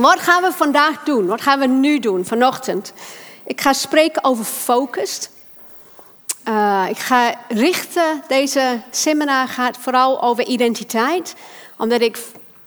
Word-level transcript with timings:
Wat 0.00 0.20
gaan 0.20 0.42
we 0.42 0.52
vandaag 0.52 1.02
doen? 1.02 1.26
Wat 1.26 1.40
gaan 1.40 1.58
we 1.58 1.66
nu 1.66 1.98
doen, 1.98 2.24
vanochtend? 2.24 2.92
Ik 3.46 3.60
ga 3.60 3.72
spreken 3.72 4.24
over 4.24 4.44
focus. 4.44 5.28
Uh, 6.48 6.86
ik 6.88 6.98
ga 6.98 7.34
richten, 7.48 8.22
deze 8.28 8.80
seminar 8.90 9.48
gaat 9.48 9.76
vooral 9.76 10.22
over 10.22 10.46
identiteit. 10.46 11.34
Omdat 11.76 12.00
ik 12.00 12.18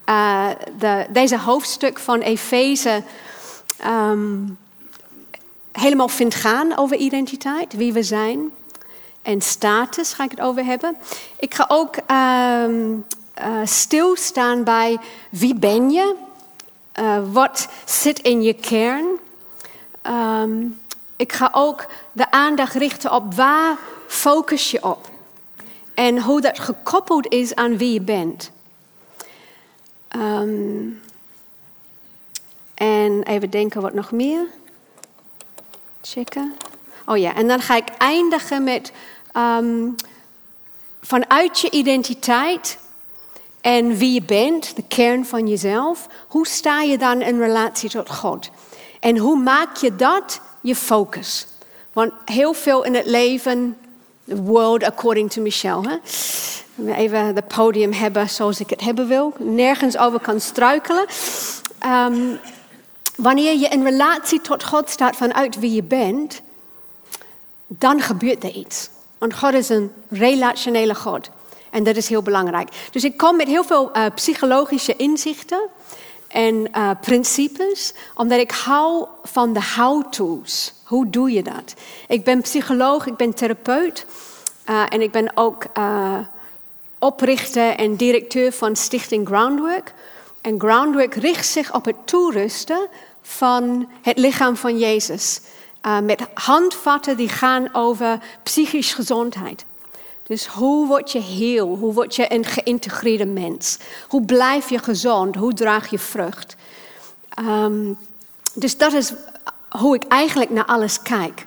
uh, 0.08 0.48
de, 0.78 1.06
deze 1.10 1.38
hoofdstuk 1.38 1.98
van 1.98 2.20
Efeze 2.20 3.02
um, 3.86 4.58
helemaal 5.72 6.08
vind 6.08 6.34
gaan 6.34 6.76
over 6.76 6.96
identiteit, 6.96 7.72
wie 7.72 7.92
we 7.92 8.02
zijn. 8.02 8.50
En 9.22 9.40
status 9.40 10.12
ga 10.12 10.24
ik 10.24 10.30
het 10.30 10.40
over 10.40 10.64
hebben. 10.64 10.96
Ik 11.38 11.54
ga 11.54 11.64
ook 11.68 11.96
um, 11.96 13.04
uh, 13.38 13.60
stilstaan 13.64 14.64
bij 14.64 14.98
wie 15.30 15.54
ben 15.54 15.90
je? 15.90 16.26
Uh, 16.98 17.18
wat 17.32 17.68
zit 17.84 18.18
in 18.18 18.42
je 18.42 18.54
kern? 18.54 19.06
Um, 20.02 20.80
ik 21.16 21.32
ga 21.32 21.48
ook 21.52 21.86
de 22.12 22.30
aandacht 22.30 22.74
richten 22.74 23.12
op 23.12 23.34
waar 23.34 23.76
focus 24.06 24.70
je 24.70 24.84
op. 24.84 25.10
En 25.94 26.22
hoe 26.22 26.40
dat 26.40 26.58
gekoppeld 26.58 27.32
is 27.32 27.54
aan 27.54 27.76
wie 27.76 27.92
je 27.92 28.00
bent. 28.00 28.50
Um, 30.16 31.00
en 32.74 33.22
even 33.22 33.50
denken 33.50 33.80
wat 33.80 33.94
nog 33.94 34.10
meer. 34.10 34.46
Checken. 36.02 36.54
Oh 37.06 37.16
ja, 37.16 37.34
en 37.34 37.48
dan 37.48 37.60
ga 37.60 37.76
ik 37.76 37.88
eindigen 37.98 38.64
met 38.64 38.92
um, 39.36 39.94
vanuit 41.00 41.60
je 41.60 41.70
identiteit 41.70 42.78
en 43.68 43.96
wie 43.96 44.12
je 44.12 44.22
bent, 44.22 44.76
de 44.76 44.84
kern 44.88 45.26
van 45.26 45.48
jezelf, 45.48 46.06
hoe 46.28 46.46
sta 46.46 46.82
je 46.82 46.98
dan 46.98 47.20
in 47.20 47.38
relatie 47.38 47.90
tot 47.90 48.10
God? 48.10 48.50
En 49.00 49.16
hoe 49.16 49.38
maak 49.38 49.76
je 49.76 49.96
dat 49.96 50.40
je 50.60 50.74
focus? 50.74 51.46
Want 51.92 52.12
heel 52.24 52.52
veel 52.52 52.84
in 52.84 52.94
het 52.94 53.06
leven, 53.06 53.76
the 54.28 54.42
world 54.42 54.82
according 54.82 55.30
to 55.30 55.42
Michelle, 55.42 55.88
hè? 55.88 55.96
even 56.94 57.34
het 57.34 57.48
podium 57.48 57.92
hebben 57.92 58.28
zoals 58.28 58.60
ik 58.60 58.70
het 58.70 58.80
hebben 58.80 59.08
wil, 59.08 59.32
nergens 59.38 59.98
over 59.98 60.20
kan 60.20 60.40
struikelen. 60.40 61.06
Um, 61.86 62.38
wanneer 63.16 63.58
je 63.58 63.68
in 63.68 63.82
relatie 63.82 64.40
tot 64.40 64.64
God 64.64 64.90
staat 64.90 65.16
vanuit 65.16 65.58
wie 65.58 65.72
je 65.72 65.82
bent, 65.82 66.40
dan 67.66 68.00
gebeurt 68.00 68.44
er 68.44 68.52
iets. 68.52 68.88
Want 69.18 69.34
God 69.34 69.52
is 69.52 69.68
een 69.68 69.92
relationele 70.08 70.94
God. 70.94 71.30
En 71.70 71.84
dat 71.84 71.96
is 71.96 72.08
heel 72.08 72.22
belangrijk. 72.22 72.68
Dus 72.90 73.04
ik 73.04 73.16
kom 73.16 73.36
met 73.36 73.46
heel 73.46 73.64
veel 73.64 73.96
uh, 73.96 74.04
psychologische 74.14 74.96
inzichten 74.96 75.60
en 76.28 76.68
uh, 76.76 76.90
principes, 77.00 77.94
omdat 78.14 78.38
ik 78.38 78.50
hou 78.50 79.06
van 79.22 79.52
de 79.52 79.60
how-to's. 79.76 80.74
Hoe 80.84 81.10
doe 81.10 81.32
je 81.32 81.42
dat? 81.42 81.74
Ik 82.08 82.24
ben 82.24 82.40
psycholoog, 82.40 83.06
ik 83.06 83.16
ben 83.16 83.34
therapeut 83.34 84.06
uh, 84.66 84.82
en 84.88 85.00
ik 85.00 85.10
ben 85.10 85.30
ook 85.34 85.64
oprichter 86.98 87.76
en 87.76 87.96
directeur 87.96 88.52
van 88.52 88.76
Stichting 88.76 89.26
Groundwork. 89.26 89.94
En 90.40 90.60
Groundwork 90.60 91.14
richt 91.14 91.46
zich 91.46 91.74
op 91.74 91.84
het 91.84 91.96
toerusten 92.04 92.88
van 93.22 93.88
het 94.02 94.18
lichaam 94.18 94.56
van 94.56 94.78
Jezus. 94.78 95.40
met 96.02 96.26
handvatten 96.34 97.16
die 97.16 97.28
gaan 97.28 97.74
over 97.74 98.18
psychische 98.42 98.94
gezondheid. 98.94 99.64
Dus 100.28 100.46
hoe 100.46 100.86
word 100.86 101.12
je 101.12 101.20
heel? 101.20 101.76
Hoe 101.76 101.92
word 101.92 102.16
je 102.16 102.32
een 102.32 102.44
geïntegreerde 102.44 103.26
mens? 103.26 103.78
Hoe 104.08 104.24
blijf 104.24 104.70
je 104.70 104.78
gezond? 104.78 105.34
Hoe 105.36 105.54
draag 105.54 105.90
je 105.90 105.98
vrucht? 105.98 106.56
Um, 107.40 107.98
dus 108.54 108.76
dat 108.76 108.92
is 108.92 109.12
hoe 109.68 109.94
ik 109.94 110.02
eigenlijk 110.08 110.50
naar 110.50 110.64
alles 110.64 111.02
kijk. 111.02 111.46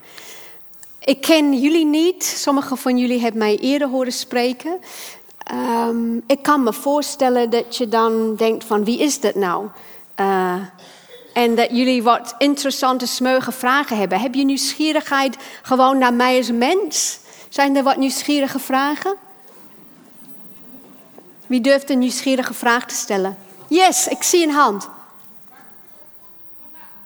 Ik 0.99 1.21
ken 1.21 1.59
jullie 1.59 1.85
niet. 1.85 2.23
Sommigen 2.23 2.77
van 2.77 2.97
jullie 2.97 3.19
hebben 3.19 3.39
mij 3.39 3.57
eerder 3.57 3.87
horen 3.87 4.11
spreken. 4.11 4.79
Um, 5.87 6.23
ik 6.27 6.41
kan 6.41 6.63
me 6.63 6.73
voorstellen 6.73 7.49
dat 7.49 7.77
je 7.77 7.89
dan 7.89 8.35
denkt 8.35 8.63
van 8.63 8.83
wie 8.83 8.99
is 8.99 9.19
dat 9.19 9.35
nou? 9.35 9.67
Uh, 10.19 10.55
en 11.33 11.55
dat 11.55 11.69
jullie 11.71 12.03
wat 12.03 12.35
interessante, 12.37 13.05
smeuige 13.05 13.51
vragen 13.51 13.97
hebben. 13.97 14.19
Heb 14.19 14.33
je 14.33 14.45
nieuwsgierigheid 14.45 15.37
gewoon 15.61 15.97
naar 15.97 16.13
mij 16.13 16.37
als 16.37 16.51
mens? 16.51 17.19
Zijn 17.51 17.75
er 17.75 17.83
wat 17.83 17.97
nieuwsgierige 17.97 18.59
vragen? 18.59 19.15
Wie 21.47 21.61
durft 21.61 21.89
een 21.89 21.99
nieuwsgierige 21.99 22.53
vraag 22.53 22.85
te 22.85 22.95
stellen? 22.95 23.37
Yes, 23.67 24.07
ik 24.07 24.23
zie 24.23 24.43
een 24.43 24.53
hand. 24.53 24.89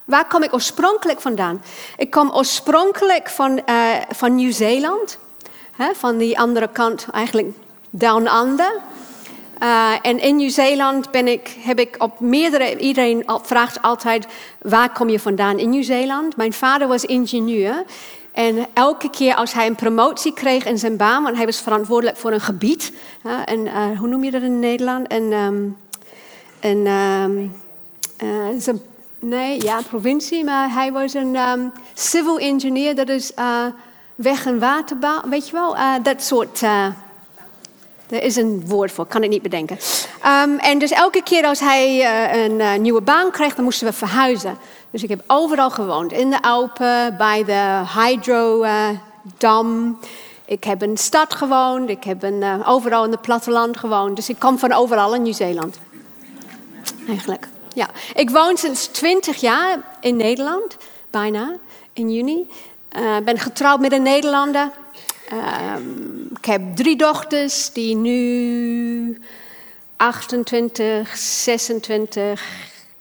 Waar 0.03 0.27
kom 0.27 0.43
ik 0.43 0.53
oorspronkelijk 0.53 1.21
vandaan? 1.21 1.61
Ik 1.97 2.11
kom 2.11 2.31
oorspronkelijk 2.31 3.29
van, 3.29 3.61
uh, 3.69 3.95
van 4.09 4.35
Nieuw-Zeeland. 4.35 5.17
Van 5.93 6.17
die 6.17 6.39
andere 6.39 6.67
kant, 6.67 7.07
eigenlijk 7.11 7.47
down 7.89 8.27
under. 8.27 8.81
Uh, 9.61 9.91
en 10.01 10.19
in 10.19 10.35
Nieuw-Zeeland 10.35 11.11
ben 11.11 11.27
ik, 11.27 11.55
heb 11.59 11.79
ik 11.79 11.95
op 11.97 12.19
meerdere... 12.19 12.77
Iedereen 12.77 13.23
vraagt 13.41 13.81
altijd, 13.81 14.27
waar 14.61 14.91
kom 14.91 15.09
je 15.09 15.19
vandaan 15.19 15.59
in 15.59 15.69
Nieuw-Zeeland? 15.69 16.37
Mijn 16.37 16.53
vader 16.53 16.87
was 16.87 17.05
ingenieur. 17.05 17.85
En 18.35 18.67
elke 18.73 19.09
keer 19.09 19.35
als 19.35 19.53
hij 19.53 19.67
een 19.67 19.75
promotie 19.75 20.33
kreeg 20.33 20.65
in 20.65 20.77
zijn 20.77 20.97
baan, 20.97 21.23
want 21.23 21.35
hij 21.35 21.45
was 21.45 21.61
verantwoordelijk 21.61 22.17
voor 22.17 22.31
een 22.31 22.41
gebied. 22.41 22.91
en 23.45 23.65
uh, 23.65 23.99
hoe 23.99 24.07
noem 24.07 24.23
je 24.23 24.31
dat 24.31 24.41
in 24.41 24.59
Nederland? 24.59 25.11
Een, 25.11 25.31
een, 26.59 26.87
um, 26.87 27.55
uh, 28.23 28.65
een, 28.65 28.81
nee, 29.19 29.63
ja, 29.63 29.79
provincie, 29.89 30.43
maar 30.43 30.73
hij 30.73 30.91
was 30.91 31.13
een 31.13 31.35
um, 31.35 31.71
civil 31.93 32.39
engineer, 32.39 32.95
dat 32.95 33.09
is 33.09 33.31
uh, 33.39 33.65
weg- 34.15 34.45
en 34.45 34.59
waterbouw, 34.59 35.21
weet 35.29 35.47
je 35.47 35.53
wel? 35.53 35.75
dat 36.03 36.23
soort. 36.23 36.61
er 36.61 38.23
is 38.23 38.35
een 38.35 38.63
woord 38.65 38.91
voor, 38.91 39.05
kan 39.05 39.23
ik 39.23 39.29
niet 39.29 39.41
bedenken. 39.41 39.77
En 40.57 40.79
dus 40.79 40.91
elke 40.91 41.23
keer 41.23 41.45
als 41.45 41.59
hij 41.59 42.05
een 42.45 42.81
nieuwe 42.81 43.01
baan 43.01 43.31
kreeg, 43.31 43.55
dan 43.55 43.63
moesten 43.63 43.87
we 43.87 43.93
verhuizen. 43.93 44.57
Dus 44.95 45.03
ik 45.03 45.09
heb 45.09 45.23
overal 45.27 45.69
gewoond. 45.69 46.11
In 46.11 46.29
de 46.29 46.41
Alpen, 46.41 47.17
bij 47.17 47.43
de 47.43 47.83
hydrodam. 47.95 48.99
ik 50.45 50.63
heb 50.63 50.83
in 50.83 50.97
stad 50.97 51.33
gewoond. 51.33 51.89
Ik 51.89 52.03
heb 52.03 52.23
in, 52.23 52.33
uh, 52.33 52.69
overal 52.69 53.05
in 53.05 53.11
het 53.11 53.21
platteland 53.21 53.77
gewoond. 53.77 54.15
Dus 54.15 54.29
ik 54.29 54.39
kom 54.39 54.59
van 54.59 54.71
overal 54.71 55.15
in 55.15 55.21
Nieuw-Zeeland. 55.21 55.79
Eigenlijk. 57.07 57.47
Ja. 57.73 57.89
Ik 58.13 58.29
woon 58.29 58.57
sinds 58.57 58.87
20 58.87 59.35
jaar 59.35 59.97
in 59.99 60.15
Nederland. 60.15 60.77
Bijna. 61.09 61.55
In 61.93 62.11
juni. 62.11 62.47
Ik 62.91 62.99
uh, 62.99 63.17
ben 63.17 63.39
getrouwd 63.39 63.79
met 63.79 63.91
een 63.91 64.03
Nederlander. 64.03 64.71
Uh, 65.33 65.75
ik 66.37 66.45
heb 66.45 66.75
drie 66.75 66.95
dochters 66.95 67.73
die 67.73 67.95
nu 67.95 69.21
28, 69.95 71.17
26, 71.17 72.43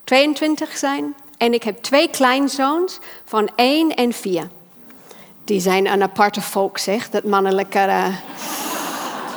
22 0.04 0.76
zijn. 0.76 1.14
En 1.38 1.52
ik 1.52 1.62
heb 1.62 1.82
twee 1.82 2.08
kleinzoons 2.08 2.98
van 3.24 3.50
één 3.56 3.94
en 3.94 4.12
vier. 4.12 4.48
Die 5.44 5.60
zijn 5.60 5.86
een 5.86 6.02
aparte 6.02 6.40
volk, 6.40 6.78
zeg. 6.78 7.10
Dat 7.10 7.24
mannelijke... 7.24 7.78
Uh... 7.78 8.06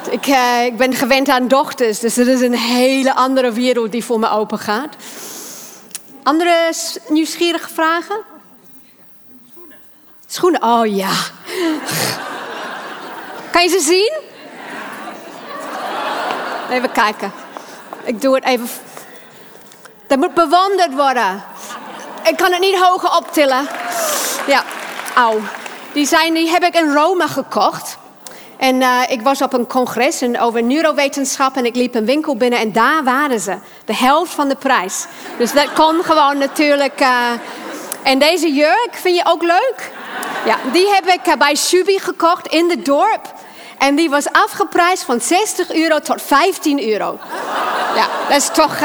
ik, 0.18 0.28
uh, 0.28 0.66
ik 0.66 0.78
ben 0.78 0.94
gewend 0.94 1.30
aan 1.30 1.48
dochters, 1.48 2.00
dus 2.00 2.18
er 2.18 2.28
is 2.28 2.42
een 2.42 2.58
hele 2.58 3.16
andere 3.16 3.52
wereld 3.52 3.92
die 3.92 4.04
voor 4.04 4.20
me 4.20 4.30
open 4.30 4.60
gaat. 4.60 4.96
Andere 6.24 6.74
nieuwsgierige 7.10 7.70
vragen? 7.70 8.18
Schoenen. 9.52 9.78
Schoenen, 10.28 10.64
oh 10.64 10.86
ja. 10.86 11.12
kan 13.52 13.64
je 13.64 13.70
ze 13.70 13.80
zien? 13.80 14.14
Even 16.70 16.92
kijken. 16.92 17.32
Ik 18.04 18.22
doe 18.22 18.36
het 18.36 18.44
even. 18.44 18.68
Dat 20.08 20.18
moet 20.18 20.34
bewonderd 20.34 20.94
worden. 20.94 21.44
Ik 22.28 22.38
kan 22.38 22.52
het 22.52 22.60
niet 22.60 22.80
hoger 22.80 23.16
optillen. 23.16 23.68
Ja, 24.48 24.64
auw. 25.16 25.40
Die, 25.94 26.08
zijn, 26.08 26.34
die 26.34 26.50
heb 26.50 26.64
ik 26.64 26.76
in 26.76 26.94
Rome 26.94 27.28
gekocht. 27.28 27.98
En 28.58 28.82
uh, 28.82 29.02
ik 29.08 29.22
was 29.22 29.42
op 29.42 29.54
een 29.54 29.68
congres 29.68 30.22
over 30.40 30.64
neurowetenschap 30.64 31.56
en 31.56 31.66
ik 31.66 31.76
liep 31.76 31.96
een 31.96 32.06
winkel 32.06 32.36
binnen 32.36 32.60
en 32.60 32.72
daar 32.72 33.04
waren 33.04 33.40
ze. 33.40 33.58
De 33.86 33.96
helft 33.96 34.34
van 34.34 34.48
de 34.48 34.56
prijs. 34.56 35.06
Dus 35.38 35.54
dat 35.54 35.74
kon 35.74 36.04
gewoon 36.04 36.38
natuurlijk. 36.38 37.02
Uh... 37.02 37.32
En 38.04 38.20
deze 38.20 38.54
jurk 38.54 38.90
vind 38.92 39.16
je 39.16 39.26
ook 39.26 39.42
leuk? 39.42 39.92
Ja, 40.46 40.58
die 40.72 40.90
heb 40.90 41.08
ik 41.08 41.28
uh, 41.28 41.34
bij 41.34 41.56
Subi 41.56 42.00
gekocht 42.00 42.48
in 42.48 42.70
het 42.70 42.86
dorp. 42.86 43.34
En 43.78 43.96
die 43.96 44.10
was 44.10 44.32
afgeprijsd 44.32 45.04
van 45.04 45.22
60 45.22 45.74
euro 45.74 46.00
tot 46.00 46.22
15 46.22 46.90
euro. 46.90 47.20
Ja, 47.96 48.08
dat 48.30 48.38
is 48.38 48.50
toch. 48.54 48.76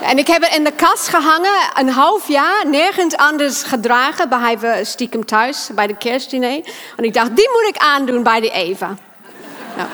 En 0.00 0.18
ik 0.18 0.26
heb 0.26 0.42
het 0.42 0.54
in 0.54 0.64
de 0.64 0.72
kast 0.72 1.08
gehangen, 1.08 1.70
een 1.74 1.88
half 1.88 2.28
jaar, 2.28 2.66
nergens 2.66 3.16
anders 3.16 3.62
gedragen, 3.62 4.28
behalve 4.28 4.80
stiekem 4.82 5.24
thuis 5.24 5.68
bij 5.74 5.86
de 5.86 5.96
kerstdiner. 5.96 6.64
En 6.96 7.04
ik 7.04 7.14
dacht, 7.14 7.36
die 7.36 7.48
moet 7.52 7.74
ik 7.74 7.76
aandoen 7.76 8.22
bij 8.22 8.40
de 8.40 8.50
Eva. 8.50 8.94
Nou. 9.76 9.88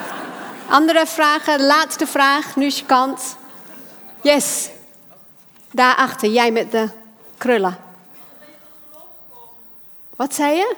Andere 0.69 1.07
vragen, 1.07 1.67
laatste 1.67 2.07
vraag, 2.07 2.57
nu 2.57 2.67
is 2.67 2.79
je 2.79 2.85
kans. 2.85 3.35
Yes. 4.21 4.69
Daarachter, 5.71 6.29
jij 6.29 6.51
met 6.51 6.71
de 6.71 6.89
krullen. 7.39 7.79
Wat 10.17 10.35
zei 10.35 10.57
je? 10.57 10.77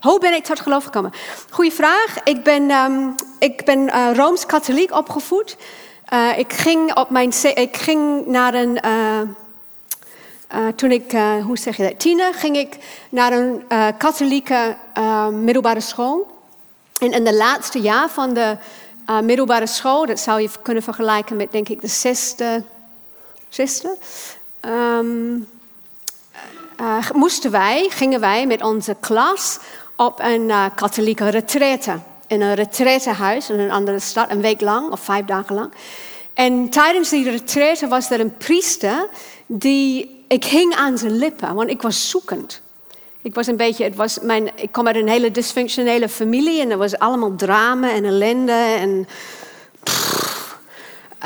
Hoe 0.00 0.20
ben 0.20 0.34
ik 0.34 0.44
tot 0.44 0.60
geloof 0.60 0.84
gekomen? 0.84 1.12
Goeie 1.50 1.72
vraag. 1.72 2.16
Ik 2.24 2.42
ben, 2.42 2.70
um, 2.70 3.14
ik 3.38 3.64
ben 3.64 3.78
uh, 3.78 4.10
Rooms-katholiek 4.14 4.92
opgevoed. 4.92 5.56
Uh, 6.12 6.38
ik, 6.38 6.52
ging 6.52 6.94
op 6.94 7.10
mijn, 7.10 7.32
ik 7.54 7.76
ging 7.76 8.26
naar 8.26 8.54
een. 8.54 8.78
Uh, 8.84 9.20
toen 10.76 10.90
ik, 10.90 11.10
hoe 11.42 11.58
zeg 11.58 11.76
je 11.76 11.82
dat, 11.82 11.98
tiener, 12.00 12.34
ging 12.34 12.56
ik 12.56 12.76
naar 13.08 13.32
een 13.32 13.62
katholieke 13.98 14.76
middelbare 15.32 15.80
school. 15.80 16.26
En 17.00 17.12
in 17.12 17.24
de 17.24 17.34
laatste 17.34 17.80
jaar 17.80 18.08
van 18.08 18.34
de 18.34 18.56
middelbare 19.22 19.66
school, 19.66 20.06
dat 20.06 20.20
zou 20.20 20.40
je 20.40 20.50
kunnen 20.62 20.82
vergelijken 20.82 21.36
met, 21.36 21.52
denk 21.52 21.68
ik, 21.68 21.80
de 21.80 21.86
zesde. 21.86 22.62
zesde 23.48 23.96
um, 24.60 25.48
moesten 27.14 27.50
wij, 27.50 27.86
gingen 27.90 28.20
wij 28.20 28.46
met 28.46 28.62
onze 28.62 28.96
klas 29.00 29.58
op 29.96 30.20
een 30.20 30.52
katholieke 30.74 31.28
retraite. 31.28 31.98
In 32.28 32.40
een 32.40 32.54
retraitehuis 32.54 33.50
in 33.50 33.58
een 33.58 33.70
andere 33.70 33.98
stad, 33.98 34.30
een 34.30 34.40
week 34.40 34.60
lang 34.60 34.90
of 34.90 35.00
vijf 35.00 35.24
dagen 35.24 35.54
lang. 35.54 35.72
En 36.34 36.68
tijdens 36.68 37.08
die 37.08 37.30
retraite 37.30 37.88
was 37.88 38.10
er 38.10 38.20
een 38.20 38.36
priester 38.36 39.08
die. 39.46 40.16
Ik 40.28 40.44
hing 40.44 40.74
aan 40.74 40.98
zijn 40.98 41.18
lippen, 41.18 41.54
want 41.54 41.70
ik 41.70 41.82
was 41.82 42.10
zoekend. 42.10 42.62
Ik 43.22 43.34
was 43.34 43.46
een 43.46 43.56
beetje, 43.56 43.84
het 43.84 43.96
was 43.96 44.18
mijn, 44.22 44.50
ik 44.54 44.72
kom 44.72 44.86
uit 44.86 44.96
een 44.96 45.08
hele 45.08 45.30
dysfunctionele 45.30 46.08
familie 46.08 46.60
en 46.60 46.70
er 46.70 46.76
was 46.76 46.98
allemaal 46.98 47.34
drama 47.36 47.90
en 47.92 48.04
ellende 48.04 48.52
en. 48.52 49.08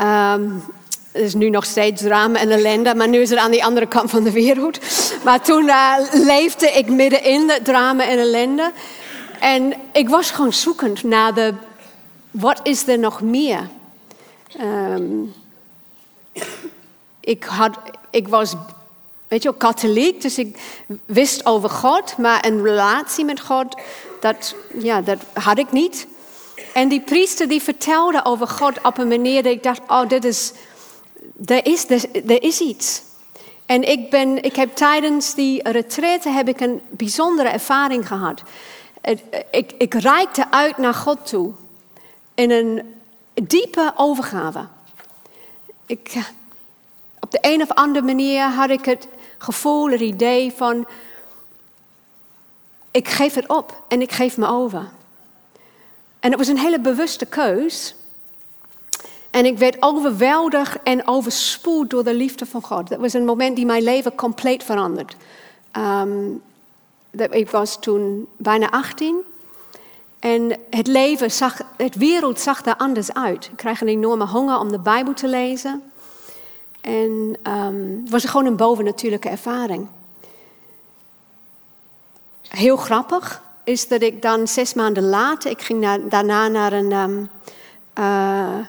Um, 0.01 0.63
er 1.11 1.21
is 1.21 1.33
nu 1.33 1.49
nog 1.49 1.65
steeds 1.65 2.01
drama 2.01 2.39
en 2.39 2.49
ellende, 2.49 2.95
maar 2.95 3.07
nu 3.07 3.17
is 3.17 3.29
het 3.29 3.39
aan 3.39 3.51
die 3.51 3.65
andere 3.65 3.87
kant 3.87 4.09
van 4.09 4.23
de 4.23 4.31
wereld. 4.31 4.79
Maar 5.23 5.41
toen 5.41 5.65
uh, 5.65 5.93
leefde 6.11 6.67
ik 6.71 6.89
midden 6.89 7.23
in 7.23 7.49
het 7.49 7.65
drama 7.65 8.07
en 8.07 8.19
ellende. 8.19 8.71
En 9.43 9.73
ik 9.91 10.09
was 10.09 10.31
gewoon 10.31 10.53
zoekend 10.53 11.03
naar 11.03 11.33
de, 11.33 11.53
wat 12.31 12.59
is 12.63 12.87
er 12.87 12.99
nog 12.99 13.21
meer? 13.21 13.69
Um, 14.61 15.33
ik, 17.19 17.43
had, 17.43 17.77
ik 18.09 18.27
was, 18.27 18.53
weet 19.27 19.43
je 19.43 19.57
katholiek, 19.57 20.21
dus 20.21 20.37
ik 20.37 20.57
wist 21.05 21.45
over 21.45 21.69
God, 21.69 22.17
maar 22.17 22.45
een 22.45 22.61
relatie 22.61 23.25
met 23.25 23.39
God, 23.39 23.81
dat, 24.19 24.55
ja, 24.77 25.01
dat 25.01 25.19
had 25.33 25.57
ik 25.57 25.71
niet. 25.71 26.07
En 26.73 26.87
die 26.87 27.01
priester 27.01 27.47
die 27.47 27.61
vertelde 27.61 28.25
over 28.25 28.47
God 28.47 28.81
op 28.81 28.97
een 28.97 29.07
manier 29.07 29.43
dat 29.43 29.51
ik 29.51 29.63
dacht, 29.63 29.81
oh, 29.87 30.07
dit 30.07 30.25
is 30.25 30.53
er 31.45 31.65
is, 31.65 31.89
er, 31.89 32.43
is 32.43 32.59
iets. 32.59 33.01
En 33.65 33.89
ik, 33.89 34.09
ben, 34.09 34.43
ik 34.43 34.55
heb 34.55 34.75
tijdens 34.75 35.33
die 35.33 35.69
retraite 35.69 36.29
heb 36.29 36.47
ik 36.47 36.59
een 36.59 36.81
bijzondere 36.89 37.49
ervaring 37.49 38.07
gehad. 38.07 38.41
Ik, 39.51 39.71
ik 39.77 39.93
reikte 39.93 40.51
uit 40.51 40.77
naar 40.77 40.93
God 40.93 41.27
toe. 41.27 41.51
In 42.33 42.51
een 42.51 42.95
diepe 43.33 43.93
overgave. 43.95 44.67
Ik, 45.85 46.31
op 47.19 47.31
de 47.31 47.37
een 47.41 47.61
of 47.61 47.71
andere 47.71 48.05
manier 48.05 48.43
had 48.43 48.69
ik 48.69 48.85
het 48.85 49.07
gevoel, 49.37 49.89
het 49.89 50.01
idee 50.01 50.51
van... 50.51 50.87
Ik 52.91 53.07
geef 53.07 53.33
het 53.33 53.47
op 53.47 53.83
en 53.87 54.01
ik 54.01 54.11
geef 54.11 54.37
me 54.37 54.47
over. 54.47 54.89
En 56.19 56.29
het 56.29 56.37
was 56.37 56.47
een 56.47 56.57
hele 56.57 56.79
bewuste 56.79 57.25
keus. 57.25 57.95
En 59.29 59.45
ik 59.45 59.57
werd 59.57 59.77
overweldigd 59.79 60.83
en 60.83 61.07
overspoeld 61.07 61.89
door 61.89 62.03
de 62.03 62.13
liefde 62.13 62.45
van 62.45 62.61
God. 62.63 62.89
Dat 62.89 62.99
was 62.99 63.13
een 63.13 63.25
moment 63.25 63.55
die 63.55 63.65
mijn 63.65 63.83
leven 63.83 64.15
compleet 64.15 64.63
veranderd. 64.63 65.15
Um, 65.77 66.41
ik 67.29 67.49
was 67.49 67.79
toen 67.79 68.27
bijna 68.37 68.69
18. 68.69 69.23
En 70.19 70.57
het 70.69 70.87
leven 70.87 71.31
zag, 71.31 71.61
het 71.77 71.95
wereld 71.95 72.39
zag 72.39 72.65
er 72.65 72.75
anders 72.77 73.13
uit. 73.13 73.45
Ik 73.45 73.57
kreeg 73.57 73.81
een 73.81 73.87
enorme 73.87 74.25
honger 74.25 74.59
om 74.59 74.71
de 74.71 74.79
Bijbel 74.79 75.13
te 75.13 75.27
lezen. 75.27 75.83
En 76.81 77.37
um, 77.47 77.99
het 78.01 78.09
was 78.09 78.25
gewoon 78.25 78.45
een 78.45 78.55
bovennatuurlijke 78.55 79.29
ervaring. 79.29 79.87
Heel 82.47 82.77
grappig 82.77 83.41
is 83.63 83.87
dat 83.87 84.01
ik 84.01 84.21
dan 84.21 84.47
zes 84.47 84.73
maanden 84.73 85.03
later, 85.03 85.51
ik 85.51 85.61
ging 85.61 86.09
daarna 86.09 86.47
naar 86.47 86.73
een 86.73 86.91
um, 86.91 87.29
uh, 87.99 88.59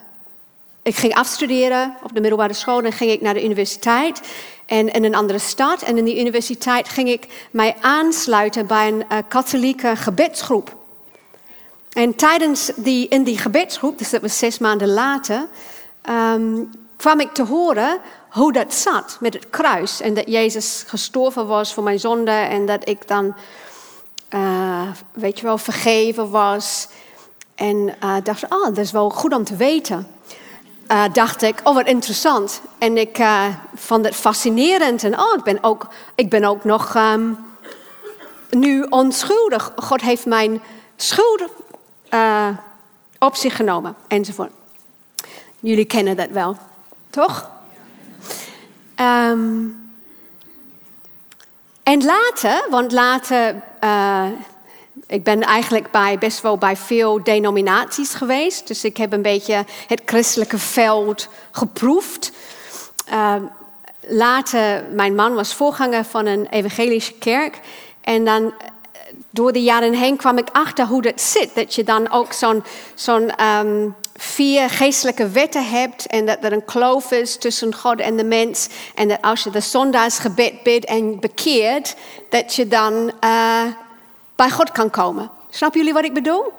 ik 0.84 0.96
ging 0.96 1.14
afstuderen 1.14 1.96
op 2.02 2.14
de 2.14 2.20
middelbare 2.20 2.52
school. 2.52 2.82
Dan 2.82 2.92
ging 2.92 3.10
ik 3.10 3.20
naar 3.20 3.34
de 3.34 3.44
universiteit 3.44 4.20
en 4.66 4.92
in 4.92 5.04
een 5.04 5.14
andere 5.14 5.38
stad. 5.38 5.82
En 5.82 5.98
in 5.98 6.04
die 6.04 6.20
universiteit 6.20 6.88
ging 6.88 7.08
ik 7.08 7.48
mij 7.50 7.76
aansluiten 7.80 8.66
bij 8.66 8.88
een 8.88 9.04
uh, 9.12 9.18
katholieke 9.28 9.96
gebedsgroep. 9.96 10.76
En 11.92 12.14
tijdens 12.14 12.70
die, 12.76 13.08
in 13.08 13.22
die 13.22 13.38
gebedsgroep, 13.38 13.98
dus 13.98 14.10
dat 14.10 14.20
was 14.20 14.38
zes 14.38 14.58
maanden 14.58 14.88
later, 14.88 15.46
um, 16.10 16.70
kwam 16.96 17.20
ik 17.20 17.32
te 17.32 17.44
horen 17.44 17.98
hoe 18.28 18.52
dat 18.52 18.74
zat 18.74 19.16
met 19.20 19.34
het 19.34 19.50
kruis. 19.50 20.00
En 20.00 20.14
dat 20.14 20.24
Jezus 20.28 20.84
gestorven 20.86 21.46
was 21.46 21.74
voor 21.74 21.82
mijn 21.82 22.00
zonde 22.00 22.30
en 22.30 22.66
dat 22.66 22.88
ik 22.88 23.08
dan, 23.08 23.34
uh, 24.34 24.88
weet 25.12 25.38
je 25.38 25.44
wel, 25.44 25.58
vergeven 25.58 26.30
was. 26.30 26.88
En 27.54 27.94
uh, 28.04 28.16
dacht, 28.22 28.48
ah, 28.48 28.64
dat 28.64 28.78
is 28.78 28.92
wel 28.92 29.10
goed 29.10 29.34
om 29.34 29.44
te 29.44 29.56
weten 29.56 30.13
uh, 30.88 31.04
dacht 31.12 31.42
ik, 31.42 31.60
oh 31.62 31.74
wat 31.74 31.86
interessant. 31.86 32.60
En 32.78 32.96
ik 32.96 33.18
uh, 33.18 33.46
vond 33.74 34.04
het 34.04 34.14
fascinerend. 34.14 35.04
En 35.04 35.18
oh, 35.18 35.34
ik 35.36 35.42
ben 35.42 35.58
ook, 35.60 35.86
ik 36.14 36.30
ben 36.30 36.44
ook 36.44 36.64
nog 36.64 36.94
um, 36.94 37.38
nu 38.50 38.82
onschuldig. 38.82 39.72
God 39.76 40.00
heeft 40.00 40.26
mijn 40.26 40.62
schuld 40.96 41.42
uh, 42.10 42.48
op 43.18 43.36
zich 43.36 43.56
genomen. 43.56 43.94
Enzovoort. 44.08 44.50
Jullie 45.60 45.84
kennen 45.84 46.16
dat 46.16 46.30
wel, 46.30 46.56
toch? 47.10 47.50
Um, 49.00 49.92
en 51.82 52.04
later, 52.04 52.66
want 52.70 52.92
later 52.92 53.62
ik 55.14 55.22
ben 55.22 55.40
eigenlijk 55.40 55.90
bij, 55.90 56.18
best 56.18 56.40
wel 56.40 56.58
bij 56.58 56.76
veel 56.76 57.22
denominaties 57.22 58.14
geweest. 58.14 58.66
Dus 58.66 58.84
ik 58.84 58.96
heb 58.96 59.12
een 59.12 59.22
beetje 59.22 59.64
het 59.86 60.02
christelijke 60.04 60.58
veld 60.58 61.28
geproefd. 61.50 62.32
Uh, 63.12 63.34
later, 64.00 64.84
mijn 64.90 65.14
man 65.14 65.34
was 65.34 65.54
voorganger 65.54 66.04
van 66.04 66.26
een 66.26 66.46
evangelische 66.46 67.12
kerk. 67.12 67.60
En 68.00 68.24
dan 68.24 68.52
door 69.30 69.52
de 69.52 69.62
jaren 69.62 69.94
heen 69.94 70.16
kwam 70.16 70.38
ik 70.38 70.48
achter 70.52 70.86
hoe 70.86 71.02
dat 71.02 71.20
zit. 71.20 71.54
Dat 71.54 71.74
je 71.74 71.84
dan 71.84 72.10
ook 72.10 72.32
zo'n 72.94 73.32
um, 73.44 73.94
vier 74.16 74.70
geestelijke 74.70 75.28
wetten 75.28 75.68
hebt. 75.68 76.06
En 76.06 76.26
dat 76.26 76.38
er 76.40 76.52
een 76.52 76.64
kloof 76.64 77.10
is 77.10 77.36
tussen 77.36 77.74
God 77.74 78.00
en 78.00 78.16
de 78.16 78.24
mens. 78.24 78.68
En 78.94 79.08
dat 79.08 79.22
als 79.22 79.42
je 79.42 79.50
de 79.50 79.60
zondagsgebed 79.60 80.62
bidt 80.62 80.84
en 80.84 81.20
bekeert, 81.20 81.94
dat 82.28 82.54
je 82.54 82.68
dan 82.68 83.12
uh, 83.24 83.62
bij 84.36 84.50
God 84.50 84.72
kan 84.72 84.90
komen. 84.90 85.30
Snappen 85.50 85.78
jullie 85.80 85.94
wat 85.94 86.04
ik 86.04 86.14
bedoel? 86.14 86.52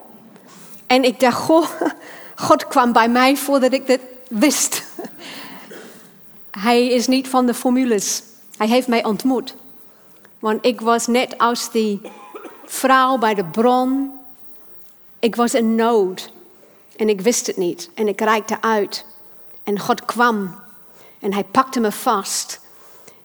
En 0.87 1.03
ik 1.03 1.19
dacht, 1.19 1.37
goh, 1.37 1.67
God 2.35 2.67
kwam 2.67 2.91
bij 2.91 3.09
mij 3.09 3.37
voordat 3.37 3.73
ik 3.73 3.87
dit 3.87 4.01
wist. 4.27 4.83
Hij 6.65 6.87
is 6.87 7.07
niet 7.07 7.27
van 7.27 7.45
de 7.45 7.53
formules. 7.53 8.23
Hij 8.57 8.67
heeft 8.67 8.87
mij 8.87 9.03
ontmoet. 9.03 9.55
Want 10.39 10.65
ik 10.65 10.81
was 10.81 11.07
net 11.07 11.37
als 11.37 11.71
die 11.71 12.01
vrouw 12.65 13.17
bij 13.17 13.33
de 13.33 13.45
bron. 13.45 14.11
Ik 15.19 15.35
was 15.35 15.53
in 15.53 15.75
nood. 15.75 16.31
En 16.95 17.09
ik 17.09 17.21
wist 17.21 17.47
het 17.47 17.57
niet. 17.57 17.89
En 17.93 18.07
ik 18.07 18.21
reikte 18.21 18.61
uit. 18.61 19.05
En 19.63 19.79
God 19.79 20.05
kwam. 20.05 20.55
En 21.19 21.33
hij 21.33 21.43
pakte 21.43 21.79
me 21.79 21.91
vast. 21.91 22.59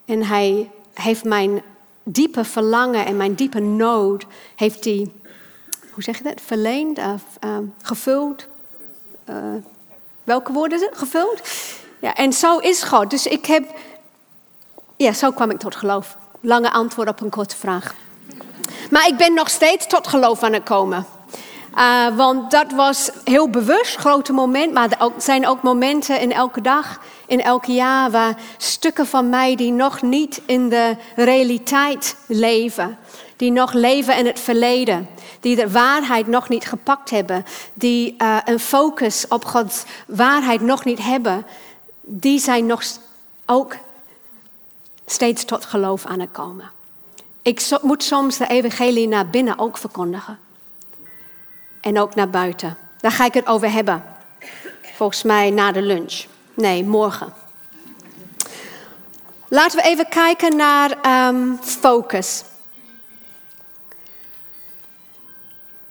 En 0.04 0.25
hij 0.25 0.71
heeft 0.95 1.25
mijn 1.25 1.62
diepe 2.12 2.45
verlangen 2.45 3.07
en 3.07 3.17
mijn 3.17 3.35
diepe 3.35 3.61
nood 3.61 4.26
heeft 4.57 4.85
hij, 4.85 5.11
hoe 5.93 6.02
zeg 6.02 6.19
je 6.19 6.25
dat, 6.25 6.40
verleend, 6.40 6.99
of, 6.99 7.23
uh, 7.45 7.57
gevuld. 7.83 8.47
Uh, 9.29 9.37
welke 10.25 10.52
woorden 10.52 10.79
is 10.79 10.85
het? 10.85 10.99
Gevuld? 10.99 11.43
Ja, 11.99 12.14
en 12.14 12.33
zo 12.33 12.59
is 12.59 12.83
God. 12.83 13.11
Dus 13.11 13.26
ik 13.26 13.47
heb, 13.47 13.79
ja, 14.97 15.12
zo 15.12 15.31
kwam 15.31 15.50
ik 15.50 15.59
tot 15.59 15.76
geloof. 15.76 16.17
Lange 16.40 16.71
antwoord 16.71 17.09
op 17.09 17.21
een 17.21 17.31
korte 17.31 17.57
vraag. 17.57 17.95
Maar 18.90 19.07
ik 19.07 19.17
ben 19.17 19.35
nog 19.35 19.49
steeds 19.49 19.87
tot 19.87 20.07
geloof 20.07 20.43
aan 20.43 20.52
het 20.52 20.62
komen. 20.62 21.07
Uh, 21.77 22.17
want 22.17 22.50
dat 22.50 22.73
was 22.73 23.11
heel 23.25 23.50
bewust, 23.50 23.97
grote 23.97 24.33
moment. 24.33 24.73
Maar 24.73 24.91
er 24.91 25.12
zijn 25.17 25.47
ook 25.47 25.62
momenten 25.62 26.21
in 26.21 26.33
elke 26.33 26.61
dag, 26.61 27.00
in 27.27 27.43
elk 27.43 27.65
jaar, 27.65 28.11
waar 28.11 28.37
stukken 28.57 29.07
van 29.07 29.29
mij 29.29 29.57
die 29.57 29.73
nog 29.73 30.03
niet 30.03 30.43
in 30.47 30.69
de 30.69 30.97
realiteit 31.17 32.17
leven, 32.27 32.99
die 33.37 33.50
nog 33.50 33.73
leven 33.73 34.17
in 34.17 34.27
het 34.27 34.41
verleden, 34.41 35.09
die 35.41 35.57
de 35.57 35.71
waarheid 35.71 36.27
nog 36.27 36.49
niet 36.49 36.65
gepakt 36.65 37.11
hebben, 37.11 37.45
die 37.75 38.15
uh, 38.19 38.37
een 38.45 38.61
focus 38.61 39.29
op 39.29 39.45
Gods 39.45 39.85
waarheid 40.07 40.61
nog 40.61 40.85
niet 40.85 41.03
hebben, 41.03 41.47
die 42.00 42.39
zijn 42.39 42.67
nog 42.67 42.83
ook 43.47 43.77
steeds 45.07 45.45
tot 45.45 45.65
geloof 45.65 46.07
aan 46.07 46.21
het 46.21 46.31
komen. 46.33 46.71
Ik 47.43 47.69
moet 47.83 48.03
soms 48.03 48.37
de 48.37 48.47
evangelie 48.47 49.09
naar 49.09 49.29
binnen 49.29 49.59
ook 49.59 49.79
verkondigen. 49.79 50.39
En 51.81 51.99
ook 51.99 52.15
naar 52.15 52.31
buiten. 52.31 52.77
Daar 53.01 53.13
ga 53.13 53.25
ik 53.25 53.35
het 53.35 53.47
over 53.47 53.73
hebben. 53.73 54.05
Volgens 54.95 55.23
mij 55.23 55.51
na 55.51 55.73
de 55.73 55.83
lunch. 55.83 56.25
Nee, 56.55 56.85
morgen. 56.85 57.33
Laten 59.49 59.79
we 59.79 59.85
even 59.85 60.09
kijken 60.09 60.57
naar 60.57 61.27
um, 61.29 61.59
focus. 61.63 62.45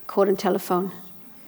Ik 0.02 0.10
hoor 0.10 0.26
een 0.26 0.36
telefoon. 0.36 0.92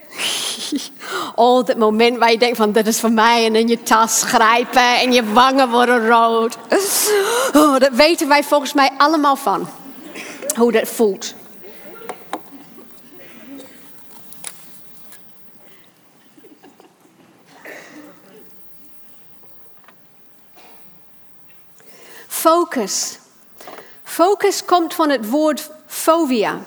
Oh, 1.35 1.65
dat 1.65 1.77
moment 1.77 2.19
waar 2.19 2.31
je 2.31 2.39
denkt 2.39 2.57
van 2.57 2.73
dit 2.73 2.87
is 2.87 3.01
voor 3.01 3.13
mij 3.13 3.47
en 3.47 3.57
in 3.57 3.69
je 3.69 3.83
tas 3.83 4.23
grijpen 4.23 5.01
en 5.01 5.13
je 5.13 5.33
wangen 5.33 5.71
worden 5.71 6.09
rood. 6.09 6.57
Oh, 7.55 7.79
dat 7.79 7.93
weten 7.93 8.29
wij 8.29 8.45
volgens 8.45 8.73
mij 8.73 8.91
allemaal 8.97 9.37
van. 9.37 9.69
Hoe 10.57 10.73
dat 10.73 10.89
voelt. 10.89 11.35
Focus. 22.43 23.19
Focus 24.05 24.65
komt 24.65 24.95
van 24.95 25.11
het 25.11 25.29
woord 25.29 25.71
fobia. 25.87 26.61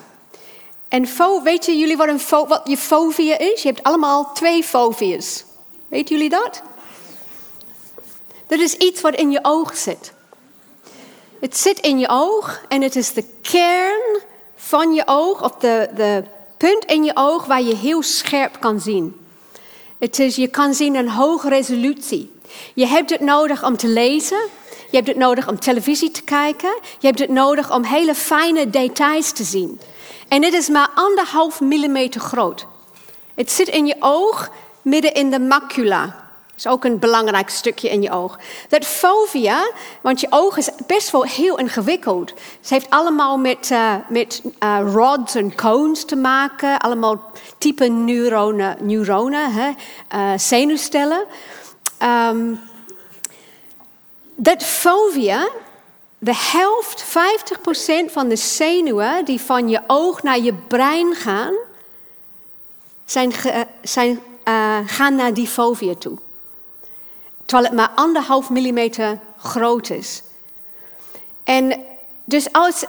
En 0.87 1.07
fo, 1.07 1.41
weten 1.41 1.79
jullie 1.79 1.97
wat, 1.97 2.07
een 2.07 2.47
wat 2.47 2.61
je 2.65 2.77
fobia 2.77 3.37
is? 3.37 3.61
Je 3.61 3.67
hebt 3.67 3.83
allemaal 3.83 4.31
twee 4.33 4.63
fobia's. 4.63 5.43
Weten 5.87 6.15
jullie 6.15 6.29
dat? 6.29 6.61
Dat 8.47 8.59
is 8.59 8.73
iets 8.73 9.01
wat 9.01 9.15
in 9.15 9.31
je 9.31 9.39
oog 9.41 9.77
zit. 9.77 10.13
Het 11.39 11.57
zit 11.57 11.79
in 11.79 11.99
je 11.99 12.07
oog 12.09 12.61
en 12.67 12.81
het 12.81 12.95
is 12.95 13.13
de 13.13 13.25
kern 13.41 14.21
van 14.55 14.93
je 14.93 15.03
oog, 15.05 15.43
of 15.43 15.51
de, 15.51 15.89
de 15.95 16.23
punt 16.57 16.85
in 16.85 17.03
je 17.03 17.11
oog 17.15 17.45
waar 17.45 17.61
je 17.61 17.75
heel 17.75 18.03
scherp 18.03 18.59
kan 18.59 18.79
zien. 18.79 19.25
Het 19.97 20.19
is, 20.19 20.35
je 20.35 20.47
kan 20.47 20.73
zien 20.73 20.95
een 20.95 21.09
hoge 21.09 21.49
resolutie. 21.49 22.33
Je 22.73 22.85
hebt 22.85 23.09
het 23.09 23.21
nodig 23.21 23.65
om 23.65 23.77
te 23.77 23.87
lezen, 23.87 24.39
je 24.95 25.01
hebt 25.01 25.13
het 25.13 25.25
nodig 25.25 25.47
om 25.47 25.59
televisie 25.59 26.11
te 26.11 26.21
kijken. 26.21 26.79
Je 26.99 27.07
hebt 27.07 27.19
het 27.19 27.29
nodig 27.29 27.71
om 27.71 27.83
hele 27.83 28.15
fijne 28.15 28.69
details 28.69 29.31
te 29.31 29.43
zien. 29.43 29.79
En 30.27 30.43
het 30.43 30.53
is 30.53 30.69
maar 30.69 30.89
anderhalf 30.95 31.61
millimeter 31.61 32.21
groot. 32.21 32.67
Het 33.33 33.51
zit 33.51 33.67
in 33.67 33.85
je 33.85 33.95
oog, 33.99 34.49
midden 34.81 35.13
in 35.13 35.29
de 35.31 35.39
macula. 35.39 36.01
Dat 36.01 36.65
is 36.65 36.67
ook 36.67 36.85
een 36.85 36.99
belangrijk 36.99 37.49
stukje 37.49 37.89
in 37.89 38.01
je 38.01 38.11
oog. 38.11 38.39
Dat 38.69 38.85
fovea, 38.85 39.71
want 40.01 40.19
je 40.19 40.27
oog 40.29 40.57
is 40.57 40.69
best 40.87 41.11
wel 41.11 41.23
heel 41.23 41.57
ingewikkeld. 41.57 42.29
Het 42.59 42.69
heeft 42.69 42.89
allemaal 42.89 43.37
met, 43.37 43.69
uh, 43.71 43.93
met 44.09 44.41
uh, 44.63 44.79
rods 44.93 45.35
en 45.35 45.55
cones 45.55 46.05
te 46.05 46.15
maken. 46.15 46.79
Allemaal 46.79 47.31
type 47.57 47.85
neuronen, 47.85 48.77
neuronen 48.79 49.51
hè? 49.51 49.69
Uh, 50.15 50.37
zenuwstellen. 50.37 51.25
Um, 52.29 52.59
dat 54.35 54.63
fovea, 54.63 55.49
de 56.17 56.35
helft, 56.35 57.05
50% 58.07 58.11
van 58.11 58.27
de 58.27 58.35
zenuwen 58.35 59.25
die 59.25 59.41
van 59.41 59.69
je 59.69 59.81
oog 59.87 60.23
naar 60.23 60.39
je 60.39 60.53
brein 60.53 61.15
gaan, 61.15 61.53
zijn, 63.05 63.33
zijn, 63.81 64.19
uh, 64.47 64.77
gaan 64.85 65.15
naar 65.15 65.33
die 65.33 65.47
fovea 65.47 65.95
toe. 65.95 66.17
Terwijl 67.45 67.69
het 67.69 67.79
maar 67.79 67.91
anderhalf 67.95 68.49
millimeter 68.49 69.19
groot 69.37 69.89
is. 69.89 70.23
En 71.43 71.81
dus 72.23 72.51
als 72.51 72.85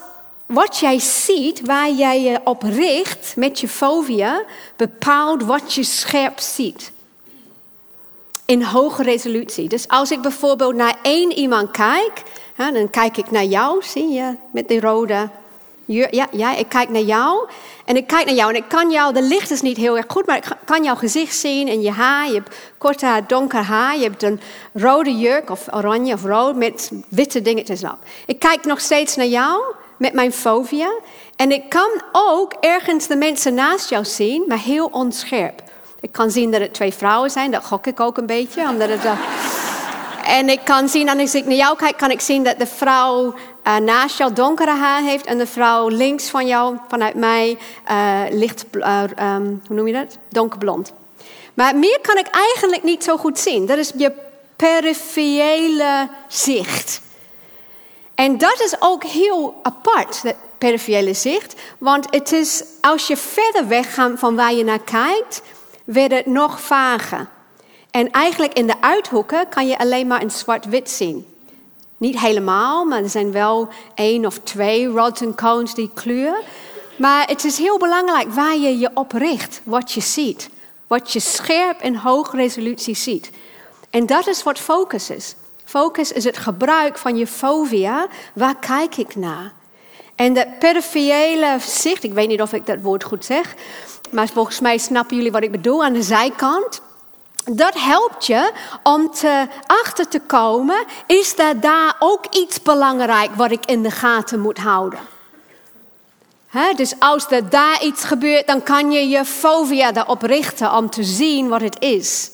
wat 0.46 0.78
jij 0.78 0.98
ziet, 0.98 1.60
waar 1.60 1.90
jij 1.90 2.22
je 2.22 2.40
op 2.44 2.62
richt 2.62 3.36
met 3.36 3.60
je 3.60 3.68
fovea, 3.68 4.42
bepaalt 4.76 5.42
wat 5.42 5.74
je 5.74 5.82
scherp 5.84 6.38
ziet 6.38 6.92
in 8.46 8.62
hoge 8.62 9.02
resolutie. 9.02 9.68
Dus 9.68 9.88
als 9.88 10.10
ik 10.10 10.20
bijvoorbeeld 10.20 10.74
naar 10.74 10.96
één 11.02 11.32
iemand 11.32 11.70
kijk, 11.70 12.22
hè, 12.54 12.72
dan 12.72 12.90
kijk 12.90 13.16
ik 13.16 13.30
naar 13.30 13.44
jou, 13.44 13.82
zie 13.82 14.08
je, 14.08 14.36
met 14.52 14.68
die 14.68 14.80
rode. 14.80 15.28
Ja, 15.88 16.26
ja, 16.30 16.56
ik 16.56 16.68
kijk 16.68 16.88
naar 16.88 17.02
jou 17.02 17.48
en 17.84 17.96
ik 17.96 18.06
kijk 18.06 18.26
naar 18.26 18.34
jou 18.34 18.50
en 18.50 18.56
ik 18.56 18.68
kan 18.68 18.90
jou, 18.90 19.12
de 19.12 19.22
licht 19.22 19.50
is 19.50 19.60
niet 19.60 19.76
heel 19.76 19.96
erg 19.96 20.04
goed, 20.08 20.26
maar 20.26 20.36
ik 20.36 20.56
kan 20.64 20.84
jouw 20.84 20.94
gezicht 20.94 21.36
zien 21.36 21.68
en 21.68 21.82
je 21.82 21.90
haar. 21.90 22.26
Je 22.26 22.34
hebt 22.34 22.56
kort 22.78 23.00
haar, 23.00 23.26
donker 23.26 23.62
haar, 23.62 23.96
je 23.96 24.02
hebt 24.02 24.22
een 24.22 24.40
rode 24.72 25.16
jurk 25.16 25.50
of 25.50 25.74
oranje 25.74 26.14
of 26.14 26.24
rood 26.24 26.56
met 26.56 26.90
witte 27.08 27.42
dingetjes 27.42 27.82
op. 27.82 27.98
Ik 28.26 28.38
kijk 28.38 28.64
nog 28.64 28.80
steeds 28.80 29.16
naar 29.16 29.26
jou 29.26 29.62
met 29.96 30.12
mijn 30.12 30.32
fobia 30.32 30.92
en 31.36 31.52
ik 31.52 31.68
kan 31.68 31.90
ook 32.12 32.52
ergens 32.60 33.06
de 33.06 33.16
mensen 33.16 33.54
naast 33.54 33.90
jou 33.90 34.04
zien, 34.04 34.44
maar 34.46 34.60
heel 34.60 34.86
onscherp. 34.86 35.62
Ik 36.06 36.12
kan 36.12 36.30
zien 36.30 36.50
dat 36.50 36.60
het 36.60 36.74
twee 36.74 36.94
vrouwen 36.94 37.30
zijn, 37.30 37.50
dat 37.50 37.64
gok 37.64 37.86
ik 37.86 38.00
ook 38.00 38.16
een 38.16 38.26
beetje. 38.26 38.68
Omdat 38.68 38.88
het. 38.88 39.04
En 40.24 40.48
ik 40.48 40.60
kan 40.64 40.88
zien, 40.88 41.08
als 41.08 41.34
ik 41.34 41.44
naar 41.44 41.54
jou 41.54 41.76
kijk, 41.76 41.96
kan 41.96 42.10
ik 42.10 42.20
zien 42.20 42.44
dat 42.44 42.58
de 42.58 42.66
vrouw 42.66 43.34
uh, 43.64 43.76
naast 43.76 44.18
jou 44.18 44.32
donkere 44.32 44.70
haar 44.70 45.02
heeft 45.02 45.26
en 45.26 45.38
de 45.38 45.46
vrouw 45.46 45.88
links 45.88 46.28
van 46.28 46.46
jou, 46.46 46.76
vanuit 46.88 47.14
mij, 47.14 47.58
uh, 47.90 48.20
licht, 48.30 48.64
um, 48.72 49.62
hoe 49.66 49.76
noem 49.76 49.86
je 49.86 49.92
dat? 49.92 50.18
Donkerblond. 50.28 50.92
Maar 51.54 51.76
meer 51.76 51.98
kan 52.02 52.18
ik 52.18 52.26
eigenlijk 52.26 52.82
niet 52.82 53.04
zo 53.04 53.16
goed 53.16 53.38
zien. 53.38 53.66
Dat 53.66 53.78
is 53.78 53.92
je 53.96 54.12
periferiële 54.56 56.08
zicht. 56.28 57.00
En 58.14 58.38
dat 58.38 58.60
is 58.60 58.74
ook 58.78 59.04
heel 59.04 59.54
apart, 59.62 60.22
dat 60.22 60.34
periferiële 60.58 61.14
zicht. 61.14 61.54
Want 61.78 62.06
het 62.10 62.32
is, 62.32 62.64
als 62.80 63.06
je 63.06 63.16
verder 63.16 63.68
weggaat 63.68 64.18
van 64.18 64.36
waar 64.36 64.54
je 64.54 64.64
naar 64.64 64.80
kijkt, 64.80 65.42
werd 65.86 66.12
het 66.12 66.26
nog 66.26 66.60
vager. 66.60 67.28
En 67.90 68.10
eigenlijk 68.10 68.52
in 68.52 68.66
de 68.66 68.80
uithoeken 68.80 69.48
kan 69.48 69.66
je 69.66 69.78
alleen 69.78 70.06
maar 70.06 70.22
een 70.22 70.30
zwart-wit 70.30 70.90
zien. 70.90 71.26
Niet 71.96 72.20
helemaal, 72.20 72.84
maar 72.84 73.02
er 73.02 73.08
zijn 73.08 73.32
wel 73.32 73.68
één 73.94 74.26
of 74.26 74.38
twee 74.38 74.86
rods 74.86 75.20
en 75.20 75.34
cones 75.34 75.74
die 75.74 75.90
kleuren. 75.94 76.40
Maar 76.98 77.26
het 77.28 77.44
is 77.44 77.58
heel 77.58 77.78
belangrijk 77.78 78.32
waar 78.32 78.56
je 78.56 78.78
je 78.78 78.90
op 78.94 79.12
richt, 79.12 79.60
wat 79.64 79.92
je 79.92 80.00
ziet. 80.00 80.50
Wat 80.86 81.12
je 81.12 81.20
scherp 81.20 81.80
en 81.80 81.96
hoog 81.96 82.32
resolutie 82.32 82.94
ziet. 82.94 83.30
En 83.90 84.06
dat 84.06 84.26
is 84.26 84.42
wat 84.42 84.58
focus 84.58 85.10
is. 85.10 85.34
Focus 85.64 86.12
is 86.12 86.24
het 86.24 86.36
gebruik 86.36 86.98
van 86.98 87.16
je 87.16 87.26
fovea. 87.26 88.06
Waar 88.34 88.56
kijk 88.58 88.96
ik 88.96 89.16
naar? 89.16 89.52
En 90.16 90.34
dat 90.34 90.58
periferiële 90.58 91.56
zicht, 91.60 92.04
ik 92.04 92.12
weet 92.12 92.28
niet 92.28 92.42
of 92.42 92.52
ik 92.52 92.66
dat 92.66 92.80
woord 92.80 93.04
goed 93.04 93.24
zeg, 93.24 93.54
maar 94.10 94.28
volgens 94.28 94.60
mij 94.60 94.78
snappen 94.78 95.16
jullie 95.16 95.32
wat 95.32 95.42
ik 95.42 95.50
bedoel 95.50 95.84
aan 95.84 95.92
de 95.92 96.02
zijkant. 96.02 96.80
Dat 97.44 97.74
helpt 97.74 98.26
je 98.26 98.52
om 98.82 99.10
te, 99.10 99.46
achter 99.66 100.08
te 100.08 100.20
komen, 100.20 100.84
is 101.06 101.38
er 101.38 101.60
daar 101.60 101.96
ook 101.98 102.34
iets 102.34 102.62
belangrijk 102.62 103.34
wat 103.34 103.50
ik 103.50 103.66
in 103.66 103.82
de 103.82 103.90
gaten 103.90 104.40
moet 104.40 104.58
houden. 104.58 104.98
dus 106.76 106.94
als 106.98 107.26
er 107.30 107.48
daar 107.48 107.82
iets 107.82 108.04
gebeurt, 108.04 108.46
dan 108.46 108.62
kan 108.62 108.90
je 108.92 109.08
je 109.08 109.24
fovea 109.24 109.94
erop 109.94 110.22
richten 110.22 110.72
om 110.72 110.90
te 110.90 111.04
zien 111.04 111.48
wat 111.48 111.60
het 111.60 111.76
is. 111.80 112.30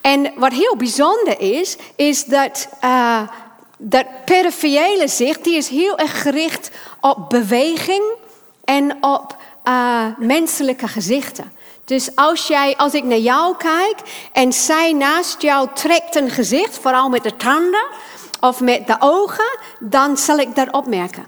En 0.00 0.32
wat 0.36 0.52
heel 0.52 0.76
bijzonder 0.76 1.40
is, 1.40 1.76
is 1.96 2.24
dat, 2.24 2.68
uh, 2.84 3.20
dat 3.82 4.06
periferiële 4.24 5.08
zicht, 5.08 5.44
die 5.44 5.56
is 5.56 5.68
heel 5.68 5.98
erg 5.98 6.22
gericht 6.22 6.70
op 7.00 7.30
beweging 7.30 8.02
en 8.64 8.96
op 9.00 9.36
uh, 9.64 10.04
menselijke 10.18 10.88
gezichten. 10.88 11.52
Dus 11.84 12.16
als, 12.16 12.46
jij, 12.46 12.76
als 12.76 12.94
ik 12.94 13.04
naar 13.04 13.18
jou 13.18 13.56
kijk 13.56 13.96
en 14.32 14.52
zij 14.52 14.92
naast 14.92 15.42
jou 15.42 15.68
trekt 15.74 16.16
een 16.16 16.30
gezicht, 16.30 16.78
vooral 16.78 17.08
met 17.08 17.22
de 17.22 17.36
tanden 17.36 17.86
of 18.40 18.60
met 18.60 18.86
de 18.86 18.96
ogen, 18.98 19.58
dan 19.78 20.16
zal 20.16 20.38
ik 20.38 20.54
dat 20.54 20.72
opmerken. 20.72 21.26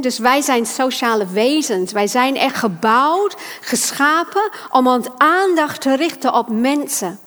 dus 0.00 0.18
wij 0.18 0.40
zijn 0.40 0.66
sociale 0.66 1.26
wezens. 1.26 1.92
Wij 1.92 2.06
zijn 2.06 2.36
echt 2.36 2.56
gebouwd, 2.56 3.36
geschapen 3.60 4.50
om 4.70 4.86
ons 4.86 5.06
aandacht 5.16 5.80
te 5.80 5.96
richten 5.96 6.34
op 6.34 6.48
mensen 6.48 7.18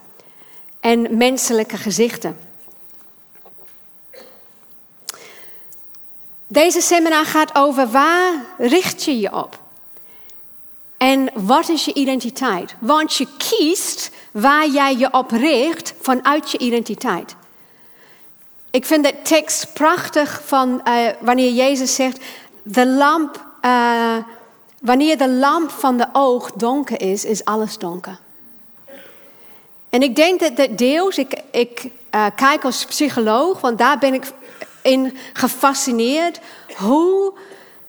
en 0.79 1.17
menselijke 1.17 1.77
gezichten. 1.77 2.50
Deze 6.51 6.81
seminar 6.81 7.25
gaat 7.25 7.55
over 7.55 7.87
waar 7.87 8.33
richt 8.57 9.03
je 9.03 9.19
je 9.19 9.33
op? 9.33 9.59
En 10.97 11.29
wat 11.33 11.69
is 11.69 11.85
je 11.85 11.93
identiteit? 11.93 12.75
Want 12.79 13.15
je 13.15 13.27
kiest 13.37 14.11
waar 14.31 14.67
jij 14.67 14.95
je 14.97 15.13
op 15.13 15.31
richt 15.31 15.93
vanuit 16.01 16.51
je 16.51 16.57
identiteit. 16.57 17.35
Ik 18.71 18.85
vind 18.85 19.03
de 19.03 19.21
tekst 19.23 19.73
prachtig 19.73 20.41
van 20.45 20.81
uh, 20.87 21.07
wanneer 21.19 21.51
Jezus 21.51 21.95
zegt: 21.95 22.23
de 22.63 22.87
lamp, 22.87 23.45
uh, 23.65 24.15
wanneer 24.81 25.17
de 25.17 25.29
lamp 25.29 25.69
van 25.69 25.97
de 25.97 26.07
oog 26.13 26.51
donker 26.51 27.01
is, 27.01 27.25
is 27.25 27.45
alles 27.45 27.77
donker. 27.77 28.19
En 29.89 30.01
ik 30.01 30.15
denk 30.15 30.39
dat 30.39 30.55
dat 30.55 30.77
deels, 30.77 31.17
ik, 31.17 31.41
ik 31.51 31.89
uh, 32.15 32.25
kijk 32.35 32.63
als 32.63 32.85
psycholoog, 32.85 33.61
want 33.61 33.77
daar 33.77 33.97
ben 33.97 34.13
ik 34.13 34.23
in 34.81 35.17
gefascineerd. 35.33 36.39
Hoe, 36.77 37.33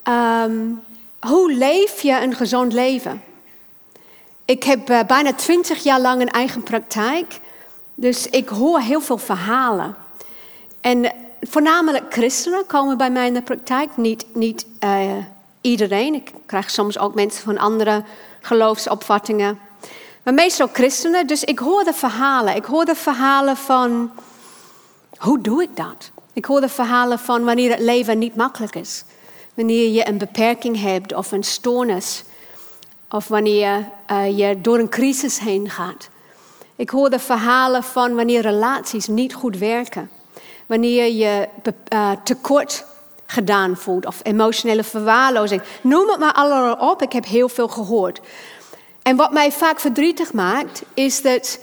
um, 0.08 0.82
hoe 1.20 1.52
leef 1.52 2.02
je 2.02 2.20
een 2.20 2.34
gezond 2.34 2.72
leven? 2.72 3.22
Ik 4.44 4.62
heb 4.62 4.90
uh, 4.90 5.00
bijna 5.06 5.32
twintig 5.32 5.82
jaar 5.82 6.00
lang 6.00 6.20
een 6.20 6.30
eigen 6.30 6.62
praktijk. 6.62 7.40
Dus 7.94 8.26
ik 8.26 8.48
hoor 8.48 8.80
heel 8.80 9.00
veel 9.00 9.18
verhalen. 9.18 9.96
En 10.80 11.12
voornamelijk 11.40 12.04
christenen 12.12 12.66
komen 12.66 12.96
bij 12.96 13.10
mij 13.10 13.26
in 13.26 13.34
de 13.34 13.42
praktijk. 13.42 13.96
Niet, 13.96 14.26
niet 14.34 14.66
uh, 14.84 15.12
iedereen. 15.60 16.14
Ik 16.14 16.30
krijg 16.46 16.70
soms 16.70 16.98
ook 16.98 17.14
mensen 17.14 17.42
van 17.42 17.58
andere 17.58 18.04
geloofsopvattingen. 18.40 19.58
Maar 20.22 20.34
meestal 20.34 20.68
christenen. 20.72 21.26
Dus 21.26 21.44
ik 21.44 21.58
hoor 21.58 21.84
de 21.84 21.92
verhalen. 21.92 22.56
Ik 22.56 22.64
hoor 22.64 22.84
de 22.84 22.94
verhalen 22.94 23.56
van... 23.56 24.10
Hoe 25.18 25.40
doe 25.40 25.62
ik 25.62 25.76
dat? 25.76 26.10
Ik 26.32 26.44
hoor 26.44 26.60
de 26.60 26.68
verhalen 26.68 27.18
van 27.18 27.44
wanneer 27.44 27.70
het 27.70 27.80
leven 27.80 28.18
niet 28.18 28.36
makkelijk 28.36 28.74
is. 28.74 29.04
Wanneer 29.54 29.88
je 29.88 30.08
een 30.08 30.18
beperking 30.18 30.80
hebt 30.80 31.14
of 31.14 31.32
een 31.32 31.42
stoornis. 31.42 32.24
Of 33.10 33.28
wanneer 33.28 33.88
uh, 34.10 34.38
je 34.38 34.60
door 34.60 34.78
een 34.78 34.88
crisis 34.88 35.38
heen 35.38 35.70
gaat. 35.70 36.08
Ik 36.76 36.90
hoor 36.90 37.10
de 37.10 37.18
verhalen 37.18 37.82
van 37.82 38.14
wanneer 38.14 38.40
relaties 38.40 39.06
niet 39.06 39.34
goed 39.34 39.58
werken. 39.58 40.10
Wanneer 40.66 41.12
je 41.12 41.48
uh, 41.92 42.10
tekort 42.24 42.84
gedaan 43.26 43.76
voelt 43.76 44.06
of 44.06 44.20
emotionele 44.22 44.84
verwaarlozing. 44.84 45.62
Noem 45.82 46.08
het 46.08 46.18
maar 46.18 46.32
allemaal 46.32 46.90
op, 46.90 47.02
ik 47.02 47.12
heb 47.12 47.24
heel 47.24 47.48
veel 47.48 47.68
gehoord. 47.68 48.20
En 49.02 49.16
wat 49.16 49.32
mij 49.32 49.52
vaak 49.52 49.80
verdrietig 49.80 50.32
maakt, 50.32 50.82
is 50.94 51.22
dat 51.22 51.58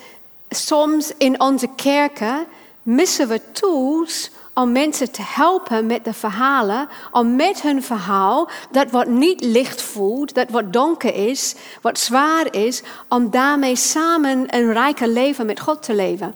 soms 0.49 1.11
in 1.17 1.41
onze 1.41 1.67
kerken 1.75 2.45
missen 2.83 3.27
we 3.27 3.41
tools 3.51 4.31
om 4.59 4.71
mensen 4.71 5.11
te 5.11 5.21
helpen 5.25 5.85
met 5.85 6.05
de 6.05 6.13
verhalen, 6.13 6.87
om 7.11 7.35
met 7.35 7.61
hun 7.61 7.83
verhaal, 7.83 8.49
dat 8.71 8.91
wat 8.91 9.07
niet 9.07 9.43
licht 9.43 9.81
voelt, 9.81 10.33
dat 10.33 10.49
wat 10.49 10.73
donker 10.73 11.15
is, 11.15 11.55
wat 11.81 11.99
zwaar 11.99 12.53
is, 12.53 12.83
om 13.07 13.29
daarmee 13.29 13.75
samen 13.75 14.55
een 14.55 14.73
rijker 14.73 15.07
leven 15.07 15.45
met 15.45 15.59
God 15.59 15.83
te 15.83 15.93
leven. 15.93 16.35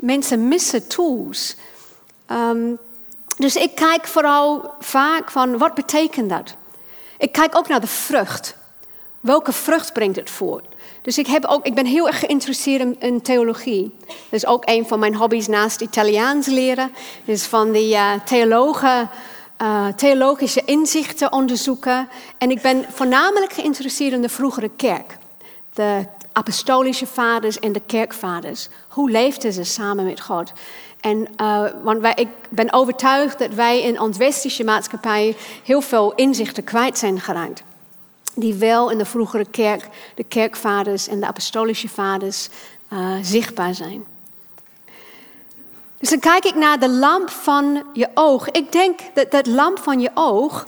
Mensen 0.00 0.48
missen 0.48 0.88
tools. 0.88 1.56
Um, 2.30 2.78
dus 3.36 3.56
ik 3.56 3.74
kijk 3.74 4.06
vooral 4.06 4.74
vaak 4.80 5.30
van 5.30 5.58
wat 5.58 5.74
betekent 5.74 6.30
dat? 6.30 6.54
Ik 7.18 7.32
kijk 7.32 7.56
ook 7.56 7.68
naar 7.68 7.80
de 7.80 7.86
vrucht. 7.86 8.56
Welke 9.20 9.52
vrucht 9.52 9.92
brengt 9.92 10.16
het 10.16 10.30
voort? 10.30 10.67
Dus 11.08 11.18
ik, 11.18 11.26
heb 11.26 11.44
ook, 11.44 11.66
ik 11.66 11.74
ben 11.74 11.86
heel 11.86 12.06
erg 12.06 12.18
geïnteresseerd 12.18 12.96
in, 12.98 13.22
theologie. 13.22 13.94
Dat 14.06 14.16
is 14.30 14.46
ook 14.46 14.62
een 14.66 14.86
van 14.86 14.98
mijn 14.98 15.14
hobby's 15.14 15.46
naast 15.46 15.80
Italiaans 15.80 16.46
leren. 16.46 16.92
Dus 17.24 17.46
van 17.46 17.72
die 17.72 17.94
uh, 17.94 18.12
theologen, 18.24 19.10
uh, 19.62 19.86
theologische 19.86 20.62
inzichten 20.64 21.32
onderzoeken. 21.32 22.08
En 22.38 22.50
ik 22.50 22.62
ben 22.62 22.84
voornamelijk 22.88 23.52
geïnteresseerd 23.52 24.12
in 24.12 24.22
de 24.22 24.28
vroegere 24.28 24.70
kerk. 24.76 25.18
De 25.74 26.06
apostolische 26.32 27.06
vaders 27.06 27.58
en 27.58 27.72
de 27.72 27.82
kerkvaders. 27.86 28.68
Hoe 28.88 29.10
leefden 29.10 29.52
ze 29.52 29.64
samen 29.64 30.04
met 30.04 30.20
God? 30.20 30.52
En, 31.00 31.28
uh, 31.40 31.64
want 31.82 32.00
wij, 32.00 32.12
ik 32.14 32.28
ben 32.48 32.72
overtuigd 32.72 33.38
dat 33.38 33.54
wij 33.54 33.82
in 33.82 34.00
ons 34.00 34.16
westerse 34.16 34.64
maatschappij 34.64 35.36
heel 35.64 35.80
veel 35.80 36.14
inzichten 36.14 36.64
kwijt 36.64 36.98
zijn 36.98 37.20
geraakt. 37.20 37.62
Die 38.40 38.54
wel 38.54 38.90
in 38.90 38.98
de 38.98 39.04
vroegere 39.04 39.46
kerk, 39.50 39.88
de 40.14 40.24
kerkvaders 40.24 41.08
en 41.08 41.20
de 41.20 41.26
apostolische 41.26 41.88
vaders 41.88 42.48
uh, 42.92 43.14
zichtbaar 43.22 43.74
zijn. 43.74 44.04
Dus 45.98 46.10
dan 46.10 46.18
kijk 46.18 46.44
ik 46.44 46.54
naar 46.54 46.78
de 46.78 46.88
lamp 46.88 47.30
van 47.30 47.82
je 47.92 48.08
oog. 48.14 48.50
Ik 48.50 48.72
denk 48.72 49.00
dat 49.14 49.30
dat 49.30 49.46
lamp 49.46 49.78
van 49.78 50.00
je 50.00 50.10
oog 50.14 50.66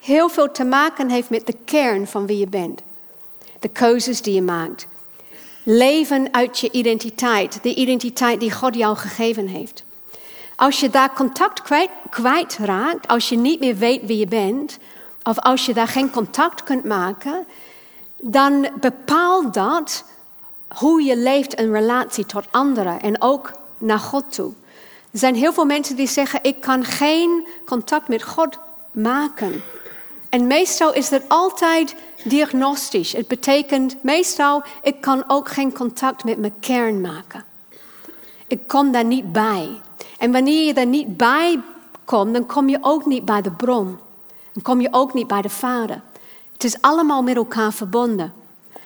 heel 0.00 0.28
veel 0.28 0.50
te 0.50 0.64
maken 0.64 1.10
heeft 1.10 1.30
met 1.30 1.46
de 1.46 1.56
kern 1.64 2.06
van 2.06 2.26
wie 2.26 2.38
je 2.38 2.46
bent. 2.46 2.82
De 3.58 3.68
keuzes 3.68 4.22
die 4.22 4.34
je 4.34 4.42
maakt. 4.42 4.86
Leven 5.62 6.34
uit 6.34 6.58
je 6.58 6.70
identiteit, 6.70 7.62
de 7.62 7.74
identiteit 7.74 8.40
die 8.40 8.52
God 8.52 8.74
jou 8.74 8.96
gegeven 8.96 9.46
heeft. 9.46 9.84
Als 10.56 10.80
je 10.80 10.90
daar 10.90 11.14
contact 11.14 11.62
kwijt, 11.62 11.90
kwijtraakt, 12.10 13.08
als 13.08 13.28
je 13.28 13.36
niet 13.36 13.60
meer 13.60 13.76
weet 13.76 14.06
wie 14.06 14.18
je 14.18 14.26
bent, 14.26 14.78
of 15.28 15.38
als 15.38 15.66
je 15.66 15.74
daar 15.74 15.88
geen 15.88 16.10
contact 16.10 16.62
kunt 16.62 16.84
maken, 16.84 17.46
dan 18.16 18.68
bepaalt 18.80 19.54
dat 19.54 20.04
hoe 20.74 21.02
je 21.02 21.16
leeft 21.16 21.54
in 21.54 21.72
relatie 21.72 22.26
tot 22.26 22.44
anderen 22.50 23.00
en 23.00 23.22
ook 23.22 23.52
naar 23.78 23.98
God 23.98 24.32
toe. 24.32 24.52
Er 25.10 25.18
zijn 25.18 25.34
heel 25.34 25.52
veel 25.52 25.64
mensen 25.64 25.96
die 25.96 26.08
zeggen: 26.08 26.38
Ik 26.42 26.60
kan 26.60 26.84
geen 26.84 27.46
contact 27.66 28.08
met 28.08 28.22
God 28.22 28.58
maken. 28.90 29.62
En 30.28 30.46
meestal 30.46 30.94
is 30.94 31.08
dat 31.08 31.22
altijd 31.28 31.94
diagnostisch. 32.24 33.12
Het 33.12 33.28
betekent 33.28 34.02
meestal, 34.02 34.62
ik 34.82 35.00
kan 35.00 35.24
ook 35.26 35.48
geen 35.48 35.72
contact 35.72 36.24
met 36.24 36.38
mijn 36.38 36.58
kern 36.60 37.00
maken. 37.00 37.44
Ik 38.46 38.60
kom 38.66 38.92
daar 38.92 39.04
niet 39.04 39.32
bij. 39.32 39.80
En 40.18 40.32
wanneer 40.32 40.66
je 40.66 40.74
daar 40.74 40.86
niet 40.86 41.16
bij 41.16 41.60
komt, 42.04 42.32
dan 42.32 42.46
kom 42.46 42.68
je 42.68 42.78
ook 42.80 43.06
niet 43.06 43.24
bij 43.24 43.42
de 43.42 43.52
bron. 43.52 43.98
Dan 44.58 44.74
kom 44.74 44.80
je 44.82 44.88
ook 44.90 45.14
niet 45.14 45.26
bij 45.26 45.42
de 45.42 45.48
Vader. 45.48 46.00
Het 46.52 46.64
is 46.64 46.80
allemaal 46.80 47.22
met 47.22 47.36
elkaar 47.36 47.72
verbonden. 47.72 48.32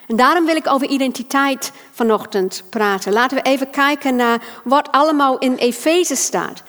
En 0.06 0.16
daarom 0.16 0.44
wil 0.44 0.56
ik 0.56 0.66
over 0.66 0.86
identiteit 0.86 1.72
vanochtend 1.92 2.62
praten. 2.68 3.12
Laten 3.12 3.36
we 3.36 3.42
even 3.42 3.70
kijken 3.70 4.16
naar 4.16 4.42
wat 4.64 4.90
allemaal 4.90 5.38
in 5.38 5.54
Efeze 5.54 6.16
staat. 6.16 6.62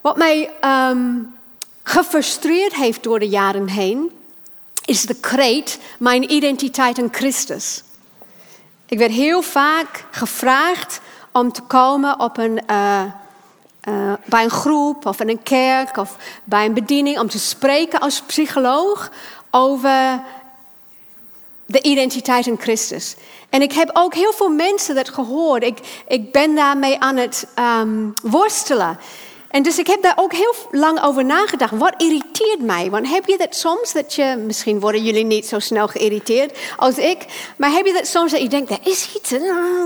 Wat 0.00 0.16
mij 0.16 0.50
um, 0.90 1.34
gefrustreerd 1.82 2.74
heeft 2.74 3.02
door 3.02 3.18
de 3.18 3.28
jaren 3.28 3.68
heen, 3.68 4.10
is 4.84 5.06
de 5.06 5.14
kreet 5.14 5.78
mijn 5.98 6.32
identiteit 6.32 6.98
in 6.98 7.08
Christus. 7.10 7.82
Ik 8.86 8.98
werd 8.98 9.12
heel 9.12 9.42
vaak 9.42 10.04
gevraagd 10.10 11.00
om 11.32 11.52
te 11.52 11.62
komen 11.62 12.20
op 12.20 12.38
een, 12.38 12.60
uh, 12.70 13.02
uh, 13.88 14.12
bij 14.24 14.44
een 14.44 14.50
groep 14.50 15.06
of 15.06 15.20
in 15.20 15.28
een 15.28 15.42
kerk 15.42 15.96
of 15.96 16.16
bij 16.44 16.64
een 16.64 16.74
bediening 16.74 17.18
om 17.18 17.28
te 17.28 17.38
spreken 17.38 18.00
als 18.00 18.22
psycholoog 18.22 19.10
over 19.50 20.22
de 21.66 21.82
identiteit 21.82 22.46
in 22.46 22.60
Christus. 22.60 23.16
En 23.50 23.62
ik 23.62 23.72
heb 23.72 23.90
ook 23.92 24.14
heel 24.14 24.32
veel 24.32 24.48
mensen 24.48 24.94
dat 24.94 25.08
gehoord. 25.08 25.62
Ik, 25.62 26.02
ik 26.06 26.32
ben 26.32 26.54
daarmee 26.54 27.00
aan 27.00 27.16
het 27.16 27.46
um, 27.58 28.14
worstelen. 28.22 28.98
En 29.52 29.62
dus 29.62 29.78
ik 29.78 29.86
heb 29.86 30.02
daar 30.02 30.16
ook 30.16 30.32
heel 30.32 30.54
lang 30.70 31.02
over 31.02 31.24
nagedacht. 31.24 31.76
Wat 31.76 31.94
irriteert 31.96 32.60
mij? 32.60 32.90
Want 32.90 33.08
heb 33.08 33.26
je 33.26 33.38
dat 33.38 33.54
soms 33.54 33.92
dat 33.92 34.14
je, 34.14 34.36
misschien 34.46 34.80
worden 34.80 35.04
jullie 35.04 35.24
niet 35.24 35.46
zo 35.46 35.58
snel 35.58 35.88
geïrriteerd 35.88 36.58
als 36.76 36.98
ik, 36.98 37.52
maar 37.56 37.70
heb 37.70 37.86
je 37.86 37.92
dat 37.92 38.06
soms 38.06 38.30
dat 38.30 38.40
je 38.40 38.48
denkt, 38.48 38.70
er 38.70 38.78
is 38.82 39.14
iets, 39.16 39.34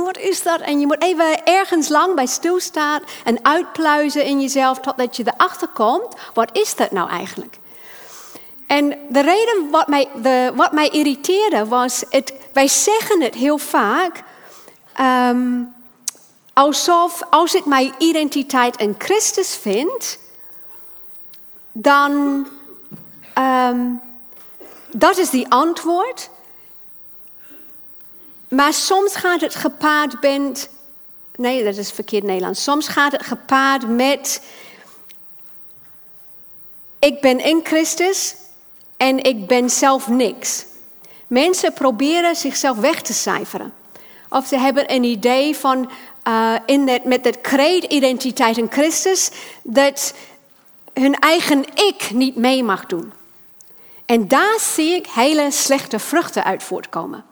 wat 0.04 0.18
is 0.18 0.42
dat? 0.42 0.60
En 0.60 0.80
je 0.80 0.86
moet 0.86 1.02
even 1.02 1.44
ergens 1.44 1.88
lang 1.88 2.14
bij 2.14 2.26
stilstaan 2.26 3.00
en 3.24 3.38
uitpluizen 3.42 4.24
in 4.24 4.40
jezelf 4.40 4.78
totdat 4.78 5.16
je 5.16 5.24
erachter 5.34 5.68
komt, 5.68 6.14
wat 6.34 6.56
is 6.56 6.74
dat 6.74 6.90
nou 6.90 7.10
eigenlijk? 7.10 7.58
En 8.66 8.98
de 9.08 9.20
reden 9.20 9.70
wat 9.70 9.88
mij, 9.88 10.08
wat 10.54 10.72
mij 10.72 10.88
irriteerde 10.88 11.66
was, 11.66 12.04
wij 12.52 12.68
zeggen 12.68 13.22
het 13.22 13.34
heel 13.34 13.58
vaak, 13.58 14.22
um, 15.00 15.74
alsof 16.56 17.22
als 17.30 17.54
ik 17.54 17.64
mijn 17.64 17.94
identiteit 17.98 18.76
in 18.76 18.94
Christus 18.98 19.56
vind, 19.56 20.18
dan 21.72 22.46
um, 23.38 24.00
dat 24.90 25.18
is 25.18 25.30
die 25.30 25.48
antwoord. 25.48 26.30
Maar 28.48 28.72
soms 28.72 29.16
gaat 29.16 29.40
het 29.40 29.54
gepaard 29.54 30.20
met, 30.20 30.70
nee, 31.34 31.64
dat 31.64 31.76
is 31.76 31.90
verkeerd 31.90 32.24
Nederlands. 32.24 32.62
Soms 32.62 32.88
gaat 32.88 33.12
het 33.12 33.26
gepaard 33.26 33.88
met, 33.88 34.42
ik 36.98 37.20
ben 37.20 37.38
in 37.38 37.60
Christus 37.64 38.34
en 38.96 39.22
ik 39.22 39.46
ben 39.46 39.70
zelf 39.70 40.08
niks. 40.08 40.64
Mensen 41.26 41.72
proberen 41.72 42.36
zichzelf 42.36 42.76
weg 42.78 43.02
te 43.02 43.12
cijferen. 43.12 43.72
Of 44.28 44.46
ze 44.46 44.58
hebben 44.58 44.92
een 44.92 45.04
idee 45.04 45.56
van, 45.56 45.90
uh, 46.28 46.54
in 46.66 46.86
dat, 46.86 47.04
met 47.04 47.24
dat 47.24 47.40
kreet 47.40 47.84
identiteit 47.84 48.56
in 48.56 48.70
Christus, 48.70 49.30
dat 49.62 50.14
hun 50.92 51.14
eigen 51.14 51.64
ik 51.74 52.10
niet 52.10 52.36
mee 52.36 52.62
mag 52.62 52.86
doen. 52.86 53.12
En 54.06 54.28
daar 54.28 54.58
zie 54.60 54.94
ik 54.94 55.06
hele 55.06 55.50
slechte 55.50 55.98
vruchten 55.98 56.44
uit 56.44 56.62
voortkomen. 56.62 57.24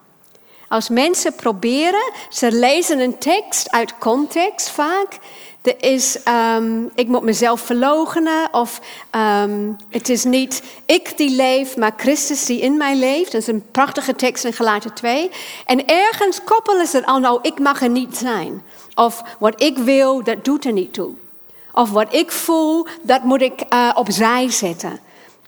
Als 0.68 0.88
mensen 0.88 1.35
proberen, 1.35 2.12
ze 2.28 2.52
lezen 2.52 3.00
een 3.00 3.18
tekst 3.18 3.70
uit 3.70 3.98
context 3.98 4.70
vaak, 4.70 5.18
Er 5.64 5.83
is, 5.83 6.22
ehm, 6.22 6.85
ik 6.94 7.09
moet 7.09 7.22
mezelf 7.22 7.61
verloochenen. 7.61 8.48
Of 8.52 8.80
ehm, 9.11 9.72
het 9.90 10.09
is 10.09 10.24
niet 10.24 10.62
ik 10.87 11.16
die 11.16 11.37
leef, 11.37 11.76
maar 11.76 11.92
Christus 11.96 12.44
die 12.44 12.61
in 12.61 12.76
mij 12.76 12.96
leeft. 12.96 13.33
Dat 13.33 13.40
is 13.40 13.46
een 13.46 13.70
prachtige 13.70 14.14
tekst 14.14 14.44
in 14.44 14.52
Galaten 14.52 14.94
2. 14.94 15.30
En 15.66 15.87
ergens 15.87 16.44
koppelen 16.44 16.87
ze 16.87 16.96
het 16.96 17.07
al, 17.07 17.18
nou, 17.18 17.38
ik 17.42 17.59
mag 17.59 17.83
er 17.83 17.88
niet 17.88 18.16
zijn. 18.16 18.62
Of 18.94 19.22
wat 19.38 19.62
ik 19.62 19.78
wil, 19.78 20.24
dat 20.24 20.44
doet 20.44 20.64
er 20.64 20.72
niet 20.72 20.94
toe. 20.94 21.14
Of 21.72 21.90
wat 21.90 22.14
ik 22.14 22.33
voel, 22.33 22.87
dat 23.02 23.22
moet 23.22 23.42
ik 23.42 23.64
uh, 23.72 23.90
opzij 23.94 24.50
zetten. 24.50 25.00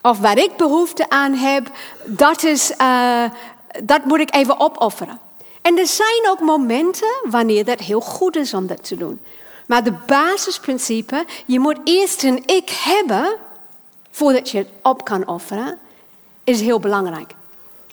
Of 0.02 0.18
waar 0.18 0.38
ik 0.38 0.56
behoefte 0.56 1.08
aan 1.08 1.32
heb, 1.32 1.70
dat, 2.04 2.42
is, 2.42 2.72
uh, 2.80 3.24
dat 3.82 4.04
moet 4.04 4.20
ik 4.20 4.34
even 4.34 4.60
opofferen. 4.60 5.20
En 5.62 5.78
er 5.78 5.86
zijn 5.86 6.28
ook 6.28 6.40
momenten 6.40 7.20
wanneer 7.30 7.64
dat 7.64 7.80
heel 7.80 8.00
goed 8.00 8.36
is 8.36 8.54
om 8.54 8.66
dat 8.66 8.84
te 8.84 8.96
doen. 8.96 9.20
Maar 9.66 9.84
de 9.84 9.94
basisprincipe, 10.06 11.24
je 11.46 11.60
moet 11.60 11.78
eerst 11.84 12.22
een 12.22 12.42
ik 12.46 12.70
hebben 12.70 13.36
voordat 14.10 14.50
je 14.50 14.58
het 14.58 14.68
op 14.82 15.04
kan 15.04 15.28
offeren, 15.28 15.78
is 16.44 16.60
heel 16.60 16.80
belangrijk. 16.80 17.30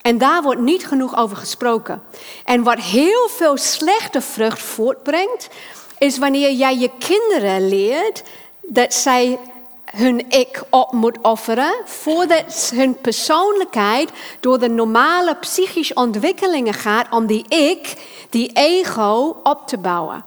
En 0.03 0.17
daar 0.17 0.41
wordt 0.41 0.61
niet 0.61 0.87
genoeg 0.87 1.17
over 1.17 1.37
gesproken. 1.37 2.03
En 2.45 2.63
wat 2.63 2.79
heel 2.79 3.29
veel 3.29 3.57
slechte 3.57 4.21
vrucht 4.21 4.61
voortbrengt, 4.61 5.49
is 5.97 6.17
wanneer 6.17 6.51
jij 6.51 6.77
je 6.77 6.89
kinderen 6.99 7.67
leert 7.67 8.23
dat 8.61 8.93
zij 8.93 9.39
hun 9.85 10.29
ik 10.29 10.63
op 10.69 10.91
moet 10.91 11.17
offeren 11.21 11.73
voordat 11.85 12.71
hun 12.75 13.01
persoonlijkheid 13.01 14.09
door 14.39 14.59
de 14.59 14.69
normale 14.69 15.35
psychische 15.35 15.93
ontwikkelingen 15.93 16.73
gaat 16.73 17.07
om 17.11 17.25
die 17.25 17.45
ik, 17.47 17.95
die 18.29 18.51
ego 18.53 19.39
op 19.43 19.67
te 19.67 19.77
bouwen. 19.77 20.25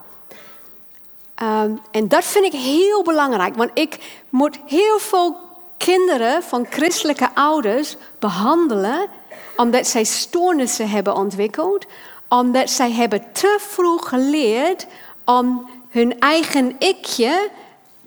Ehm, 1.35 1.71
en 1.91 2.09
dat 2.09 2.25
vind 2.25 2.45
ik 2.45 2.61
heel 2.61 3.03
belangrijk, 3.03 3.57
want 3.57 3.71
ik 3.75 3.99
moet 4.29 4.59
heel 4.67 4.99
veel 4.99 5.37
kinderen 5.77 6.43
van 6.43 6.67
christelijke 6.71 7.35
ouders 7.35 7.97
behandelen 8.19 9.09
omdat 9.57 9.87
zij 9.87 10.05
stoornissen 10.05 10.89
hebben 10.89 11.17
ontwikkeld, 11.17 11.87
omdat 12.29 12.71
zij 12.71 12.93
hebben 12.93 13.33
te 13.33 13.59
vroeg 13.61 14.09
geleerd 14.09 14.87
om 15.25 15.69
hun 15.89 16.21
eigen 16.21 16.77
ikje 16.79 17.51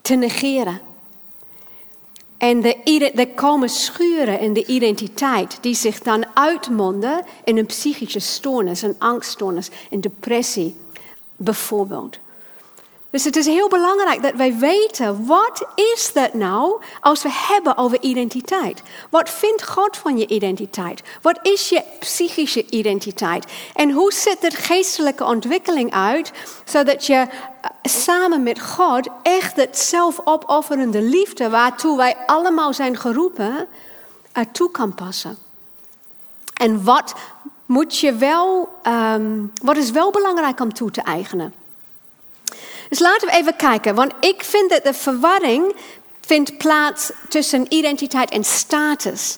te 0.01 0.15
negeren. 0.15 0.81
En 2.37 2.63
er 3.15 3.27
komen 3.27 3.69
schuren 3.69 4.39
in 4.39 4.53
de 4.53 4.65
identiteit 4.65 5.57
die 5.61 5.75
zich 5.75 5.99
dan 5.99 6.25
uitmonden 6.33 7.25
in 7.43 7.57
een 7.57 7.65
psychische 7.65 8.19
stoornis, 8.19 8.81
een 8.81 8.95
angststoornis, 8.99 9.69
een 9.89 10.01
depressie 10.01 10.75
bijvoorbeeld. 11.35 12.19
Dus 13.11 13.23
het 13.23 13.35
is 13.35 13.45
heel 13.45 13.69
belangrijk 13.69 14.21
dat 14.21 14.33
wij 14.33 14.57
weten, 14.57 15.25
wat 15.25 15.67
is 15.75 16.11
dat 16.13 16.33
nou 16.33 16.81
als 17.01 17.23
we 17.23 17.29
hebben 17.31 17.77
over 17.77 18.01
identiteit? 18.01 18.81
Wat 19.09 19.29
vindt 19.29 19.67
God 19.67 19.97
van 19.97 20.17
je 20.17 20.27
identiteit? 20.27 21.03
Wat 21.21 21.39
is 21.41 21.69
je 21.69 21.83
psychische 21.99 22.65
identiteit? 22.69 23.45
En 23.75 23.91
hoe 23.91 24.13
ziet 24.13 24.41
de 24.41 24.51
geestelijke 24.51 25.23
ontwikkeling 25.23 25.93
uit, 25.93 26.31
zodat 26.65 27.05
je 27.05 27.13
eh, 27.13 27.69
samen 27.81 28.43
met 28.43 28.61
God 28.61 29.07
echt 29.21 29.55
het 29.55 29.77
zelfopofferende 29.77 31.01
liefde, 31.01 31.49
waartoe 31.49 31.97
wij 31.97 32.17
allemaal 32.25 32.73
zijn 32.73 32.97
geroepen, 32.97 33.67
ertoe 34.31 34.71
kan 34.71 34.95
passen? 34.95 35.37
En 36.53 36.83
wat 36.83 37.15
moet 37.65 37.97
je 37.97 38.13
wel, 38.13 38.69
um, 38.87 39.51
wat 39.63 39.77
is 39.77 39.91
wel 39.91 40.11
belangrijk 40.11 40.59
om 40.59 40.73
toe 40.73 40.91
te 40.91 41.01
eigenen? 41.01 41.58
Dus 42.89 42.99
laten 42.99 43.27
we 43.27 43.33
even 43.33 43.55
kijken, 43.55 43.95
want 43.95 44.13
ik 44.19 44.43
vind 44.43 44.69
dat 44.69 44.83
de 44.83 44.93
verwarring 44.93 45.75
vindt 46.21 46.57
plaats 46.57 47.11
tussen 47.27 47.65
identiteit 47.69 48.29
en 48.29 48.43
status. 48.43 49.37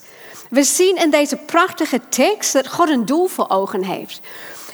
We 0.49 0.63
zien 0.63 0.95
in 0.95 1.09
deze 1.09 1.35
prachtige 1.35 2.01
tekst 2.09 2.53
dat 2.53 2.67
God 2.67 2.89
een 2.89 3.05
doel 3.05 3.27
voor 3.27 3.49
ogen 3.49 3.83
heeft. 3.83 4.19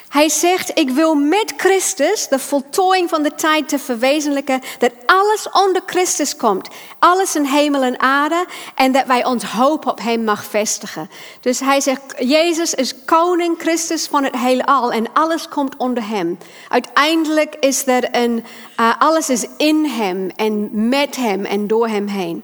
Hij 0.07 0.29
zegt, 0.29 0.79
ik 0.79 0.89
wil 0.89 1.15
met 1.15 1.53
Christus 1.57 2.27
de 2.27 2.39
voltooiing 2.39 3.09
van 3.09 3.23
de 3.23 3.35
tijd 3.35 3.69
te 3.69 3.79
verwezenlijken, 3.79 4.61
dat 4.79 4.91
alles 5.05 5.49
onder 5.51 5.81
Christus 5.85 6.35
komt. 6.35 6.69
Alles 6.99 7.35
in 7.35 7.43
hemel 7.43 7.83
en 7.83 7.99
aarde 7.99 8.45
en 8.75 8.91
dat 8.91 9.05
wij 9.05 9.25
ons 9.25 9.43
hoop 9.43 9.85
op 9.85 9.99
Hem 9.99 10.23
mag 10.23 10.45
vestigen. 10.45 11.09
Dus 11.41 11.59
hij 11.59 11.81
zegt, 11.81 12.01
Jezus 12.19 12.73
is 12.73 13.05
koning 13.05 13.55
Christus 13.57 14.07
van 14.07 14.23
het 14.23 14.35
heelal 14.35 14.91
en 14.91 15.13
alles 15.13 15.47
komt 15.47 15.75
onder 15.77 16.07
Hem. 16.07 16.37
Uiteindelijk 16.69 17.55
is 17.59 17.87
er 17.87 18.07
een, 18.11 18.45
uh, 18.79 18.93
alles 18.99 19.29
is 19.29 19.45
in 19.57 19.85
Hem 19.85 20.29
en 20.35 20.69
met 20.89 21.15
Hem 21.15 21.45
en 21.45 21.67
door 21.67 21.87
Hem 21.87 22.07
heen. 22.07 22.43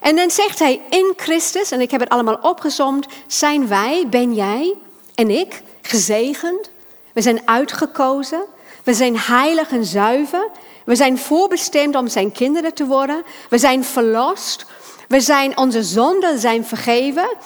En 0.00 0.16
dan 0.16 0.30
zegt 0.30 0.58
hij, 0.58 0.80
in 0.90 1.12
Christus, 1.16 1.70
en 1.70 1.80
ik 1.80 1.90
heb 1.90 2.00
het 2.00 2.08
allemaal 2.08 2.38
opgezomd, 2.42 3.06
zijn 3.26 3.68
wij, 3.68 4.06
ben 4.10 4.34
jij 4.34 4.74
en 5.14 5.30
ik 5.30 5.62
gezegend 5.82 6.72
we 7.14 7.20
zijn 7.20 7.48
uitgekozen. 7.48 8.44
We 8.84 8.94
zijn 8.94 9.18
heilig 9.18 9.70
en 9.70 9.84
zuiver. 9.84 10.48
We 10.84 10.94
zijn 10.94 11.18
voorbestemd 11.18 11.96
om 11.96 12.08
zijn 12.08 12.32
kinderen 12.32 12.74
te 12.74 12.86
worden. 12.86 13.22
We 13.48 13.58
zijn 13.58 13.84
verlost. 13.84 14.66
We 15.08 15.20
zijn, 15.20 15.58
onze 15.58 15.82
zonden 15.82 16.38
zijn 16.38 16.64
vergeven. 16.64 17.36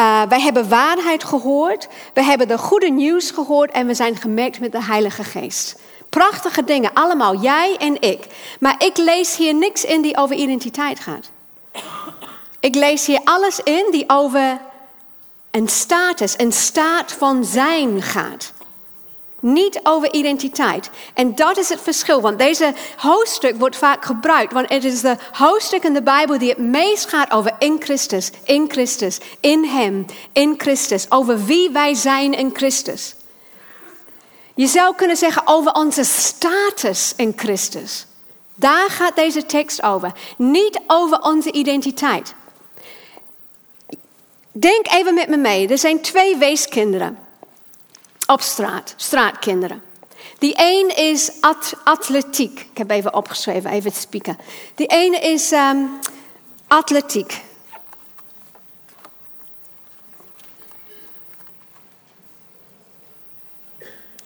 Uh, 0.00 0.22
wij 0.28 0.40
hebben 0.40 0.68
waarheid 0.68 1.24
gehoord. 1.24 1.88
We 2.14 2.22
hebben 2.22 2.48
de 2.48 2.58
goede 2.58 2.90
nieuws 2.90 3.30
gehoord. 3.30 3.70
En 3.70 3.86
we 3.86 3.94
zijn 3.94 4.16
gemerkt 4.16 4.60
met 4.60 4.72
de 4.72 4.82
Heilige 4.82 5.24
Geest. 5.24 5.76
Prachtige 6.08 6.64
dingen, 6.64 6.92
allemaal, 6.92 7.40
jij 7.40 7.76
en 7.76 8.00
ik. 8.00 8.26
Maar 8.60 8.74
ik 8.78 8.96
lees 8.96 9.36
hier 9.36 9.54
niks 9.54 9.84
in 9.84 10.02
die 10.02 10.16
over 10.16 10.36
identiteit 10.36 11.00
gaat. 11.00 11.30
Ik 12.60 12.74
lees 12.74 13.06
hier 13.06 13.20
alles 13.24 13.60
in 13.60 13.86
die 13.90 14.04
over 14.06 14.60
een 15.50 15.68
status, 15.68 16.34
een 16.36 16.52
staat 16.52 17.12
van 17.12 17.44
zijn 17.44 18.02
gaat. 18.02 18.52
Niet 19.46 19.80
over 19.82 20.12
identiteit. 20.12 20.90
En 21.14 21.34
dat 21.34 21.58
is 21.58 21.68
het 21.68 21.80
verschil, 21.80 22.20
want 22.20 22.38
deze 22.38 22.74
hoofdstuk 22.96 23.58
wordt 23.58 23.76
vaak 23.76 24.04
gebruikt, 24.04 24.52
want 24.52 24.68
het 24.68 24.84
is 24.84 25.00
de 25.00 25.16
hoofdstuk 25.32 25.84
in 25.84 25.92
de 25.92 26.02
Bijbel 26.02 26.38
die 26.38 26.48
het 26.48 26.58
meest 26.58 27.08
gaat 27.08 27.30
over 27.30 27.54
in 27.58 27.76
Christus, 27.80 28.30
in 28.44 28.70
Christus, 28.70 29.18
in 29.40 29.64
Hem, 29.64 30.06
in 30.32 30.54
Christus, 30.56 31.10
over 31.10 31.44
wie 31.44 31.70
wij 31.70 31.94
zijn 31.94 32.34
in 32.34 32.50
Christus. 32.52 33.14
Je 34.54 34.66
zou 34.66 34.94
kunnen 34.94 35.16
zeggen 35.16 35.42
over 35.44 35.72
onze 35.72 36.04
status 36.04 37.12
in 37.16 37.32
Christus. 37.36 38.06
Daar 38.54 38.90
gaat 38.90 39.16
deze 39.16 39.46
tekst 39.46 39.82
over, 39.82 40.12
niet 40.36 40.80
over 40.86 41.20
onze 41.20 41.52
identiteit. 41.52 42.34
Denk 44.52 44.86
even 44.90 45.14
met 45.14 45.28
me 45.28 45.36
mee, 45.36 45.68
er 45.68 45.78
zijn 45.78 46.00
twee 46.00 46.36
weeskinderen 46.36 47.23
op 48.26 48.40
straat, 48.40 48.94
straatkinderen. 48.96 49.82
Die 50.38 50.54
een 50.56 50.96
is 50.96 51.30
atletiek. 51.84 52.60
Ik 52.60 52.78
heb 52.78 52.90
even 52.90 53.14
opgeschreven, 53.14 53.70
even 53.70 53.92
te 53.92 54.00
spieken. 54.00 54.38
Die 54.74 54.86
ene 54.86 55.18
is 55.18 55.52
um, 55.52 55.98
atletiek. 56.66 57.42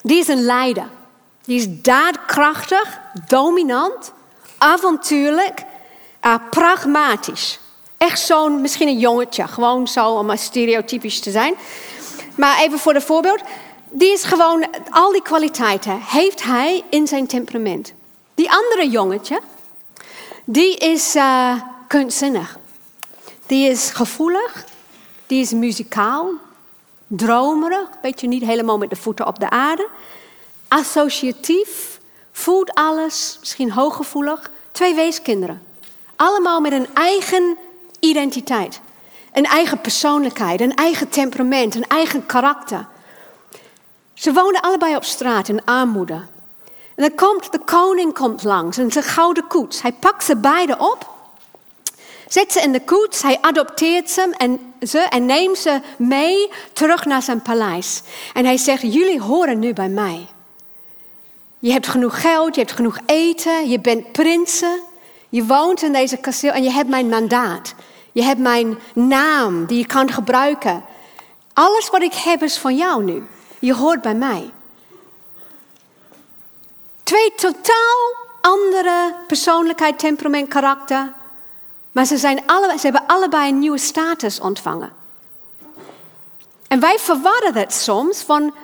Die 0.03 0.19
is 0.19 0.29
een 0.29 0.43
leider. 0.43 0.89
Die 1.45 1.59
is 1.59 1.67
daadkrachtig, 1.83 3.01
dominant, 3.29 4.13
avontuurlijk, 4.59 5.65
uh, 6.23 6.35
pragmatisch. 6.51 7.59
Echt 7.97 8.21
zo'n, 8.21 8.61
misschien 8.61 8.89
een 8.89 8.99
jongetje, 8.99 9.49
gewoon 9.49 9.89
zo 9.89 10.11
om 10.11 10.27
maar 10.27 10.39
stereotypisch 10.39 11.21
te 11.21 11.31
zijn. 11.31 11.55
Maar 12.35 12.59
even 12.59 12.79
voor 12.79 12.93
de 12.93 13.01
voorbeeld 13.01 13.41
die 13.91 14.13
is 14.13 14.25
gewoon, 14.25 14.67
al 14.91 15.13
die 15.13 15.23
kwaliteiten 15.23 16.01
heeft 16.01 16.43
hij 16.43 16.85
in 16.91 17.07
zijn 17.07 17.27
temperament. 17.27 17.93
Die 18.35 18.51
andere 18.51 18.89
jongetje, 18.89 19.41
die 20.45 20.77
is 20.77 21.17
uh, 21.17 21.63
kunstzinnig. 21.89 22.59
Die 23.47 23.69
is 23.69 23.91
gevoelig, 23.91 24.65
die 25.27 25.41
is 25.41 25.53
muzikaal, 25.53 26.31
dromerig, 27.07 27.89
weet 28.03 28.21
je, 28.21 28.27
niet 28.27 28.43
helemaal 28.43 28.79
met 28.79 28.91
de 28.91 28.97
voeten 28.97 29.27
op 29.27 29.39
de 29.39 29.51
aarde. 29.51 29.89
Associatief, 30.69 32.01
voelt 32.33 32.75
alles, 32.75 33.37
misschien 33.41 33.73
hooggevoelig. 33.73 34.51
Twee 34.73 34.95
weeskinderen. 34.95 35.63
Allemaal 36.17 36.61
met 36.61 36.73
een 36.73 36.87
eigen 36.95 37.57
identiteit. 38.01 38.81
Een 39.33 39.45
eigen 39.45 39.81
persoonlijkheid, 39.81 40.61
een 40.61 40.75
eigen 40.75 41.09
temperament, 41.09 41.75
een 41.75 41.87
eigen 41.87 42.27
karakter. 42.27 42.87
Ze 44.19 44.33
woonden 44.33 44.61
allebei 44.61 44.97
op 44.97 45.05
straat 45.05 45.49
in 45.49 45.65
armoede. 45.65 46.21
En 46.95 47.05
dan 47.05 47.15
komt 47.15 47.53
de 47.53 47.59
koning 47.59 48.15
komt 48.15 48.43
langs 48.43 48.79
in 48.79 48.93
zijn 48.93 49.05
gouden 49.05 49.47
koets. 49.47 49.83
Hij 49.83 49.93
pakt 49.93 50.25
ze 50.25 50.37
beiden 50.37 50.81
op, 50.81 51.11
zet 52.29 52.53
ze 52.53 52.61
in 52.61 52.73
de 52.73 52.81
koets, 52.85 53.23
hij 53.23 53.39
adopteert 53.41 54.11
ze 54.11 54.35
en, 54.37 54.73
ze 54.83 54.99
en 54.99 55.27
neemt 55.27 55.59
ze 55.59 55.81
mee 55.97 56.51
terug 56.73 57.05
naar 57.05 57.23
zijn 57.23 57.43
paleis. 57.43 58.03
En 58.35 58.45
hij 58.45 58.57
zegt, 58.57 58.83
jullie 58.83 59.21
horen 59.21 59.59
nu 59.59 59.73
bij 59.73 59.89
mij. 59.89 60.27
Je 61.59 61.73
hebt 61.73 61.89
genoeg 61.89 62.21
geld, 62.21 62.55
je 62.55 62.61
hebt 62.61 62.73
genoeg 62.73 62.99
eten, 63.07 63.69
je 63.69 63.81
bent 63.81 64.13
prinsen. 64.13 64.81
Je 65.29 65.45
woont 65.45 65.83
in 65.83 65.93
deze 65.93 66.17
kasteel 66.17 66.53
en 66.53 66.63
je 66.63 66.71
hebt 66.71 66.89
mijn 66.89 67.09
mandaat. 67.09 67.75
Je 68.13 68.23
hebt 68.23 68.41
mijn 68.41 68.79
naam 68.95 69.67
die 69.67 69.79
je 69.79 69.87
kan 69.87 70.13
gebruiken. 70.13 70.85
Alles 71.53 71.91
wat 71.91 72.03
ik 72.03 72.15
heb 72.15 72.43
is 72.43 72.59
van 72.59 72.77
jou 72.77 73.05
nu. 73.05 73.27
Je 73.59 73.75
hoort 73.75 74.03
bij 74.03 74.15
mij. 74.15 74.51
Twee 77.03 77.35
totaal 77.35 78.17
andere 78.41 79.15
persoonlijkheid, 79.27 79.99
temperament, 79.99 80.49
karakter. 80.49 81.13
Maar 81.93 82.05
ze, 82.05 82.17
zijn 82.17 82.47
alle, 82.47 82.79
ze 82.79 82.83
hebben 82.83 83.07
allebei 83.07 83.49
een 83.49 83.59
nieuwe 83.59 83.79
status 83.79 84.41
ontvangen. 84.41 84.93
En 86.69 86.81
wij 86.81 86.99
verwarren 86.99 87.53
dat 87.53 87.73
soms 87.73 88.23
van 88.23 88.55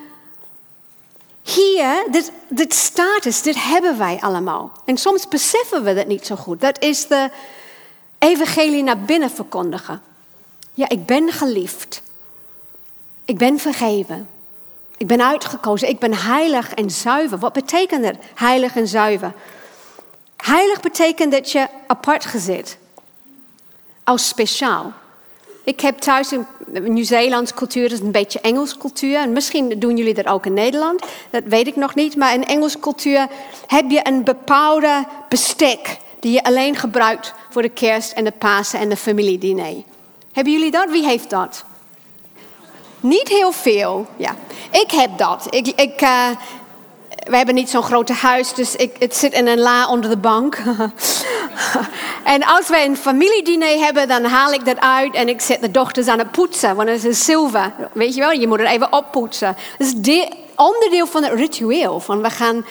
hier, 1.42 2.06
dit, 2.10 2.32
dit 2.48 2.74
status, 2.74 3.42
dit 3.42 3.64
hebben 3.64 3.98
wij 3.98 4.18
allemaal. 4.20 4.72
En 4.84 4.96
soms 4.96 5.28
beseffen 5.28 5.84
we 5.84 5.94
dat 5.94 6.06
niet 6.06 6.26
zo 6.26 6.36
goed. 6.36 6.60
Dat 6.60 6.82
is 6.82 7.06
de 7.06 7.30
evangelie 8.18 8.82
naar 8.82 8.98
binnen 8.98 9.30
verkondigen. 9.30 10.02
Ja, 10.74 10.88
ik 10.88 11.06
ben 11.06 11.32
geliefd. 11.32 12.02
Ik 13.24 13.38
ben 13.38 13.58
vergeven. 13.58 14.28
Ik 14.96 15.06
ben 15.06 15.26
uitgekozen. 15.26 15.88
Ik 15.88 15.98
ben 15.98 16.14
heilig 16.14 16.74
en 16.74 16.90
zuiver. 16.90 17.38
Wat 17.38 17.52
betekent 17.52 18.04
het, 18.04 18.16
heilig 18.34 18.76
en 18.76 18.88
zuiver? 18.88 19.32
Heilig 20.36 20.80
betekent 20.80 21.32
dat 21.32 21.50
je 21.50 21.68
apart 21.86 22.24
gezet. 22.24 22.78
Als 24.04 24.28
speciaal. 24.28 24.92
Ik 25.64 25.80
heb 25.80 25.98
thuis 25.98 26.30
een 26.30 26.46
Nieuw-Zeelandse 26.92 27.54
cultuur, 27.54 27.82
dat 27.88 27.98
is 27.98 28.04
een 28.04 28.12
beetje 28.12 28.40
Engels 28.40 28.76
cultuur. 28.76 29.18
En 29.18 29.32
misschien 29.32 29.78
doen 29.78 29.96
jullie 29.96 30.14
dat 30.14 30.26
ook 30.26 30.46
in 30.46 30.54
Nederland, 30.54 31.04
dat 31.30 31.42
weet 31.44 31.66
ik 31.66 31.76
nog 31.76 31.94
niet. 31.94 32.16
Maar 32.16 32.34
in 32.34 32.44
Engelse 32.44 32.78
cultuur 32.78 33.26
heb 33.66 33.90
je 33.90 34.00
een 34.02 34.24
bepaalde 34.24 35.04
bestek 35.28 35.98
die 36.20 36.32
je 36.32 36.44
alleen 36.44 36.76
gebruikt 36.76 37.34
voor 37.50 37.62
de 37.62 37.68
kerst 37.68 38.12
en 38.12 38.24
de 38.24 38.32
Pasen 38.32 38.78
en 38.78 38.88
de 38.88 38.96
familiediner. 38.96 39.74
Hebben 40.32 40.52
jullie 40.52 40.70
dat? 40.70 40.90
Wie 40.90 41.04
heeft 41.04 41.30
dat? 41.30 41.64
Niet 43.04 43.28
heel 43.28 43.52
veel, 43.52 44.06
ja. 44.16 44.34
Ik 44.70 44.90
heb 44.90 45.18
dat. 45.18 45.46
Ik, 45.50 45.66
ik, 45.66 46.02
uh, 46.02 46.28
we 47.08 47.36
hebben 47.36 47.54
niet 47.54 47.70
zo'n 47.70 47.82
groot 47.82 48.08
huis, 48.08 48.54
dus 48.54 48.76
ik, 48.76 48.96
het 48.98 49.16
zit 49.16 49.32
in 49.32 49.46
een 49.46 49.58
la 49.58 49.88
onder 49.88 50.10
de 50.10 50.16
bank. 50.16 50.62
en 52.24 52.44
als 52.44 52.68
wij 52.68 52.84
een 52.84 52.96
familiediner 52.96 53.78
hebben, 53.78 54.08
dan 54.08 54.24
haal 54.24 54.52
ik 54.52 54.64
dat 54.64 54.80
uit 54.80 55.14
en 55.14 55.28
ik 55.28 55.40
zet 55.40 55.60
de 55.60 55.70
dochters 55.70 56.06
aan 56.06 56.18
het 56.18 56.30
poetsen, 56.30 56.76
want 56.76 56.88
het 56.88 57.04
is 57.04 57.24
zilver. 57.24 57.72
Weet 57.92 58.14
je 58.14 58.20
wel, 58.20 58.30
je 58.30 58.48
moet 58.48 58.58
het 58.58 58.68
even 58.68 58.92
oppoetsen. 58.92 59.56
Dat 59.78 59.86
is 60.06 60.28
onderdeel 60.56 61.06
van 61.06 61.22
het 61.22 61.32
ritueel, 61.32 62.00
van 62.00 62.22
we 62.22 62.30
gaan 62.30 62.66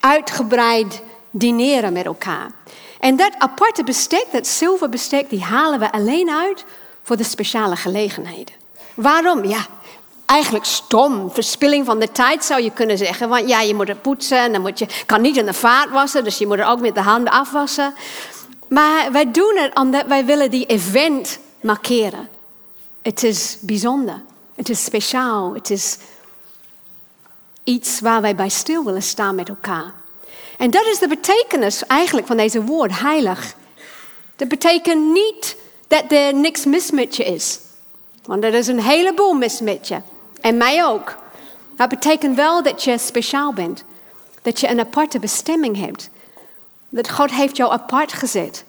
uitgebreid 0.00 1.02
dineren 1.30 1.92
met 1.92 2.04
elkaar. 2.04 2.50
En 3.00 3.16
dat 3.16 3.32
aparte 3.38 3.84
bestek, 3.84 4.26
dat 4.32 4.46
zilverbestek, 4.46 5.30
die 5.30 5.42
halen 5.42 5.78
we 5.78 5.92
alleen 5.92 6.30
uit 6.30 6.64
voor 7.02 7.16
de 7.16 7.24
speciale 7.24 7.76
gelegenheden. 7.76 8.54
Waarom? 8.98 9.44
Ja, 9.44 9.66
eigenlijk 10.28 10.64
stom. 10.64 11.30
Verspilling 11.32 11.86
van 11.86 11.98
de 11.98 12.12
tijd 12.12 12.44
zou 12.44 12.62
je 12.62 12.70
kunnen 12.70 12.98
zeggen. 12.98 13.28
Want 13.28 13.48
ja, 13.48 13.60
je 13.60 13.74
moet 13.74 13.88
het 13.88 14.02
poetsen 14.02 14.38
en 14.38 14.52
dan 14.52 14.60
moet 14.60 14.78
je, 14.78 14.86
kan 15.06 15.20
niet 15.20 15.36
in 15.36 15.46
de 15.46 15.52
vaat 15.52 15.90
wassen, 15.90 16.24
dus 16.24 16.38
je 16.38 16.46
moet 16.46 16.58
het 16.58 16.66
ook 16.66 16.80
met 16.80 16.94
de 16.94 17.00
handen 17.00 17.32
afwassen. 17.32 17.94
Maar 18.68 19.12
wij 19.12 19.30
doen 19.30 19.56
het 19.56 19.74
omdat 19.74 20.06
wij 20.06 20.24
willen 20.24 20.50
die 20.50 20.66
event 20.66 21.38
markeren. 21.60 22.28
Het 23.02 23.22
is 23.22 23.56
bijzonder. 23.60 24.22
Het 24.54 24.68
is 24.68 24.84
speciaal. 24.84 25.54
Het 25.54 25.70
is 25.70 25.96
iets 27.64 28.00
waar 28.00 28.20
wij 28.20 28.34
bij 28.34 28.48
stil 28.48 28.84
willen 28.84 29.02
staan 29.02 29.34
met 29.34 29.48
elkaar. 29.48 29.92
En 30.58 30.70
dat 30.70 30.86
is 30.86 30.98
de 30.98 31.08
betekenis 31.08 31.86
eigenlijk 31.86 32.26
van 32.26 32.36
deze 32.36 32.64
woord, 32.64 33.00
heilig. 33.00 33.54
Dat 34.36 34.48
betekent 34.48 35.12
niet 35.12 35.56
dat 35.86 36.04
er 36.08 36.34
niks 36.34 36.64
mis 36.64 36.90
met 36.90 37.16
je 37.16 37.24
is. 37.24 37.58
Want 38.24 38.44
er 38.44 38.54
is 38.54 38.66
een 38.66 38.80
heleboel 38.80 39.32
mis 39.32 39.60
met 39.60 39.88
je. 39.88 40.00
En 40.40 40.56
mij 40.56 40.84
ook. 40.84 41.16
Dat 41.76 41.88
betekent 41.88 42.36
wel 42.36 42.62
dat 42.62 42.84
je 42.84 42.98
speciaal 42.98 43.52
bent. 43.52 43.84
Dat 44.42 44.60
je 44.60 44.68
een 44.68 44.80
aparte 44.80 45.18
bestemming 45.18 45.76
hebt. 45.76 46.10
Dat 46.88 47.10
God 47.10 47.30
heeft 47.30 47.56
jou 47.56 47.72
apart 47.72 48.12
gezet. 48.12 48.64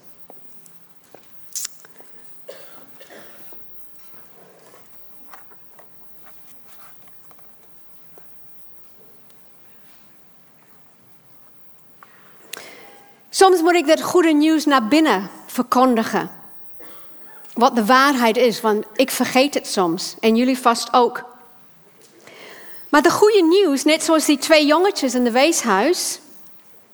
Soms 13.29 13.61
moet 13.61 13.73
ik 13.73 13.87
dat 13.87 14.01
goede 14.01 14.31
nieuws 14.31 14.65
naar 14.65 14.87
binnen 14.87 15.29
verkondigen. 15.45 16.31
Wat 17.53 17.75
de 17.75 17.85
waarheid 17.85 18.37
is, 18.37 18.61
want 18.61 18.85
ik 18.93 19.11
vergeet 19.11 19.53
het 19.53 19.67
soms. 19.67 20.15
En 20.19 20.35
jullie 20.35 20.57
vast 20.57 20.93
ook. 20.93 21.28
Maar 22.89 23.01
de 23.01 23.11
goede 23.11 23.41
nieuws, 23.43 23.83
net 23.83 24.03
zoals 24.03 24.25
die 24.25 24.37
twee 24.37 24.65
jongetjes 24.65 25.13
in 25.13 25.23
de 25.23 25.31
weeshuis, 25.31 26.19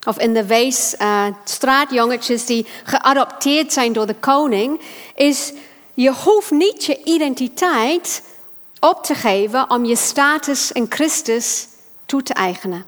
of 0.08 0.18
in 0.18 0.34
de 0.34 0.46
weesstraatjongetjes 0.46 2.42
uh, 2.42 2.48
die 2.48 2.66
geadopteerd 2.84 3.74
zijn 3.74 3.94
door 3.94 4.06
de 4.06 4.16
koning, 4.16 4.82
is 5.16 5.54
je 5.94 6.14
hoeft 6.24 6.52
niet 6.52 6.86
je 6.86 7.04
identiteit 7.04 8.24
op 8.80 9.04
te 9.04 9.16
geven 9.16 9.70
om 9.70 9.86
je 9.86 9.96
status 9.96 10.72
in 10.72 10.86
Christus 10.90 11.68
toe 12.06 12.24
te 12.24 12.34
eigenen. 12.34 12.86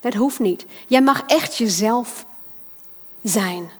Dat 0.00 0.14
hoeft 0.14 0.38
niet. 0.38 0.66
Jij 0.86 1.02
mag 1.02 1.22
echt 1.26 1.56
jezelf 1.56 2.24
zijn. 3.22 3.70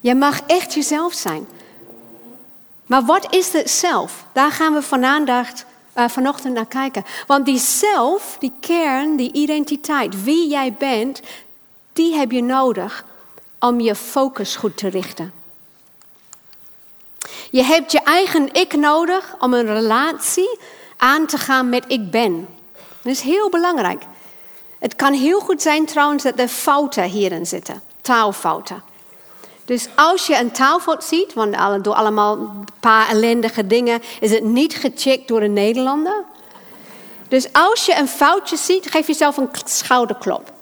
Jij 0.00 0.14
mag 0.14 0.40
echt 0.46 0.74
jezelf 0.74 1.12
zijn. 1.12 1.46
Maar 2.86 3.04
wat 3.04 3.34
is 3.34 3.52
het 3.52 3.70
zelf? 3.70 4.24
Daar 4.32 4.52
gaan 4.52 4.74
we 4.74 4.82
van 4.82 5.04
aandacht 5.04 5.66
uh, 5.96 6.08
vanochtend 6.08 6.54
naar 6.54 6.66
kijken. 6.66 7.04
Want 7.26 7.46
die 7.46 7.58
zelf, 7.58 8.36
die 8.38 8.52
kern, 8.60 9.16
die 9.16 9.32
identiteit, 9.32 10.22
wie 10.22 10.48
jij 10.48 10.72
bent, 10.72 11.20
die 11.92 12.14
heb 12.14 12.30
je 12.30 12.42
nodig 12.42 13.04
om 13.58 13.80
je 13.80 13.94
focus 13.94 14.56
goed 14.56 14.76
te 14.76 14.88
richten. 14.88 15.32
Je 17.50 17.62
hebt 17.62 17.92
je 17.92 18.00
eigen 18.00 18.52
ik 18.52 18.76
nodig 18.76 19.34
om 19.38 19.54
een 19.54 19.66
relatie 19.66 20.58
aan 20.96 21.26
te 21.26 21.38
gaan 21.38 21.68
met 21.68 21.84
ik 21.88 22.10
ben. 22.10 22.48
Dat 23.02 23.12
is 23.12 23.20
heel 23.20 23.50
belangrijk. 23.50 24.02
Het 24.78 24.96
kan 24.96 25.12
heel 25.12 25.40
goed 25.40 25.62
zijn 25.62 25.86
trouwens 25.86 26.22
dat 26.22 26.38
er 26.38 26.48
fouten 26.48 27.04
hierin 27.04 27.46
zitten, 27.46 27.82
taalfouten. 28.00 28.82
Dus 29.66 29.88
als 29.94 30.26
je 30.26 30.38
een 30.38 30.50
taalfout 30.50 31.04
ziet, 31.04 31.34
want 31.34 31.84
door 31.84 31.94
allemaal 31.94 32.36
een 32.36 32.64
paar 32.80 33.08
ellendige 33.08 33.66
dingen 33.66 34.02
is 34.20 34.30
het 34.30 34.44
niet 34.44 34.74
gecheckt 34.74 35.28
door 35.28 35.42
een 35.42 35.52
Nederlander. 35.52 36.24
Dus 37.28 37.52
als 37.52 37.86
je 37.86 37.96
een 37.96 38.08
foutje 38.08 38.56
ziet, 38.56 38.90
geef 38.90 39.06
jezelf 39.06 39.36
een 39.36 39.48
schouderklop. 39.64 40.54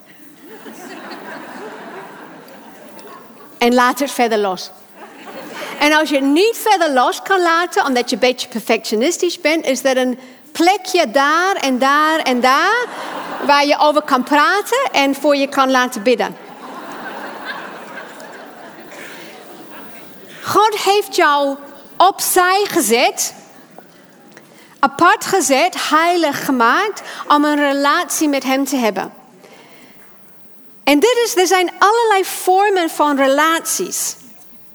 en 3.57 3.73
laat 3.73 3.99
het 3.99 4.11
verder 4.11 4.37
los. 4.37 4.71
En 5.79 5.93
als 5.93 6.09
je 6.09 6.15
het 6.15 6.25
niet 6.25 6.57
verder 6.57 6.93
los 6.93 7.21
kan 7.21 7.41
laten, 7.41 7.85
omdat 7.85 8.09
je 8.09 8.15
een 8.15 8.21
beetje 8.21 8.47
perfectionistisch 8.47 9.41
bent, 9.41 9.65
is 9.65 9.83
er 9.83 9.97
een 9.97 10.19
plekje 10.51 11.11
daar 11.11 11.55
en 11.55 11.79
daar 11.79 12.19
en 12.19 12.41
daar 12.41 12.85
waar 13.45 13.65
je 13.65 13.79
over 13.79 14.01
kan 14.01 14.23
praten 14.23 14.89
en 14.91 15.15
voor 15.15 15.35
je 15.35 15.47
kan 15.47 15.71
laten 15.71 16.03
bidden. 16.03 16.44
God 20.45 20.77
heeft 20.77 21.15
jou 21.15 21.55
opzij 21.97 22.65
gezet, 22.69 23.33
apart 24.79 25.25
gezet, 25.25 25.89
heilig 25.89 26.45
gemaakt 26.45 27.01
om 27.27 27.45
een 27.45 27.59
relatie 27.59 28.29
met 28.29 28.43
Hem 28.43 28.65
te 28.65 28.75
hebben. 28.75 29.13
En 30.83 30.99
dit 30.99 31.21
is, 31.25 31.35
er 31.35 31.47
zijn 31.47 31.71
allerlei 31.79 32.25
vormen 32.25 32.89
van 32.89 33.17
relaties. 33.17 34.15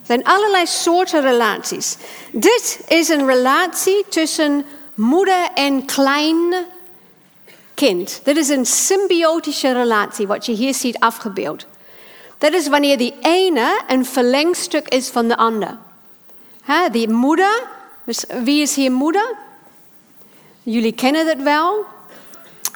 Er 0.01 0.07
zijn 0.07 0.25
allerlei 0.25 0.67
soorten 0.67 1.21
relaties. 1.21 1.97
Dit 2.33 2.81
is 2.89 3.09
een 3.09 3.27
relatie 3.27 4.05
tussen 4.09 4.67
moeder 4.95 5.49
en 5.55 5.85
klein 5.85 6.55
kind. 7.75 8.21
Dit 8.25 8.37
is 8.37 8.49
een 8.49 8.67
symbiotische 8.67 9.73
relatie, 9.73 10.27
wat 10.27 10.47
je 10.47 10.53
hier 10.53 10.75
ziet 10.75 10.99
afgebeeld. 10.99 11.67
Dat 12.41 12.53
is 12.53 12.69
wanneer 12.69 12.99
die 12.99 13.15
ene 13.21 13.81
een 13.87 14.05
verlengstuk 14.05 14.89
is 14.89 15.09
van 15.09 15.29
de 15.29 15.37
ander. 15.37 15.79
die 16.93 17.09
moeder, 17.09 17.63
dus 18.05 18.25
wie 18.43 18.63
is 18.63 18.75
hier 18.75 18.93
moeder? 18.93 19.35
Jullie 20.63 20.93
kennen 20.93 21.27
het 21.27 21.43
wel. 21.43 21.85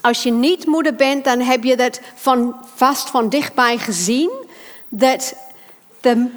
Als 0.01 0.23
je 0.23 0.31
niet 0.31 0.67
moeder 0.67 0.95
bent, 0.95 1.25
dan 1.25 1.41
heb 1.41 1.65
je 1.65 1.77
dat 1.77 2.01
van, 2.15 2.57
vast 2.75 3.11
van 3.11 3.29
dichtbij 3.29 3.79
gezien. 3.79 4.31
Dat 4.89 5.35
de 6.01 6.31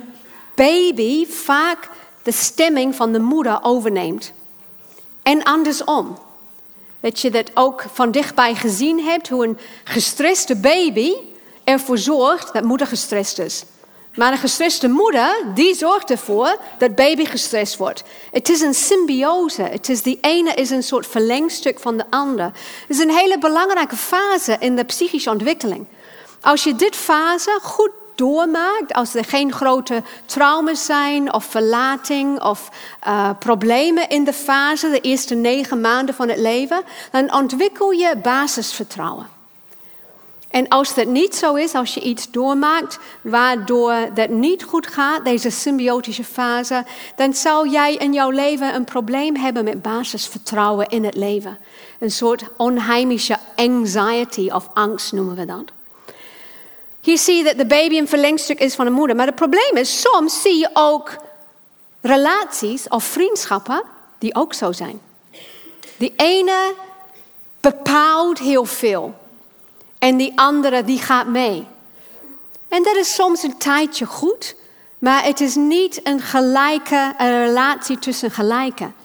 baby 0.56 1.26
vaak 1.26 1.90
de 2.24 2.32
stemming 2.32 2.96
van 2.96 3.12
de 3.12 3.20
moeder 3.20 3.60
overneemt. 3.62 4.34
En 5.24 5.44
andersom. 5.44 6.18
Dat 7.00 7.20
je 7.20 7.32
dat 7.32 7.52
ook 7.54 7.86
van 7.94 8.12
dichtbij 8.12 8.56
gezien 8.56 9.00
hebt, 9.00 9.30
hoe 9.30 9.46
een 9.46 9.58
gestreste 9.84 10.56
baby 10.56 11.14
ervoor 11.70 11.98
zorgt 11.98 12.54
dat 12.54 12.64
moeder 12.64 12.88
gestrest 12.88 13.40
is. 13.40 13.64
Maar 14.16 14.32
een 14.32 14.38
gestreste 14.38 14.88
moeder, 14.88 15.44
die 15.54 15.76
zorgt 15.76 16.12
ervoor 16.12 16.58
dat 16.78 16.96
baby 16.96 17.26
gestrest 17.26 17.78
wordt. 17.78 18.04
Het 18.32 18.50
is 18.50 18.62
een 18.62 18.74
symbiose. 18.74 19.62
Het 19.62 19.90
is 19.90 20.02
die 20.02 20.18
ene 20.22 20.54
is 20.54 20.70
een 20.70 20.84
soort 20.84 21.08
verlengstuk 21.08 21.80
van 21.80 21.98
de 21.98 22.04
ander. 22.10 22.46
Het 22.46 22.98
is 22.98 23.00
een 23.00 23.12
hele 23.12 23.38
belangrijke 23.38 23.96
fase 23.96 24.56
in 24.60 24.76
de 24.76 24.84
psychische 24.84 25.30
ontwikkeling. 25.30 25.86
Als 26.42 26.64
je 26.64 26.76
dit 26.76 26.96
fase 26.96 27.60
goed 27.62 27.92
doormaakt, 28.16 28.94
als 28.94 29.14
er 29.14 29.26
geen 29.26 29.54
grote 29.54 30.04
trauma's 30.26 30.86
zijn 30.86 31.34
of 31.34 31.46
verlating 31.46 32.42
of 32.44 32.70
uh, 33.08 33.30
problemen 33.40 34.10
in 34.10 34.24
de 34.24 34.34
fase, 34.34 34.90
de 34.90 35.02
eerste 35.02 35.36
negen 35.36 35.82
maanden 35.82 36.16
van 36.16 36.30
het 36.30 36.40
leven, 36.40 36.84
dan 37.12 37.34
ontwikkel 37.34 37.92
je 37.92 38.18
basisvertrouwen. 38.22 39.37
En 40.48 40.68
als 40.68 40.94
dat 40.94 41.08
niet 41.08 41.36
zo 41.36 41.56
is, 41.56 41.74
als 41.74 41.94
je 41.94 42.02
iets 42.02 42.32
doormaakt 42.32 43.00
waardoor 43.22 43.94
dat 44.14 44.30
niet 44.30 44.64
goed 44.64 44.88
gaat, 44.88 45.26
deze 45.26 45.50
symbiotische 45.50 46.24
fase, 46.24 46.86
dan 47.16 47.34
zal 47.34 47.68
jij 47.68 47.96
in 47.96 48.14
jouw 48.14 48.30
leven 48.30 48.76
een 48.76 48.84
probleem 48.84 49.36
hebben 49.36 49.64
met 49.64 49.82
basisvertrouwen 49.82 50.88
in 50.88 51.04
het 51.04 51.16
leven. 51.16 51.58
Een 52.00 52.12
soort 52.12 52.44
onheimische 52.58 53.38
anxiety 53.56 54.50
of 54.54 54.68
angst 54.74 55.12
noemen 55.12 55.36
we 55.36 55.46
dat. 55.46 55.64
Hier 57.02 57.18
zie 57.18 57.36
je 57.36 57.44
dat 57.44 57.58
de 57.58 57.66
baby 57.66 57.98
een 57.98 58.08
verlengstuk 58.08 58.60
is 58.60 58.76
van 58.76 58.86
de 58.86 58.92
moeder. 58.92 59.16
Maar 59.16 59.26
het 59.26 59.36
probleem 59.36 59.76
is, 59.76 60.02
soms 60.02 60.42
zie 60.42 60.58
je 60.58 60.70
ook 60.74 61.16
relaties 62.02 62.88
of 62.88 63.04
vriendschappen 63.04 63.84
die 64.18 64.36
ook 64.36 64.54
zo 64.54 64.72
zijn. 64.72 65.02
Die 65.98 66.14
ene 66.16 66.74
bepaalt 67.60 68.40
heel 68.40 68.66
veel. 68.66 69.14
En 70.00 70.18
die 70.18 70.32
andere 70.36 70.84
die 70.84 71.00
gaat 71.00 71.28
mee. 71.28 71.68
En 72.68 72.84
dat 72.84 72.96
is 72.96 73.14
soms 73.14 73.44
een 73.44 73.58
tijdje 73.58 74.06
goed, 74.06 74.56
maar 74.98 75.24
het 75.24 75.42
is 75.42 75.56
niet 75.56 76.00
een 76.04 76.20
gelijke 76.22 77.14
een 77.18 77.46
relatie 77.46 78.00
tussen 78.00 78.32
gelijken. 78.32 78.96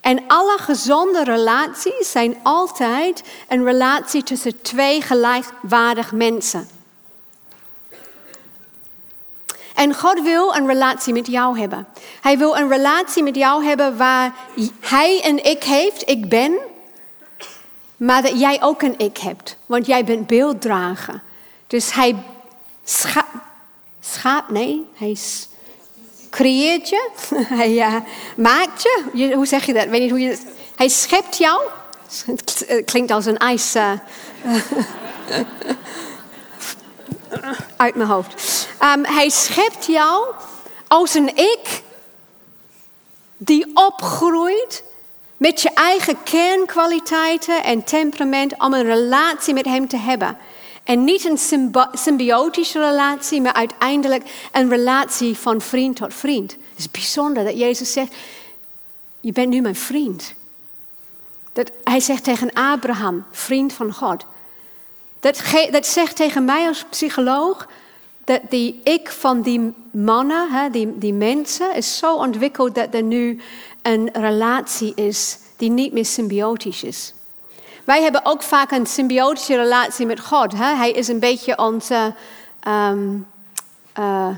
En 0.00 0.22
alle 0.26 0.58
gezonde 0.58 1.24
relaties 1.24 2.10
zijn 2.10 2.36
altijd 2.42 3.22
een 3.48 3.64
relatie 3.64 4.22
tussen 4.22 4.62
twee 4.62 5.00
gelijkwaardige 5.00 6.14
mensen. 6.14 6.68
En 9.74 9.94
God 9.94 10.22
wil 10.22 10.54
een 10.54 10.66
relatie 10.66 11.12
met 11.12 11.26
jou 11.26 11.58
hebben. 11.58 11.86
Hij 12.20 12.38
wil 12.38 12.56
een 12.56 12.68
relatie 12.68 13.22
met 13.22 13.36
jou 13.36 13.64
hebben 13.64 13.96
waar 13.96 14.34
Hij 14.80 15.20
een 15.24 15.44
ik 15.44 15.64
heeft, 15.64 16.08
ik 16.08 16.28
ben, 16.28 16.58
maar 18.02 18.22
dat 18.22 18.40
jij 18.40 18.62
ook 18.62 18.82
een 18.82 18.98
ik 18.98 19.18
hebt, 19.18 19.56
want 19.66 19.86
jij 19.86 20.04
bent 20.04 20.26
beelddrager. 20.26 21.22
Dus 21.66 21.94
hij 21.94 22.16
scha 22.84 23.26
schaap, 24.00 24.48
nee, 24.48 24.86
hij 24.94 25.16
creëert 26.30 26.88
je, 26.88 27.10
hij 27.60 27.72
uh, 27.72 27.96
maakt 28.36 28.82
je. 28.82 29.32
Hoe 29.34 29.46
zeg 29.46 29.66
je 29.66 29.72
dat? 29.72 29.88
Weet 29.88 30.00
niet 30.00 30.10
hoe 30.10 30.20
je, 30.20 30.38
hij 30.76 30.88
schept 30.88 31.36
jou. 31.36 31.62
Het 32.26 32.82
klinkt 32.84 33.10
als 33.10 33.26
een 33.26 33.38
ijs. 33.38 33.76
Uh, 33.76 33.92
uit 37.76 37.94
mijn 37.94 38.08
hoofd. 38.08 38.68
Um, 38.96 39.04
hij 39.04 39.28
schept 39.28 39.86
jou 39.86 40.24
als 40.86 41.14
een 41.14 41.36
ik 41.36 41.82
die 43.36 43.70
opgroeit 43.74 44.84
met 45.42 45.60
je 45.60 45.70
eigen 45.74 46.22
kernkwaliteiten 46.22 47.64
en 47.64 47.84
temperament 47.84 48.54
om 48.58 48.72
een 48.72 48.84
relatie 48.84 49.54
met 49.54 49.64
Hem 49.64 49.88
te 49.88 49.96
hebben. 49.96 50.36
En 50.84 51.04
niet 51.04 51.24
een 51.24 51.38
symbiotische 51.92 52.78
relatie, 52.78 53.40
maar 53.40 53.52
uiteindelijk 53.52 54.48
een 54.52 54.68
relatie 54.68 55.36
van 55.36 55.60
vriend 55.60 55.96
tot 55.96 56.14
vriend. 56.14 56.50
Het 56.50 56.78
is 56.78 56.90
bijzonder 56.90 57.44
dat 57.44 57.58
Jezus 57.58 57.92
zegt, 57.92 58.14
je 59.20 59.32
bent 59.32 59.48
nu 59.48 59.60
mijn 59.60 59.76
vriend. 59.76 60.34
Dat 61.52 61.70
hij 61.84 62.00
zegt 62.00 62.24
tegen 62.24 62.52
Abraham, 62.52 63.24
vriend 63.30 63.72
van 63.72 63.92
God. 63.92 64.24
Dat, 65.20 65.42
dat 65.70 65.86
zegt 65.86 66.16
tegen 66.16 66.44
mij 66.44 66.66
als 66.66 66.84
psycholoog, 66.90 67.68
dat 68.24 68.40
die 68.48 68.80
ik 68.84 69.08
van 69.08 69.42
die 69.42 69.72
mannen, 69.90 70.50
hè, 70.50 70.70
die, 70.70 70.98
die 70.98 71.12
mensen, 71.12 71.74
is 71.74 71.98
zo 71.98 72.14
ontwikkeld 72.14 72.74
dat 72.74 72.94
er 72.94 73.02
nu 73.02 73.40
een 73.82 74.10
relatie 74.12 74.92
is 74.94 75.38
die 75.56 75.70
niet 75.70 75.92
meer 75.92 76.06
symbiotisch 76.06 76.82
is. 76.82 77.14
Wij 77.84 78.02
hebben 78.02 78.24
ook 78.24 78.42
vaak 78.42 78.70
een 78.70 78.86
symbiotische 78.86 79.56
relatie 79.56 80.06
met 80.06 80.20
God. 80.20 80.52
Hè? 80.52 80.74
Hij 80.74 80.90
is 80.90 81.08
een 81.08 81.18
beetje 81.18 81.58
onze. 81.58 82.14
Um, 82.68 83.26
uh, 83.98 84.28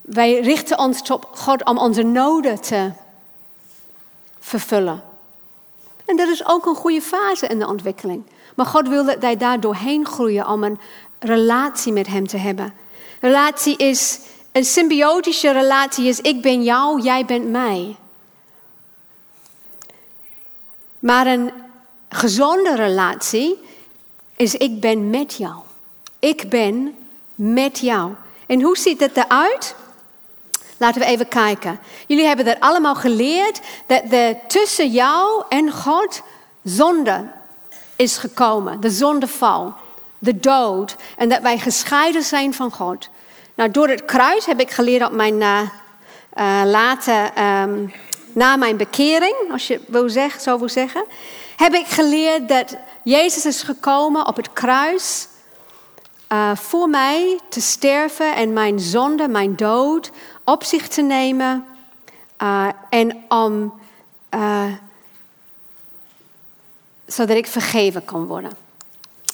wij 0.00 0.40
richten 0.40 0.78
ons 0.78 1.10
op 1.10 1.28
God 1.34 1.64
om 1.64 1.78
onze 1.78 2.02
noden 2.02 2.60
te 2.60 2.92
vervullen. 4.40 5.02
En 6.04 6.16
dat 6.16 6.28
is 6.28 6.46
ook 6.46 6.66
een 6.66 6.74
goede 6.74 7.02
fase 7.02 7.46
in 7.46 7.58
de 7.58 7.66
ontwikkeling. 7.66 8.22
Maar 8.54 8.66
God 8.66 8.88
wil 8.88 9.04
dat 9.04 9.18
wij 9.18 9.36
daar 9.36 9.60
doorheen 9.60 10.06
groeien 10.06 10.48
om 10.48 10.64
een 10.64 10.80
relatie 11.18 11.92
met 11.92 12.06
Hem 12.06 12.26
te 12.26 12.36
hebben. 12.36 12.74
Relatie 13.20 13.76
is 13.76 14.20
een 14.58 14.64
symbiotische 14.64 15.52
relatie 15.52 16.06
is 16.06 16.20
ik 16.20 16.42
ben 16.42 16.62
jou, 16.62 17.00
jij 17.02 17.24
bent 17.24 17.48
mij. 17.48 17.96
Maar 20.98 21.26
een 21.26 21.50
gezonde 22.08 22.74
relatie 22.74 23.58
is 24.36 24.54
ik 24.54 24.80
ben 24.80 25.10
met 25.10 25.34
jou. 25.34 25.54
Ik 26.18 26.48
ben 26.48 26.96
met 27.34 27.78
jou. 27.78 28.12
En 28.46 28.62
hoe 28.62 28.76
ziet 28.76 29.00
het 29.00 29.16
eruit? 29.16 29.74
Laten 30.76 31.00
we 31.00 31.06
even 31.06 31.28
kijken. 31.28 31.80
Jullie 32.06 32.26
hebben 32.26 32.44
dat 32.44 32.60
allemaal 32.60 32.94
geleerd 32.94 33.60
dat 33.86 34.02
er 34.10 34.36
tussen 34.46 34.90
jou 34.90 35.44
en 35.48 35.72
God 35.72 36.22
zonde 36.62 37.26
is 37.96 38.16
gekomen, 38.16 38.80
de 38.80 38.90
zondeval, 38.90 39.74
de 40.18 40.40
dood 40.40 40.96
en 41.16 41.28
dat 41.28 41.40
wij 41.40 41.58
gescheiden 41.58 42.22
zijn 42.22 42.54
van 42.54 42.72
God. 42.72 43.08
Nou, 43.58 43.70
door 43.70 43.88
het 43.88 44.04
kruis 44.04 44.46
heb 44.46 44.60
ik 44.60 44.70
geleerd 44.70 45.06
op 45.06 45.12
mijn 45.12 45.40
uh, 45.40 45.60
uh, 46.34 46.62
later, 46.64 47.42
um, 47.62 47.92
na 48.32 48.56
mijn 48.56 48.76
bekering, 48.76 49.34
als 49.50 49.66
je 49.66 49.80
wil 49.86 50.10
zeggen, 50.10 50.40
zo 50.40 50.58
wil 50.58 50.68
zeggen, 50.68 51.04
heb 51.56 51.74
ik 51.74 51.86
geleerd 51.86 52.48
dat 52.48 52.76
Jezus 53.02 53.46
is 53.46 53.62
gekomen 53.62 54.26
op 54.26 54.36
het 54.36 54.52
kruis 54.52 55.28
uh, 56.32 56.56
voor 56.56 56.88
mij 56.88 57.38
te 57.48 57.60
sterven 57.60 58.34
en 58.34 58.52
mijn 58.52 58.80
zonde, 58.80 59.28
mijn 59.28 59.56
dood 59.56 60.10
op 60.44 60.64
zich 60.64 60.88
te 60.88 61.02
nemen 61.02 61.64
en 62.90 63.24
om 63.28 63.80
zodat 67.06 67.36
ik 67.36 67.46
vergeven 67.46 68.04
kan 68.04 68.26
worden. 68.26 68.52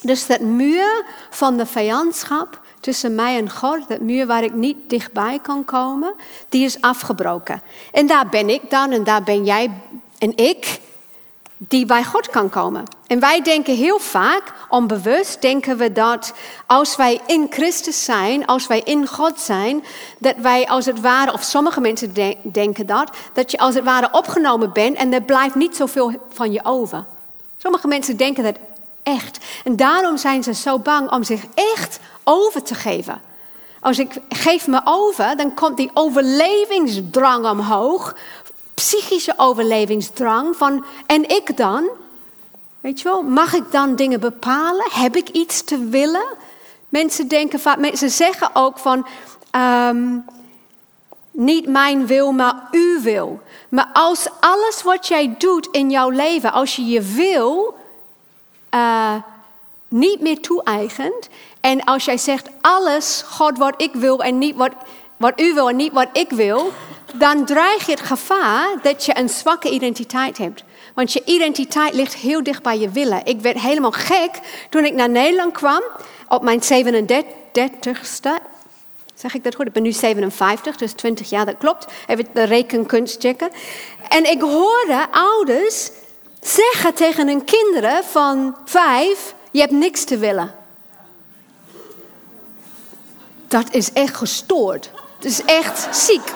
Dus 0.03 0.27
dat 0.27 0.41
muur 0.41 1.05
van 1.31 1.57
de 1.57 1.67
vijandschap 1.67 2.64
tussen 2.85 3.15
mij 3.15 3.37
en 3.37 3.51
God, 3.51 3.89
dat 3.89 4.01
muur 4.01 4.27
waar 4.27 4.45
ik 4.45 4.53
niet 4.53 4.77
dichtbij 4.87 5.39
kan 5.43 5.65
komen, 5.65 6.15
die 6.49 6.65
is 6.65 6.81
afgebroken. 6.81 7.63
En 7.93 8.07
daar 8.07 8.29
ben 8.29 8.49
ik 8.49 8.71
dan 8.71 8.91
en 8.91 9.05
daar 9.05 9.23
ben 9.23 9.45
jij 9.45 9.71
en 10.19 10.37
ik 10.37 10.81
die 11.57 11.87
bij 11.87 12.05
God 12.05 12.31
kan 12.31 12.49
komen. 12.49 12.85
En 13.07 13.21
wij 13.21 13.43
denken 13.43 13.77
heel 13.77 13.99
vaak, 13.99 14.43
onbewust 14.69 15.41
denken 15.41 15.77
we 15.77 15.93
dat 15.93 16.35
als 16.67 16.97
wij 16.97 17.21
in 17.27 17.47
Christus 17.51 18.05
zijn, 18.05 18.47
als 18.47 18.67
wij 18.67 18.81
in 18.81 19.07
God 19.07 19.41
zijn, 19.41 19.85
dat 20.19 20.37
wij 20.37 20.67
als 20.67 20.87
het 20.87 21.01
ware, 21.01 21.33
of 21.33 21.43
sommige 21.43 21.81
mensen 21.81 22.15
denken 22.43 22.87
dat, 22.87 23.11
dat 23.33 23.51
je 23.51 23.59
als 23.59 23.75
het 23.75 23.85
ware 23.85 24.09
opgenomen 24.13 24.73
bent 24.73 24.97
en 24.97 25.13
er 25.13 25.23
blijft 25.23 25.55
niet 25.55 25.77
zoveel 25.77 26.13
van 26.33 26.53
je 26.53 26.61
over. 26.65 27.05
Sommige 27.57 27.89
mensen 27.89 28.17
denken 28.17 28.43
dat 28.43 28.57
echt. 29.03 29.39
En 29.65 29.77
daarom 29.77 30.17
zijn 30.17 30.43
ze 30.43 30.55
zo 30.55 30.79
bang 30.79 31.11
om 31.11 31.23
zich 31.23 31.43
echt 31.55 32.01
over 32.25 32.63
te 32.63 32.75
geven. 32.75 33.23
Als 33.81 33.99
ik 33.99 34.21
geef 34.29 34.67
me 34.67 34.81
over, 34.85 35.37
dan 35.37 35.55
komt 35.55 35.77
die 35.77 35.91
overlevingsdrang 35.95 37.47
omhoog. 37.47 38.17
Psychische 38.75 39.35
overlevingsdrang 39.37 40.57
van, 40.57 40.85
en 41.07 41.29
ik 41.29 41.57
dan? 41.57 41.91
Weet 42.81 43.01
je 43.01 43.09
wel, 43.09 43.23
mag 43.23 43.55
ik 43.55 43.71
dan 43.71 43.97
dingen 43.97 44.21
bepalen? 44.21 44.87
Heb 44.91 45.17
ik 45.17 45.29
iets 45.29 45.63
te 45.63 45.79
willen? 45.79 46.27
Mensen 46.89 47.29
denken 47.29 47.61
vaak, 47.61 47.79
mensen 47.79 48.11
zeggen 48.11 48.51
ook 48.53 48.79
van, 48.79 49.07
ehm, 49.51 50.17
niet 51.31 51.67
mijn 51.67 52.07
wil, 52.07 52.33
maar 52.33 52.69
uw 52.71 53.01
wil. 53.01 53.41
Maar 53.69 53.91
als 53.93 54.29
alles 54.41 54.83
wat 54.83 55.07
jij 55.07 55.35
doet 55.39 55.69
in 55.71 55.91
jouw 55.91 56.11
leven, 56.11 56.53
als 56.53 56.77
je 56.77 56.87
je 56.87 57.03
wil 57.03 57.75
uh, 58.75 59.15
niet 59.89 60.21
meer 60.21 60.41
toe-eigent. 60.41 61.29
En 61.65 61.85
als 61.85 62.05
jij 62.05 62.19
zegt 62.19 62.49
alles, 62.61 63.25
God 63.27 63.59
wat 63.59 63.75
ik 63.83 63.93
wil 63.93 64.23
en 64.23 64.39
niet 64.39 64.57
wat, 64.57 64.73
wat 65.17 65.41
u 65.41 65.55
wil 65.55 65.69
en 65.69 65.77
niet 65.77 65.93
wat 65.93 66.09
ik 66.13 66.31
wil, 66.31 66.73
dan 67.15 67.45
dreig 67.45 67.87
je 67.87 67.93
het 67.93 68.01
gevaar 68.01 68.69
dat 68.83 69.05
je 69.05 69.19
een 69.19 69.29
zwakke 69.29 69.71
identiteit 69.71 70.39
hebt. 70.39 70.65
Want 70.95 71.13
je 71.13 71.23
identiteit 71.25 71.95
ligt 71.95 72.15
heel 72.15 72.43
dicht 72.43 72.63
bij 72.63 72.79
je 72.79 72.89
willen. 72.89 73.25
Ik 73.25 73.41
werd 73.41 73.61
helemaal 73.61 73.91
gek 73.91 74.31
toen 74.71 74.85
ik 74.85 74.95
naar 74.95 75.09
Nederland 75.09 75.53
kwam 75.53 75.83
op 76.29 76.43
mijn 76.43 76.61
37ste. 76.63 78.31
Zeg 79.15 79.35
ik 79.35 79.45
dat 79.45 79.55
goed? 79.55 79.67
Ik 79.67 79.73
ben 79.73 79.83
nu 79.83 79.93
57, 79.93 80.77
dus 80.77 80.93
20 80.93 81.31
jaar, 81.31 81.47
dat 81.47 81.59
klopt. 81.59 81.87
Even 82.07 82.27
de 82.35 82.43
rekenkunst 82.43 83.21
checken. 83.21 83.51
En 84.09 84.31
ik 84.31 84.41
hoorde 84.41 85.07
ouders 85.11 85.91
zeggen 86.41 86.95
tegen 86.95 87.27
hun 87.27 87.45
kinderen 87.45 88.05
van 88.05 88.57
vijf: 88.65 89.35
Je 89.51 89.61
hebt 89.61 89.73
niks 89.73 90.05
te 90.05 90.19
willen. 90.19 90.64
Dat 93.55 93.71
is 93.71 93.93
echt 93.93 94.17
gestoord. 94.17 94.91
Het 95.17 95.25
is 95.25 95.45
echt 95.45 95.97
ziek. 95.97 96.33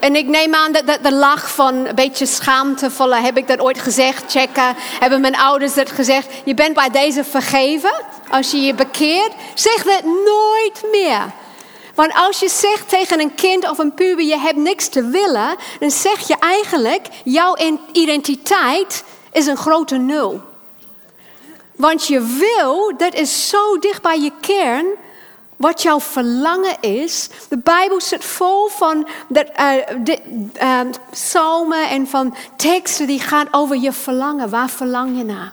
En 0.00 0.16
ik 0.16 0.26
neem 0.26 0.54
aan 0.54 0.72
dat, 0.72 0.86
dat 0.86 1.02
de 1.02 1.12
lach 1.12 1.50
van 1.50 1.74
een 1.74 1.94
beetje 1.94 2.26
schaamtevolle, 2.26 3.14
heb 3.14 3.36
ik 3.36 3.48
dat 3.48 3.60
ooit 3.60 3.78
gezegd, 3.78 4.32
checken. 4.32 4.74
Hebben 4.76 5.20
mijn 5.20 5.36
ouders 5.36 5.74
dat 5.74 5.90
gezegd? 5.90 6.26
Je 6.44 6.54
bent 6.54 6.74
bij 6.74 6.90
deze 6.90 7.24
vergeven 7.24 8.04
als 8.30 8.50
je 8.50 8.60
je 8.60 8.74
bekeert. 8.74 9.32
Zeg 9.54 9.82
dat 9.82 10.04
nooit 10.04 10.82
meer. 10.90 11.32
Want 11.94 12.12
als 12.14 12.40
je 12.40 12.48
zegt 12.48 12.88
tegen 12.88 13.20
een 13.20 13.34
kind 13.34 13.70
of 13.70 13.78
een 13.78 13.94
puber, 13.94 14.24
je 14.24 14.38
hebt 14.38 14.58
niks 14.58 14.88
te 14.88 15.04
willen, 15.04 15.56
dan 15.80 15.90
zeg 15.90 16.28
je 16.28 16.36
eigenlijk, 16.38 17.06
jouw 17.24 17.56
identiteit 17.92 19.04
is 19.32 19.46
een 19.46 19.56
grote 19.56 19.96
nul. 19.96 20.40
Want 21.76 22.06
je 22.06 22.20
wil, 22.20 22.96
dat 22.96 23.14
is 23.14 23.48
zo 23.48 23.78
dicht 23.78 24.02
bij 24.02 24.20
je 24.20 24.32
kern, 24.40 24.86
wat 25.58 25.82
jouw 25.82 26.00
verlangen 26.00 26.80
is. 26.80 27.28
De 27.48 27.58
Bijbel 27.58 28.00
zit 28.00 28.24
vol 28.24 28.68
van 28.68 29.08
uh, 29.30 29.42
de, 30.02 30.18
uh, 30.62 30.80
psalmen 31.10 31.88
en 31.88 32.06
van 32.06 32.34
teksten 32.56 33.06
die 33.06 33.20
gaan 33.20 33.48
over 33.50 33.76
je 33.76 33.92
verlangen. 33.92 34.50
Waar 34.50 34.68
verlang 34.70 35.16
je 35.16 35.24
naar? 35.24 35.52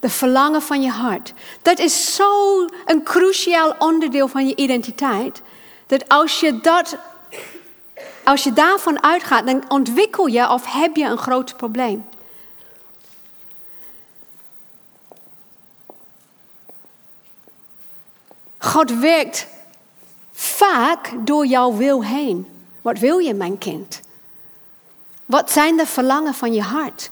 De 0.00 0.08
verlangen 0.10 0.62
van 0.62 0.82
je 0.82 0.90
hart. 0.90 1.32
Dat 1.62 1.78
is 1.78 2.14
zo 2.14 2.64
een 2.84 3.02
cruciaal 3.02 3.74
onderdeel 3.78 4.28
van 4.28 4.46
je 4.46 4.56
identiteit. 4.56 5.42
Dat 5.86 6.08
als 6.08 6.40
je, 6.40 6.60
dat, 6.60 6.96
als 8.24 8.44
je 8.44 8.52
daarvan 8.52 9.02
uitgaat, 9.02 9.46
dan 9.46 9.64
ontwikkel 9.68 10.26
je 10.26 10.50
of 10.50 10.72
heb 10.72 10.96
je 10.96 11.04
een 11.04 11.18
groot 11.18 11.56
probleem. 11.56 12.04
God 18.64 18.90
werkt 18.90 19.46
vaak 20.32 21.12
door 21.26 21.46
jouw 21.46 21.76
wil 21.76 22.04
heen. 22.04 22.46
Wat 22.82 22.98
wil 22.98 23.18
je, 23.18 23.34
mijn 23.34 23.58
kind? 23.58 24.00
Wat 25.26 25.50
zijn 25.50 25.76
de 25.76 25.86
verlangen 25.86 26.34
van 26.34 26.52
je 26.52 26.62
hart? 26.62 27.10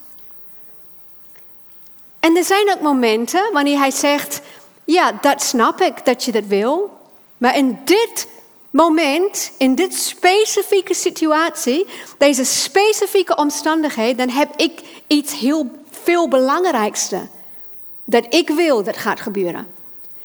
En 2.20 2.36
er 2.36 2.44
zijn 2.44 2.70
ook 2.70 2.80
momenten 2.80 3.52
wanneer 3.52 3.78
hij 3.78 3.90
zegt: 3.90 4.40
Ja, 4.84 5.12
dat 5.20 5.42
snap 5.42 5.80
ik 5.80 6.04
dat 6.04 6.24
je 6.24 6.32
dat 6.32 6.44
wil. 6.44 6.98
Maar 7.38 7.56
in 7.56 7.78
dit 7.84 8.28
moment, 8.70 9.52
in 9.58 9.74
dit 9.74 9.94
specifieke 9.94 10.94
situatie, 10.94 11.86
deze 12.18 12.44
specifieke 12.44 13.36
omstandigheid, 13.36 14.18
dan 14.18 14.28
heb 14.28 14.56
ik 14.56 14.80
iets 15.06 15.38
heel 15.38 15.70
veel 15.90 16.28
belangrijkste. 16.28 17.28
Dat 18.04 18.34
ik 18.34 18.48
wil 18.48 18.82
dat 18.82 18.96
gaat 18.96 19.20
gebeuren. 19.20 19.80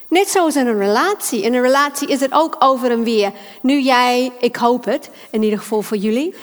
Net 0.07 0.29
zoals 0.29 0.55
in 0.55 0.67
een 0.67 0.77
relatie. 0.77 1.41
In 1.41 1.53
een 1.53 1.61
relatie 1.61 2.07
is 2.07 2.19
het 2.19 2.33
ook 2.33 2.55
over 2.59 2.91
en 2.91 3.03
weer. 3.03 3.31
Nu 3.61 3.79
jij, 3.79 4.31
ik 4.39 4.55
hoop 4.55 4.85
het, 4.85 5.09
in 5.29 5.43
ieder 5.43 5.59
geval 5.59 5.81
voor 5.81 5.97
jullie. 5.97 6.35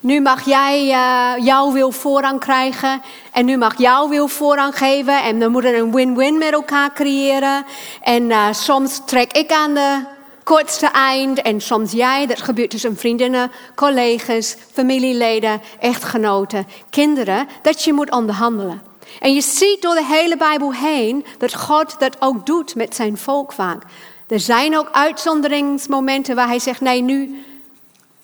Nu 0.00 0.20
mag 0.20 0.44
jij 0.44 0.84
uh, 0.86 1.44
jouw 1.44 1.72
wil 1.72 1.90
voorrang 1.90 2.40
krijgen. 2.40 3.02
En 3.32 3.44
nu 3.44 3.56
mag 3.56 3.78
jouw 3.78 4.08
wil 4.08 4.28
voorrang 4.28 4.78
geven. 4.78 5.22
En 5.22 5.40
dan 5.40 5.52
moeten 5.52 5.70
we 5.70 5.78
een 5.78 5.92
win-win 5.92 6.38
met 6.38 6.52
elkaar 6.52 6.92
creëren. 6.92 7.64
En 8.02 8.22
uh, 8.22 8.52
soms 8.52 9.00
trek 9.06 9.32
ik 9.32 9.52
aan 9.52 9.74
de 9.74 10.00
kortste 10.44 10.86
eind. 10.86 11.42
En 11.42 11.60
soms 11.60 11.92
jij. 11.92 12.26
Dat 12.26 12.42
gebeurt 12.42 12.70
tussen 12.70 12.96
vriendinnen, 12.96 13.50
collega's, 13.74 14.56
familieleden, 14.72 15.60
echtgenoten, 15.80 16.66
kinderen. 16.90 17.48
Dat 17.62 17.84
je 17.84 17.92
moet 17.92 18.10
onderhandelen. 18.10 18.82
En 19.20 19.34
je 19.34 19.40
ziet 19.40 19.82
door 19.82 19.94
de 19.94 20.04
hele 20.04 20.36
Bijbel 20.36 20.72
heen 20.74 21.26
dat 21.38 21.54
God 21.54 21.98
dat 21.98 22.16
ook 22.20 22.46
doet 22.46 22.74
met 22.74 22.94
zijn 22.94 23.18
volk 23.18 23.52
vaak. 23.52 23.82
Er 24.26 24.40
zijn 24.40 24.78
ook 24.78 24.88
uitzonderingsmomenten 24.92 26.34
waar 26.34 26.48
hij 26.48 26.58
zegt: 26.58 26.80
nee, 26.80 27.02
nu, 27.02 27.44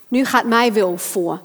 nu 0.08 0.24
gaat 0.24 0.44
mij 0.44 0.72
wil 0.72 0.98
voor. 0.98 1.40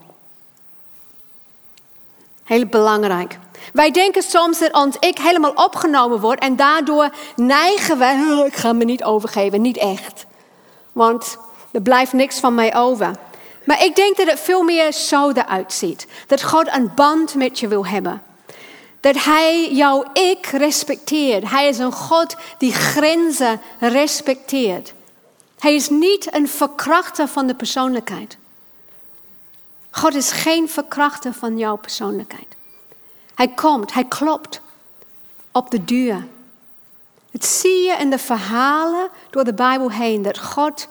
Heel 2.44 2.66
belangrijk. 2.66 3.40
Wij 3.74 3.92
denken 3.92 4.24
soms 4.24 4.60
dat 4.60 4.74
ons 4.74 4.96
ik 5.00 5.18
helemaal 5.18 5.52
opgenomen 5.52 6.20
wordt 6.20 6.42
en 6.42 6.56
daardoor 6.56 7.10
neigen 7.36 7.98
we, 7.98 8.44
ik 8.48 8.56
ga 8.56 8.74
me 8.74 8.84
niet 8.84 9.04
overgeven, 9.04 9.62
niet 9.62 9.78
echt. 9.78 10.26
Want 10.92 11.38
er 11.72 11.82
blijft 11.82 12.14
niks 12.14 12.40
van 12.40 12.56
mij 12.56 12.76
over. 12.76 13.12
Maar 13.66 13.84
ik 13.84 13.96
denk 13.96 14.18
dat 14.18 14.28
het 14.28 14.40
veel 14.40 14.64
meer 14.64 14.92
zo 14.92 15.32
eruit 15.32 15.74
ziet. 15.74 16.08
Dat 16.28 16.44
God 16.44 16.68
een 16.76 16.92
band 16.96 17.36
met 17.36 17.60
je 17.60 17.68
wil 17.68 17.86
hebben. 17.86 18.22
Dat 19.00 19.24
Hij 19.24 19.74
jouw 19.74 20.06
ik 20.14 20.46
respecteert. 20.46 21.50
Hij 21.50 21.68
is 21.68 21.78
een 21.78 21.92
God 21.92 22.36
die 22.58 22.74
grenzen 22.74 23.62
respecteert. 23.80 24.94
Hij 25.60 25.76
is 25.76 25.90
niet 25.90 26.34
een 26.34 26.48
verkrachter 26.48 27.28
van 27.28 27.48
de 27.48 27.56
persoonlijkheid. 27.56 28.38
God 29.90 30.16
is 30.16 30.32
geen 30.32 30.70
verkrachter 30.70 31.34
van 31.34 31.58
jouw 31.58 31.76
persoonlijkheid. 31.76 32.56
Hij 33.36 33.48
komt, 33.48 33.94
hij 33.94 34.06
klopt 34.06 34.62
op 35.52 35.72
de 35.72 35.86
deur. 35.86 36.28
Het 37.32 37.46
zie 37.46 37.82
je 37.82 37.96
in 38.00 38.10
de 38.10 38.18
verhalen 38.18 39.10
door 39.30 39.44
de 39.44 39.54
Bijbel 39.54 39.92
heen 39.92 40.22
dat 40.22 40.40
God 40.40 40.88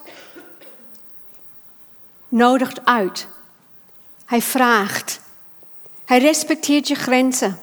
nodigt 2.29 2.85
uit. 2.85 3.29
Hij 4.25 4.43
vraagt. 4.43 5.21
Hij 6.05 6.19
respecteert 6.19 6.89
je 6.89 6.95
grenzen. 6.95 7.59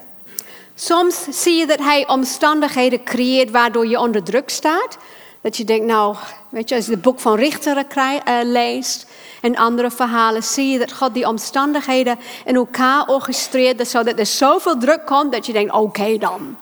Soms 0.76 1.24
zie 1.30 1.56
je 1.56 1.66
dat 1.66 1.80
hij 1.80 2.08
omstandigheden 2.08 3.04
creëert 3.04 3.52
waardoor 3.52 3.88
je 3.88 4.00
onder 4.00 4.24
druk 4.24 4.50
staat. 4.50 4.98
Dat 5.42 5.58
je 5.58 5.64
denkt, 5.64 5.86
nou, 5.86 6.16
weet 6.50 6.70
je, 6.70 6.76
als 6.76 6.86
je 6.86 6.92
het 6.92 7.02
boek 7.02 7.20
van 7.20 7.36
Richteren 7.36 7.86
uh, 7.96 8.40
leest 8.44 9.06
en 9.42 9.56
andere 9.56 9.92
verhalen, 9.92 10.44
zie 10.44 10.70
je 10.70 10.80
dat 10.80 10.94
God 10.94 11.14
die 11.14 11.28
omstandigheden 11.28 12.20
in 12.46 12.56
elkaar 12.56 13.08
orchestreert, 13.08 13.88
zodat 13.88 14.20
er 14.20 14.26
zoveel 14.26 14.78
druk 14.78 15.06
komt 15.06 15.32
dat 15.32 15.46
je 15.46 15.54
denkt, 15.54 15.74
oké 15.74 16.18
dan. 16.18 16.58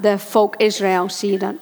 De 0.00 0.18
volk 0.18 0.56
Israël, 0.56 1.10
zie 1.10 1.30
je 1.30 1.38
dat. 1.38 1.54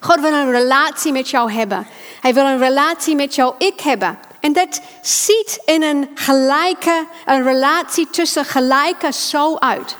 God 0.00 0.20
wil 0.20 0.32
een 0.32 0.50
relatie 0.50 1.12
met 1.12 1.30
jou 1.30 1.52
hebben. 1.52 1.86
Hij 2.20 2.34
wil 2.34 2.44
een 2.44 2.58
relatie 2.58 3.16
met 3.16 3.34
jou 3.34 3.54
ik 3.58 3.80
hebben. 3.80 4.18
En 4.40 4.52
dat 4.52 4.80
ziet 5.02 5.62
in 5.64 5.82
een 5.82 6.10
gelijke, 6.14 7.06
een 7.26 7.42
relatie 7.42 8.10
tussen 8.10 8.44
gelijken 8.44 9.12
zo 9.12 9.56
uit. 9.56 9.96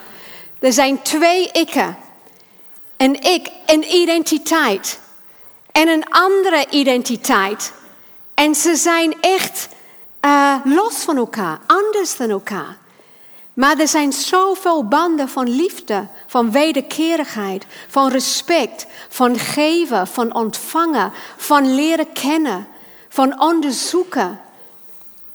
Er 0.59 0.73
zijn 0.73 1.03
twee 1.03 1.51
ikken. 1.53 1.97
Een 2.97 3.15
ik, 3.21 3.51
een 3.67 3.95
identiteit. 3.95 5.01
En 5.73 5.89
een 5.89 6.11
andere 6.11 6.67
identiteit. 6.71 7.73
En 8.35 8.55
ze 8.55 8.77
zijn 8.77 9.21
echt 9.21 9.69
uh, 10.25 10.55
los 10.65 10.95
van 10.95 11.17
elkaar, 11.17 11.59
anders 11.67 12.17
dan 12.17 12.31
elkaar. 12.31 12.77
Maar 13.55 13.79
er 13.79 13.89
zijn 13.89 14.13
zoveel 14.13 14.89
banden 14.89 15.29
van 15.29 15.49
liefde, 15.49 16.07
van 16.27 16.51
wederkerigheid, 16.51 17.67
van 17.89 18.09
respect, 18.09 18.87
van 19.09 19.39
geven, 19.39 20.07
van 20.07 20.35
ontvangen, 20.35 21.13
van 21.37 21.75
leren 21.75 22.13
kennen, 22.13 22.69
van 23.09 23.41
onderzoeken. 23.41 24.41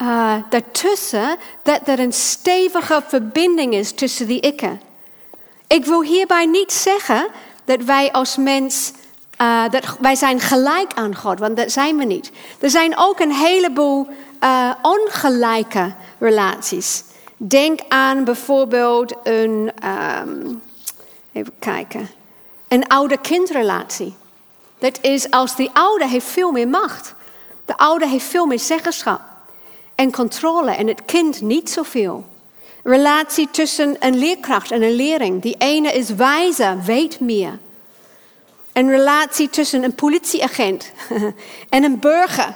Uh, 0.01 0.35
daartussen 0.49 1.37
dat 1.63 1.79
er 1.85 1.99
een 1.99 2.13
stevige 2.13 3.03
verbinding 3.07 3.73
is 3.73 3.91
tussen 3.91 4.27
die 4.27 4.39
ikken. 4.39 4.81
Ik 5.73 5.85
wil 5.85 6.01
hierbij 6.01 6.45
niet 6.45 6.73
zeggen 6.73 7.27
dat 7.65 7.83
wij 7.83 8.11
als 8.11 8.37
mens, 8.37 8.91
uh, 9.41 9.69
dat 9.69 9.97
wij 9.99 10.15
zijn 10.15 10.39
gelijk 10.39 10.93
aan 10.93 11.15
God, 11.15 11.39
want 11.39 11.57
dat 11.57 11.71
zijn 11.71 11.97
we 11.97 12.03
niet. 12.03 12.31
Er 12.59 12.69
zijn 12.69 12.97
ook 12.97 13.19
een 13.19 13.31
heleboel 13.31 14.07
uh, 14.43 14.71
ongelijke 14.81 15.93
relaties. 16.19 17.03
Denk 17.37 17.79
aan 17.87 18.23
bijvoorbeeld 18.23 19.15
een, 19.23 19.71
um, 20.27 20.61
even 21.31 21.53
kijken, 21.59 22.09
een 22.67 22.87
ouder-kindrelatie. 22.87 24.15
Dat 24.79 24.99
is 25.01 25.31
als 25.31 25.55
die 25.55 25.69
ouder 25.73 26.07
heeft 26.07 26.27
veel 26.27 26.51
meer 26.51 26.67
macht. 26.67 27.13
De 27.65 27.77
ouder 27.77 28.07
heeft 28.07 28.25
veel 28.25 28.45
meer 28.45 28.59
zeggenschap 28.59 29.21
en 29.95 30.11
controle 30.11 30.71
en 30.71 30.87
het 30.87 31.05
kind 31.05 31.41
niet 31.41 31.69
zoveel. 31.69 32.31
Relatie 32.83 33.47
tussen 33.51 33.95
een 33.99 34.17
leerkracht 34.17 34.71
en 34.71 34.81
een 34.81 34.95
leerling. 34.95 35.41
Die 35.41 35.55
ene 35.57 35.91
is 35.91 36.09
wijzer, 36.09 36.81
weet 36.81 37.19
meer. 37.19 37.59
Een 38.73 38.89
relatie 38.89 39.49
tussen 39.49 39.83
een 39.83 39.95
politieagent 39.95 40.91
en 41.69 41.83
een 41.83 41.99
burger. 41.99 42.55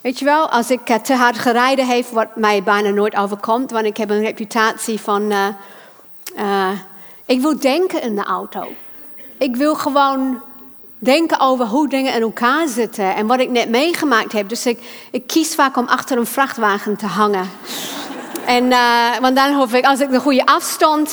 Weet 0.00 0.18
je 0.18 0.24
wel, 0.24 0.50
als 0.50 0.70
ik 0.70 0.80
te 1.02 1.14
hard 1.14 1.38
gereden 1.38 1.86
heb, 1.86 2.06
wat 2.06 2.36
mij 2.36 2.62
bijna 2.62 2.88
nooit 2.88 3.16
overkomt, 3.16 3.70
want 3.70 3.86
ik 3.86 3.96
heb 3.96 4.10
een 4.10 4.22
reputatie 4.22 5.00
van, 5.00 5.22
uh, 5.32 5.46
uh, 6.36 6.70
ik 7.24 7.40
wil 7.40 7.58
denken 7.58 8.02
in 8.02 8.16
de 8.16 8.24
auto. 8.24 8.68
Ik 9.38 9.56
wil 9.56 9.74
gewoon 9.74 10.42
denken 10.98 11.40
over 11.40 11.66
hoe 11.66 11.88
dingen 11.88 12.14
in 12.14 12.22
elkaar 12.22 12.68
zitten 12.68 13.14
en 13.14 13.26
wat 13.26 13.40
ik 13.40 13.50
net 13.50 13.68
meegemaakt 13.68 14.32
heb. 14.32 14.48
Dus 14.48 14.66
ik 15.10 15.26
kies 15.26 15.54
vaak 15.54 15.76
om 15.76 15.86
achter 15.86 16.18
een 16.18 16.26
vrachtwagen 16.26 16.96
te 16.96 17.06
hangen. 17.06 17.50
En, 18.46 18.64
uh, 18.64 19.18
want 19.20 19.36
dan 19.36 19.52
hoop 19.52 19.72
ik, 19.72 19.84
als 19.84 20.00
ik 20.00 20.10
de 20.10 20.20
goede 20.20 20.46
afstand 20.46 21.12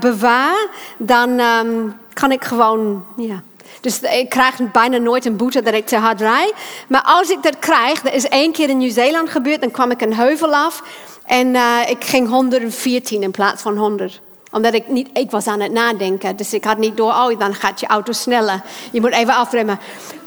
bewaar, 0.00 0.66
dan 0.98 1.40
um, 1.40 1.96
kan 2.12 2.32
ik 2.32 2.44
gewoon, 2.44 3.04
ja, 3.16 3.42
dus 3.80 4.00
ik 4.00 4.28
krijg 4.28 4.70
bijna 4.72 4.96
nooit 4.96 5.24
een 5.24 5.36
boete 5.36 5.62
dat 5.62 5.74
ik 5.74 5.86
te 5.86 5.96
hard 5.96 6.20
rijd. 6.20 6.54
Maar 6.88 7.02
als 7.04 7.30
ik 7.30 7.42
dat 7.42 7.58
krijg, 7.58 8.00
dat 8.00 8.12
is 8.12 8.28
één 8.28 8.52
keer 8.52 8.68
in 8.68 8.78
Nieuw-Zeeland 8.78 9.30
gebeurd. 9.30 9.60
Dan 9.60 9.70
kwam 9.70 9.90
ik 9.90 10.00
een 10.00 10.14
heuvel 10.14 10.54
af 10.54 10.82
en 11.26 11.56
ik 11.88 12.04
ging 12.04 12.28
114 12.28 13.22
in 13.22 13.30
plaats 13.30 13.62
van 13.62 13.76
100 13.76 14.20
omdat 14.54 14.74
ik 14.74 14.88
niet, 14.88 15.08
ik 15.12 15.30
was 15.30 15.46
aan 15.46 15.60
het 15.60 15.72
nadenken. 15.72 16.36
Dus 16.36 16.52
ik 16.52 16.64
had 16.64 16.78
niet 16.78 16.96
door, 16.96 17.10
oh, 17.10 17.38
dan 17.38 17.54
gaat 17.54 17.80
je 17.80 17.86
auto 17.86 18.12
sneller. 18.12 18.62
Je 18.92 19.00
moet 19.00 19.12
even 19.12 19.34
afremmen. 19.34 19.78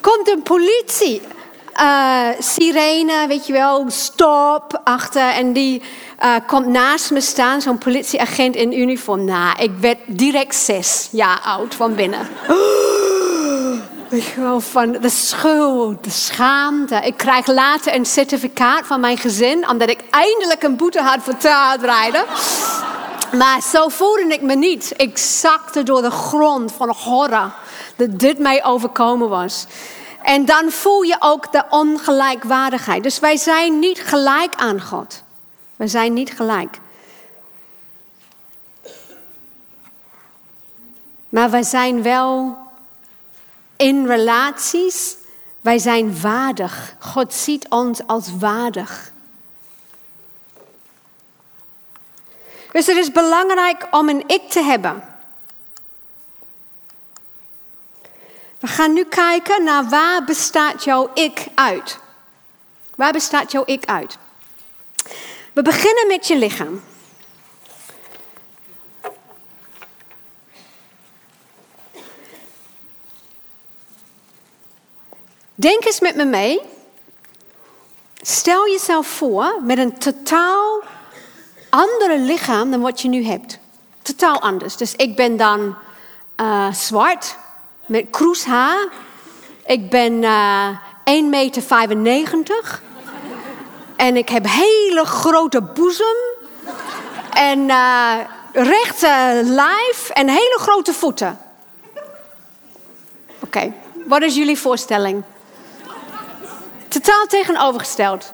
Komt 0.02 0.30
een 0.30 0.42
politie, 0.42 1.22
uh, 1.82 2.28
sirene, 2.40 3.26
weet 3.28 3.48
je 3.48 3.54
wel, 3.54 3.86
stop, 3.88 4.82
achter. 4.84 5.30
En 5.30 5.54
die 5.54 5.82
uh, 6.24 6.36
komt 6.48 6.68
naast 6.68 7.12
me 7.12 7.22
staan, 7.22 7.62
zo'n 7.62 7.78
politieagent 7.78 8.56
in 8.56 8.80
uniform. 8.80 9.26
Nou, 9.26 9.62
ik 9.62 9.72
werd 9.80 9.98
direct 10.06 10.56
zes 10.56 11.08
jaar 11.12 11.40
oud 11.40 11.76
van 11.76 11.96
binnen. 11.96 12.28
Weet 14.10 14.26
je 14.26 14.42
wel, 14.42 14.60
van 14.60 14.92
de 14.92 15.10
schuld, 15.10 16.04
de 16.04 16.10
schaamte. 16.10 16.96
Ik 16.96 17.18
krijg 17.18 17.48
later 17.48 17.96
een 17.96 18.06
certificaat 18.06 18.86
van 18.86 19.00
mijn 19.00 19.18
gezin, 19.18 19.70
omdat 19.70 19.90
ik 19.90 20.00
eindelijk 20.10 20.64
een 20.64 20.76
boete 20.76 21.02
had 21.02 21.18
voor 21.22 21.38
te 21.38 21.78
rijden. 21.82 22.24
Maar 23.38 23.62
zo 23.62 23.88
voelde 23.88 24.26
ik 24.28 24.42
me 24.42 24.56
niet. 24.56 24.94
Ik 24.96 25.18
zakte 25.18 25.84
door 25.84 26.02
de 26.02 26.12
grond 26.12 26.72
van 26.72 26.90
horror 26.90 27.52
dat 27.96 28.20
dit 28.20 28.40
mij 28.40 28.66
overkomen 28.66 29.30
was. 29.30 29.66
En 30.28 30.46
dan 30.46 30.72
voel 30.72 31.02
je 31.02 31.16
ook 31.20 31.52
de 31.52 31.64
ongelijkwaardigheid. 31.70 33.04
Dus 33.04 33.20
wij 33.20 33.38
zijn 33.38 33.80
niet 33.80 34.00
gelijk 34.00 34.56
aan 34.56 34.82
God. 34.82 35.24
We 35.76 35.88
zijn 35.88 36.14
niet 36.14 36.32
gelijk. 36.32 36.80
Maar 41.30 41.50
we 41.50 41.64
zijn 41.64 42.02
wel 42.02 42.58
in 43.78 44.06
relaties, 44.06 45.16
wij 45.62 45.78
zijn 45.78 46.22
waardig. 46.22 46.96
God 47.00 47.34
ziet 47.34 47.68
ons 47.70 48.08
als 48.08 48.38
waardig. 48.38 49.12
Dus 52.72 52.86
het 52.86 52.98
is 52.98 53.12
belangrijk 53.12 53.88
om 53.92 54.10
een 54.10 54.24
ik 54.28 54.50
te 54.50 54.62
hebben. 54.62 55.04
We 58.60 58.68
gaan 58.68 58.94
nu 58.94 59.04
kijken 59.04 59.64
naar 59.64 59.90
waar 59.90 60.24
bestaat 60.24 60.84
jouw 60.84 61.12
ik 61.14 61.48
uit. 61.56 62.00
Waar 62.96 63.12
bestaat 63.12 63.52
jouw 63.52 63.64
ik 63.66 63.86
uit? 63.86 64.18
We 65.54 65.62
beginnen 65.62 66.08
met 66.08 66.28
je 66.28 66.38
lichaam. 66.38 66.84
Denk 75.56 75.86
eens 75.86 76.00
met 76.00 76.16
me 76.16 76.26
mee. 76.26 76.62
Stel 78.22 78.68
jezelf 78.68 79.08
voor 79.08 79.62
met 79.62 79.78
een 79.78 79.98
totaal 79.98 80.82
andere 81.70 82.18
lichaam 82.18 82.72
dan 82.72 82.82
wat 82.82 83.02
je 83.02 83.08
nu 83.08 83.26
hebt. 83.26 83.60
Totaal 84.02 84.42
anders. 84.42 84.78
Dus 84.78 84.96
ik 84.96 85.16
ben 85.16 85.38
dan 85.38 85.76
uh, 86.42 86.74
zwart 86.74 87.38
met 87.88 88.06
kroeshaar. 88.10 88.88
Ik 89.66 89.90
ben 89.90 90.14
uh, 90.24 90.68
eh, 91.04 91.24
1,95 91.92 91.98
meter. 91.98 92.82
En 93.96 94.18
ik 94.18 94.30
heb 94.30 94.46
hele 94.48 95.06
grote 95.06 95.62
boezem. 95.62 96.16
En 97.32 97.60
uh, 97.60 98.16
rechte 98.54 99.42
lijf 99.44 100.10
en 100.10 100.30
hele 100.30 100.58
grote 100.60 100.94
voeten. 100.94 101.40
Oké, 103.40 103.74
wat 104.06 104.22
is 104.22 104.36
jullie 104.36 104.58
voorstelling? 104.58 105.24
Totaal 106.88 107.26
tegenovergesteld. 107.26 108.34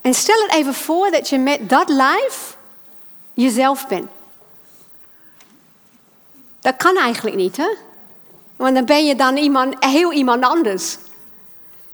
En 0.00 0.14
stel 0.14 0.42
het 0.42 0.52
even 0.52 0.74
voor 0.74 1.10
dat 1.10 1.28
je 1.28 1.38
met 1.38 1.68
dat 1.68 1.88
lijf 1.88 2.56
jezelf 3.34 3.86
bent. 3.86 4.15
Dat 6.66 6.76
kan 6.76 6.96
eigenlijk 6.96 7.36
niet, 7.36 7.56
hè? 7.56 7.68
Want 8.56 8.74
dan 8.74 8.84
ben 8.84 9.06
je 9.06 9.14
dan 9.14 9.36
iemand, 9.36 9.84
heel 9.84 10.12
iemand 10.12 10.44
anders. 10.44 10.96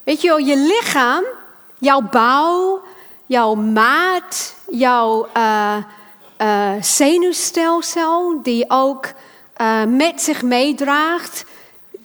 Weet 0.02 0.20
je 0.20 0.28
wel, 0.28 0.38
je 0.38 0.56
lichaam, 0.56 1.24
jouw 1.78 2.00
bouw, 2.00 2.82
jouw 3.26 3.54
maat, 3.54 4.54
jouw 4.70 5.28
uh, 5.36 5.76
uh, 6.38 6.70
zenuwstelsel, 6.80 8.42
die 8.42 8.64
ook 8.68 9.06
uh, 9.60 9.84
met 9.84 10.22
zich 10.22 10.42
meedraagt 10.42 11.44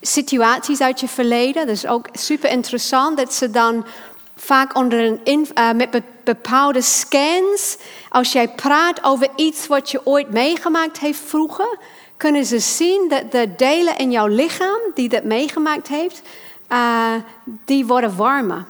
situaties 0.01 0.82
uit 0.82 0.99
je 0.99 1.07
verleden. 1.07 1.65
Dat 1.65 1.76
is 1.76 1.88
ook 1.88 2.07
super 2.13 2.49
interessant 2.49 3.18
dat 3.18 3.34
ze 3.34 3.51
dan 3.51 3.86
vaak 4.36 4.76
onder 4.76 5.20
een 5.24 5.47
met 5.76 6.01
bepaalde 6.24 6.82
scans, 6.82 7.78
als 8.09 8.32
jij 8.32 8.47
praat 8.47 9.03
over 9.03 9.30
iets 9.36 9.68
wat 9.68 9.91
je 9.91 10.05
ooit 10.05 10.30
meegemaakt 10.30 10.99
heeft 10.99 11.20
vroeger, 11.20 11.78
kunnen 12.18 12.45
ze 12.45 12.59
zien 12.59 13.05
dat 13.09 13.32
de 13.32 13.55
delen 13.55 13.97
in 13.97 14.11
jouw 14.11 14.28
lichaam 14.28 14.80
die 14.93 15.09
dat 15.09 15.24
meegemaakt 15.24 15.88
heeft, 15.88 16.22
uh, 16.72 17.13
die 17.65 17.86
worden 17.86 18.15
warmer. 18.15 18.65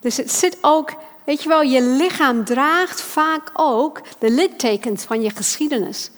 Dus 0.00 0.16
het 0.16 0.32
zit 0.32 0.58
ook, 0.60 0.92
weet 1.24 1.42
je 1.42 1.48
wel, 1.48 1.62
je 1.62 1.82
lichaam 1.82 2.44
draagt 2.44 3.00
vaak 3.00 3.50
ook 3.52 4.00
de 4.18 4.30
littekens 4.30 5.04
van 5.04 5.22
je 5.22 5.30
geschiedenis. 5.30 6.10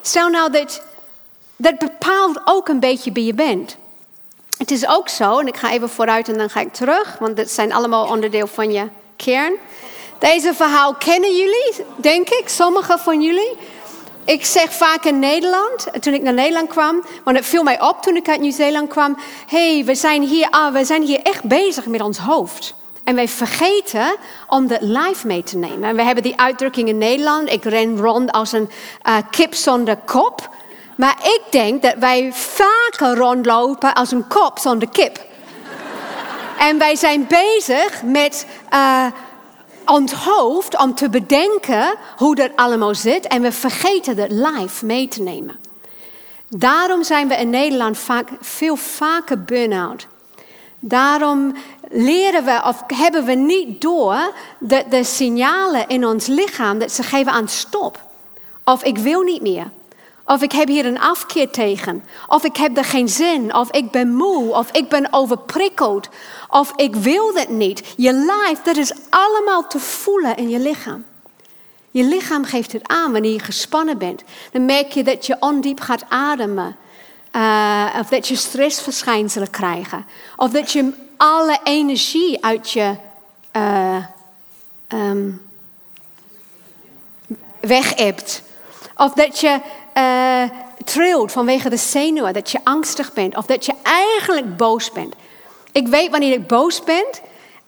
Stel 0.00 0.28
nou 0.28 0.50
dat 0.50 0.82
dat 1.56 1.78
bepaalt 1.78 2.40
ook 2.44 2.68
een 2.68 2.80
beetje 2.80 3.12
wie 3.12 3.24
je 3.24 3.34
bent. 3.34 3.76
Het 4.58 4.70
is 4.70 4.86
ook 4.88 5.08
zo, 5.08 5.38
en 5.38 5.46
ik 5.46 5.56
ga 5.56 5.70
even 5.70 5.88
vooruit 5.88 6.28
en 6.28 6.38
dan 6.38 6.50
ga 6.50 6.60
ik 6.60 6.72
terug, 6.72 7.18
want 7.18 7.36
dit 7.36 7.50
zijn 7.50 7.72
allemaal 7.72 8.06
onderdeel 8.06 8.46
van 8.46 8.72
je 8.72 8.88
kern. 9.16 9.52
Deze 10.18 10.54
verhaal 10.54 10.94
kennen 10.94 11.36
jullie, 11.36 11.72
denk 11.96 12.28
ik, 12.28 12.48
sommigen 12.48 12.98
van 12.98 13.22
jullie. 13.22 13.56
Ik 14.26 14.44
zeg 14.44 14.72
vaak 14.72 15.04
in 15.04 15.18
Nederland, 15.18 15.86
toen 16.00 16.14
ik 16.14 16.22
naar 16.22 16.34
Nederland 16.34 16.68
kwam, 16.68 17.04
want 17.24 17.36
het 17.36 17.46
viel 17.46 17.62
mij 17.62 17.80
op 17.80 18.02
toen 18.02 18.16
ik 18.16 18.28
uit 18.28 18.40
Nieuw-Zeeland 18.40 18.88
kwam. 18.88 19.16
hey, 19.46 19.82
we, 19.84 19.94
zijn 19.94 20.22
hier, 20.22 20.50
ah, 20.50 20.72
we 20.72 20.84
zijn 20.84 21.02
hier 21.02 21.20
echt 21.22 21.42
bezig 21.44 21.86
met 21.86 22.00
ons 22.00 22.18
hoofd. 22.18 22.74
En 23.04 23.14
wij 23.14 23.28
vergeten 23.28 24.16
om 24.46 24.66
de 24.66 24.78
live 24.80 25.26
mee 25.26 25.42
te 25.42 25.56
nemen. 25.56 25.88
En 25.88 25.96
we 25.96 26.02
hebben 26.02 26.22
die 26.22 26.40
uitdrukking 26.40 26.88
in 26.88 26.98
Nederland. 26.98 27.52
Ik 27.52 27.64
ren 27.64 27.98
rond 27.98 28.32
als 28.32 28.52
een 28.52 28.70
uh, 29.08 29.16
kip 29.30 29.54
zonder 29.54 29.96
kop. 29.96 30.50
Maar 30.96 31.16
ik 31.22 31.42
denk 31.50 31.82
dat 31.82 31.94
wij 31.98 32.32
vaker 32.32 33.16
rondlopen 33.16 33.94
als 33.94 34.10
een 34.10 34.26
kop 34.26 34.58
zonder 34.58 34.88
kip. 34.88 35.24
en 36.58 36.78
wij 36.78 36.96
zijn 36.96 37.26
bezig 37.26 38.02
met 38.02 38.46
uh, 38.72 39.06
ons 39.86 40.12
hoofd 40.12 40.78
om 40.78 40.94
te 40.94 41.08
bedenken 41.08 41.94
hoe 42.16 42.34
dat 42.34 42.50
allemaal 42.56 42.94
zit. 42.94 43.26
En 43.26 43.42
we 43.42 43.52
vergeten 43.52 44.16
dat 44.16 44.30
live 44.30 44.86
mee 44.86 45.08
te 45.08 45.22
nemen. 45.22 45.56
Daarom 46.48 47.04
zijn 47.04 47.28
we 47.28 47.34
in 47.34 47.50
Nederland 47.50 47.98
vaak, 47.98 48.28
veel 48.40 48.76
vaker 48.76 49.42
burn-out. 49.42 50.06
Daarom 50.78 51.54
leren 51.88 52.44
we 52.44 52.62
of 52.64 52.82
hebben 52.86 53.24
we 53.24 53.32
niet 53.32 53.80
door 53.80 54.32
dat 54.58 54.90
de 54.90 55.04
signalen 55.04 55.88
in 55.88 56.06
ons 56.06 56.26
lichaam 56.26 56.78
dat 56.78 56.92
ze 56.92 57.02
geven 57.02 57.32
aan 57.32 57.48
stop. 57.48 58.04
Of 58.64 58.84
ik 58.84 58.98
wil 58.98 59.22
niet 59.22 59.42
meer. 59.42 59.70
Of 60.26 60.42
ik 60.42 60.52
heb 60.52 60.68
hier 60.68 60.86
een 60.86 61.00
afkeer 61.00 61.50
tegen. 61.50 62.04
Of 62.26 62.44
ik 62.44 62.56
heb 62.56 62.76
er 62.76 62.84
geen 62.84 63.08
zin. 63.08 63.54
Of 63.54 63.70
ik 63.70 63.90
ben 63.90 64.14
moe. 64.14 64.54
Of 64.54 64.70
ik 64.70 64.88
ben 64.88 65.12
overprikkeld. 65.12 66.08
Of 66.48 66.72
ik 66.76 66.96
wil 66.96 67.34
het 67.34 67.48
niet. 67.48 67.94
Je 67.96 68.12
lijf, 68.12 68.62
dat 68.62 68.76
is 68.76 68.92
allemaal 69.10 69.66
te 69.66 69.78
voelen 69.78 70.36
in 70.36 70.48
je 70.48 70.58
lichaam. 70.58 71.04
Je 71.90 72.04
lichaam 72.04 72.44
geeft 72.44 72.72
het 72.72 72.88
aan 72.88 73.12
wanneer 73.12 73.32
je 73.32 73.38
gespannen 73.38 73.98
bent. 73.98 74.22
Dan 74.52 74.64
merk 74.64 74.92
je 74.92 75.04
dat 75.04 75.26
je 75.26 75.36
ondiep 75.40 75.80
gaat 75.80 76.04
ademen. 76.08 76.76
Uh, 77.32 77.96
of 78.00 78.08
dat 78.08 78.28
je 78.28 78.36
stressverschijnselen 78.36 79.50
krijgt. 79.50 79.92
Of 80.36 80.50
dat 80.50 80.72
je 80.72 80.92
alle 81.16 81.58
energie 81.64 82.44
uit 82.44 82.70
je 82.70 82.94
uh, 83.56 84.04
um, 84.88 85.42
weg 87.60 87.94
hebt. 87.94 88.42
Of 88.96 89.12
dat 89.12 89.38
je 89.38 89.60
uh, 89.98 90.42
trilt 90.84 91.32
vanwege 91.32 91.68
de 91.68 91.76
zenuwen, 91.76 92.32
dat 92.32 92.50
je 92.50 92.60
angstig 92.64 93.12
bent 93.12 93.36
of 93.36 93.46
dat 93.46 93.66
je 93.66 93.72
eigenlijk 93.82 94.56
boos 94.56 94.92
bent. 94.92 95.14
Ik 95.72 95.88
weet 95.88 96.10
wanneer 96.10 96.32
ik 96.32 96.46
boos 96.46 96.84
ben, 96.84 97.06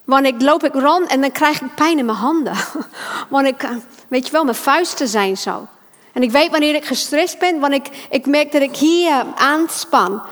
want 0.04 0.26
ik 0.26 0.42
loop 0.42 0.64
ik 0.64 0.74
rond 0.74 1.06
en 1.06 1.20
dan 1.20 1.32
krijg 1.32 1.60
ik 1.60 1.74
pijn 1.74 1.98
in 1.98 2.04
mijn 2.04 2.18
handen. 2.18 2.54
Want 3.28 3.46
ik, 3.46 3.62
eh, 3.62 3.70
weet 4.08 4.26
je 4.26 4.32
wel, 4.32 4.44
mijn 4.44 4.56
vuisten 4.56 5.08
zijn 5.08 5.36
zo. 5.36 5.66
En 6.12 6.22
ik 6.22 6.30
weet 6.30 6.50
wanneer 6.50 6.74
ik 6.74 6.84
gestrest 6.84 7.38
ben, 7.38 7.60
want 7.60 7.72
ik, 7.72 8.06
ik 8.10 8.26
merk 8.26 8.52
dat 8.52 8.62
ik 8.62 8.76
hier 8.76 9.24
aanspan. 9.36 10.22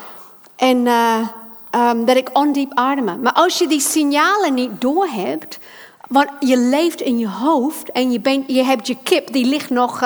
En 0.56 0.86
uh, 0.86 1.28
um, 1.70 2.04
dat 2.04 2.16
ik 2.16 2.30
ondiep 2.32 2.74
ademen. 2.74 3.20
Maar 3.20 3.32
als 3.32 3.58
je 3.58 3.66
die 3.66 3.80
signalen 3.80 4.54
niet 4.54 4.80
doorhebt, 4.80 5.58
want 6.08 6.28
je 6.40 6.56
leeft 6.56 7.00
in 7.00 7.18
je 7.18 7.28
hoofd 7.28 7.92
en 7.92 8.10
je, 8.12 8.20
bent, 8.20 8.44
je 8.46 8.62
hebt 8.62 8.86
je 8.86 8.96
kip, 9.02 9.32
die 9.32 9.44
ligt 9.44 9.70
nog 9.70 10.02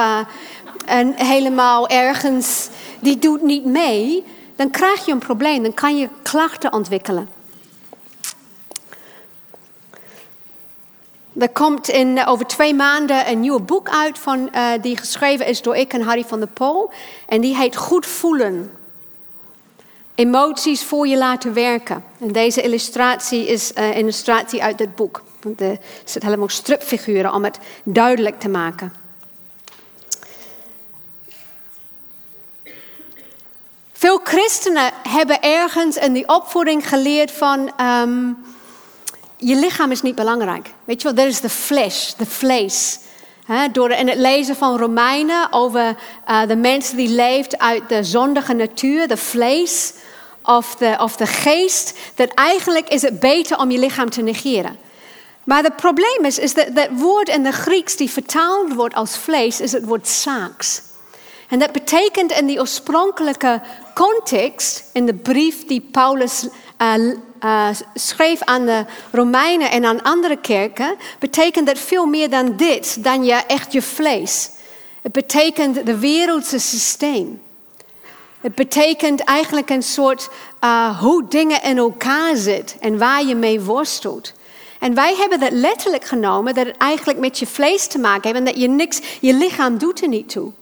en 0.91 1.15
helemaal 1.15 1.89
ergens, 1.89 2.69
die 3.01 3.19
doet 3.19 3.43
niet 3.43 3.65
mee, 3.65 4.25
dan 4.57 4.71
krijg 4.71 5.07
je 5.07 5.13
een 5.13 5.19
probleem, 5.19 5.63
dan 5.63 5.75
kan 5.75 5.99
je 5.99 6.09
klachten 6.23 6.73
ontwikkelen. 6.73 7.29
Er 11.39 11.49
komt 11.49 11.89
in, 11.89 12.27
over 12.27 12.47
twee 12.47 12.75
maanden 12.75 13.31
een 13.31 13.41
nieuw 13.41 13.61
boek 13.61 13.89
uit 13.89 14.19
van, 14.19 14.51
uh, 14.55 14.71
die 14.81 14.97
geschreven 14.97 15.47
is 15.47 15.63
door 15.63 15.77
ik 15.77 15.93
en 15.93 16.03
Harry 16.03 16.25
van 16.25 16.39
der 16.39 16.49
Pol. 16.49 16.91
En 17.29 17.41
die 17.41 17.57
heet 17.57 17.77
Goed 17.77 18.07
voelen. 18.07 18.71
Emoties 20.15 20.85
voor 20.85 21.07
je 21.07 21.19
laten 21.19 21.53
werken. 21.53 22.05
En 22.21 22.33
deze 22.33 22.63
illustratie 22.63 23.47
is 23.47 23.71
een 23.75 23.95
illustratie 23.95 24.63
uit 24.63 24.79
dit 24.79 24.95
boek. 24.95 25.23
Er 25.59 25.79
zitten 26.05 26.25
helemaal 26.25 26.49
stripfiguren 26.49 27.33
om 27.33 27.45
het 27.45 27.59
duidelijk 27.85 28.41
te 28.41 28.49
maken. 28.49 28.93
Christenen 34.25 34.93
hebben 35.09 35.43
ergens 35.43 35.97
in 35.97 36.13
die 36.13 36.29
opvoeding 36.29 36.89
geleerd 36.89 37.31
van 37.31 37.73
um, 37.81 38.39
je 39.37 39.55
lichaam 39.55 39.91
is 39.91 40.03
niet 40.03 40.15
belangrijk. 40.15 40.73
Weet 40.85 41.03
je 41.03 41.09
wel, 41.09 41.17
dat 41.17 41.33
is 41.33 41.41
de 41.41 41.49
flesh, 41.49 42.13
de 42.13 42.27
vlees. 42.27 42.99
door 43.73 43.91
in 43.91 44.09
het 44.09 44.19
lezen 44.19 44.57
van 44.57 44.79
Romeinen 44.79 45.53
over 45.53 45.97
uh, 46.29 46.47
de 46.47 46.57
mensen 46.57 46.97
die 46.97 47.09
leeft 47.09 47.59
uit 47.59 47.89
de 47.89 48.05
zondige 48.05 48.53
natuur, 48.53 49.09
de 49.09 49.17
vlees 49.17 49.93
of 50.43 50.75
de, 50.75 50.97
of 51.01 51.17
de 51.17 51.27
geest, 51.27 51.99
dat 52.15 52.29
eigenlijk 52.35 52.89
is 52.89 53.03
het 53.03 53.21
beter 53.21 53.59
om 53.59 53.71
je 53.71 53.79
lichaam 53.79 54.11
te 54.11 54.23
negeren. 54.23 54.77
Maar 55.45 55.63
het 55.63 55.77
probleem 55.77 56.25
is, 56.25 56.39
is 56.39 56.55
dat 56.55 56.75
dat 56.75 56.89
woord 56.93 57.29
in 57.29 57.43
de 57.43 57.53
Grieks 57.53 57.97
die 57.97 58.11
vertaald 58.11 58.75
wordt 58.75 58.95
als 58.95 59.19
vlees, 59.19 59.61
is 59.61 59.73
het 59.73 59.85
woord 59.85 60.09
saaks. 60.09 60.83
En 61.51 61.59
dat 61.59 61.73
betekent 61.73 62.33
in 62.33 62.47
die 62.47 62.61
oorspronkelijke 62.61 63.61
context, 63.95 64.85
in 64.93 65.07
de 65.07 65.15
brief 65.15 65.67
die 65.67 65.81
Paulus 65.81 66.47
uh, 66.79 66.95
uh, 67.45 67.69
schreef 67.95 68.43
aan 68.43 68.67
de 68.67 68.85
Romeinen 69.11 69.71
en 69.71 69.85
aan 69.85 70.03
andere 70.03 70.37
kerken, 70.37 70.97
betekent 71.19 71.67
dat 71.67 71.79
veel 71.79 72.07
meer 72.07 72.31
dan 72.31 72.57
dit, 72.57 73.05
dan 73.05 73.25
je 73.25 73.35
echt 73.35 73.73
je 73.73 73.83
vlees. 73.83 74.51
Het 75.03 75.13
betekent 75.13 75.87
de 75.87 75.99
wereldse 75.99 76.59
systeem. 76.59 77.43
Het 78.41 78.55
betekent 78.55 79.21
eigenlijk 79.21 79.71
een 79.71 79.83
soort 79.83 80.29
uh, 80.65 81.01
hoe 81.01 81.29
dingen 81.29 81.63
in 81.63 81.79
elkaar 81.79 82.37
zitten 82.37 82.81
en 82.81 82.99
waar 82.99 83.25
je 83.25 83.35
mee 83.35 83.61
worstelt. 83.61 84.33
En 84.79 84.95
wij 84.95 85.15
hebben 85.17 85.41
dat 85.41 85.53
letterlijk 85.53 86.05
genomen 86.05 86.55
dat 86.55 86.67
het 86.67 86.77
eigenlijk 86.77 87.19
met 87.19 87.39
je 87.39 87.47
vlees 87.47 87.87
te 87.87 87.99
maken 87.99 88.23
heeft 88.23 88.39
en 88.39 88.45
dat 88.45 88.63
je 88.63 88.69
niks, 88.69 89.01
je 89.21 89.35
lichaam 89.35 89.79
doet 89.79 90.03
er 90.03 90.09
niet 90.09 90.29
toe. 90.29 90.53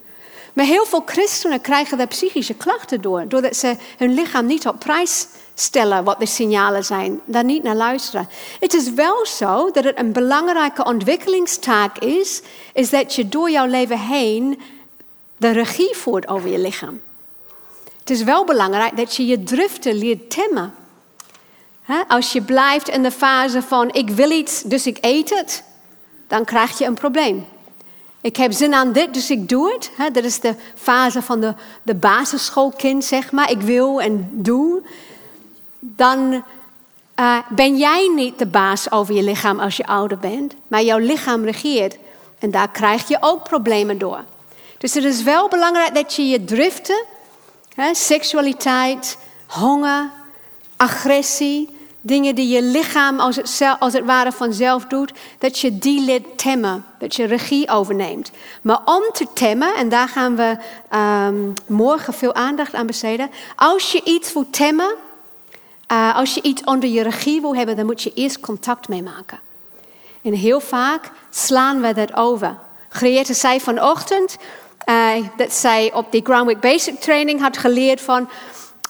Maar 0.59 0.67
heel 0.67 0.87
veel 0.87 1.03
christenen 1.07 1.61
krijgen 1.61 1.99
daar 1.99 2.07
psychische 2.07 2.55
klachten 2.55 3.01
door, 3.01 3.29
doordat 3.29 3.57
ze 3.57 3.77
hun 3.97 4.15
lichaam 4.15 4.47
niet 4.47 4.67
op 4.67 4.79
prijs 4.79 5.27
stellen 5.55 6.05
wat 6.05 6.19
de 6.19 6.27
signalen 6.27 6.85
zijn, 6.85 7.21
daar 7.25 7.45
niet 7.45 7.63
naar 7.63 7.75
luisteren. 7.75 8.29
Het 8.61 8.75
is 8.75 8.93
wel 8.93 9.27
zo 9.27 9.71
dat 9.71 9.85
het 9.85 9.99
een 9.99 10.13
belangrijke 10.13 10.85
ontwikkelingstaak 10.85 11.99
is, 11.99 12.43
is 12.73 12.91
dat 12.91 13.15
je 13.15 13.29
door 13.29 13.51
jouw 13.51 13.67
leven 13.67 13.99
heen 13.99 14.61
de 15.37 15.51
regie 15.51 15.97
voert 15.97 16.29
over 16.29 16.51
je 16.51 16.59
lichaam. 16.59 17.01
Het 17.99 18.11
is 18.11 18.23
wel 18.23 18.45
belangrijk 18.45 18.97
dat 18.97 19.17
je 19.17 19.27
je 19.27 19.43
driften 19.43 19.95
leert 19.95 20.31
temmen. 20.31 20.75
Als 22.09 22.33
je 22.33 22.43
blijft 22.43 22.89
in 22.89 23.03
de 23.03 23.13
fase 23.13 23.63
van 23.63 23.93
ik 23.93 24.11
wil 24.11 24.31
iets, 24.31 24.63
dus 24.63 24.87
ik 24.87 24.99
eet 25.01 25.31
het, 25.31 25.65
dan 26.27 26.45
krijg 26.45 26.79
je 26.79 26.85
een 26.85 26.95
probleem. 26.95 27.47
Ik 28.29 28.37
heb 28.37 28.53
zin 28.53 28.75
aan 28.75 28.93
dit, 28.93 29.15
dus 29.15 29.31
ik 29.31 29.49
doe 29.49 29.73
het. 29.73 29.91
Dat 30.13 30.25
is 30.25 30.41
de 30.41 30.55
fase 30.75 31.23
van 31.23 31.41
de, 31.41 31.55
de 31.83 31.95
basisschoolkind, 31.95 33.05
zeg 33.05 33.33
maar. 33.33 33.51
Ik 33.51 33.61
wil 33.61 34.01
en 34.01 34.29
doe. 34.33 34.83
Dan 35.79 36.45
uh, 37.21 37.39
ben 37.49 37.77
jij 37.77 38.13
niet 38.15 38.39
de 38.39 38.47
baas 38.47 38.91
over 38.91 39.15
je 39.15 39.23
lichaam 39.23 39.61
als 39.61 39.77
je 39.77 39.87
ouder 39.87 40.19
bent, 40.19 40.55
maar 40.67 40.83
jouw 40.83 40.99
lichaam 40.99 41.45
regeert. 41.45 41.97
En 42.39 42.51
daar 42.51 42.71
krijg 42.71 43.09
je 43.09 43.17
ook 43.21 43.43
problemen 43.43 43.99
door. 43.99 44.25
Dus 44.79 44.95
het 44.95 45.05
is 45.05 45.23
wel 45.23 45.49
belangrijk 45.49 45.95
dat 45.95 46.15
je 46.15 46.29
je 46.29 46.45
driften, 46.45 47.05
seksualiteit, 47.93 49.19
honger, 49.47 50.11
agressie, 50.77 51.78
dingen 52.09 52.35
die 52.35 52.49
je 52.49 52.63
lichaam 52.63 53.21
als 53.21 53.37
het, 53.37 53.77
als 53.79 53.93
het 53.93 54.05
ware 54.05 54.33
vanzelf 54.33 54.85
doet, 54.85 55.13
dat 55.39 55.59
je 55.59 55.79
die 55.79 56.01
leert 56.01 56.39
temmen, 56.39 56.85
dat 56.99 57.17
je 57.17 57.25
regie 57.25 57.69
overneemt. 57.69 58.31
Maar 58.63 58.81
om 58.85 59.03
te 59.13 59.27
temmen, 59.33 59.75
en 59.75 59.89
daar 59.89 60.09
gaan 60.09 60.37
we 60.37 60.57
um, 60.97 61.53
morgen 61.67 62.15
veel 62.15 62.35
aandacht 62.35 62.75
aan 62.75 62.87
besteden, 62.87 63.31
als 63.57 63.93
je 63.93 64.01
iets 64.05 64.33
wil 64.33 64.47
temmen, 64.51 64.95
uh, 65.93 66.17
als 66.17 66.35
je 66.35 66.43
iets 66.43 66.65
onder 66.65 66.89
je 66.89 67.03
regie 67.03 67.41
wil 67.41 67.55
hebben, 67.55 67.77
dan 67.77 67.87
moet 67.87 68.03
je 68.03 68.13
eerst 68.15 68.41
contact 68.41 68.89
mee 68.89 69.03
maken. 69.03 69.41
En 70.23 70.33
heel 70.33 70.61
vaak 70.61 71.11
slaan 71.31 71.81
we 71.81 71.95
dat 71.95 72.15
over. 72.15 72.59
Grete 72.89 73.35
zei 73.35 73.61
vanochtend 73.61 74.37
uh, 74.89 75.11
dat 75.37 75.53
zij 75.53 75.93
op 75.95 76.13
die 76.13 76.25
Groundwork 76.25 76.61
Basic 76.61 77.01
Training 77.01 77.41
had 77.41 77.57
geleerd 77.57 78.01
van 78.01 78.29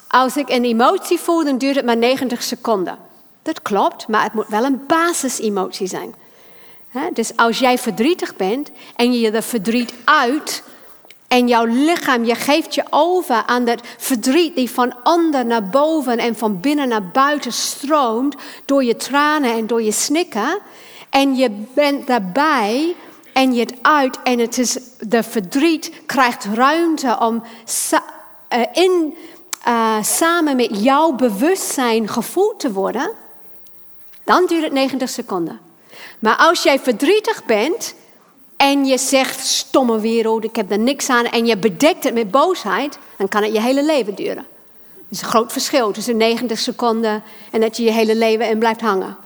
als 0.08 0.36
ik 0.36 0.48
een 0.48 0.64
emotie 0.64 1.18
voel, 1.18 1.44
dan 1.44 1.58
duurt 1.58 1.76
het 1.76 1.84
maar 1.84 1.96
90 1.96 2.42
seconden. 2.42 3.07
Dat 3.48 3.62
klopt, 3.62 4.08
maar 4.08 4.22
het 4.22 4.32
moet 4.32 4.48
wel 4.48 4.64
een 4.64 4.80
basisemotie 4.86 5.86
zijn. 5.86 6.14
Dus 7.12 7.36
als 7.36 7.58
jij 7.58 7.78
verdrietig 7.78 8.36
bent 8.36 8.70
en 8.96 9.12
je 9.12 9.30
de 9.30 9.42
verdriet 9.42 9.92
uit 10.04 10.62
en 11.28 11.48
jouw 11.48 11.64
lichaam, 11.64 12.24
je 12.24 12.34
geeft 12.34 12.74
je 12.74 12.84
over 12.90 13.42
aan 13.46 13.64
dat 13.64 13.80
verdriet 13.98 14.56
die 14.56 14.70
van 14.70 14.94
onder 15.02 15.46
naar 15.46 15.68
boven 15.68 16.18
en 16.18 16.36
van 16.36 16.60
binnen 16.60 16.88
naar 16.88 17.08
buiten 17.08 17.52
stroomt 17.52 18.36
door 18.64 18.84
je 18.84 18.96
tranen 18.96 19.52
en 19.52 19.66
door 19.66 19.82
je 19.82 19.92
snikken. 19.92 20.58
En 21.10 21.36
je 21.36 21.64
bent 21.74 22.06
daarbij 22.06 22.96
en 23.32 23.54
je 23.54 23.60
het 23.60 23.74
uit 23.82 24.22
en 24.22 24.38
het 24.38 24.58
is, 24.58 24.78
de 24.98 25.22
verdriet 25.22 25.92
krijgt 26.06 26.46
ruimte 26.54 27.16
om 27.20 27.42
uh, 27.92 28.60
in 28.72 29.16
uh, 29.68 30.02
samen 30.02 30.56
met 30.56 30.82
jouw 30.82 31.12
bewustzijn 31.12 32.08
gevoeld 32.08 32.60
te 32.60 32.72
worden, 32.72 33.26
dan 34.28 34.46
duurt 34.46 34.62
het 34.62 34.72
90 34.72 35.08
seconden. 35.08 35.60
Maar 36.18 36.36
als 36.36 36.62
jij 36.62 36.78
verdrietig 36.78 37.44
bent 37.44 37.94
en 38.56 38.84
je 38.84 38.98
zegt 38.98 39.46
stomme 39.46 40.00
wereld, 40.00 40.44
ik 40.44 40.56
heb 40.56 40.70
er 40.70 40.78
niks 40.78 41.08
aan 41.10 41.24
en 41.24 41.46
je 41.46 41.56
bedekt 41.56 42.04
het 42.04 42.14
met 42.14 42.30
boosheid, 42.30 42.98
dan 43.16 43.28
kan 43.28 43.42
het 43.42 43.52
je 43.52 43.60
hele 43.60 43.84
leven 43.84 44.14
duren. 44.14 44.46
Dat 44.94 45.04
is 45.10 45.20
een 45.20 45.28
groot 45.28 45.52
verschil 45.52 45.90
tussen 45.90 46.16
90 46.16 46.58
seconden 46.58 47.22
en 47.50 47.60
dat 47.60 47.76
je 47.76 47.82
je 47.82 47.90
hele 47.90 48.16
leven 48.16 48.48
in 48.48 48.58
blijft 48.58 48.80
hangen. 48.80 49.16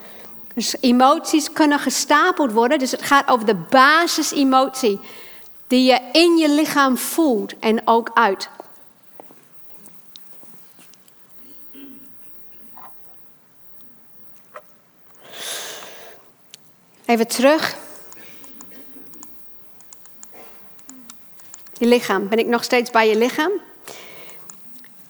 Dus 0.55 0.75
emoties 0.81 1.53
kunnen 1.53 1.79
gestapeld 1.79 2.53
worden, 2.53 2.79
dus 2.79 2.91
het 2.91 3.03
gaat 3.03 3.29
over 3.29 3.47
de 3.47 3.57
basisemotie 3.71 5.01
die 5.67 5.85
je 5.85 6.01
in 6.13 6.37
je 6.37 6.51
lichaam 6.51 6.97
voelt 6.97 7.59
en 7.59 7.83
ook 7.85 8.11
uit. 8.15 8.49
Even 17.05 17.27
terug. 17.27 17.77
Je 21.79 21.87
lichaam. 21.87 22.29
Ben 22.29 22.39
ik 22.39 22.47
nog 22.47 22.65
steeds 22.65 22.91
bij 22.91 23.09
je 23.09 23.17
lichaam? 23.17 23.51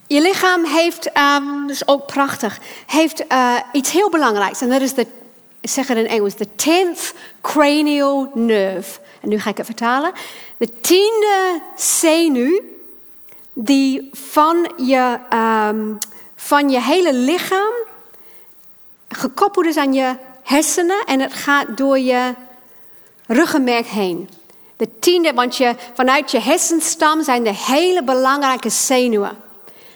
Je 0.06 0.20
lichaam 0.20 0.64
heeft, 0.64 1.06
um, 1.18 1.60
dat 1.66 1.70
is 1.70 1.88
ook 1.88 2.06
prachtig, 2.06 2.58
heeft 2.86 3.24
uh, 3.32 3.56
iets 3.72 3.90
heel 3.90 4.10
belangrijks. 4.10 4.60
En 4.60 4.68
dat 4.68 4.80
is 4.80 4.94
de, 4.94 5.06
ik 5.60 5.70
zeg 5.70 5.88
het 5.88 5.98
in 5.98 6.06
Engels, 6.06 6.34
de 6.36 6.46
10th 6.46 7.16
cranial 7.40 8.30
nerve. 8.34 9.00
En 9.20 9.28
nu 9.28 9.38
ga 9.38 9.50
ik 9.50 9.56
het 9.56 9.66
vertalen. 9.66 10.12
De 10.56 10.80
tiende 10.80 11.60
zenuw 11.76 12.60
die 13.52 14.08
van 14.12 14.72
je, 14.76 15.18
um, 15.68 15.98
van 16.36 16.70
je 16.70 16.80
hele 16.80 17.14
lichaam 17.14 17.72
gekoppeld 19.08 19.66
is 19.66 19.76
aan 19.76 19.92
je 19.92 20.16
hersenen 20.42 21.04
en 21.06 21.20
het 21.20 21.32
gaat 21.32 21.76
door 21.76 21.98
je 21.98 22.34
ruggenmerk 23.26 23.86
heen. 23.86 24.28
De 24.76 24.98
tiende, 24.98 25.32
want 25.34 25.56
je, 25.56 25.74
vanuit 25.94 26.30
je 26.30 26.40
hersenstam 26.40 27.22
zijn 27.22 27.46
er 27.46 27.66
hele 27.66 28.02
belangrijke 28.02 28.70
zenuwen. 28.70 29.36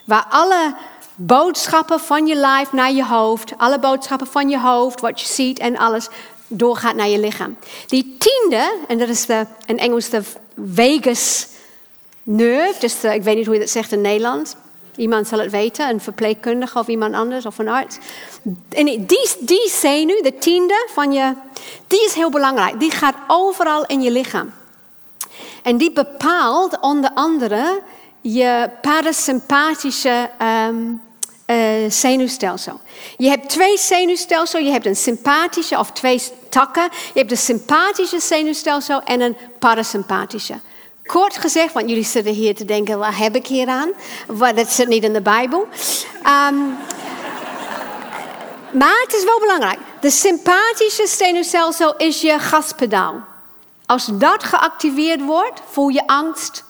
Waar 0.05 0.27
alle 0.31 0.75
boodschappen 1.15 2.01
van 2.01 2.27
je 2.27 2.35
lijf 2.35 2.73
naar 2.73 2.93
je 2.93 3.05
hoofd, 3.05 3.53
alle 3.57 3.79
boodschappen 3.79 4.27
van 4.27 4.49
je 4.49 4.61
hoofd, 4.61 5.01
wat 5.01 5.21
je 5.21 5.27
ziet 5.27 5.59
en 5.59 5.77
alles, 5.77 6.09
doorgaat 6.49 6.95
naar 6.95 7.09
je 7.09 7.19
lichaam. 7.19 7.57
Die 7.87 8.17
tiende, 8.19 8.75
en 8.89 8.99
dat 8.99 9.09
is 9.09 9.27
de, 9.27 9.47
in 9.67 9.79
Engels 9.79 10.09
de 10.09 10.23
vagus 10.75 11.47
nerve, 12.23 12.81
dus 12.81 13.05
ik 13.05 13.23
weet 13.23 13.37
niet 13.37 13.47
hoe 13.47 13.55
je 13.55 13.61
dat 13.61 13.71
zegt 13.71 13.93
in 13.93 14.01
Nederland. 14.01 14.57
Iemand 14.97 15.29
zal 15.29 15.39
het 15.39 15.51
weten, 15.51 15.89
een 15.89 16.01
verpleegkundige 16.01 16.79
of 16.79 16.87
iemand 16.87 17.15
anders 17.15 17.47
of 17.47 17.59
een 17.59 17.69
arts. 17.69 17.99
En 18.69 18.85
die, 18.85 19.07
die 19.41 19.69
zenuw, 19.69 20.23
de 20.23 20.35
tiende 20.39 20.89
van 20.93 21.13
je, 21.13 21.35
die 21.87 22.05
is 22.05 22.13
heel 22.13 22.31
belangrijk. 22.31 22.81
Die 22.81 22.91
gaat 22.91 23.17
overal 23.27 23.87
in 23.87 24.03
je 24.03 24.11
lichaam. 24.11 24.53
En 25.63 25.77
die 25.77 25.93
bepaalt 25.93 26.81
onder 26.81 27.11
andere 27.15 27.83
je 28.21 28.71
parasympathische 28.81 30.31
um, 30.69 31.03
uh, 31.47 31.91
zenuwstelsel. 31.91 32.81
Je 33.17 33.29
hebt 33.29 33.49
twee 33.49 33.79
zenuwstelsels. 33.79 34.65
Je 34.65 34.71
hebt 34.71 34.87
een 34.87 34.97
sympathische 34.97 35.79
of 35.79 35.91
twee 35.91 36.23
takken. 36.49 36.89
Je 36.93 37.19
hebt 37.19 37.31
een 37.31 37.37
sympathische 37.37 38.21
zenuwstelsel 38.21 39.03
en 39.03 39.21
een 39.21 39.37
parasympathische. 39.59 40.55
Kort 41.07 41.37
gezegd, 41.37 41.73
want 41.73 41.89
jullie 41.89 42.05
zitten 42.05 42.33
hier 42.33 42.55
te 42.55 42.65
denken, 42.65 42.99
wat 42.99 43.15
heb 43.15 43.37
ik 43.37 43.47
hier 43.47 43.69
aan? 43.69 43.93
Dat 44.55 44.69
zit 44.69 44.89
niet 44.89 45.05
in 45.05 45.13
de 45.13 45.21
Bijbel. 45.21 45.69
Um, 46.49 46.77
maar 48.73 49.01
het 49.05 49.15
is 49.15 49.25
wel 49.25 49.41
belangrijk. 49.41 49.79
De 50.01 50.11
sympathische 50.11 51.07
zenuwstelsel 51.07 51.97
is 51.97 52.21
je 52.21 52.39
gaspedaal. 52.39 53.25
Als 53.87 54.09
dat 54.13 54.45
geactiveerd 54.45 55.25
wordt, 55.25 55.61
voel 55.71 55.89
je 55.89 56.07
angst. 56.07 56.65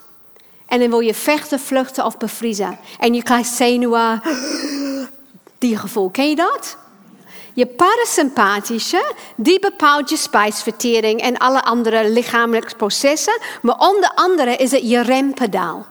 En 0.67 0.79
dan 0.79 0.89
wil 0.89 1.01
je 1.01 1.15
vechten, 1.15 1.61
vluchten 1.61 2.05
of 2.05 2.17
bevriezen. 2.17 2.79
En 2.99 3.15
je 3.15 3.23
krijgt 3.23 3.51
zenuwen. 3.51 4.23
Die 5.59 5.77
gevoel, 5.77 6.11
ken 6.11 6.29
je 6.29 6.37
dat? 6.37 6.77
Je 7.57 7.67
parasympathische, 7.67 9.15
die 9.37 9.61
bepaalt 9.61 10.11
je 10.11 10.17
spijsvertering 10.17 11.21
en 11.21 11.37
alle 11.37 11.63
andere 11.63 12.11
lichamelijke 12.11 12.77
processen. 12.77 13.41
Maar 13.63 13.79
onder 13.79 14.13
andere 14.15 14.57
is 14.57 14.71
het 14.71 14.89
je 14.89 15.01
rempedaal. 15.01 15.87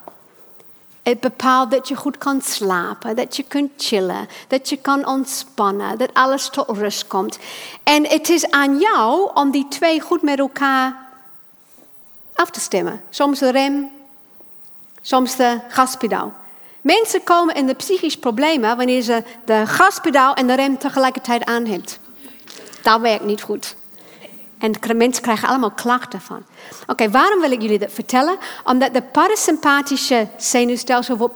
Het 1.03 1.19
bepaalt 1.19 1.71
dat 1.71 1.87
je 1.87 1.95
goed 1.95 2.17
kan 2.17 2.41
slapen, 2.41 3.15
dat 3.15 3.35
je 3.35 3.43
kunt 3.43 3.71
chillen, 3.77 4.27
dat 4.47 4.69
je 4.69 4.77
kan 4.77 5.07
ontspannen, 5.07 5.97
dat 5.97 6.13
alles 6.13 6.49
tot 6.49 6.69
rust 6.69 7.07
komt. 7.07 7.39
En 7.83 8.07
het 8.07 8.29
is 8.29 8.51
aan 8.51 8.79
jou 8.79 9.31
om 9.33 9.51
die 9.51 9.67
twee 9.67 10.01
goed 10.01 10.21
met 10.21 10.39
elkaar 10.39 10.95
af 12.33 12.49
te 12.49 12.59
stemmen. 12.59 13.01
Soms 13.09 13.39
de 13.39 13.51
rem, 13.51 13.89
soms 15.01 15.35
de 15.35 15.59
gaspedaal. 15.67 16.33
Mensen 16.85 17.23
komen 17.23 17.55
in 17.55 17.65
de 17.65 17.73
psychische 17.73 18.19
problemen 18.19 18.77
wanneer 18.77 19.01
ze 19.01 19.23
de 19.45 19.63
gaspedaal 19.65 20.33
en 20.33 20.47
de 20.47 20.55
rem 20.55 20.77
tegelijkertijd 20.77 21.45
aan. 21.45 21.83
Dat 22.81 23.01
werkt 23.01 23.25
niet 23.25 23.41
goed. 23.41 23.75
En 24.57 24.73
mensen 24.95 25.23
krijgen 25.23 25.47
allemaal 25.47 25.71
klachten 25.71 26.21
van. 26.21 26.43
Oké, 26.87 27.09
waarom 27.09 27.39
wil 27.39 27.51
ik 27.51 27.61
jullie 27.61 27.79
dat 27.79 27.91
vertellen? 27.91 28.37
Omdat 28.63 28.93
de 28.93 29.01
parasympathische 29.01 30.27
zenuwstelsel 30.37 31.17
wordt 31.17 31.33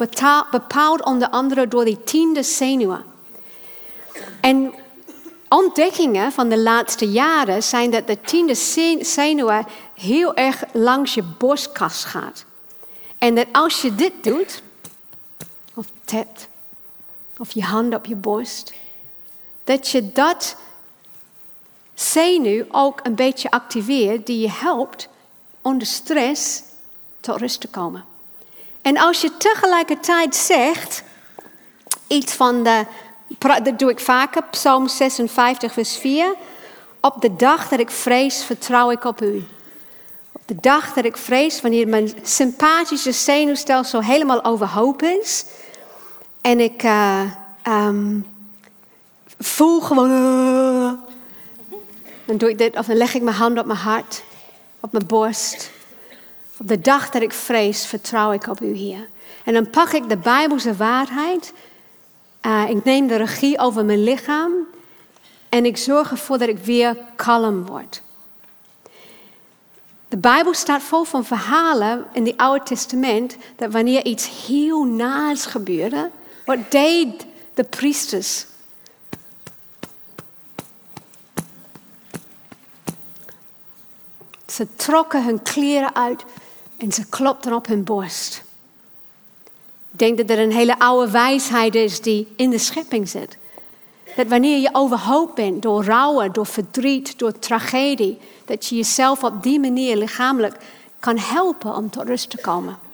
bepaald 0.51 1.03
onder 1.03 1.29
andere 1.29 1.67
door 1.67 1.85
die 1.85 2.03
tiende 2.03 2.43
zenuwen. 2.43 3.03
En 4.41 4.73
ontdekkingen 5.47 6.31
van 6.31 6.49
de 6.49 6.59
laatste 6.59 7.11
jaren 7.11 7.63
zijn 7.63 7.91
dat 7.91 8.07
de 8.07 8.21
tiende 8.21 8.55
zenuwen 9.01 9.65
heel 9.93 10.35
erg 10.35 10.63
langs 10.71 11.13
je 11.13 11.23
borstkas 11.37 12.05
gaat. 12.05 12.45
En 13.17 13.35
dat 13.35 13.45
als 13.51 13.81
je 13.81 13.95
dit 13.95 14.13
doet, 14.21 14.61
of 15.79 15.87
tapt, 16.05 16.47
of 17.37 17.51
je 17.51 17.63
hand 17.63 17.95
op 17.95 18.05
je 18.05 18.15
borst, 18.15 18.73
dat 19.63 19.89
je 19.89 20.11
dat 20.11 20.55
zenuw 21.93 22.65
ook 22.71 22.99
een 23.03 23.15
beetje 23.15 23.51
activeert 23.51 24.25
die 24.25 24.39
je 24.39 24.51
helpt 24.51 25.07
onder 25.61 25.87
stress 25.87 26.61
tot 27.19 27.39
rust 27.39 27.61
te 27.61 27.67
komen. 27.67 28.05
En 28.81 28.97
als 28.97 29.21
je 29.21 29.37
tegelijkertijd 29.37 30.35
zegt 30.35 31.03
iets 32.07 32.33
van 32.33 32.63
de, 32.63 32.85
dat 33.63 33.79
doe 33.79 33.89
ik 33.89 33.99
vaker, 33.99 34.43
Psalm 34.43 34.87
56, 34.87 35.73
vers 35.73 35.97
4. 35.97 36.35
Op 36.99 37.21
de 37.21 37.35
dag 37.35 37.69
dat 37.69 37.79
ik 37.79 37.89
vrees, 37.91 38.43
vertrouw 38.43 38.91
ik 38.91 39.03
op 39.03 39.21
u. 39.21 39.45
Op 40.31 40.41
de 40.45 40.55
dag 40.55 40.93
dat 40.93 41.05
ik 41.05 41.17
vrees, 41.17 41.61
wanneer 41.61 41.87
mijn 41.87 42.13
sympathische 42.23 43.11
zenuwstelsel 43.11 44.03
helemaal 44.03 44.43
overhoop 44.43 45.01
is. 45.01 45.45
En 46.41 46.59
ik 46.59 46.83
uh, 46.83 47.31
um, 47.67 48.25
voel 49.39 49.81
gewoon. 49.81 50.09
Dan 52.25 52.37
doe 52.37 52.49
ik 52.49 52.57
dit, 52.57 52.77
of 52.77 52.85
dan 52.85 52.97
leg 52.97 53.13
ik 53.13 53.21
mijn 53.21 53.35
hand 53.35 53.59
op 53.59 53.65
mijn 53.65 53.79
hart, 53.79 54.23
op 54.79 54.91
mijn 54.91 55.07
borst. 55.07 55.71
Op 56.57 56.67
de 56.67 56.79
dag 56.79 57.09
dat 57.09 57.21
ik 57.21 57.31
vrees, 57.31 57.85
vertrouw 57.85 58.31
ik 58.31 58.47
op 58.47 58.61
u, 58.61 58.75
Heer. 58.75 59.07
En 59.43 59.53
dan 59.53 59.69
pak 59.69 59.91
ik 59.91 60.09
de 60.09 60.17
Bijbelse 60.17 60.75
waarheid. 60.75 61.53
Uh, 62.45 62.69
ik 62.69 62.83
neem 62.83 63.07
de 63.07 63.15
regie 63.15 63.59
over 63.59 63.85
mijn 63.85 64.03
lichaam. 64.03 64.51
En 65.49 65.65
ik 65.65 65.77
zorg 65.77 66.11
ervoor 66.11 66.37
dat 66.37 66.47
ik 66.47 66.57
weer 66.57 66.97
kalm 67.15 67.65
word. 67.65 68.01
De 70.07 70.17
Bijbel 70.17 70.53
staat 70.53 70.81
vol 70.81 71.03
van 71.03 71.25
verhalen 71.25 72.05
in 72.13 72.25
het 72.25 72.37
Oude 72.37 72.65
Testament 72.65 73.37
dat 73.55 73.71
wanneer 73.71 74.05
iets 74.05 74.45
heel 74.47 74.83
naars 74.83 75.45
gebeurde, 75.45 76.09
wat 76.49 76.71
deed 76.71 77.25
de 77.53 77.63
priesters? 77.63 78.45
Ze 84.47 84.67
trokken 84.75 85.23
hun 85.23 85.41
kleren 85.41 85.95
uit 85.95 86.23
en 86.77 86.91
ze 86.91 87.05
klopten 87.09 87.53
op 87.53 87.67
hun 87.67 87.83
borst. 87.83 88.43
Ik 89.91 89.99
denk 89.99 90.17
dat 90.17 90.29
er 90.29 90.39
een 90.39 90.51
hele 90.51 90.79
oude 90.79 91.11
wijsheid 91.11 91.75
is 91.75 92.01
die 92.01 92.27
in 92.35 92.49
de 92.49 92.57
schepping 92.57 93.09
zit. 93.09 93.37
Dat 94.15 94.27
wanneer 94.27 94.57
je 94.57 94.69
overhoop 94.71 95.35
bent 95.35 95.61
door 95.61 95.83
rouwen, 95.83 96.31
door 96.31 96.45
verdriet, 96.45 97.19
door 97.19 97.39
tragedie, 97.39 98.17
dat 98.45 98.65
je 98.65 98.75
jezelf 98.75 99.23
op 99.23 99.43
die 99.43 99.59
manier 99.59 99.97
lichamelijk 99.97 100.55
kan 100.99 101.17
helpen 101.17 101.75
om 101.75 101.89
tot 101.89 102.07
rust 102.07 102.29
te 102.29 102.37
komen. 102.37 102.88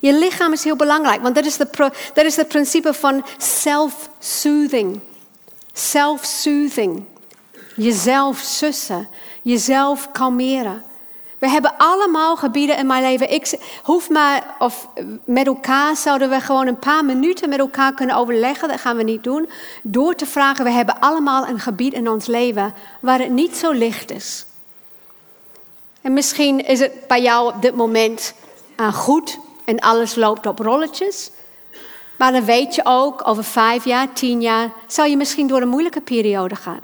Je 0.00 0.12
lichaam 0.12 0.52
is 0.52 0.64
heel 0.64 0.76
belangrijk, 0.76 1.22
want 1.22 1.34
dat 1.34 1.44
is, 1.44 1.56
de, 1.56 1.90
dat 2.14 2.24
is 2.24 2.36
het 2.36 2.48
principe 2.48 2.94
van 2.94 3.24
self-soothing. 3.38 5.00
Self-soothing. 5.72 7.04
Jezelf 7.76 8.38
sussen, 8.38 9.08
jezelf 9.42 10.12
kalmeren. 10.12 10.84
We 11.38 11.50
hebben 11.50 11.74
allemaal 11.76 12.36
gebieden 12.36 12.76
in 12.76 12.86
mijn 12.86 13.02
leven. 13.02 13.32
Ik 13.32 13.58
hoef 13.82 14.10
maar, 14.10 14.54
of 14.58 14.88
met 15.24 15.46
elkaar 15.46 15.96
zouden 15.96 16.30
we 16.30 16.40
gewoon 16.40 16.66
een 16.66 16.78
paar 16.78 17.04
minuten 17.04 17.48
met 17.48 17.58
elkaar 17.58 17.94
kunnen 17.94 18.16
overleggen. 18.16 18.68
Dat 18.68 18.80
gaan 18.80 18.96
we 18.96 19.02
niet 19.02 19.24
doen. 19.24 19.48
Door 19.82 20.14
te 20.14 20.26
vragen, 20.26 20.64
we 20.64 20.70
hebben 20.70 21.00
allemaal 21.00 21.46
een 21.46 21.60
gebied 21.60 21.92
in 21.92 22.08
ons 22.08 22.26
leven 22.26 22.74
waar 23.00 23.18
het 23.18 23.30
niet 23.30 23.56
zo 23.56 23.70
licht 23.70 24.10
is. 24.10 24.46
En 26.00 26.12
misschien 26.12 26.66
is 26.66 26.80
het 26.80 27.06
bij 27.06 27.22
jou 27.22 27.54
op 27.54 27.62
dit 27.62 27.74
moment 27.74 28.34
uh, 28.80 28.94
goed 28.94 29.38
en 29.64 29.80
alles 29.80 30.14
loopt 30.14 30.46
op 30.46 30.58
rolletjes. 30.58 31.30
Maar 32.18 32.32
dan 32.32 32.44
weet 32.44 32.74
je 32.74 32.80
ook, 32.84 33.28
over 33.28 33.44
vijf 33.44 33.84
jaar, 33.84 34.12
tien 34.12 34.40
jaar, 34.40 34.72
zal 34.86 35.04
je 35.04 35.16
misschien 35.16 35.46
door 35.46 35.60
een 35.62 35.68
moeilijke 35.68 36.00
periode 36.00 36.56
gaan. 36.56 36.80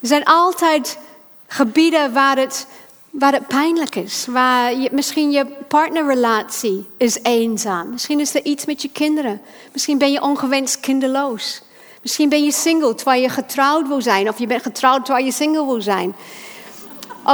Er 0.00 0.08
zijn 0.08 0.24
altijd 0.24 0.98
gebieden 1.46 2.12
waar 2.12 2.36
het, 2.36 2.66
waar 3.10 3.32
het 3.32 3.46
pijnlijk 3.46 3.94
is. 3.94 4.26
Waar 4.26 4.74
je, 4.74 4.88
misschien 4.92 5.30
je 5.30 5.46
partnerrelatie 5.68 6.88
is 6.96 7.18
eenzaam. 7.22 7.90
Misschien 7.90 8.20
is 8.20 8.34
er 8.34 8.44
iets 8.44 8.64
met 8.64 8.82
je 8.82 8.90
kinderen. 8.90 9.40
Misschien 9.72 9.98
ben 9.98 10.12
je 10.12 10.22
ongewenst 10.22 10.80
kinderloos. 10.80 11.62
Misschien 12.02 12.28
ben 12.28 12.44
je 12.44 12.52
single 12.52 12.94
terwijl 12.94 13.22
je 13.22 13.28
getrouwd 13.28 13.88
wil 13.88 14.02
zijn. 14.02 14.28
Of 14.28 14.38
je 14.38 14.46
bent 14.46 14.62
getrouwd 14.62 15.04
terwijl 15.04 15.26
je 15.26 15.32
single 15.32 15.64
wil 15.64 15.82
zijn. 15.82 16.14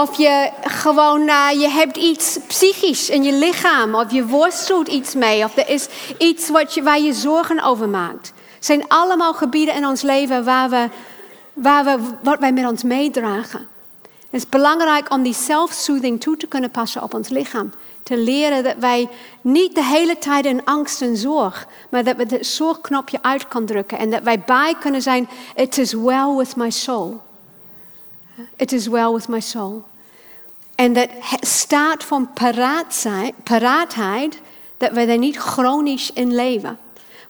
Of 0.03 0.17
je 0.17 0.51
gewoon, 0.63 1.21
uh, 1.21 1.49
je 1.51 1.69
hebt 1.69 1.97
iets 1.97 2.39
psychisch 2.47 3.11
in 3.11 3.23
je 3.23 3.33
lichaam. 3.33 3.95
Of 3.95 4.13
je 4.13 4.27
worstelt 4.27 4.89
iets 4.89 5.15
mee. 5.15 5.45
Of 5.45 5.57
er 5.57 5.69
is 5.69 5.89
iets 6.19 6.49
wat 6.49 6.75
je, 6.75 6.83
waar 6.83 7.01
je 7.01 7.13
zorgen 7.13 7.63
over 7.63 7.89
maakt. 7.89 8.33
Het 8.55 8.65
zijn 8.65 8.89
allemaal 8.89 9.35
gebieden 9.35 9.75
in 9.75 9.87
ons 9.87 10.03
leven 10.03 10.45
waar 10.45 10.71
we, 10.71 10.89
waar 11.53 11.85
we, 11.85 11.99
wat 12.23 12.39
wij 12.39 12.53
met 12.53 12.67
ons 12.67 12.83
meedragen. 12.83 13.69
Het 14.03 14.43
is 14.43 14.49
belangrijk 14.49 15.11
om 15.11 15.23
die 15.23 15.35
self-soothing 15.35 16.21
toe 16.21 16.37
te 16.37 16.47
kunnen 16.47 16.71
passen 16.71 17.03
op 17.03 17.15
ons 17.15 17.29
lichaam. 17.29 17.73
Te 18.03 18.17
leren 18.17 18.65
dat 18.65 18.77
wij 18.79 19.09
niet 19.41 19.75
de 19.75 19.85
hele 19.85 20.19
tijd 20.19 20.45
in 20.45 20.65
angst 20.65 21.03
en 21.03 21.17
zorg, 21.17 21.67
maar 21.91 22.05
dat 22.05 22.17
we 22.17 22.27
het 22.29 22.47
zorgknopje 22.47 23.19
uit 23.23 23.49
kunnen 23.49 23.69
drukken. 23.69 23.99
En 23.99 24.11
dat 24.11 24.23
wij 24.23 24.41
bij 24.41 24.75
kunnen 24.81 25.03
zijn, 25.03 25.29
it 25.55 25.79
is 25.79 25.93
well 25.93 26.35
with 26.37 26.57
my 26.57 26.71
soul. 26.71 27.23
It 28.57 28.73
is 28.73 28.87
well 28.87 29.13
with 29.13 29.29
my 29.29 29.41
soul. 29.41 29.85
En 30.75 30.93
dat 30.93 31.09
staat 31.41 32.05
van 32.05 32.31
paraatheid, 33.43 34.41
dat 34.77 34.91
we 34.91 35.01
er 35.01 35.19
niet 35.19 35.37
chronisch 35.37 36.11
in 36.13 36.35
leven. 36.35 36.79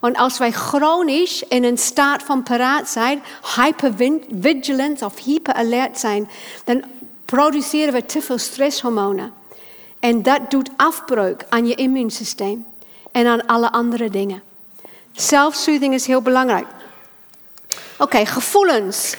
Want 0.01 0.17
als 0.17 0.39
wij 0.39 0.53
chronisch 0.53 1.43
in 1.43 1.65
een 1.65 1.79
staat 1.79 2.23
van 2.23 2.43
paraat 2.43 2.89
zijn, 2.89 3.23
hypervigilant 3.57 5.03
of 5.03 5.25
hyperalert 5.25 5.99
zijn, 5.99 6.29
dan 6.65 6.85
produceren 7.25 7.93
we 7.93 8.07
te 8.07 8.23
veel 8.23 8.39
stresshormonen. 8.39 9.33
En 10.01 10.23
dat 10.23 10.51
doet 10.51 10.71
afbreuk 10.77 11.47
aan 11.49 11.67
je 11.67 11.75
immuunsysteem 11.75 12.67
en 13.13 13.27
aan 13.27 13.47
alle 13.47 13.73
andere 13.73 14.11
dingen. 14.11 14.43
Self-soothing 15.13 15.95
is 15.95 16.07
heel 16.07 16.23
belangrijk. 16.23 16.67
Oké, 17.99 18.27
gevoelens. 18.27 19.17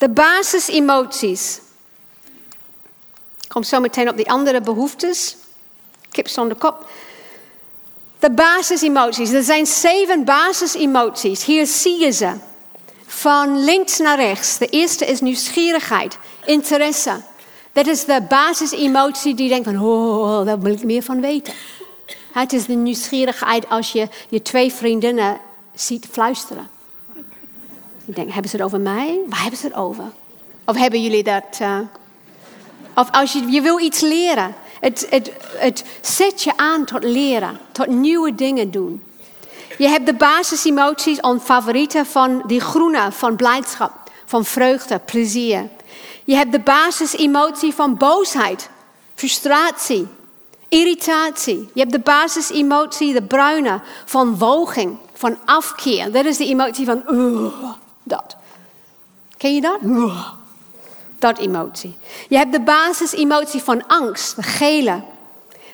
De 0.00 0.08
basisemoties. 0.08 1.60
Ik 3.42 3.48
kom 3.48 3.62
zo 3.62 3.80
meteen 3.80 4.08
op 4.08 4.16
die 4.16 4.30
andere 4.30 4.60
behoeftes. 4.60 5.36
Kip 6.10 6.28
zonder 6.28 6.56
kop. 6.56 6.88
De 8.18 8.30
basisemoties. 8.30 9.30
Er 9.30 9.42
zijn 9.42 9.66
zeven 9.66 10.24
basisemoties. 10.24 11.44
Hier 11.44 11.66
zie 11.66 12.00
je 12.00 12.10
ze. 12.10 12.32
Van 13.06 13.64
links 13.64 13.98
naar 13.98 14.16
rechts. 14.16 14.58
De 14.58 14.66
eerste 14.66 15.06
is 15.06 15.20
nieuwsgierigheid, 15.20 16.18
interesse. 16.44 17.20
Dat 17.72 17.86
is 17.86 18.04
de 18.04 18.22
basisemotie 18.28 19.34
die 19.34 19.48
denkt 19.48 19.64
van, 19.64 19.80
oh, 19.80 20.44
daar 20.44 20.60
wil 20.60 20.72
ik 20.72 20.84
meer 20.84 21.02
van 21.02 21.20
weten. 21.20 21.54
Het 22.32 22.52
is 22.52 22.66
de 22.66 22.72
nieuwsgierigheid 22.72 23.68
als 23.68 23.92
je 23.92 24.08
je 24.28 24.42
twee 24.42 24.72
vriendinnen 24.72 25.40
ziet 25.74 26.06
fluisteren. 26.10 26.79
Je 28.10 28.16
denkt, 28.16 28.32
hebben 28.32 28.50
ze 28.50 28.56
het 28.56 28.64
over 28.64 28.80
mij? 28.80 29.18
Waar 29.26 29.40
hebben 29.40 29.58
ze 29.58 29.66
het 29.66 29.74
over? 29.74 30.04
Of 30.64 30.76
hebben 30.76 31.02
jullie 31.02 31.22
dat... 31.22 31.58
Uh... 31.62 31.78
Of 32.94 33.10
als 33.10 33.32
je, 33.32 33.50
je 33.50 33.60
wil 33.60 33.80
iets 33.80 34.00
leren. 34.00 34.54
Het, 34.80 35.06
het, 35.10 35.32
het 35.56 35.84
zet 36.00 36.42
je 36.42 36.56
aan 36.56 36.84
tot 36.84 37.04
leren, 37.04 37.58
tot 37.72 37.86
nieuwe 37.86 38.34
dingen 38.34 38.70
doen. 38.70 39.02
Je 39.78 39.88
hebt 39.88 40.06
de 40.06 40.14
basisemoties 40.14 41.20
en 41.20 41.40
favorieten 41.40 42.06
van 42.06 42.42
die 42.46 42.60
groene, 42.60 43.12
van 43.12 43.36
blijdschap, 43.36 43.92
van 44.24 44.44
vreugde, 44.44 44.98
plezier. 44.98 45.68
Je 46.24 46.34
hebt 46.34 46.52
de 46.52 46.60
basisemotie 46.60 47.74
van 47.74 47.96
boosheid, 47.96 48.70
frustratie, 49.14 50.06
irritatie. 50.68 51.70
Je 51.74 51.80
hebt 51.80 51.92
de 51.92 51.98
basisemotie, 51.98 53.12
de 53.12 53.22
bruine, 53.22 53.80
van 54.04 54.38
woging, 54.38 54.96
van 55.14 55.36
afkeer. 55.44 56.12
Dat 56.12 56.24
is 56.24 56.36
de 56.36 56.46
emotie 56.46 56.86
van 56.86 57.02
dat. 58.10 58.36
Ken 59.36 59.54
je 59.54 59.60
dat? 59.60 59.78
Dat 61.18 61.38
emotie. 61.38 61.98
Je 62.28 62.36
hebt 62.36 62.52
de 62.52 62.60
basisemotie 62.60 63.62
van 63.62 63.86
angst, 63.86 64.36
de 64.36 64.42
gele. 64.42 65.02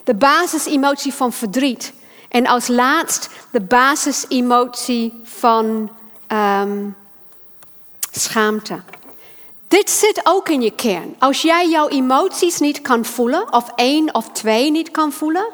De 0.04 0.14
basisemotie 0.14 1.14
van 1.14 1.32
verdriet. 1.32 1.92
En 2.28 2.46
als 2.46 2.66
laatst 2.66 3.28
de 3.50 3.60
basisemotie 3.60 5.20
van 5.24 5.90
um, 6.32 6.96
schaamte. 8.10 8.80
Dit 9.68 9.90
zit 9.90 10.20
ook 10.24 10.48
in 10.48 10.62
je 10.62 10.70
kern. 10.70 11.14
Als 11.18 11.42
jij 11.42 11.68
jouw 11.68 11.88
emoties 11.88 12.58
niet 12.58 12.82
kan 12.82 13.04
voelen, 13.04 13.52
of 13.52 13.72
één 13.74 14.14
of 14.14 14.30
twee 14.30 14.70
niet 14.70 14.90
kan 14.90 15.12
voelen, 15.12 15.46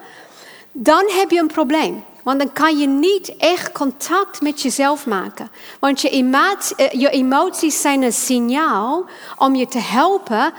dan 0.72 1.04
heb 1.10 1.30
je 1.30 1.38
een 1.38 1.46
probleem. 1.46 2.04
Want 2.22 2.38
dan 2.38 2.52
kan 2.52 2.78
je 2.78 2.86
niet 2.86 3.36
echt 3.36 3.72
contact 3.72 4.40
met 4.40 4.62
jezelf 4.62 5.06
maken. 5.06 5.50
Want 5.78 6.00
je, 6.00 6.08
emoties, 6.08 6.74
eh, 6.74 7.00
je 7.00 7.10
emoties 7.10 7.80
zijn 7.80 8.02
een 8.02 8.12
signaal 8.12 9.04
om 9.38 9.54
je 9.54 9.66
te 9.66 9.78
helpen 9.78 10.52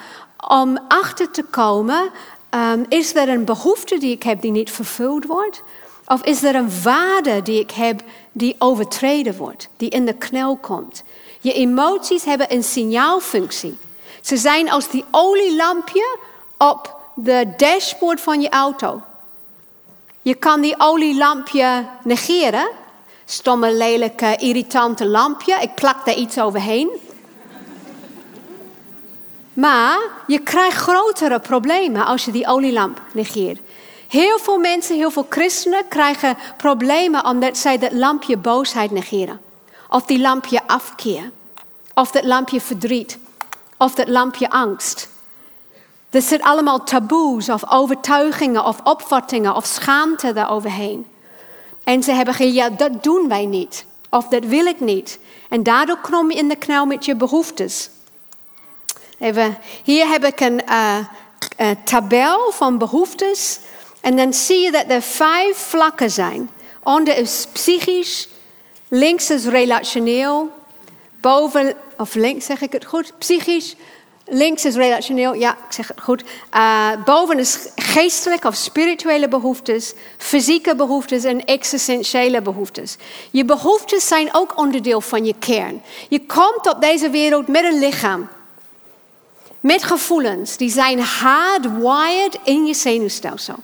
om 0.48 0.78
achter 0.88 1.32
te 1.32 1.44
komen: 1.44 2.10
um, 2.50 2.86
is 2.90 3.16
er 3.16 3.30
een 3.30 3.46
behoefte 3.46 3.98
die 3.98 4.12
ik 4.12 4.24
heb 4.24 4.42
die 4.42 4.52
niet 4.52 4.72
vervuld 4.72 5.26
wordt? 5.26 5.64
Of 6.06 6.24
is 6.24 6.44
er 6.44 6.56
een 6.56 6.82
waarde 6.84 7.42
die 7.42 7.60
ik 7.60 7.72
heb 7.72 8.02
die 8.32 8.56
overtreden 8.60 9.38
wordt, 9.38 9.70
die 9.78 9.90
in 9.90 10.06
de 10.06 10.14
knel 10.14 10.56
komt? 10.56 11.04
Je 11.40 11.54
emoties 11.54 12.24
hebben 12.24 12.54
een 12.54 12.64
signaalfunctie. 12.64 13.78
Ze 14.22 14.38
zijn 14.38 14.72
als 14.72 14.90
die 14.90 15.06
olielampje 15.12 16.18
op 16.58 17.00
de 17.16 17.54
dashboard 17.58 18.22
van 18.22 18.42
je 18.42 18.50
auto. 18.50 19.02
Je 20.24 20.36
kan 20.36 20.62
die 20.62 20.76
olielampje 20.78 21.86
negeren. 22.04 22.68
Stomme, 23.26 23.74
lelijke, 23.74 24.36
irritante 24.40 25.08
lampje. 25.08 25.58
Ik 25.62 25.76
plak 25.76 26.06
daar 26.06 26.16
iets 26.16 26.40
overheen. 26.40 26.90
Maar 29.54 30.00
je 30.28 30.40
krijgt 30.40 30.78
grotere 30.78 31.40
problemen 31.40 32.06
als 32.06 32.26
je 32.26 32.32
die 32.32 32.48
olielamp 32.48 33.02
negeert. 33.14 33.60
Heel 34.08 34.40
veel 34.40 34.58
mensen, 34.58 34.96
heel 34.96 35.12
veel 35.12 35.26
christenen 35.30 35.88
krijgen 35.88 36.38
problemen 36.58 37.26
omdat 37.26 37.58
zij 37.58 37.78
dat 37.78 37.92
lampje 37.92 38.38
boosheid 38.38 38.92
negeren. 38.92 39.42
Of 39.90 40.06
die 40.06 40.20
lampje 40.20 40.68
afkeer. 40.68 41.32
Of 41.94 42.12
dat 42.12 42.24
lampje 42.24 42.62
verdriet. 42.62 43.18
Of 43.78 43.96
dat 43.96 44.08
lampje 44.08 44.50
angst. 44.50 45.10
Er 46.14 46.22
zitten 46.22 46.50
allemaal 46.50 46.84
taboes 46.84 47.50
of 47.50 47.70
overtuigingen 47.70 48.66
of 48.66 48.80
opvattingen 48.84 49.56
of 49.56 49.66
schaamte 49.66 50.34
daaroverheen. 50.34 51.06
En 51.84 52.04
ze 52.04 52.12
hebben 52.12 52.34
gezegd, 52.34 52.56
ja, 52.56 52.70
dat 52.70 53.04
doen 53.04 53.28
wij 53.28 53.46
niet. 53.46 53.86
Of 54.10 54.28
dat 54.28 54.46
wil 54.46 54.66
ik 54.66 54.80
niet. 54.80 55.20
En 55.50 55.64
daardoor 55.64 55.98
kom 55.98 56.32
je 56.32 56.38
in 56.38 56.48
de 56.48 56.56
knel 56.56 56.86
met 56.86 57.06
je 57.06 57.16
behoeftes. 57.16 57.90
Even, 59.20 59.58
hier 59.84 60.08
heb 60.08 60.24
ik 60.24 60.40
een 60.40 60.62
uh, 60.70 60.98
uh, 61.60 61.70
tabel 61.84 62.52
van 62.52 62.78
behoeftes. 62.78 63.60
En 64.02 64.16
dan 64.16 64.34
zie 64.34 64.60
je 64.60 64.72
dat 64.72 64.86
er 64.88 65.02
vijf 65.02 65.58
vlakken 65.58 66.12
zijn. 66.12 66.50
Onder 66.84 67.18
is 67.18 67.48
psychisch, 67.54 68.28
links 68.88 69.30
is 69.30 69.46
relationeel, 69.46 70.52
boven, 71.22 71.76
of 71.98 72.14
links 72.14 72.46
zeg 72.46 72.62
ik 72.62 72.72
het 72.72 72.86
goed, 72.86 73.14
psychisch, 73.18 73.76
links 74.34 74.66
is 74.66 74.76
relationeel, 74.76 75.34
ja, 75.34 75.52
ik 75.52 75.74
zeg 75.74 75.88
het 75.88 76.02
goed. 76.02 76.24
Uh, 76.54 76.90
boven 77.06 77.40
is 77.40 77.58
geestelijke 77.76 78.48
of 78.48 78.56
spirituele 78.56 79.28
behoeftes, 79.28 79.94
fysieke 80.18 80.76
behoeftes 80.76 81.24
en 81.24 81.46
existentiële 81.46 82.42
behoeftes. 82.42 82.98
Je 83.32 83.46
behoeftes 83.46 84.08
zijn 84.08 84.30
ook 84.32 84.58
onderdeel 84.58 85.02
van 85.02 85.26
je 85.26 85.36
kern. 85.40 85.82
Je 86.10 86.26
komt 86.26 86.70
op 86.70 86.82
deze 86.82 87.10
wereld 87.10 87.48
met 87.48 87.64
een 87.64 87.80
lichaam. 87.80 88.30
Met 89.60 89.84
gevoelens, 89.84 90.58
die 90.58 90.70
zijn 90.70 91.00
hardwired 91.00 92.40
in 92.44 92.66
je 92.66 92.74
zenuwstelsel. 92.74 93.56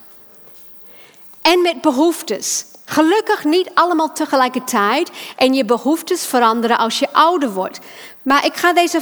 En 1.42 1.62
met 1.62 1.82
behoeftes. 1.82 2.66
Gelukkig 2.86 3.44
niet 3.44 3.70
allemaal 3.74 4.14
tegelijkertijd. 4.14 5.10
En 5.36 5.54
je 5.54 5.66
behoeftes 5.66 6.26
veranderen 6.26 6.78
als 6.78 7.00
je 7.00 7.08
ouder 7.12 7.52
wordt. 7.52 7.80
Maar 8.22 8.46
ik 8.46 8.54
ga 8.54 8.74
deze 8.74 9.02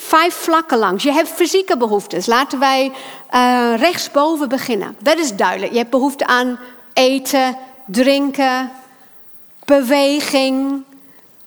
vijf 0.00 0.34
vlakken 0.34 0.78
langs. 0.78 1.02
Je 1.02 1.12
hebt 1.12 1.28
fysieke 1.28 1.76
behoeftes. 1.76 2.26
Laten 2.26 2.58
wij 2.58 2.92
uh, 3.34 3.72
rechtsboven 3.76 4.48
beginnen. 4.48 4.96
Dat 4.98 5.18
is 5.18 5.36
duidelijk. 5.36 5.72
Je 5.72 5.78
hebt 5.78 5.90
behoefte 5.90 6.26
aan 6.26 6.58
eten, 6.92 7.56
drinken, 7.86 8.72
beweging, 9.64 10.84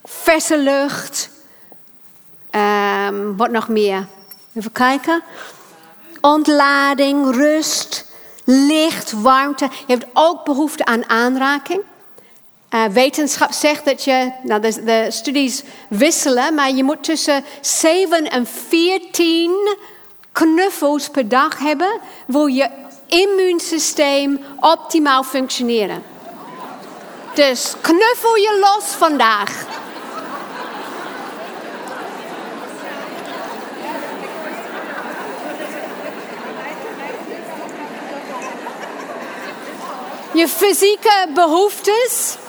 verse 0.04 0.58
lucht. 0.58 1.30
Um, 2.52 3.38
wat 3.38 3.52
nog 3.52 3.68
meer? 3.68 4.08
Even 4.56 4.72
kijken. 4.72 5.24
Ontlading, 6.22 7.36
rust 7.36 8.12
licht, 8.44 9.12
warmte. 9.12 9.70
Je 9.88 9.94
hebt 9.94 10.06
ook 10.14 10.44
behoefte 10.44 10.86
aan 10.86 11.10
aanraking. 11.10 11.82
Uh, 12.74 12.86
wetenschap 12.86 13.52
zegt 13.52 13.86
dat 13.86 14.04
je, 14.04 14.32
nou 14.44 14.62
de, 14.62 14.84
de, 14.84 15.06
studies 15.10 15.64
wisselen, 15.88 16.54
maar 16.54 16.72
je 16.72 16.84
moet 16.84 17.04
tussen 17.04 17.46
7 17.62 18.32
en 18.32 18.46
14 18.46 19.78
knuffels 20.32 21.10
per 21.10 21.28
dag 21.28 21.60
hebben, 21.60 22.00
wil 22.26 22.46
je 22.46 22.70
immuunsysteem 23.08 24.40
optimaal 24.60 25.24
functioneren. 25.24 26.04
Dus 27.34 27.74
knuffel 27.82 28.36
je 28.36 28.58
los 28.60 28.86
vandaag. 28.86 29.66
Je 40.34 40.48
fysieke 40.48 41.28
behoeftes. 41.34 42.42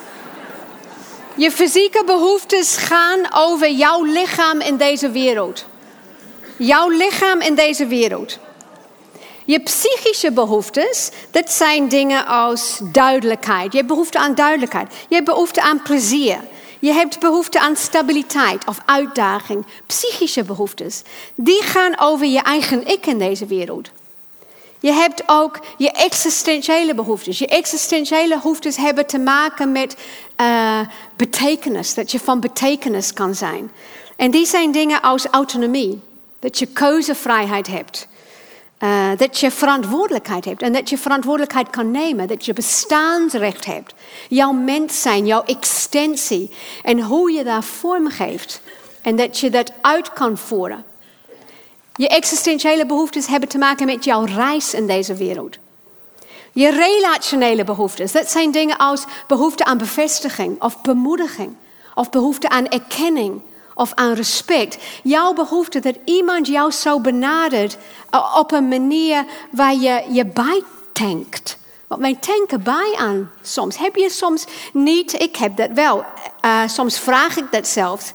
Je 1.37 1.51
fysieke 1.51 2.03
behoeftes 2.07 2.77
gaan 2.77 3.21
over 3.33 3.71
jouw 3.71 4.03
lichaam 4.03 4.61
in 4.61 4.77
deze 4.77 5.11
wereld. 5.11 5.65
Jouw 6.57 6.89
lichaam 6.89 7.41
in 7.41 7.55
deze 7.55 7.87
wereld. 7.87 8.39
Je 9.45 9.61
psychische 9.61 10.33
behoeftes, 10.33 11.11
dat 11.31 11.51
zijn 11.51 11.89
dingen 11.89 12.27
als 12.27 12.81
duidelijkheid. 12.93 13.73
Je 13.73 13.77
hebt 13.79 13.89
behoefte 13.89 14.19
aan 14.19 14.35
duidelijkheid. 14.35 14.95
Je 15.09 15.15
hebt 15.15 15.27
behoefte 15.27 15.63
aan 15.63 15.83
plezier. 15.83 16.41
Je 16.79 16.93
hebt 16.93 17.21
behoefte 17.21 17.61
aan 17.61 17.77
stabiliteit 17.77 18.67
of 18.67 18.79
uitdaging. 18.87 19.67
Psychische 19.87 20.45
behoeftes. 20.45 21.03
Die 21.35 21.63
gaan 21.63 21.99
over 21.99 22.27
je 22.27 22.43
eigen 22.43 22.87
ik 22.87 23.07
in 23.07 23.19
deze 23.19 23.47
wereld. 23.47 23.91
Je 24.85 24.93
hebt 24.93 25.23
ook 25.27 25.59
je 25.77 25.91
existentiële 25.91 26.95
behoeftes. 26.95 27.39
Je 27.39 27.47
existentiële 27.47 28.35
behoeftes 28.35 28.77
hebben 28.77 29.07
te 29.07 29.19
maken 29.19 29.73
met 29.73 29.97
uh, 30.41 30.81
betekenis. 31.17 31.95
Dat 31.95 32.11
je 32.11 32.21
van 32.21 32.41
betekenis 32.41 33.13
kan 33.13 33.35
zijn. 33.35 33.71
En 34.17 34.31
die 34.31 34.47
zijn 34.47 34.73
dingen 34.73 35.01
als 35.01 35.27
autonomie. 35.27 36.01
Dat 36.39 36.59
je 36.59 36.67
keuzevrijheid 36.67 37.67
hebt. 37.67 38.09
Uh, 38.79 39.09
dat 39.17 39.41
je 39.41 39.51
verantwoordelijkheid 39.51 40.45
hebt 40.45 40.63
en 40.63 40.73
dat 40.73 40.89
je 40.89 40.99
verantwoordelijkheid 40.99 41.71
kan 41.71 41.91
nemen, 41.91 42.29
dat 42.29 42.45
je 42.45 42.53
bestaansrecht 42.53 43.65
hebt. 43.65 43.95
Jouw 44.29 44.53
mens 44.53 45.03
zijn, 45.03 45.27
jouw 45.27 45.43
extensie 45.45 46.51
en 46.83 47.01
hoe 47.01 47.33
je 47.33 47.45
daar 47.45 47.65
vorm 47.65 48.11
geeft 48.11 48.61
en 49.03 49.17
dat 49.17 49.39
je 49.39 49.51
dat 49.51 49.73
uit 49.81 50.13
kan 50.13 50.39
voeren. 50.39 50.85
Je 51.97 52.09
existentiële 52.09 52.87
behoeftes 52.87 53.27
hebben 53.27 53.49
te 53.49 53.59
maken 53.59 53.87
met 53.87 54.05
jouw 54.05 54.25
reis 54.25 54.75
in 54.75 54.87
deze 54.87 55.15
wereld. 55.15 55.57
Je 56.53 56.71
relationele 56.71 57.65
behoeftes, 57.65 58.13
dat 58.13 58.31
zijn 58.31 58.51
dingen 58.51 58.77
als 58.77 59.05
behoefte 59.27 59.65
aan 59.65 59.79
bevestiging 59.79 60.63
of 60.63 60.81
bemoediging 60.81 61.57
of 61.95 62.11
behoefte 62.11 62.49
aan 62.49 62.69
erkenning 62.69 63.41
of 63.75 63.93
aan 63.95 64.13
respect. 64.13 64.79
Jouw 65.03 65.33
behoefte 65.33 65.81
dat 65.81 65.97
iemand 66.05 66.47
jou 66.47 66.71
zo 66.71 67.01
benadert 67.01 67.77
eh, 68.11 68.37
op 68.39 68.53
een 68.53 68.69
manier 68.69 69.25
waar 69.51 69.75
je 69.75 70.05
je 70.11 70.27
bijtankt. 70.27 71.59
Want 71.87 72.01
wij 72.01 72.15
tanken 72.15 72.63
bij 72.63 72.95
aan 72.99 73.31
soms. 73.43 73.79
Heb 73.79 73.97
je 73.97 74.11
soms 74.11 74.45
niet, 74.73 75.21
ik 75.21 75.37
heb 75.37 75.57
dat 75.57 75.71
wel. 75.75 76.05
Uh, 76.45 76.61
soms 76.67 76.99
vraag 76.99 77.37
ik 77.37 77.53
dat 77.53 77.67
zelfs. 77.67 78.11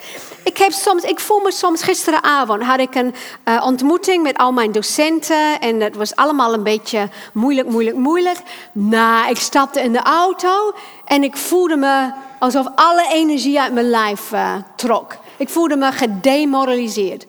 Ik, 0.50 0.68
soms, 0.70 1.04
ik 1.04 1.20
voel 1.20 1.39
me 1.39 1.52
soms, 1.52 1.84
gisteravond 1.84 2.64
had 2.64 2.80
ik 2.80 2.95
een 2.95 3.16
uh, 3.45 3.64
ontmoeting 3.66 4.24
met 4.24 4.38
al 4.38 4.52
mijn 4.52 4.72
docenten. 4.72 5.60
En 5.60 5.80
het 5.80 5.95
was 5.95 6.16
allemaal 6.16 6.54
een 6.54 6.64
beetje 6.64 7.10
moeilijk, 7.34 7.70
moeilijk, 7.70 7.95
moeilijk. 7.95 8.38
Nou, 8.72 9.30
ik 9.30 9.38
stapte 9.38 9.82
in 9.82 9.91
de 9.91 10.02
auto 10.02 10.74
en 11.06 11.24
ik 11.24 11.38
voelde 11.38 11.76
me 11.76 12.12
alsof 12.39 12.66
alle 12.76 13.08
energie 13.14 13.62
uit 13.62 13.74
mijn 13.74 13.89
lijf 13.89 14.32
uh, 14.32 14.56
trok. 14.76 15.18
Ik 15.38 15.50
voelde 15.50 15.76
me 15.76 15.91
gedemoraliseerd. 15.91 17.26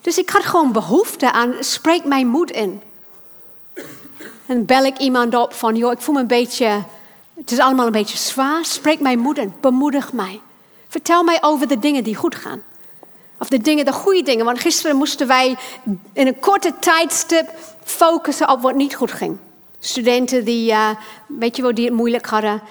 Dus 0.00 0.18
ik 0.18 0.30
had 0.30 0.44
gewoon 0.44 0.72
behoefte 0.72 1.32
aan, 1.32 1.54
spreek 1.60 2.04
mijn 2.04 2.26
moed 2.26 2.50
in. 2.50 2.82
En 4.46 4.64
bel 4.64 4.84
ik 4.84 4.98
iemand 4.98 5.34
op 5.34 5.54
van, 5.54 5.76
joh, 5.76 5.92
ik 5.92 6.00
voel 6.00 6.14
me 6.14 6.20
een 6.20 6.26
beetje, 6.26 6.82
het 7.34 7.50
is 7.50 7.58
allemaal 7.58 7.86
een 7.86 7.92
beetje 7.92 8.18
zwaar. 8.18 8.64
Spreek 8.64 9.00
mijn 9.00 9.18
moed 9.18 9.38
in, 9.38 9.54
bemoedig 9.60 10.12
mij. 10.12 10.40
Vertel 10.88 11.22
mij 11.22 11.38
over 11.40 11.68
de 11.68 11.78
dingen 11.78 12.04
die 12.04 12.14
goed 12.14 12.34
gaan. 12.34 12.62
Of 13.38 13.48
de 13.48 13.58
dingen, 13.58 13.84
de 13.84 13.92
goede 13.92 14.22
dingen. 14.22 14.44
Want 14.44 14.60
gisteren 14.60 14.96
moesten 14.96 15.26
wij 15.26 15.56
in 16.12 16.26
een 16.26 16.38
korte 16.38 16.72
tijdstip 16.80 17.50
focussen 17.84 18.50
op 18.50 18.62
wat 18.62 18.74
niet 18.74 18.94
goed 18.94 19.12
ging. 19.12 19.38
Studenten 19.78 20.44
die, 20.44 20.70
uh, 20.70 20.90
weet 21.26 21.56
je 21.56 21.62
wel, 21.62 21.74
die 21.74 21.84
het 21.84 21.94
moeilijk 21.94 22.26
hadden. 22.26 22.62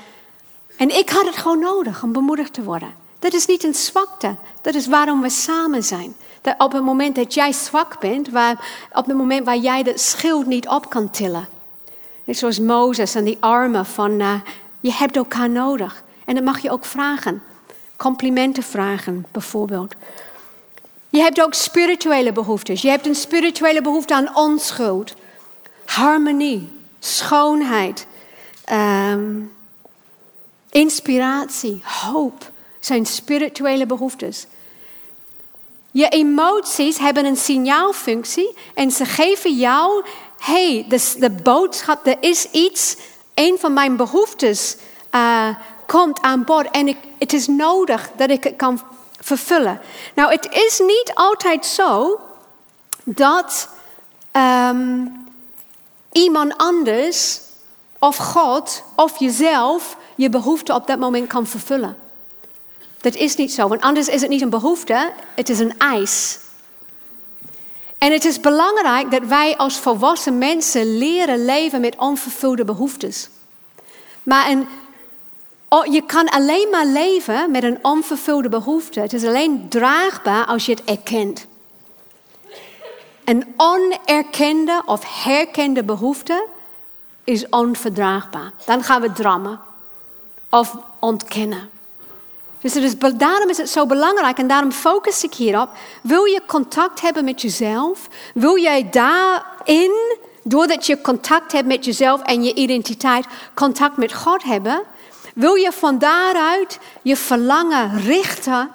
En 0.77 0.97
ik 0.97 1.09
had 1.09 1.25
het 1.25 1.37
gewoon 1.37 1.59
nodig 1.59 2.03
om 2.03 2.11
bemoedigd 2.11 2.53
te 2.53 2.63
worden. 2.63 2.93
Dat 3.19 3.33
is 3.33 3.45
niet 3.45 3.63
een 3.63 3.73
zwakte. 3.73 4.35
Dat 4.61 4.75
is 4.75 4.87
waarom 4.87 5.21
we 5.21 5.29
samen 5.29 5.83
zijn. 5.83 6.15
Dat 6.41 6.55
op 6.57 6.71
het 6.71 6.83
moment 6.83 7.15
dat 7.15 7.33
jij 7.33 7.51
zwak 7.51 7.99
bent, 7.99 8.29
waar, 8.29 8.87
op 8.91 9.05
het 9.05 9.17
moment 9.17 9.45
waar 9.45 9.57
jij 9.57 9.83
de 9.83 9.97
schild 9.97 10.45
niet 10.45 10.67
op 10.67 10.89
kan 10.89 11.09
tillen. 11.09 11.47
Net 12.23 12.37
zoals 12.37 12.59
Mozes 12.59 13.15
en 13.15 13.23
die 13.23 13.37
armen 13.39 13.85
van, 13.85 14.11
uh, 14.11 14.33
je 14.79 14.91
hebt 14.91 15.15
elkaar 15.15 15.49
nodig. 15.49 16.03
En 16.25 16.35
dat 16.35 16.43
mag 16.43 16.59
je 16.59 16.71
ook 16.71 16.85
vragen. 16.85 17.41
Complimenten 17.95 18.63
vragen, 18.63 19.25
bijvoorbeeld. 19.31 19.95
Je 21.09 21.21
hebt 21.21 21.41
ook 21.41 21.53
spirituele 21.53 22.31
behoeftes. 22.31 22.81
Je 22.81 22.89
hebt 22.89 23.05
een 23.05 23.15
spirituele 23.15 23.81
behoefte 23.81 24.13
aan 24.13 24.35
onschuld, 24.35 25.13
harmonie, 25.85 26.71
schoonheid, 26.99 28.07
um, 28.71 29.53
inspiratie, 30.71 31.81
hoop 31.83 32.51
zijn 32.79 33.05
spirituele 33.05 33.85
behoeftes. 33.85 34.47
Je 35.91 36.07
emoties 36.09 36.97
hebben 36.97 37.25
een 37.25 37.37
signaalfunctie 37.37 38.55
en 38.73 38.91
ze 38.91 39.05
geven 39.05 39.55
jou, 39.55 40.03
hey, 40.37 40.85
de, 40.89 41.13
de 41.17 41.29
boodschap, 41.29 42.07
er 42.07 42.17
is 42.19 42.51
iets, 42.51 42.97
een 43.33 43.57
van 43.59 43.73
mijn 43.73 43.95
behoeftes 43.95 44.77
uh, 45.15 45.49
komt 45.87 46.21
aan 46.21 46.43
bod 46.43 46.71
en 46.71 46.87
ik, 46.87 46.97
het 47.19 47.33
is 47.33 47.47
nodig 47.47 48.09
dat 48.15 48.29
ik 48.29 48.43
het 48.43 48.55
kan 48.55 48.81
vervullen. 49.19 49.81
Nou, 50.15 50.31
het 50.31 50.47
is 50.51 50.79
niet 50.79 51.11
altijd 51.13 51.65
zo 51.65 52.19
dat 53.03 53.69
um, 54.31 55.25
iemand 56.11 56.57
anders 56.57 57.39
of 57.99 58.17
God 58.17 58.83
of 58.95 59.19
jezelf 59.19 59.97
je 60.15 60.29
behoefte 60.29 60.73
op 60.73 60.87
dat 60.87 60.99
moment 60.99 61.27
kan 61.27 61.47
vervullen. 61.47 61.97
Dat 63.01 63.15
is 63.15 63.35
niet 63.35 63.53
zo, 63.53 63.67
want 63.67 63.81
anders 63.81 64.07
is 64.07 64.21
het 64.21 64.29
niet 64.29 64.41
een 64.41 64.49
behoefte, 64.49 65.11
het 65.35 65.49
is 65.49 65.59
een 65.59 65.77
eis. 65.77 66.39
En 67.97 68.11
het 68.11 68.25
is 68.25 68.39
belangrijk 68.39 69.11
dat 69.11 69.23
wij 69.23 69.57
als 69.57 69.79
volwassen 69.79 70.37
mensen 70.37 70.97
leren 70.97 71.45
leven 71.45 71.81
met 71.81 71.95
onvervulde 71.97 72.65
behoeftes. 72.65 73.29
Maar 74.23 74.49
een, 74.49 74.67
je 75.83 76.01
kan 76.05 76.29
alleen 76.29 76.69
maar 76.69 76.85
leven 76.85 77.51
met 77.51 77.63
een 77.63 77.79
onvervulde 77.81 78.49
behoefte. 78.49 78.99
Het 78.99 79.13
is 79.13 79.23
alleen 79.23 79.69
draagbaar 79.69 80.45
als 80.45 80.65
je 80.65 80.71
het 80.71 80.83
erkent. 80.83 81.47
Een 83.25 83.53
onerkende 83.57 84.81
of 84.85 85.23
herkende 85.23 85.83
behoefte 85.83 86.45
is 87.23 87.49
onverdraagbaar. 87.49 88.51
Dan 88.65 88.83
gaan 88.83 89.01
we 89.01 89.11
drammen 89.11 89.59
of 90.49 90.75
ontkennen. 90.99 91.69
Dus, 92.61 92.97
daarom 93.17 93.49
is 93.49 93.57
het 93.57 93.69
zo 93.69 93.85
belangrijk 93.85 94.37
en 94.37 94.47
daarom 94.47 94.71
focus 94.71 95.23
ik 95.23 95.33
hierop. 95.33 95.69
Wil 96.01 96.23
je 96.23 96.41
contact 96.47 97.01
hebben 97.01 97.23
met 97.23 97.41
jezelf? 97.41 98.09
Wil 98.33 98.59
jij 98.59 98.89
daarin, 98.89 100.17
doordat 100.43 100.85
je 100.85 101.01
contact 101.01 101.51
hebt 101.51 101.67
met 101.67 101.85
jezelf 101.85 102.21
en 102.21 102.43
je 102.43 102.53
identiteit, 102.53 103.25
contact 103.53 103.97
met 103.97 104.13
God 104.13 104.43
hebben? 104.43 104.83
Wil 105.35 105.55
je 105.55 105.71
van 105.71 105.97
daaruit 105.97 106.79
je 107.01 107.15
verlangen 107.15 108.01
richten 108.01 108.71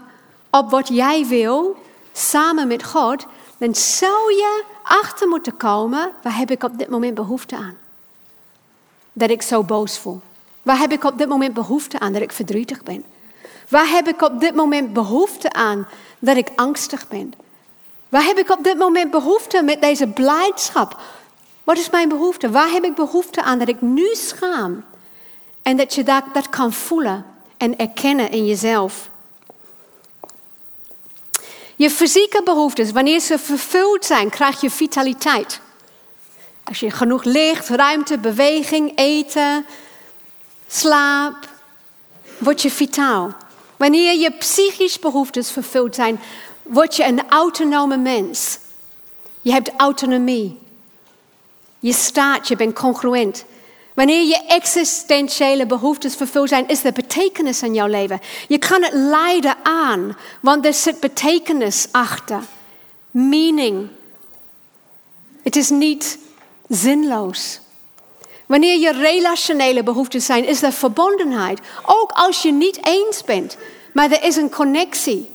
op 0.51 0.71
wat 0.71 0.89
jij 0.89 1.27
wil, 1.27 1.77
samen 2.13 2.69
met 2.69 2.85
God? 2.85 3.27
Dan 3.59 3.75
zou 3.75 4.33
je 4.33 4.65
achter 4.83 5.29
moeten 5.29 5.57
komen, 5.57 6.13
waar 6.23 6.37
heb 6.37 6.51
ik 6.51 6.63
op 6.63 6.79
dit 6.79 6.89
moment 6.89 7.15
behoefte 7.15 7.57
aan? 7.57 7.77
Dat 9.13 9.31
ik 9.31 9.43
zo 9.43 9.63
boos 9.63 9.99
voel. 9.99 10.21
Waar 10.63 10.79
heb 10.79 10.93
ik 10.93 11.05
op 11.05 11.19
dit 11.19 11.29
moment 11.29 11.55
behoefte 11.55 11.99
aan 11.99 12.13
dat 12.13 12.23
ik 12.23 12.33
verdrietig 12.33 12.83
ben? 12.83 13.05
Waar 13.69 13.89
heb 13.89 14.09
ik 14.09 14.23
op 14.23 14.41
dit 14.41 14.55
moment 14.55 14.93
behoefte 14.93 15.53
aan 15.53 15.87
dat 16.19 16.37
ik 16.37 16.49
angstig 16.57 17.09
ben? 17.09 17.33
Waar 18.09 18.25
heb 18.25 18.39
ik 18.39 18.51
op 18.51 18.65
dit 18.65 18.79
moment 18.79 19.11
behoefte 19.11 19.63
met 19.63 19.81
deze 19.81 20.07
blijdschap? 20.07 21.01
Wat 21.65 21.79
is 21.79 21.91
mijn 21.91 22.09
behoefte? 22.09 22.51
Waar 22.51 22.71
heb 22.71 22.85
ik 22.85 22.95
behoefte 22.95 23.43
aan 23.43 23.59
dat 23.59 23.69
ik 23.69 23.81
nu 23.81 24.15
schaam? 24.15 24.85
En 25.71 25.77
dat 25.77 25.95
je 25.95 26.03
dat, 26.03 26.25
dat 26.33 26.49
kan 26.49 26.73
voelen 26.73 27.27
en 27.57 27.79
erkennen 27.79 28.31
in 28.31 28.47
jezelf. 28.47 29.11
Je 31.77 31.91
fysieke 31.91 32.43
behoeftes, 32.45 32.93
wanneer 32.93 33.21
ze 33.21 33.39
vervuld 33.39 34.05
zijn, 34.05 34.31
krijg 34.31 34.61
je 34.61 34.71
vitaliteit. 34.71 35.61
Als 36.65 36.81
je 36.81 36.91
genoeg 36.91 37.25
licht, 37.25 37.69
ruimte, 37.69 38.19
beweging, 38.19 38.93
eten, 38.95 39.67
slaap, 40.67 41.49
word 42.39 42.63
je 42.63 42.71
vitaal. 42.71 43.35
Wanneer 43.77 44.15
je 44.19 44.31
psychisch 44.31 44.99
behoeftes 44.99 45.51
vervuld 45.51 45.95
zijn, 45.95 46.21
word 46.63 46.97
je 46.97 47.05
een 47.05 47.29
autonome 47.29 47.97
mens. 47.97 48.59
Je 49.41 49.53
hebt 49.53 49.71
autonomie. 49.77 50.59
Je 51.79 51.93
staat, 51.93 52.49
je 52.49 52.57
bent 52.57 52.75
congruent. 52.75 53.45
Wanneer 53.95 54.23
je 54.23 54.45
existentiële 54.47 55.67
behoeftes 55.67 56.15
vervuld 56.15 56.49
zijn, 56.49 56.69
is 56.69 56.85
er 56.85 56.93
betekenis 56.93 57.63
in 57.63 57.75
jouw 57.75 57.87
leven. 57.87 58.21
Je 58.49 58.59
kan 58.59 58.83
het 58.83 58.93
lijden 58.93 59.57
aan, 59.63 60.17
want 60.41 60.67
er 60.67 60.75
zit 60.75 61.01
betekenis 61.01 61.89
achter. 61.91 62.41
Meaning. 63.11 63.89
Het 65.43 65.57
is 65.57 65.71
niet 65.71 66.19
zinloos. 66.69 67.61
Wanneer 68.47 68.79
je 68.79 68.93
relationele 68.93 69.83
behoeften 69.83 70.21
zijn, 70.21 70.45
is 70.45 70.63
er 70.63 70.73
verbondenheid. 70.73 71.61
Ook 71.87 72.11
als 72.13 72.43
je 72.43 72.53
niet 72.53 72.87
eens 72.87 73.25
bent, 73.25 73.57
maar 73.93 74.11
er 74.11 74.25
is 74.25 74.37
een 74.37 74.51
connectie. 74.51 75.31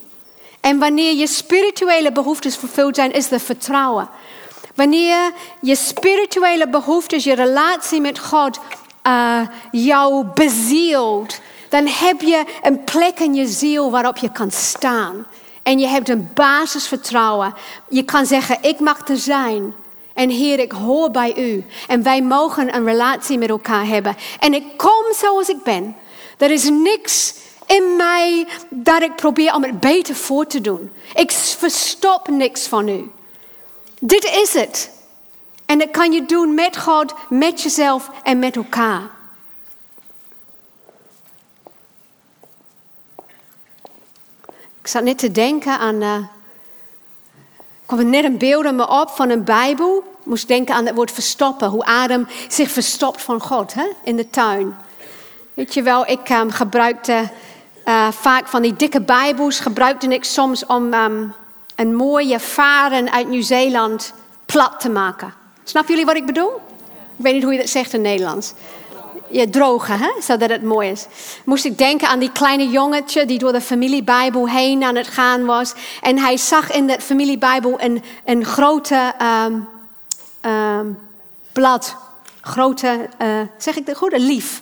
En 0.60 0.80
wanneer 0.80 1.14
je 1.14 1.28
spirituele 1.28 2.12
behoeftes 2.12 2.58
vervuld 2.58 2.96
zijn, 2.96 3.12
is 3.12 3.32
er 3.32 3.40
vertrouwen. 3.40 4.10
Wanneer 4.76 5.32
je 5.62 5.76
spirituele 5.76 6.68
behoeftes, 6.68 7.24
je 7.24 7.36
relatie 7.36 8.02
met 8.02 8.20
God 8.20 8.60
uh, 9.08 9.42
jou 9.72 10.26
bezielt, 10.34 11.40
dan 11.70 11.88
heb 11.88 12.22
je 12.22 12.44
een 12.62 12.84
plek 12.84 13.20
in 13.20 13.34
je 13.34 13.48
ziel 13.48 13.92
waarop 13.92 14.18
je 14.18 14.32
kan 14.32 14.52
staan. 14.52 15.26
En 15.64 15.80
je 15.80 15.88
hebt 15.88 16.10
een 16.10 16.30
basisvertrouwen. 16.34 17.54
Je 17.90 18.04
kan 18.04 18.26
zeggen, 18.26 18.58
ik 18.62 18.80
mag 18.80 19.08
er 19.08 19.18
zijn. 19.18 19.74
En 20.14 20.30
Heer, 20.30 20.60
ik 20.60 20.72
hoor 20.72 21.12
bij 21.12 21.36
u. 21.38 21.66
En 21.88 22.04
wij 22.04 22.22
mogen 22.22 22.76
een 22.76 22.86
relatie 22.86 23.38
met 23.38 23.50
elkaar 23.50 23.88
hebben. 23.88 24.16
En 24.40 24.54
ik 24.54 24.64
kom 24.78 25.04
zoals 25.16 25.50
ik 25.50 25.64
ben. 25.64 25.96
Er 26.38 26.52
is 26.52 26.70
niks 26.70 27.36
in 27.66 27.96
mij 27.96 28.48
dat 28.70 29.02
ik 29.02 29.16
probeer 29.16 29.54
om 29.54 29.64
het 29.64 29.80
beter 29.80 30.16
voor 30.16 30.48
te 30.48 30.62
doen. 30.62 30.92
Ik 31.14 31.32
verstop 31.32 32.28
niks 32.28 32.68
van 32.68 32.88
u. 32.88 33.12
Dit 34.06 34.24
is 34.24 34.54
het. 34.54 34.92
En 35.66 35.78
dat 35.78 35.92
kan 35.92 36.12
je 36.12 36.26
doen 36.26 36.54
met 36.54 36.78
God, 36.78 37.14
met 37.30 37.62
jezelf 37.62 38.12
en 38.24 38.40
met 38.40 38.56
elkaar. 38.56 39.02
Ik 44.82 44.88
zat 44.92 45.04
net 45.04 45.18
te 45.18 45.32
denken 45.32 45.80
aan. 45.80 46.02
Uh, 46.02 46.18
kwam 47.86 48.10
net 48.10 48.24
een 48.24 48.38
beeld 48.38 48.66
in 48.66 48.76
me 48.76 48.90
op 48.90 49.10
van 49.10 49.30
een 49.30 49.44
Bijbel. 49.44 49.98
Ik 49.98 50.26
moest 50.26 50.48
denken 50.48 50.76
aan 50.76 50.86
het 50.86 50.96
woord 50.96 51.12
verstoppen. 51.12 51.70
Hoe 51.70 51.86
Adam 51.86 52.28
zich 52.48 52.72
verstopt 52.72 53.22
van 53.22 53.42
God 53.42 53.74
hè, 53.74 53.88
in 54.04 54.16
de 54.16 54.30
tuin. 54.30 54.76
Weet 55.54 55.74
je 55.74 55.82
wel, 55.82 56.08
ik 56.08 56.30
um, 56.30 56.52
gebruikte 56.52 57.30
uh, 57.86 58.12
vaak 58.12 58.48
van 58.48 58.62
die 58.62 58.76
dikke 58.76 59.02
Bijbels. 59.02 59.60
Gebruikte 59.60 60.08
ik 60.08 60.24
soms 60.24 60.66
om 60.66 60.94
um, 60.94 61.34
een 61.76 61.96
mooie 61.96 62.40
varen 62.40 63.12
uit 63.12 63.28
Nieuw-Zeeland 63.28 64.14
plat 64.46 64.80
te 64.80 64.90
maken. 64.90 65.34
Snap 65.64 65.88
jullie 65.88 66.06
wat 66.06 66.16
ik 66.16 66.26
bedoel? 66.26 66.52
Ik 67.18 67.24
weet 67.24 67.34
niet 67.34 67.44
hoe 67.44 67.54
je 67.54 67.60
dat 67.60 67.70
zegt 67.70 67.94
in 67.94 68.02
Nederlands. 68.02 68.54
Ja, 69.30 69.46
drogen, 69.50 70.00
hè? 70.00 70.12
zodat 70.22 70.50
het 70.50 70.64
mooi 70.64 70.90
is. 70.90 71.06
Moest 71.46 71.66
ik 71.66 71.78
denken 71.78 72.08
aan 72.08 72.20
die 72.20 72.32
kleine 72.32 72.70
jongetje 72.70 73.26
die 73.26 73.38
door 73.38 73.52
de 73.52 73.62
familiebijbel 73.62 74.50
heen 74.50 74.84
aan 74.84 74.96
het 74.96 75.08
gaan 75.08 75.46
was. 75.46 75.74
En 76.02 76.20
hij 76.20 76.38
zag 76.38 76.72
in 76.72 76.88
de 76.88 77.00
familiebijbel 77.02 77.82
een, 77.82 78.04
een 78.26 78.46
grote 78.46 79.14
um, 79.46 79.68
um, 80.52 80.98
blad. 81.52 81.96
Grote, 82.42 83.10
uh, 83.22 83.28
zeg 83.58 83.76
ik 83.76 83.86
dat 83.86 83.98
goed? 83.98 84.14
Een 84.14 84.26
lief. 84.26 84.62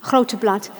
Grote 0.00 0.36
blad. 0.36 0.70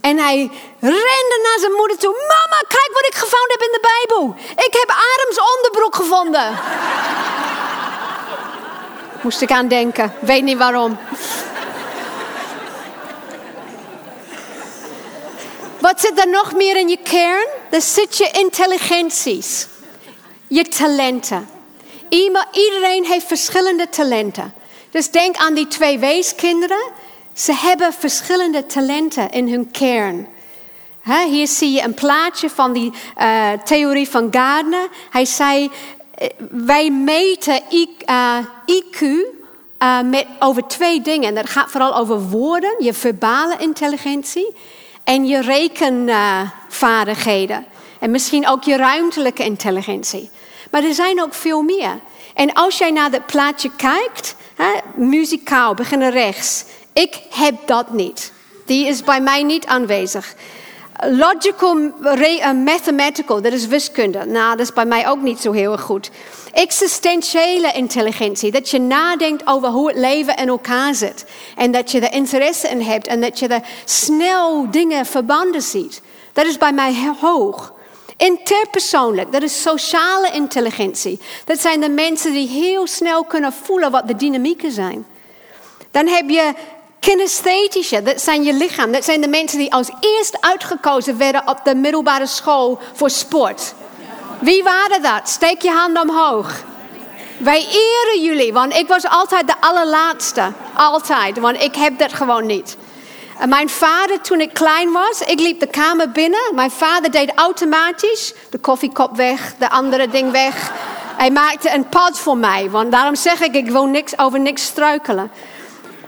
En 0.00 0.18
hij 0.18 0.50
rende 0.80 1.40
naar 1.42 1.58
zijn 1.58 1.72
moeder 1.72 1.96
toe. 1.96 2.12
Mama, 2.12 2.58
kijk 2.68 2.90
wat 2.92 3.06
ik 3.06 3.14
gevonden 3.14 3.50
heb 3.50 3.60
in 3.60 3.72
de 3.72 3.80
Bijbel. 3.80 4.34
Ik 4.66 4.74
heb 4.80 4.90
Adams 4.90 5.54
onderbroek 5.56 5.94
gevonden. 5.94 6.58
Moest 9.22 9.40
ik 9.40 9.50
aan 9.50 9.68
denken. 9.68 10.14
Weet 10.20 10.42
niet 10.42 10.58
waarom. 10.58 10.98
Wat 15.80 16.00
zit 16.00 16.20
er 16.20 16.28
nog 16.28 16.54
meer 16.54 16.76
in 16.76 16.88
je 16.88 16.98
kern? 17.02 17.46
Er 17.70 17.82
zit 17.82 18.16
je 18.16 18.30
intelligenties. 18.32 19.66
Je 20.46 20.64
talenten. 20.68 21.48
Iedereen 22.52 23.04
heeft 23.04 23.26
verschillende 23.26 23.88
talenten. 23.88 24.54
Dus 24.90 25.10
denk 25.10 25.36
aan 25.36 25.54
die 25.54 25.68
twee 25.68 25.98
weeskinderen. 25.98 26.82
Ze 27.32 27.54
hebben 27.54 27.92
verschillende 27.92 28.66
talenten 28.66 29.30
in 29.30 29.48
hun 29.48 29.70
kern. 29.70 30.28
hier 31.28 31.46
zie 31.46 31.72
je 31.72 31.82
een 31.82 31.94
plaatje 31.94 32.50
van 32.50 32.72
die 32.72 32.92
uh, 33.18 33.52
theorie 33.64 34.08
van 34.08 34.28
Gardner. 34.30 34.88
Hij 35.10 35.24
zei, 35.24 35.70
eh, 36.14 36.28
wij 36.50 36.90
meten 36.90 37.62
IQ 38.66 39.02
uh, 39.02 39.18
met, 40.04 40.26
over 40.38 40.66
twee 40.66 41.00
dingen. 41.00 41.34
Dat 41.34 41.50
gaat 41.50 41.70
vooral 41.70 41.96
over 41.96 42.20
woorden, 42.20 42.74
je 42.78 42.94
verbale 42.94 43.56
intelligentie 43.58 44.54
en 45.04 45.26
je 45.26 45.40
rekenvaardigheden. 45.40 47.66
en 47.98 48.10
misschien 48.10 48.48
ook 48.48 48.62
je 48.62 48.76
ruimtelijke 48.76 49.44
intelligentie. 49.44 50.30
Maar 50.70 50.84
er 50.84 50.94
zijn 50.94 51.22
ook 51.22 51.34
veel 51.34 51.62
meer. 51.62 52.00
En 52.34 52.52
als 52.52 52.78
jij 52.78 52.90
naar 52.90 53.10
dat 53.10 53.26
plaatje 53.26 53.70
kijkt, 53.76 54.34
hè, 54.54 54.72
muzikaal, 54.94 55.74
beginnen 55.74 56.10
rechts. 56.10 56.64
Ik 56.92 57.20
heb 57.30 57.54
dat 57.66 57.92
niet. 57.92 58.32
Die 58.66 58.86
is 58.86 59.04
bij 59.04 59.20
mij 59.20 59.42
niet 59.42 59.66
aanwezig. 59.66 60.34
Logical, 61.06 61.78
uh, 61.78 62.52
mathematical, 62.52 63.42
dat 63.42 63.52
is 63.52 63.66
wiskunde. 63.66 64.24
Nou, 64.26 64.50
dat 64.50 64.66
is 64.66 64.72
bij 64.72 64.84
mij 64.84 65.08
ook 65.08 65.22
niet 65.22 65.40
zo 65.40 65.52
heel 65.52 65.78
goed. 65.78 66.10
Existentiële 66.52 67.72
intelligentie, 67.72 68.50
dat 68.50 68.70
je 68.70 68.80
nadenkt 68.80 69.46
over 69.46 69.68
hoe 69.68 69.88
het 69.88 69.96
leven 69.96 70.36
in 70.36 70.48
elkaar 70.48 70.94
zit. 70.94 71.24
En 71.56 71.72
dat 71.72 71.90
je 71.90 72.00
er 72.00 72.12
interesse 72.12 72.68
in 72.68 72.80
hebt 72.80 73.06
en 73.06 73.20
dat 73.20 73.38
je 73.38 73.48
er 73.48 73.62
snel 73.84 74.70
dingen 74.70 75.06
verbanden 75.06 75.62
ziet. 75.62 76.02
Dat 76.32 76.46
is 76.46 76.58
bij 76.58 76.72
mij 76.72 77.14
hoog. 77.20 77.72
Interpersoonlijk, 78.16 79.32
dat 79.32 79.42
is 79.42 79.62
sociale 79.62 80.30
intelligentie. 80.32 81.20
Dat 81.44 81.60
zijn 81.60 81.80
de 81.80 81.88
mensen 81.88 82.32
die 82.32 82.48
heel 82.48 82.86
snel 82.86 83.24
kunnen 83.24 83.52
voelen 83.52 83.90
wat 83.90 84.08
de 84.08 84.16
dynamieken 84.16 84.72
zijn. 84.72 85.06
Dan 85.90 86.06
heb 86.06 86.28
je 86.28 86.52
Kinesthetische, 87.00 88.02
dat 88.02 88.20
zijn 88.20 88.42
je 88.42 88.52
lichaam. 88.52 88.92
Dat 88.92 89.04
zijn 89.04 89.20
de 89.20 89.28
mensen 89.28 89.58
die 89.58 89.72
als 89.72 89.90
eerst 90.00 90.40
uitgekozen 90.40 91.18
werden 91.18 91.48
op 91.48 91.60
de 91.64 91.74
middelbare 91.74 92.26
school 92.26 92.78
voor 92.92 93.10
sport. 93.10 93.74
Wie 94.40 94.62
waren 94.62 95.02
dat? 95.02 95.28
Steek 95.28 95.62
je 95.62 95.70
hand 95.70 96.00
omhoog. 96.00 96.62
Wij 97.38 97.66
eren 97.66 98.22
jullie, 98.22 98.52
want 98.52 98.74
ik 98.74 98.88
was 98.88 99.06
altijd 99.06 99.46
de 99.46 99.54
allerlaatste. 99.60 100.52
Altijd, 100.74 101.38
want 101.38 101.62
ik 101.62 101.74
heb 101.74 101.98
dat 101.98 102.12
gewoon 102.12 102.46
niet. 102.46 102.76
En 103.38 103.48
mijn 103.48 103.68
vader, 103.68 104.20
toen 104.20 104.40
ik 104.40 104.52
klein 104.52 104.92
was, 104.92 105.20
ik 105.20 105.40
liep 105.40 105.60
de 105.60 105.66
kamer 105.66 106.10
binnen. 106.10 106.54
Mijn 106.54 106.70
vader 106.70 107.10
deed 107.10 107.32
automatisch 107.34 108.34
de 108.50 108.58
koffiekop 108.58 109.16
weg, 109.16 109.54
de 109.58 109.70
andere 109.70 110.08
ding 110.08 110.30
weg. 110.30 110.72
Hij 111.16 111.30
maakte 111.30 111.70
een 111.74 111.88
pad 111.88 112.18
voor 112.18 112.36
mij, 112.36 112.70
want 112.70 112.92
daarom 112.92 113.14
zeg 113.14 113.40
ik, 113.40 113.54
ik 113.54 113.70
wil 113.70 113.86
niks 113.86 114.18
over 114.18 114.40
niks 114.40 114.64
struikelen. 114.64 115.30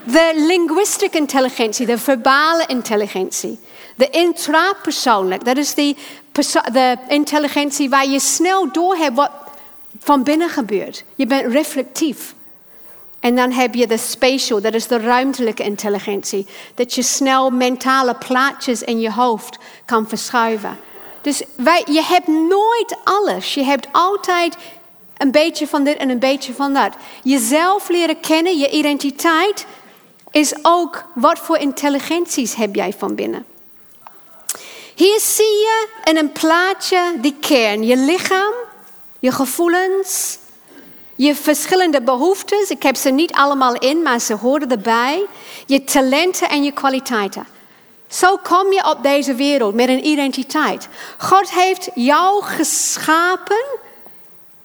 De 0.05 0.33
linguistic 0.35 1.15
intelligentie, 1.15 1.87
de 1.87 1.99
verbale 1.99 2.65
intelligentie. 2.67 3.59
De 3.97 4.11
intrapersoonlijk, 4.11 5.45
dat 5.45 5.57
is 5.57 5.75
de 5.75 6.97
intelligentie 7.09 7.91
waar 7.91 8.07
je 8.07 8.21
snel 8.21 8.73
doorhebt 8.73 9.15
wat 9.15 9.31
van 9.99 10.23
binnen 10.23 10.49
gebeurt. 10.49 11.05
Je 11.15 11.27
bent 11.27 11.53
reflectief. 11.53 12.35
En 13.21 13.37
dan 13.37 13.53
heb 13.53 13.75
je 13.75 13.87
de 13.87 13.99
spatial, 13.99 14.61
dat 14.61 14.75
is 14.75 14.87
de 14.87 14.99
ruimtelijke 14.99 15.63
intelligentie. 15.63 16.47
Dat 16.75 16.95
je 16.95 17.03
snel 17.03 17.51
mentale 17.51 18.15
plaatjes 18.15 18.83
in 18.83 19.01
je 19.01 19.13
hoofd 19.13 19.59
kan 19.85 20.09
verschuiven. 20.09 20.79
Dus 21.21 21.43
wij, 21.57 21.83
je 21.91 22.03
hebt 22.03 22.27
nooit 22.27 22.97
alles. 23.05 23.55
Je 23.55 23.63
hebt 23.63 23.89
altijd 23.93 24.57
een 25.17 25.31
beetje 25.31 25.67
van 25.67 25.85
dit 25.85 25.97
en 25.97 26.11
een 26.11 26.19
beetje 26.19 26.55
van 26.55 26.73
dat. 26.73 26.93
Jezelf 27.23 27.89
leren 27.89 28.21
kennen, 28.21 28.59
je 28.59 28.71
identiteit, 28.71 29.67
is 30.33 30.55
ook 30.63 31.05
wat 31.15 31.39
voor 31.39 31.57
intelligenties 31.59 32.55
heb 32.55 32.75
jij 32.75 32.93
van 32.99 33.15
binnen. 33.15 33.47
Hier 34.95 35.21
zie 35.21 35.45
je 35.45 35.89
in 36.05 36.17
een 36.17 36.33
plaatje 36.33 37.15
die 37.21 37.37
kern. 37.41 37.87
Je 37.87 37.97
lichaam, 37.97 38.53
je 39.19 39.33
gevoelens, 39.33 40.39
je 41.15 41.35
verschillende 41.35 42.03
behoeftes. 42.03 42.71
Ik 42.71 42.83
heb 42.83 42.97
ze 42.97 43.11
niet 43.11 43.33
allemaal 43.33 43.75
in, 43.75 44.03
maar 44.03 44.21
ze 44.21 44.35
horen 44.35 44.71
erbij. 44.71 45.27
Je 45.67 45.85
talenten 45.85 46.49
en 46.49 46.65
je 46.65 46.73
kwaliteiten. 46.73 47.47
Zo 48.09 48.37
kom 48.37 48.73
je 48.73 48.91
op 48.91 49.03
deze 49.03 49.35
wereld 49.35 49.75
met 49.75 49.89
een 49.89 50.07
identiteit. 50.07 50.89
God 51.19 51.51
heeft 51.51 51.91
jou 51.95 52.43
geschapen 52.43 53.65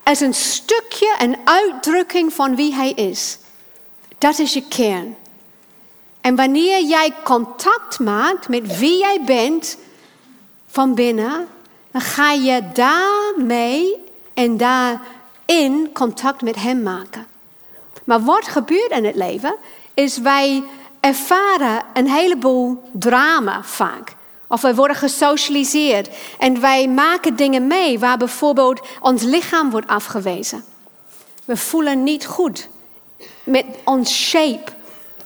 als 0.03 0.19
een 0.19 0.33
stukje, 0.33 1.15
een 1.17 1.37
uitdrukking 1.43 2.33
van 2.33 2.55
wie 2.55 2.73
Hij 2.73 2.91
is. 2.91 3.37
Dat 4.17 4.39
is 4.39 4.53
je 4.53 4.63
kern. 4.67 5.16
En 6.27 6.35
wanneer 6.35 6.83
jij 6.83 7.13
contact 7.23 7.99
maakt 7.99 8.47
met 8.47 8.77
wie 8.77 8.97
jij 8.97 9.21
bent 9.25 9.77
van 10.67 10.95
binnen, 10.95 11.47
dan 11.91 12.01
ga 12.01 12.31
je 12.31 12.61
daarmee 12.73 13.95
en 14.33 14.57
daarin 14.57 15.89
contact 15.93 16.41
met 16.41 16.55
Hem 16.55 16.83
maken. 16.83 17.27
Maar 18.03 18.21
wat 18.21 18.47
gebeurt 18.47 18.91
in 18.91 19.05
het 19.05 19.15
leven, 19.15 19.55
is 19.93 20.17
wij 20.17 20.63
ervaren 20.99 21.83
een 21.93 22.09
heleboel 22.09 22.83
drama 22.91 23.63
vaak. 23.63 24.15
Of 24.47 24.61
wij 24.61 24.75
worden 24.75 24.97
gesocialiseerd 24.97 26.09
en 26.39 26.59
wij 26.59 26.87
maken 26.87 27.35
dingen 27.35 27.67
mee 27.67 27.99
waar 27.99 28.17
bijvoorbeeld 28.17 28.81
ons 29.01 29.23
lichaam 29.23 29.69
wordt 29.69 29.87
afgewezen. 29.87 30.63
We 31.45 31.57
voelen 31.57 32.03
niet 32.03 32.25
goed 32.25 32.67
met 33.43 33.65
ons 33.83 34.13
shape 34.13 34.75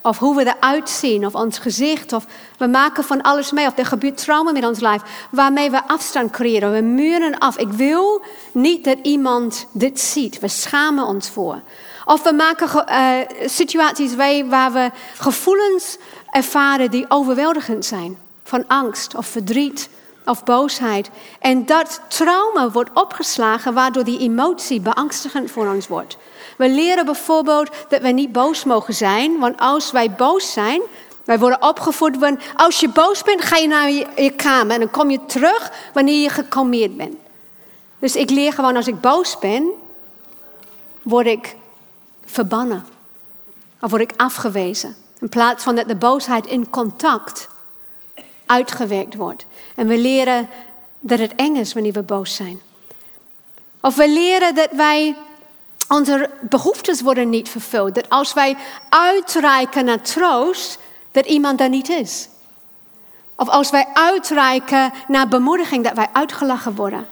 of 0.02 0.18
hoe 0.18 0.36
we 0.36 0.56
eruit 0.56 0.90
zien, 0.90 1.26
of 1.26 1.36
ons 1.36 1.58
gezicht, 1.58 2.14
of 2.14 2.26
we 2.58 2.68
maken 2.68 3.04
van 3.04 3.22
alles 3.22 3.52
mee, 3.52 3.68
of 3.68 3.78
er 3.78 3.86
gebeurt 3.86 4.18
trauma 4.18 4.52
met 4.52 4.66
ons 4.66 4.80
lijf, 4.80 5.02
waarmee 5.32 5.72
we 5.72 5.88
afstand 5.88 6.32
creëren. 6.32 6.72
We 6.72 6.82
muren 6.82 7.38
af. 7.38 7.58
Ik 7.58 7.72
wil 7.72 8.22
niet 8.52 8.84
dat 8.84 8.98
iemand 9.02 9.68
dit 9.72 10.00
ziet. 10.00 10.40
We 10.40 10.48
schamen 10.48 11.06
ons 11.06 11.30
voor. 11.30 11.62
Of 12.06 12.24
we 12.24 12.34
maken 12.34 12.86
uh, 12.90 13.48
situaties 13.50 14.16
mee 14.16 14.46
waar 14.46 14.72
we 14.72 14.92
gevoelens 15.18 15.98
ervaren 16.32 16.92
die 16.92 17.06
overweldigend 17.08 17.86
zijn. 17.86 18.18
van 18.44 18.68
angst 18.68 19.16
of 19.16 19.26
verdriet 19.26 19.90
of 20.32 20.44
boosheid. 20.44 21.10
En 21.40 21.66
dat 21.66 22.02
trauma 22.08 22.72
wordt 22.72 22.90
opgeslagen 22.94 23.74
waardoor 23.74 24.04
die 24.04 24.20
emotie 24.20 24.82
beangstigend 24.82 25.52
voor 25.52 25.68
ons 25.68 25.88
wordt. 25.88 26.18
We 26.58 26.70
leren 26.70 27.06
bijvoorbeeld 27.06 27.70
dat 27.90 28.02
we 28.02 28.08
niet 28.08 28.32
boos 28.32 28.64
mogen 28.64 28.94
zijn, 28.94 29.40
want 29.40 29.60
als 29.60 29.92
wij 29.92 30.12
boos 30.12 30.52
zijn, 30.52 30.82
wij 31.26 31.40
worden 31.40 31.62
opgevoed 31.62 32.18
van 32.20 32.40
als 32.56 32.80
je 32.80 32.90
boos 32.90 33.24
bent, 33.24 33.42
ga 33.42 33.58
je 33.58 33.68
naar 33.68 33.92
je, 33.92 34.34
kamer 34.36 34.74
en 34.74 34.80
dan 34.80 34.92
kom 34.92 35.10
je 35.10 35.26
terug 35.26 35.72
wanneer 35.94 36.22
je 36.22 36.30
gekalmeerd 36.30 36.98
bent. 36.98 37.16
Dus 38.00 38.16
ik 38.16 38.30
leer 38.30 38.54
gewoon 38.54 38.76
als 38.76 38.88
ik 38.88 39.02
boos 39.02 39.40
ben, 39.40 39.72
word 41.02 41.28
ik 41.28 41.56
verbannen. 42.26 42.86
Of 43.82 43.90
word 43.90 44.02
ik 44.02 44.14
afgewezen. 44.18 44.96
In 45.20 45.30
plaats 45.30 45.64
van 45.64 45.76
dat 45.76 45.88
de 45.88 45.96
boosheid 45.96 46.46
in 46.46 46.70
contact 46.70 47.50
uitgewerkt 48.52 49.16
wordt. 49.16 49.46
En 49.76 49.88
we 49.88 49.98
leren 49.98 50.50
dat 51.00 51.20
het 51.20 51.36
eng 51.36 51.56
is 51.56 51.74
wanneer 51.74 51.94
we 51.94 52.04
boos 52.04 52.36
zijn. 52.36 52.62
Of 53.82 53.96
we 53.96 54.10
leren 54.10 54.56
dat 54.56 54.70
wij, 54.72 55.16
onze 55.88 56.30
behoeftes 56.42 57.02
worden 57.02 57.30
niet 57.30 57.50
vervuld. 57.50 57.96
Dat 57.96 58.10
als 58.10 58.34
wij 58.34 58.58
uitreiken 58.90 59.86
naar 59.86 60.02
troost, 60.02 60.80
dat 61.12 61.26
iemand 61.26 61.58
daar 61.58 61.70
niet 61.70 61.90
is. 61.90 62.30
Of 63.36 63.50
als 63.50 63.70
wij 63.70 63.88
uitreiken 63.94 64.94
naar 65.08 65.28
bemoediging, 65.28 65.84
dat 65.84 65.96
wij 65.96 66.10
uitgelachen 66.14 66.76
worden. 66.76 67.08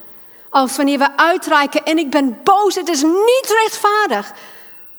Als 0.50 0.76
wanneer 0.76 0.98
we 0.98 1.18
uitreiken 1.18 1.84
en 1.84 1.98
ik 1.98 2.10
ben 2.10 2.40
boos, 2.44 2.76
het 2.76 2.90
is 2.90 3.02
niet 3.02 3.56
rechtvaardig. 3.62 4.34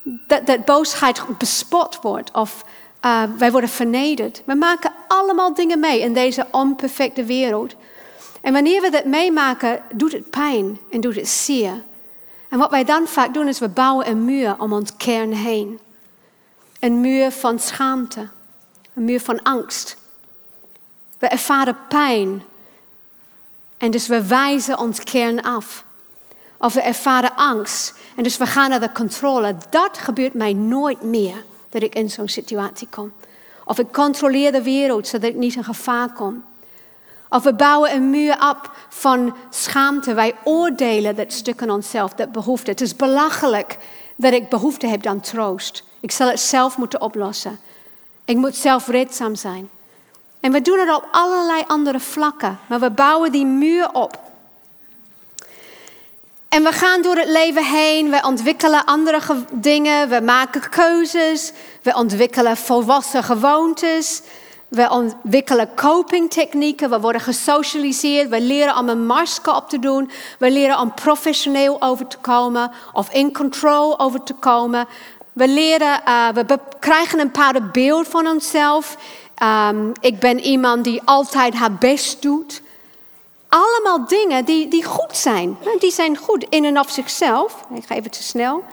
Dat, 0.02 0.46
dat 0.46 0.64
boosheid 0.64 1.38
bespot 1.38 1.98
wordt 2.02 2.30
of 2.32 2.64
uh, 3.04 3.22
wij 3.38 3.50
worden 3.50 3.70
vernederd. 3.70 4.42
We 4.44 4.54
maken 4.54 4.92
allemaal 5.08 5.54
dingen 5.54 5.80
mee 5.80 6.00
in 6.00 6.12
deze 6.12 6.46
onperfecte 6.50 7.24
wereld. 7.24 7.74
En 8.40 8.52
wanneer 8.52 8.82
we 8.82 8.90
dat 8.90 9.04
meemaken, 9.04 9.82
doet 9.92 10.12
het 10.12 10.30
pijn 10.30 10.78
en 10.90 11.00
doet 11.00 11.16
het 11.16 11.28
zeer. 11.28 11.82
En 12.48 12.58
wat 12.58 12.70
wij 12.70 12.84
dan 12.84 13.06
vaak 13.06 13.34
doen, 13.34 13.48
is 13.48 13.58
we 13.58 13.68
bouwen 13.68 14.08
een 14.08 14.24
muur 14.24 14.54
om 14.58 14.72
ons 14.72 14.96
kern 14.96 15.32
heen. 15.32 15.80
Een 16.80 17.00
muur 17.00 17.30
van 17.30 17.58
schaamte, 17.58 18.28
een 18.94 19.04
muur 19.04 19.20
van 19.20 19.42
angst. 19.42 19.96
We 21.18 21.26
ervaren 21.26 21.76
pijn. 21.88 22.42
En 23.78 23.90
dus 23.90 24.06
we 24.06 24.26
wijzen 24.26 24.78
ons 24.78 25.00
kern 25.00 25.42
af. 25.42 25.84
Of 26.58 26.74
we 26.74 26.80
ervaren 26.80 27.36
angst. 27.36 27.94
En 28.16 28.22
dus 28.22 28.36
we 28.36 28.46
gaan 28.46 28.70
naar 28.70 28.80
de 28.80 28.92
controle. 28.92 29.56
Dat 29.70 29.98
gebeurt 29.98 30.34
mij 30.34 30.52
nooit 30.52 31.02
meer 31.02 31.44
dat 31.70 31.82
ik 31.82 31.94
in 31.94 32.10
zo'n 32.10 32.28
situatie 32.28 32.88
kom. 32.90 33.12
Of 33.64 33.78
ik 33.78 33.92
controleer 33.92 34.52
de 34.52 34.62
wereld 34.62 35.06
zodat 35.06 35.30
ik 35.30 35.36
niet 35.36 35.56
in 35.56 35.64
gevaar 35.64 36.12
kom. 36.12 36.44
Of 37.28 37.42
we 37.42 37.54
bouwen 37.54 37.94
een 37.94 38.10
muur 38.10 38.48
op 38.50 38.70
van 38.88 39.34
schaamte. 39.50 40.14
Wij 40.14 40.34
oordelen 40.44 41.16
dat 41.16 41.32
stuk 41.32 41.60
in 41.60 41.70
onszelf, 41.70 42.14
dat 42.14 42.32
behoefte. 42.32 42.70
Het 42.70 42.80
is 42.80 42.96
belachelijk 42.96 43.78
dat 44.16 44.32
ik 44.32 44.48
behoefte 44.48 44.86
heb 44.86 45.06
aan 45.06 45.20
troost. 45.20 45.84
Ik 46.00 46.10
zal 46.10 46.28
het 46.28 46.40
zelf 46.40 46.78
moeten 46.78 47.00
oplossen. 47.00 47.58
Ik 48.24 48.36
moet 48.36 48.56
zelfredzaam 48.56 49.34
zijn. 49.34 49.68
En 50.40 50.52
we 50.52 50.60
doen 50.60 50.78
het 50.78 50.96
op 50.96 51.08
allerlei 51.10 51.62
andere 51.66 52.00
vlakken. 52.00 52.58
Maar 52.66 52.80
we 52.80 52.90
bouwen 52.90 53.32
die 53.32 53.46
muur 53.46 53.92
op. 53.92 54.29
En 56.50 56.62
we 56.62 56.72
gaan 56.72 57.02
door 57.02 57.16
het 57.16 57.28
leven 57.28 57.64
heen, 57.64 58.10
we 58.10 58.22
ontwikkelen 58.22 58.84
andere 58.84 59.20
dingen, 59.52 60.08
we 60.08 60.20
maken 60.20 60.68
keuzes, 60.68 61.52
we 61.82 61.94
ontwikkelen 61.94 62.56
volwassen 62.56 63.22
gewoontes, 63.22 64.22
we 64.68 64.90
ontwikkelen 64.90 65.74
copingtechnieken, 65.74 66.90
we 66.90 67.00
worden 67.00 67.20
gesocialiseerd, 67.20 68.28
we 68.28 68.40
leren 68.40 68.76
om 68.76 68.88
een 68.88 69.06
masker 69.06 69.54
op 69.54 69.68
te 69.68 69.78
doen, 69.78 70.10
we 70.38 70.50
leren 70.50 70.78
om 70.78 70.94
professioneel 70.94 71.82
over 71.82 72.06
te 72.06 72.18
komen 72.18 72.70
of 72.92 73.12
in 73.12 73.32
control 73.32 74.00
over 74.00 74.22
te 74.22 74.34
komen. 74.34 74.86
We, 75.32 75.48
leren, 75.48 76.00
uh, 76.08 76.28
we 76.28 76.58
krijgen 76.78 77.20
een 77.20 77.30
bepaald 77.32 77.72
beeld 77.72 78.08
van 78.08 78.26
onszelf. 78.26 78.96
Um, 79.42 79.92
ik 80.00 80.18
ben 80.18 80.40
iemand 80.40 80.84
die 80.84 81.02
altijd 81.04 81.54
haar 81.54 81.74
best 81.74 82.22
doet. 82.22 82.62
Allemaal 83.50 84.06
dingen 84.06 84.44
die, 84.44 84.68
die 84.68 84.84
goed 84.84 85.16
zijn. 85.16 85.58
Die 85.78 85.90
zijn 85.90 86.16
goed 86.16 86.46
in 86.48 86.64
en 86.64 86.78
of 86.78 86.90
zichzelf. 86.90 87.64
Ik 87.74 87.86
ga 87.86 87.94
even 87.94 88.10
te 88.10 88.22
snel. 88.22 88.64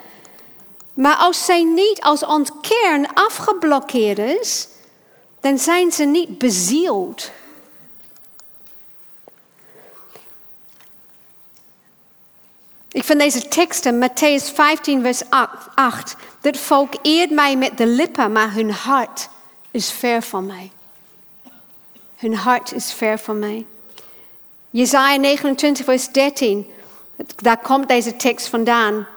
Maar 0.94 1.16
als 1.16 1.46
zij 1.46 1.64
niet 1.64 2.02
als 2.02 2.26
ons 2.26 2.50
kern 2.62 3.14
afgeblokkeerd 3.14 4.20
is, 4.20 4.68
dan 5.40 5.58
zijn 5.58 5.92
ze 5.92 6.04
niet 6.04 6.38
bezield. 6.38 7.32
Ik 12.92 13.04
vind 13.04 13.20
deze 13.20 13.48
teksten, 13.48 14.10
Matthäus 14.10 14.54
15, 14.54 15.02
vers 15.02 15.22
8. 15.76 16.16
Dit 16.42 16.58
volk 16.58 16.94
eert 17.02 17.32
mij 17.32 17.58
met 17.58 17.78
de 17.78 17.88
lippen, 17.88 18.32
maar 18.32 18.54
hun 18.54 18.72
hart 18.72 19.30
is 19.72 19.92
ver 19.92 20.22
van 20.22 20.46
mij. 20.46 20.72
Hun 22.16 22.36
hart 22.36 22.74
is 22.74 22.94
ver 22.94 23.20
van 23.20 23.40
mij. 23.40 23.66
Jesaja 24.78 25.18
29, 25.18 25.86
vers 25.86 26.08
13. 26.12 26.68
Daar 27.36 27.58
komt 27.58 27.88
deze 27.88 28.16
tekst 28.16 28.48
vandaan. 28.48 29.08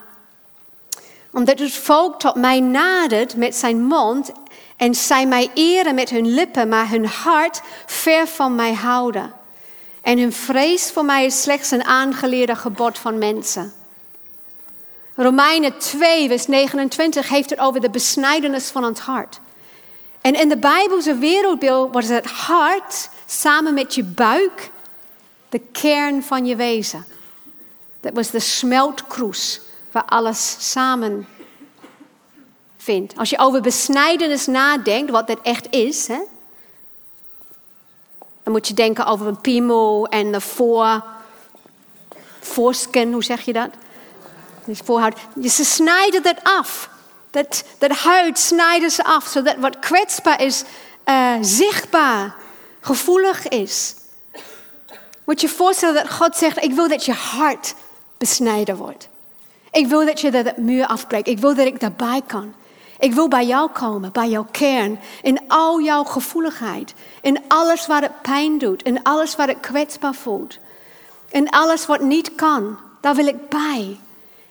Omdat 1.33 1.59
het 1.59 1.73
volk 1.73 2.21
tot 2.21 2.35
mij 2.35 2.61
nadert 2.61 3.37
met 3.37 3.55
zijn 3.57 3.83
mond 3.83 4.33
en 4.77 4.95
zij 4.95 5.27
mij 5.27 5.51
eren 5.55 5.95
met 5.95 6.11
hun 6.11 6.35
lippen, 6.35 6.69
maar 6.69 6.89
hun 6.89 7.07
hart 7.07 7.61
ver 7.87 8.27
van 8.27 8.55
mij 8.55 8.75
houden. 8.75 9.33
En 10.03 10.19
hun 10.19 10.33
vrees 10.33 10.91
voor 10.91 11.05
mij 11.05 11.25
is 11.25 11.43
slechts 11.43 11.71
een 11.71 11.85
aangeleerde 11.85 12.57
gebod 12.57 12.99
van 12.99 13.19
mensen. 13.19 13.73
Romeinen 15.15 15.79
2, 15.79 16.29
vers 16.29 16.47
29 16.47 17.29
heeft 17.29 17.51
het 17.51 17.59
over 17.59 17.81
de 17.81 17.91
besnijdenis 17.91 18.71
van 18.71 18.85
het 18.85 18.99
hart. 18.99 19.41
En 20.21 20.35
in 20.35 20.49
de 20.49 20.59
Bijbelse 20.59 21.15
wereldbeeld 21.15 21.93
wordt 21.93 22.09
het 22.09 22.27
hart 22.27 23.11
samen 23.27 23.75
met 23.75 23.95
je 23.95 24.05
buik 24.05 24.71
de 25.51 25.59
kern 25.73 26.23
van 26.23 26.47
je 26.47 26.57
wezen. 26.57 27.05
Dat 28.01 28.13
was 28.15 28.31
de 28.31 28.41
smeltkroes 28.41 29.61
waar 29.91 30.05
alles 30.05 30.57
samen 30.71 31.27
vindt. 32.77 33.17
Als 33.17 33.31
je 33.31 33.39
over 33.39 33.61
besnijdenis 33.61 34.47
nadenkt, 34.47 35.11
wat 35.11 35.27
dat 35.27 35.39
echt 35.43 35.67
is, 35.71 36.07
hè, 36.07 36.19
dan 38.43 38.53
moet 38.53 38.69
je 38.69 38.75
denken 38.75 39.07
over 39.07 39.27
een 39.27 39.41
piemel 39.41 40.07
en 40.07 40.33
de 40.33 40.41
voor, 40.41 41.05
voorskin, 42.41 43.13
hoe 43.13 43.25
zeg 43.25 43.41
je 43.41 43.53
dat? 43.53 43.71
Dus. 45.35 45.57
Ze 45.57 45.65
snijden 45.65 46.23
dat 46.23 46.37
af. 46.43 46.91
Dat, 47.31 47.65
dat 47.79 47.91
huid 47.91 48.39
snijden 48.39 48.91
ze 48.91 49.05
af, 49.05 49.27
zodat 49.27 49.57
wat 49.57 49.79
kwetsbaar 49.79 50.43
is, 50.43 50.65
uh, 51.05 51.35
zichtbaar, 51.41 52.35
gevoelig 52.81 53.49
is. 53.49 53.95
Moet 55.31 55.41
je 55.41 55.49
voorstellen 55.49 55.95
dat 55.95 56.13
God 56.13 56.37
zegt, 56.37 56.63
ik 56.63 56.73
wil 56.73 56.89
dat 56.89 57.05
je 57.05 57.13
hart 57.13 57.75
besnijden 58.19 58.77
wordt. 58.77 59.09
Ik 59.73 59.87
wil 59.87 60.07
dat 60.07 60.21
je 60.21 60.31
dat 60.31 60.57
muur 60.57 60.87
afbreekt. 60.87 61.29
Ik 61.29 61.39
wil 61.39 61.55
dat 61.55 61.67
ik 61.67 61.81
daarbij 61.81 62.23
kan. 62.27 62.53
Ik 62.99 63.13
wil 63.13 63.29
bij 63.29 63.47
jou 63.47 63.71
komen, 63.71 64.13
bij 64.13 64.29
jouw 64.29 64.47
kern, 64.51 64.99
in 65.23 65.41
al 65.49 65.81
jouw 65.81 66.05
gevoeligheid, 66.05 66.95
in 67.23 67.39
alles 67.49 67.87
wat 67.87 68.03
het 68.03 68.23
pijn 68.23 68.59
doet, 68.59 68.83
in 68.83 69.03
alles 69.03 69.37
wat 69.37 69.49
het 69.49 69.61
kwetsbaar 69.61 70.15
voelt, 70.15 70.59
in 71.29 71.51
alles 71.51 71.87
wat 71.87 72.01
niet 72.01 72.35
kan. 72.35 72.77
Daar 73.01 73.15
wil 73.15 73.27
ik 73.27 73.49
bij. 73.49 73.99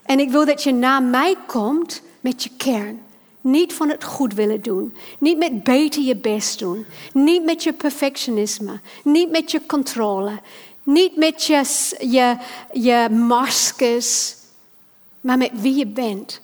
En 0.03 0.19
ik 0.19 0.29
wil 0.29 0.45
dat 0.45 0.63
je 0.63 0.73
naar 0.73 1.03
mij 1.03 1.35
komt 1.45 2.01
met 2.21 2.43
je 2.43 2.49
kern. 2.57 3.01
Niet 3.41 3.73
van 3.73 3.89
het 3.89 4.03
goed 4.03 4.33
willen 4.33 4.61
doen. 4.61 4.93
Niet 5.19 5.37
met 5.37 5.63
beter 5.63 6.01
je 6.01 6.15
best 6.15 6.59
doen. 6.59 6.85
Niet 7.13 7.43
met 7.43 7.63
je 7.63 7.73
perfectionisme. 7.73 8.79
Niet 9.03 9.29
met 9.31 9.51
je 9.51 9.61
controle. 9.65 10.31
Niet 10.89 11.15
met 11.15 11.43
je, 11.43 11.63
je, 11.99 12.37
je 12.71 13.07
maskers, 13.09 14.35
maar 15.21 15.37
met 15.37 15.51
wie 15.53 15.75
je 15.75 15.87
bent. 15.87 16.41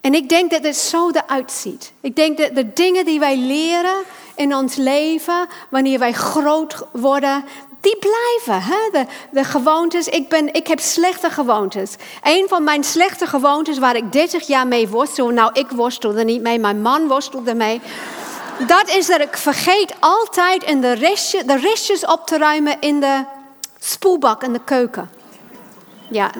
En 0.00 0.14
ik 0.14 0.28
denk 0.28 0.50
dat 0.50 0.62
het 0.62 0.76
zo 0.76 1.10
eruit 1.10 1.52
ziet. 1.52 1.92
Ik 2.00 2.16
denk 2.16 2.38
dat 2.38 2.54
de 2.54 2.72
dingen 2.72 3.04
die 3.04 3.18
wij 3.18 3.36
leren 3.36 4.02
in 4.34 4.54
ons 4.54 4.76
leven, 4.76 5.46
wanneer 5.70 5.98
wij 5.98 6.12
groot 6.12 6.82
worden, 6.92 7.44
die 7.80 7.96
blijven. 7.98 8.62
Hè? 8.72 8.90
De, 8.92 9.06
de 9.30 9.44
gewoontes. 9.44 10.06
Ik, 10.06 10.28
ben, 10.28 10.54
ik 10.54 10.66
heb 10.66 10.80
slechte 10.80 11.30
gewoontes. 11.30 11.94
Een 12.22 12.44
van 12.48 12.64
mijn 12.64 12.84
slechte 12.84 13.26
gewoontes 13.26 13.78
waar 13.78 13.96
ik 13.96 14.12
30 14.12 14.46
jaar 14.46 14.66
mee 14.66 14.88
worstel. 14.88 15.28
Nou, 15.28 15.50
ik 15.52 15.68
worstelde 15.70 16.24
niet 16.24 16.42
mee, 16.42 16.58
mijn 16.58 16.82
man 16.82 17.08
worstelde 17.08 17.54
mee 17.54 17.80
dat 18.66 18.88
is 18.88 19.06
dat 19.06 19.20
ik 19.20 19.36
vergeet 19.36 19.94
altijd 20.00 20.62
in 20.62 20.80
de, 20.80 20.92
restje, 20.92 21.44
de 21.44 21.56
restjes 21.56 22.04
op 22.04 22.26
te 22.26 22.38
ruimen 22.38 22.76
in 22.80 23.00
de 23.00 23.24
spoelbak 23.80 24.42
in 24.42 24.52
de 24.52 24.60
keuken. 24.64 25.10
Ja, 26.10 26.30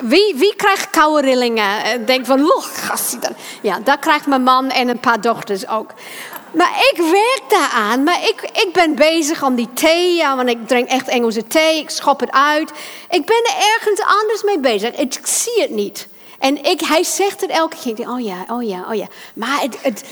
wie, 0.00 0.34
wie 0.36 0.54
krijgt 0.56 0.90
koude 0.90 1.20
rillingen? 1.26 2.06
Denkt 2.06 2.26
van, 2.26 2.50
gast. 2.60 3.18
Ja, 3.62 3.78
dat 3.84 3.98
krijgt 3.98 4.26
mijn 4.26 4.42
man 4.42 4.70
en 4.70 4.88
een 4.88 5.00
paar 5.00 5.20
dochters 5.20 5.68
ook. 5.68 5.90
Maar 6.54 6.70
ik 6.92 6.96
werk 6.96 7.42
daaraan. 7.48 8.02
Maar 8.02 8.22
ik, 8.22 8.50
ik 8.52 8.68
ben 8.72 8.94
bezig 8.94 9.42
om 9.42 9.54
die 9.54 9.68
thee. 9.72 10.14
Ja, 10.14 10.36
want 10.36 10.48
ik 10.48 10.68
drink 10.68 10.88
echt 10.88 11.08
Engelse 11.08 11.46
thee. 11.46 11.78
Ik 11.78 11.90
schop 11.90 12.20
het 12.20 12.30
uit. 12.30 12.70
Ik 13.10 13.26
ben 13.26 13.44
er 13.44 13.74
ergens 13.74 14.00
anders 14.00 14.42
mee 14.42 14.58
bezig. 14.58 14.90
Ik 14.90 15.18
zie 15.22 15.62
het 15.62 15.70
niet. 15.70 16.08
En 16.38 16.64
ik, 16.64 16.80
hij 16.80 17.04
zegt 17.04 17.40
het 17.40 17.50
elke 17.50 17.76
keer. 17.82 18.08
Oh 18.08 18.20
ja, 18.20 18.44
oh 18.48 18.62
ja, 18.62 18.84
oh 18.88 18.94
ja. 18.94 19.06
Maar 19.34 19.60
het, 19.60 19.78
het 19.82 20.04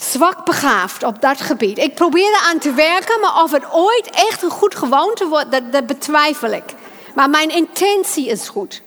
zwak 0.00 0.44
begaafd 0.44 1.02
op 1.02 1.20
dat 1.20 1.40
gebied. 1.40 1.78
Ik 1.78 1.94
probeer 1.94 2.28
eraan 2.28 2.58
te 2.58 2.72
werken, 2.72 3.20
maar 3.20 3.42
of 3.42 3.50
het 3.50 3.64
ooit 3.72 4.10
echt 4.10 4.42
een 4.42 4.50
goed 4.50 4.74
gewoonte 4.74 5.28
wordt, 5.28 5.50
dat, 5.50 5.72
dat 5.72 5.86
betwijfel 5.86 6.50
ik. 6.50 6.74
Maar 7.14 7.30
mijn 7.30 7.50
intentie 7.50 8.28
is 8.28 8.48
goed. 8.48 8.82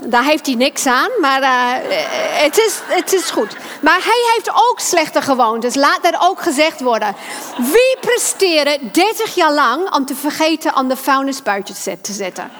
Daar 0.00 0.24
heeft 0.24 0.46
hij 0.46 0.54
niks 0.54 0.86
aan, 0.86 1.10
maar 1.20 1.42
uh, 1.42 1.72
het, 2.42 2.58
is, 2.58 2.80
het 2.86 3.12
is 3.12 3.30
goed. 3.30 3.56
Maar 3.80 3.98
hij 3.98 4.32
heeft 4.34 4.50
ook 4.70 4.80
slechte 4.80 5.22
gewoontes. 5.22 5.74
Laat 5.74 6.02
dat 6.02 6.16
ook 6.20 6.42
gezegd 6.42 6.80
worden. 6.80 7.16
Wie 7.56 7.96
presteren 8.00 8.90
30 8.92 9.34
jaar 9.34 9.52
lang 9.52 9.94
om 9.94 10.06
te 10.06 10.14
vergeten 10.14 10.76
om 10.76 10.88
de 10.88 10.96
vuilnisbuitje 10.96 12.00
te 12.00 12.12
zetten? 12.12 12.50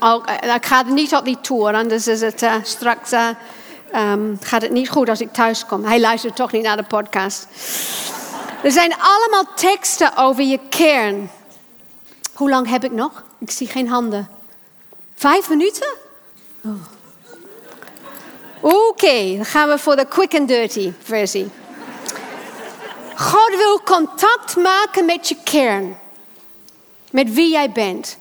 Oh, 0.00 0.24
ik 0.54 0.66
ga 0.66 0.82
niet 0.82 1.14
op 1.14 1.24
die 1.24 1.40
tour, 1.40 1.74
anders 1.74 2.06
is 2.06 2.20
het 2.20 2.42
uh, 2.42 2.54
straks 2.62 3.10
um, 3.94 4.38
gaat 4.40 4.62
het 4.62 4.70
niet 4.70 4.90
goed 4.90 5.08
als 5.08 5.20
ik 5.20 5.32
thuis 5.32 5.66
kom. 5.66 5.84
Hij 5.84 6.00
luistert 6.00 6.36
toch 6.36 6.52
niet 6.52 6.62
naar 6.62 6.76
de 6.76 6.82
podcast. 6.82 7.46
Er 8.62 8.70
zijn 8.70 8.94
allemaal 9.00 9.54
teksten 9.54 10.16
over 10.16 10.42
je 10.42 10.58
kern. 10.68 11.30
Hoe 12.34 12.50
lang 12.50 12.68
heb 12.68 12.84
ik 12.84 12.92
nog? 12.92 13.22
Ik 13.38 13.50
zie 13.50 13.66
geen 13.66 13.88
handen. 13.88 14.28
Vijf 15.14 15.48
minuten? 15.48 15.94
Oh. 16.64 16.72
Oké, 18.60 19.34
dan 19.36 19.44
gaan 19.44 19.68
we 19.68 19.78
voor 19.78 19.96
de 19.96 20.06
quick 20.06 20.34
and 20.34 20.48
dirty 20.48 20.92
versie. 21.02 21.50
God 23.16 23.56
wil 23.56 23.82
contact 23.82 24.56
maken 24.56 25.04
met 25.04 25.28
je 25.28 25.36
kern. 25.44 25.98
Met 27.10 27.32
wie 27.32 27.50
jij 27.50 27.72
bent. 27.72 28.18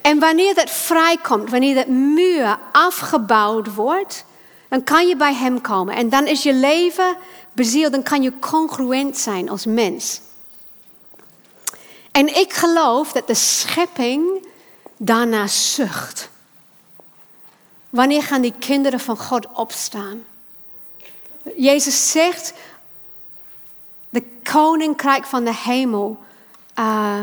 En 0.00 0.18
wanneer 0.18 0.54
dat 0.54 0.70
vrijkomt, 0.70 1.50
wanneer 1.50 1.74
dat 1.74 1.86
muur 1.86 2.58
afgebouwd 2.72 3.74
wordt, 3.74 4.24
dan 4.70 4.84
kan 4.84 5.08
je 5.08 5.16
bij 5.16 5.34
Hem 5.34 5.60
komen. 5.60 5.94
En 5.94 6.08
dan 6.08 6.26
is 6.26 6.42
je 6.42 6.54
leven 6.54 7.16
bezield, 7.52 7.92
dan 7.92 8.02
kan 8.02 8.22
je 8.22 8.38
congruent 8.38 9.18
zijn 9.18 9.48
als 9.48 9.66
mens. 9.66 10.20
En 12.10 12.36
ik 12.36 12.52
geloof 12.52 13.12
dat 13.12 13.26
de 13.26 13.34
schepping 13.34 14.46
daarna 14.96 15.46
zucht. 15.46 16.28
Wanneer 17.90 18.22
gaan 18.22 18.40
die 18.40 18.54
kinderen 18.58 19.00
van 19.00 19.18
God 19.18 19.46
opstaan? 19.52 20.24
Jezus 21.56 22.10
zegt, 22.10 22.52
de 24.08 24.24
koninkrijk 24.42 25.24
van 25.24 25.44
de 25.44 25.54
hemel 25.54 26.18
uh, 26.78 27.20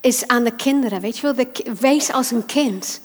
is 0.00 0.26
aan 0.26 0.44
de 0.44 0.56
kinderen. 0.56 1.00
Weet 1.00 1.16
je 1.16 1.22
wel, 1.22 1.34
de, 1.34 1.74
wees 1.80 2.12
als 2.12 2.30
een 2.30 2.46
kind. 2.46 3.00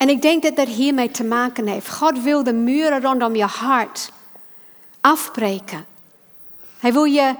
En 0.00 0.08
ik 0.08 0.22
denk 0.22 0.42
dat 0.42 0.56
dat 0.56 0.68
hiermee 0.68 1.10
te 1.10 1.24
maken 1.24 1.66
heeft. 1.66 1.90
God 1.90 2.22
wil 2.22 2.42
de 2.42 2.52
muren 2.52 3.00
rondom 3.00 3.34
je 3.34 3.44
hart 3.44 4.12
afbreken. 5.00 5.86
Hij 6.78 6.92
wil 6.92 7.04
je 7.04 7.34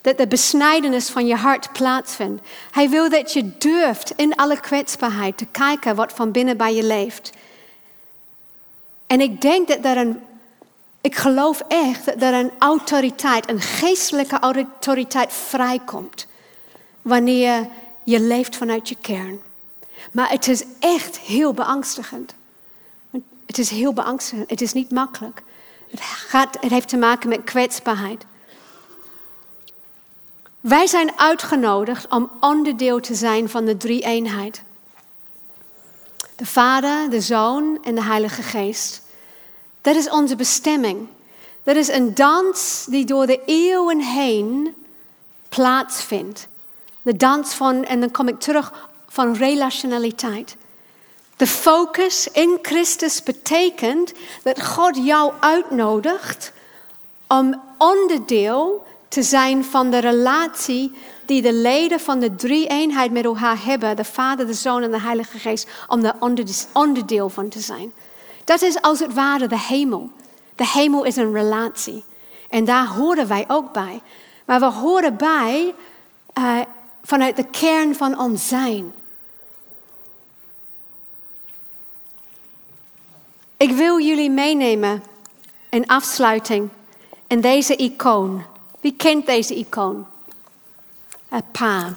dat 0.00 0.18
de 0.18 0.26
besnijdenis 0.26 1.10
van 1.10 1.26
je 1.26 1.34
hart 1.34 1.72
plaatsvindt. 1.72 2.42
Hij 2.70 2.88
wil 2.88 3.10
dat 3.10 3.32
je 3.32 3.58
durft 3.58 4.12
in 4.16 4.34
alle 4.34 4.60
kwetsbaarheid 4.60 5.36
te 5.36 5.46
kijken 5.46 5.94
wat 5.94 6.12
van 6.12 6.32
binnen 6.32 6.56
bij 6.56 6.74
je 6.74 6.82
leeft. 6.82 7.32
En 9.06 9.20
ik 9.20 9.40
denk 9.40 9.68
dat 9.68 9.84
er 9.84 9.96
een, 9.96 10.20
ik 11.00 11.14
geloof 11.14 11.62
echt 11.68 12.04
dat 12.04 12.22
er 12.22 12.34
een 12.34 12.52
autoriteit, 12.58 13.48
een 13.48 13.60
geestelijke 13.60 14.38
autoriteit 14.38 15.32
vrijkomt 15.32 16.26
wanneer 17.02 17.68
je 18.02 18.20
leeft 18.20 18.56
vanuit 18.56 18.88
je 18.88 18.96
kern. 19.00 19.40
Maar 20.12 20.30
het 20.30 20.48
is 20.48 20.64
echt 20.78 21.18
heel 21.18 21.52
beangstigend. 21.52 22.34
Het 23.46 23.58
is 23.58 23.70
heel 23.70 23.92
beangstigend. 23.92 24.50
Het 24.50 24.60
is 24.60 24.72
niet 24.72 24.90
makkelijk. 24.90 25.42
Het, 25.90 26.00
gaat, 26.00 26.56
het 26.60 26.70
heeft 26.70 26.88
te 26.88 26.96
maken 26.96 27.28
met 27.28 27.44
kwetsbaarheid. 27.44 28.24
Wij 30.60 30.86
zijn 30.86 31.18
uitgenodigd 31.18 32.08
om 32.08 32.30
onderdeel 32.40 33.00
te 33.00 33.14
zijn 33.14 33.48
van 33.48 33.64
de 33.64 33.76
drie 33.76 34.04
eenheid. 34.04 34.62
De 36.36 36.46
Vader, 36.46 37.10
de 37.10 37.20
Zoon 37.20 37.78
en 37.82 37.94
de 37.94 38.02
Heilige 38.02 38.42
Geest. 38.42 39.02
Dat 39.80 39.96
is 39.96 40.10
onze 40.10 40.36
bestemming. 40.36 41.08
Dat 41.62 41.76
is 41.76 41.88
een 41.88 42.14
dans 42.14 42.86
die 42.88 43.04
door 43.04 43.26
de 43.26 43.40
eeuwen 43.46 44.00
heen 44.00 44.74
plaatsvindt. 45.48 46.48
De 47.02 47.16
dans 47.16 47.54
van, 47.54 47.84
en 47.84 48.00
dan 48.00 48.10
kom 48.10 48.28
ik 48.28 48.40
terug 48.40 48.88
van 49.14 49.34
relationaliteit. 49.34 50.56
De 51.36 51.46
focus 51.46 52.28
in 52.32 52.58
Christus 52.62 53.22
betekent 53.22 54.12
dat 54.42 54.62
God 54.64 54.96
jou 54.96 55.32
uitnodigt 55.40 56.52
om 57.28 57.60
onderdeel 57.78 58.86
te 59.08 59.22
zijn 59.22 59.64
van 59.64 59.90
de 59.90 59.98
relatie 59.98 60.92
die 61.24 61.42
de 61.42 61.52
leden 61.52 62.00
van 62.00 62.18
de 62.18 62.34
drie 62.34 62.66
eenheid 62.66 63.12
met 63.12 63.24
elkaar 63.24 63.64
hebben, 63.64 63.96
de 63.96 64.04
Vader, 64.04 64.46
de 64.46 64.54
Zoon 64.54 64.82
en 64.82 64.90
de 64.90 65.00
Heilige 65.00 65.38
Geest, 65.38 65.68
om 65.88 66.02
daar 66.02 66.16
onderdeel 66.72 67.28
van 67.28 67.48
te 67.48 67.60
zijn. 67.60 67.92
Dat 68.44 68.62
is 68.62 68.82
als 68.82 69.00
het 69.00 69.14
ware 69.14 69.46
de 69.46 69.58
hemel. 69.58 70.10
De 70.54 70.66
hemel 70.66 71.04
is 71.04 71.16
een 71.16 71.32
relatie. 71.32 72.04
En 72.48 72.64
daar 72.64 72.86
horen 72.86 73.28
wij 73.28 73.44
ook 73.48 73.72
bij. 73.72 74.00
Maar 74.44 74.60
we 74.60 74.70
horen 74.70 75.16
bij 75.16 75.74
uh, 76.38 76.60
vanuit 77.02 77.36
de 77.36 77.50
kern 77.50 77.94
van 77.94 78.18
ons 78.18 78.48
zijn. 78.48 78.92
Ik 83.64 83.70
wil 83.70 84.00
jullie 84.00 84.30
meenemen 84.30 85.02
in 85.70 85.86
afsluiting 85.86 86.68
in 87.26 87.40
deze 87.40 87.76
icoon. 87.76 88.44
Wie 88.80 88.94
kent 88.96 89.26
deze 89.26 89.54
icoon? 89.54 90.06
Een 91.28 91.42
paar. 91.52 91.94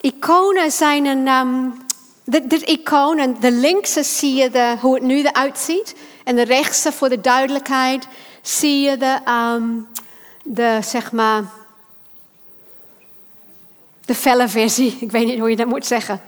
Iconen 0.00 0.70
zijn 0.70 1.06
een. 1.06 1.28
Um, 1.28 1.82
dit, 2.24 2.50
dit 2.50 2.62
icoon, 2.62 3.18
en 3.18 3.36
de 3.40 3.52
linkse 3.52 4.02
zie 4.02 4.34
je 4.34 4.50
de, 4.50 4.76
hoe 4.80 4.94
het 4.94 5.02
nu 5.02 5.22
eruit 5.22 5.58
ziet. 5.58 5.94
En 6.24 6.36
de 6.36 6.44
rechtse 6.44 6.92
voor 6.92 7.08
de 7.08 7.20
duidelijkheid 7.20 8.08
zie 8.42 8.80
je 8.80 8.96
de, 8.96 9.20
um, 9.30 9.88
de 10.44 10.78
zeg 10.82 11.12
maar, 11.12 11.44
de 14.04 14.14
felle 14.14 14.48
versie. 14.48 14.96
Ik 15.00 15.10
weet 15.10 15.26
niet 15.26 15.38
hoe 15.38 15.50
je 15.50 15.56
dat 15.56 15.66
moet 15.66 15.86
zeggen. 15.86 16.20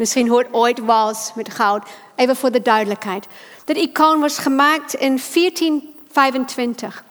Misschien 0.00 0.28
hoe 0.28 0.38
het 0.38 0.48
ooit 0.50 0.78
was 0.78 1.32
met 1.34 1.50
goud. 1.50 1.88
Even 2.14 2.36
voor 2.36 2.50
de 2.50 2.62
duidelijkheid. 2.62 3.26
Dit 3.64 3.76
icoon 3.76 4.20
was 4.20 4.38
gemaakt 4.38 4.94
in 4.94 5.20
1425 5.34 7.04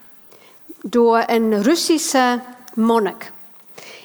door 0.82 1.22
een 1.26 1.62
Russische 1.62 2.40
monnik. 2.74 3.32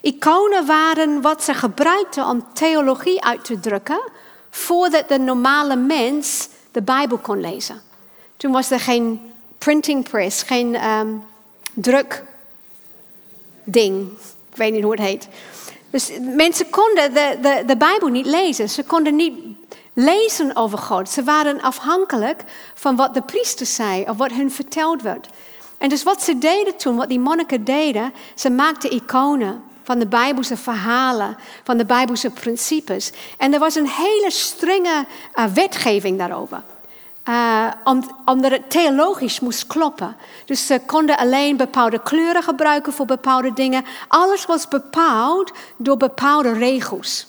Iconen 0.01 0.65
waren 0.65 1.21
wat 1.21 1.43
ze 1.43 1.53
gebruikten 1.53 2.27
om 2.27 2.45
theologie 2.53 3.23
uit 3.23 3.45
te 3.45 3.59
drukken 3.59 4.01
voordat 4.49 5.09
de 5.09 5.19
normale 5.19 5.75
mens 5.75 6.47
de 6.71 6.81
Bijbel 6.81 7.17
kon 7.17 7.41
lezen. 7.41 7.81
Toen 8.37 8.51
was 8.51 8.71
er 8.71 8.79
geen 8.79 9.33
printing 9.57 10.09
press, 10.09 10.43
geen 10.43 10.89
um, 10.89 11.23
drukding. 11.73 12.25
Ik 14.49 14.55
weet 14.55 14.73
niet 14.73 14.83
hoe 14.83 14.91
het 14.91 15.01
heet. 15.01 15.27
Dus 15.95 16.11
mensen 16.19 16.69
konden 16.69 17.13
de, 17.13 17.38
de, 17.41 17.63
de 17.65 17.77
Bijbel 17.77 18.07
niet 18.07 18.26
lezen. 18.26 18.69
Ze 18.69 18.84
konden 18.84 19.15
niet 19.15 19.34
lezen 19.93 20.55
over 20.55 20.77
God. 20.77 21.09
Ze 21.09 21.23
waren 21.23 21.61
afhankelijk 21.61 22.43
van 22.73 22.95
wat 22.95 23.13
de 23.13 23.22
priester 23.22 23.65
zei 23.65 24.03
of 24.09 24.17
wat 24.17 24.31
hun 24.31 24.51
verteld 24.51 25.01
werd. 25.01 25.27
En 25.77 25.89
dus 25.89 26.03
wat 26.03 26.23
ze 26.23 26.38
deden 26.38 26.77
toen, 26.77 26.95
wat 26.95 27.09
die 27.09 27.19
monniken 27.19 27.63
deden, 27.63 28.13
ze 28.34 28.49
maakten 28.49 28.93
iconen 28.93 29.63
van 29.84 29.99
de 29.99 30.07
Bijbelse 30.07 30.57
verhalen, 30.57 31.38
van 31.63 31.77
de 31.77 31.85
Bijbelse 31.85 32.30
principes. 32.30 33.11
En 33.38 33.53
er 33.53 33.59
was 33.59 33.76
een 33.76 33.89
hele 33.89 34.31
strenge 34.31 35.05
uh, 35.35 35.45
wetgeving 35.45 36.17
daarover. 36.17 36.63
Uh, 37.30 37.68
omdat 38.26 38.52
het 38.52 38.69
theologisch 38.69 39.39
moest 39.39 39.68
kloppen. 39.68 40.15
Dus 40.45 40.65
ze 40.68 40.81
konden 40.85 41.18
alleen 41.18 41.57
bepaalde 41.57 42.02
kleuren 42.02 42.43
gebruiken 42.43 42.93
voor 42.93 43.06
bepaalde 43.06 43.53
dingen. 43.53 43.85
Alles 44.07 44.45
was 44.45 44.68
bepaald 44.68 45.52
door 45.77 45.97
bepaalde 45.97 46.53
regels. 46.53 47.27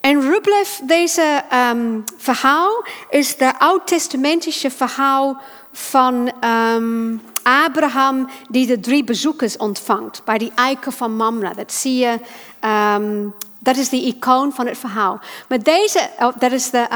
En 0.00 0.20
Rublev, 0.20 0.78
deze 0.82 1.42
um, 1.70 2.04
verhaal, 2.16 2.84
is 3.10 3.36
de 3.36 3.58
oud-testamentische 3.58 4.70
verhaal 4.70 5.40
van 5.72 6.32
um, 6.44 7.22
Abraham 7.42 8.28
die 8.48 8.66
de 8.66 8.80
drie 8.80 9.04
bezoekers 9.04 9.56
ontvangt 9.56 10.22
bij 10.24 10.38
die 10.38 10.52
eiken 10.54 10.92
van 10.92 11.16
Mamre. 11.16 11.54
Dat 11.54 11.72
zie 11.72 11.96
je, 11.96 12.20
um, 12.94 13.34
dat 13.58 13.76
is 13.76 13.88
de 13.88 14.02
icoon 14.04 14.52
van 14.52 14.66
het 14.66 14.78
verhaal. 14.78 15.20
Maar 15.48 15.62
deze, 15.62 16.10
oh, 16.18 16.32
dat 16.38 16.52
is 16.52 16.70
de 16.70 16.86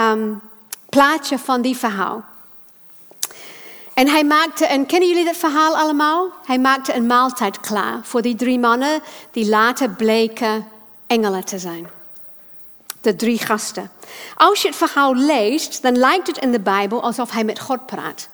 plaatje 0.91 1.39
van 1.39 1.61
die 1.63 1.77
verhaal. 1.77 2.25
En 3.95 4.09
hij 4.09 4.25
maakte 4.25 4.71
een, 4.71 4.87
kennen 4.87 5.09
jullie 5.09 5.25
dat 5.25 5.37
verhaal 5.37 5.77
allemaal? 5.77 6.29
Hij 6.47 6.59
maakte 6.59 6.95
een 6.95 7.07
maaltijd 7.07 7.61
klaar 7.61 8.01
voor 8.03 8.23
die 8.23 8.35
drie 8.35 8.59
mannen 8.59 9.01
die 9.31 9.49
later 9.49 9.91
bleken 9.91 10.69
engelen 11.07 11.45
te 11.45 11.59
zijn. 11.59 11.91
De 13.01 13.17
drie 13.17 13.39
gasten. 13.39 13.91
Als 14.37 14.63
je 14.63 14.69
het 14.69 14.77
verhaal 14.77 15.15
leest, 15.15 15.83
dan 15.83 15.99
lijkt 15.99 16.27
het 16.27 16.39
in 16.39 16.53
de 16.53 16.61
Bijbel 16.61 17.03
alsof 17.03 17.31
hij 17.31 17.45
met 17.45 17.61
God 17.61 17.87
praat. 17.87 18.29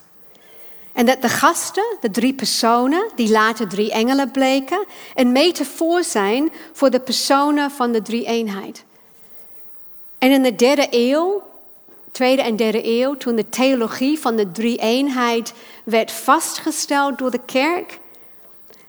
En 0.92 1.06
dat 1.06 1.22
de 1.22 1.28
gasten, 1.28 1.96
de 2.00 2.10
drie 2.10 2.34
personen, 2.34 3.10
die 3.14 3.30
later 3.30 3.68
drie 3.68 3.92
engelen 3.92 4.30
bleken, 4.30 4.84
een 5.14 5.32
metafoor 5.32 6.04
zijn 6.04 6.52
voor 6.72 6.90
de 6.90 7.00
personen 7.00 7.70
van 7.70 7.92
de 7.92 8.02
drie 8.02 8.26
eenheid. 8.26 8.84
En 10.18 10.30
in 10.30 10.42
de 10.42 10.54
derde 10.54 10.86
eeuw, 10.90 11.42
tweede 12.16 12.42
en 12.42 12.56
derde 12.56 12.86
eeuw, 12.86 13.16
toen 13.16 13.36
de 13.36 13.48
theologie 13.48 14.18
van 14.18 14.36
de 14.36 14.52
drie 14.52 14.78
eenheid 14.78 15.52
werd 15.84 16.12
vastgesteld 16.12 17.18
door 17.18 17.30
de 17.30 17.44
kerk, 17.44 17.98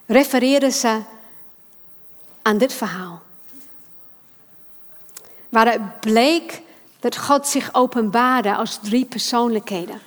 refereerden 0.06 0.72
ze 0.72 1.00
aan 2.42 2.58
dit 2.58 2.72
verhaal. 2.72 3.22
Waar 5.48 5.72
het 5.72 6.00
bleek 6.00 6.62
dat 7.00 7.16
God 7.16 7.46
zich 7.46 7.74
openbaarde 7.74 8.54
als 8.54 8.78
drie 8.82 9.04
persoonlijkheden 9.04 10.00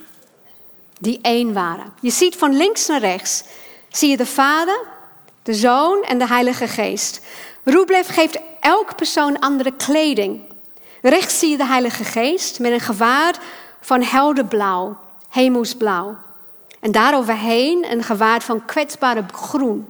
die 1.00 1.20
één 1.22 1.54
waren. 1.54 1.94
Je 2.00 2.12
ziet 2.12 2.36
van 2.36 2.54
links 2.54 2.88
naar 2.88 3.00
rechts, 3.00 3.44
zie 3.90 4.10
je 4.10 4.18
de 4.18 4.26
Vader, 4.26 4.80
de 5.44 5.54
Zoon 5.54 6.04
en 6.04 6.20
de 6.20 6.28
Heilige 6.28 6.68
Geest. 6.68 7.22
Rublev 7.64 8.14
geeft 8.14 8.40
elk 8.60 8.96
persoon 8.96 9.40
andere 9.40 9.72
kleding. 9.72 10.42
Rechts 11.02 11.40
zie 11.40 11.50
je 11.50 11.58
de 11.58 11.66
Heilige 11.66 12.04
Geest 12.04 12.60
met 12.60 12.72
een 12.72 12.80
gewaad 12.80 13.40
van 13.80 14.04
helder 14.04 14.46
blauw, 14.46 14.98
hemelsblauw. 15.30 16.18
En 16.80 16.92
daaroverheen 16.92 17.92
een 17.92 18.04
gewaad 18.04 18.44
van 18.44 18.66
kwetsbare 18.66 19.24
groen. 19.34 19.88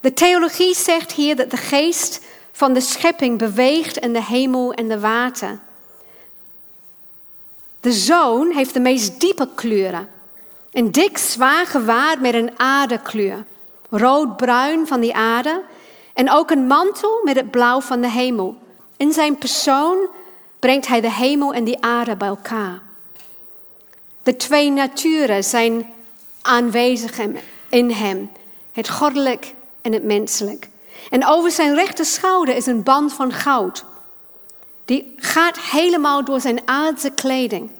De 0.00 0.12
theologie 0.12 0.74
zegt 0.74 1.12
hier 1.12 1.36
dat 1.36 1.50
de 1.50 1.56
geest 1.56 2.20
van 2.52 2.72
de 2.72 2.80
schepping 2.80 3.38
beweegt 3.38 3.96
in 3.96 4.12
de 4.12 4.22
hemel 4.22 4.72
en 4.72 4.88
de 4.88 5.00
water. 5.00 5.58
De 7.80 7.92
zoon 7.92 8.50
heeft 8.50 8.74
de 8.74 8.80
meest 8.80 9.20
diepe 9.20 9.48
kleuren. 9.54 10.08
Een 10.72 10.92
dik, 10.92 11.18
zwaar 11.18 11.66
gewaad 11.66 12.20
met 12.20 12.34
een 12.34 12.58
aardekleur. 12.58 13.44
Rood-bruin 13.90 14.86
van 14.86 15.00
die 15.00 15.14
aarde. 15.14 15.62
En 16.12 16.30
ook 16.30 16.50
een 16.50 16.66
mantel 16.66 17.20
met 17.24 17.36
het 17.36 17.50
blauw 17.50 17.80
van 17.80 18.00
de 18.00 18.10
hemel. 18.10 18.56
In 18.96 19.12
zijn 19.12 19.38
persoon 19.38 20.08
brengt 20.58 20.86
hij 20.86 21.00
de 21.00 21.12
hemel 21.12 21.52
en 21.52 21.64
die 21.64 21.82
aarde 21.82 22.16
bij 22.16 22.28
elkaar. 22.28 22.82
De 24.22 24.36
twee 24.36 24.70
naturen 24.70 25.44
zijn 25.44 25.92
aanwezig 26.42 27.18
in 27.68 27.90
hem. 27.90 28.30
Het 28.72 28.88
goddelijk 28.88 29.54
en 29.82 29.92
het 29.92 30.04
menselijk. 30.04 30.68
En 31.10 31.26
over 31.26 31.50
zijn 31.50 31.74
rechter 31.74 32.04
schouder 32.04 32.56
is 32.56 32.66
een 32.66 32.82
band 32.82 33.12
van 33.12 33.32
goud. 33.32 33.84
Die 34.84 35.14
gaat 35.16 35.58
helemaal 35.58 36.24
door 36.24 36.40
zijn 36.40 36.60
aardse 36.64 37.10
kleding. 37.10 37.70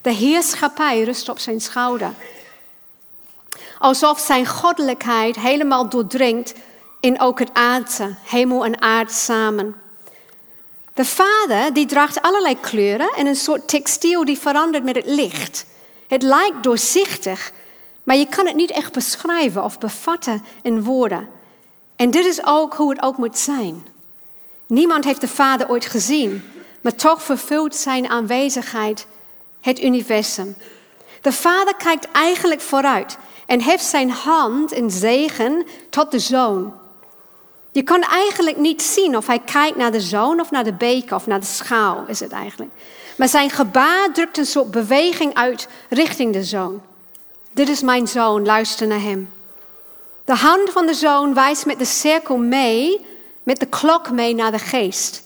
De 0.00 0.12
heerschappij 0.12 1.02
rust 1.02 1.28
op 1.28 1.38
zijn 1.38 1.60
schouder. 1.60 2.10
Alsof 3.78 4.18
zijn 4.18 4.46
goddelijkheid 4.46 5.36
helemaal 5.36 5.88
doordringt 5.88 6.54
in 7.00 7.20
ook 7.20 7.38
het 7.38 7.50
aardse, 7.52 8.14
hemel 8.24 8.64
en 8.64 8.82
aard 8.82 9.12
samen. 9.12 9.74
De 10.96 11.04
vader 11.04 11.72
die 11.72 11.86
draagt 11.86 12.22
allerlei 12.22 12.60
kleuren 12.60 13.12
en 13.16 13.26
een 13.26 13.36
soort 13.36 13.68
textiel 13.68 14.24
die 14.24 14.38
verandert 14.38 14.84
met 14.84 14.96
het 14.96 15.06
licht. 15.06 15.66
Het 16.06 16.22
lijkt 16.22 16.62
doorzichtig, 16.62 17.52
maar 18.02 18.16
je 18.16 18.26
kan 18.26 18.46
het 18.46 18.56
niet 18.56 18.70
echt 18.70 18.92
beschrijven 18.92 19.64
of 19.64 19.78
bevatten 19.78 20.44
in 20.62 20.82
woorden. 20.82 21.28
En 21.96 22.10
dit 22.10 22.24
is 22.24 22.44
ook 22.44 22.74
hoe 22.74 22.90
het 22.90 23.02
ook 23.02 23.16
moet 23.16 23.38
zijn. 23.38 23.86
Niemand 24.66 25.04
heeft 25.04 25.20
de 25.20 25.28
Vader 25.28 25.68
ooit 25.68 25.86
gezien, 25.86 26.42
maar 26.80 26.94
toch 26.94 27.22
vervult 27.22 27.74
zijn 27.74 28.08
aanwezigheid 28.08 29.06
het 29.60 29.82
universum. 29.82 30.56
De 31.20 31.32
Vader 31.32 31.74
kijkt 31.74 32.10
eigenlijk 32.10 32.60
vooruit 32.60 33.18
en 33.46 33.60
heeft 33.60 33.84
zijn 33.84 34.10
hand 34.10 34.72
in 34.72 34.90
zegen 34.90 35.66
tot 35.90 36.10
de 36.10 36.18
Zoon. 36.18 36.74
Je 37.76 37.82
kan 37.82 38.02
eigenlijk 38.02 38.56
niet 38.56 38.82
zien 38.82 39.16
of 39.16 39.26
hij 39.26 39.38
kijkt 39.38 39.76
naar 39.76 39.92
de 39.92 40.00
zoon 40.00 40.40
of 40.40 40.50
naar 40.50 40.64
de 40.64 40.72
beker 40.72 41.14
of 41.14 41.26
naar 41.26 41.40
de 41.40 41.46
schaal, 41.46 42.04
is 42.06 42.20
het 42.20 42.32
eigenlijk. 42.32 42.70
Maar 43.16 43.28
zijn 43.28 43.50
gebaar 43.50 44.12
drukt 44.12 44.38
een 44.38 44.46
soort 44.46 44.70
beweging 44.70 45.34
uit 45.34 45.68
richting 45.88 46.32
de 46.32 46.44
zoon. 46.44 46.82
Dit 47.52 47.68
is 47.68 47.82
mijn 47.82 48.08
zoon, 48.08 48.44
luister 48.44 48.86
naar 48.86 49.00
hem. 49.00 49.30
De 50.24 50.34
hand 50.34 50.70
van 50.70 50.86
de 50.86 50.94
zoon 50.94 51.34
wijst 51.34 51.66
met 51.66 51.78
de 51.78 51.84
cirkel 51.84 52.36
mee, 52.36 53.06
met 53.42 53.60
de 53.60 53.66
klok 53.66 54.10
mee 54.10 54.34
naar 54.34 54.52
de 54.52 54.58
geest. 54.58 55.22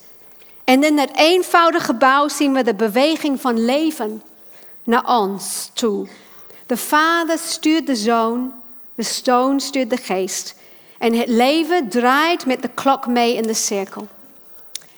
En 0.65 0.85
in 0.85 0.99
het 0.99 1.17
eenvoudige 1.17 1.85
gebouw 1.85 2.29
zien 2.29 2.53
we 2.53 2.63
de 2.63 2.75
beweging 2.75 3.41
van 3.41 3.65
leven 3.65 4.23
naar 4.85 5.19
ons 5.19 5.71
toe. 5.73 6.09
De 6.67 6.77
Vader 6.77 7.39
stuurt 7.39 7.87
de 7.87 7.97
Zoon, 7.97 8.53
de 8.95 9.03
Zoon 9.03 9.61
stuurt 9.61 9.91
de 9.91 9.97
Geest. 9.97 10.59
En 11.01 11.15
het 11.15 11.29
leven 11.29 11.89
draait 11.89 12.47
met 12.47 12.63
de 12.63 12.71
klok 12.75 13.07
mee 13.07 13.35
in 13.35 13.43
de 13.43 13.55
cirkel. 13.55 14.09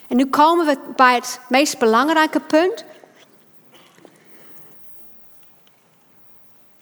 En 0.07 0.17
nu 0.17 0.25
komen 0.25 0.65
we 0.65 0.77
bij 0.95 1.15
het 1.15 1.39
meest 1.49 1.79
belangrijke 1.79 2.39
punt. 2.39 2.85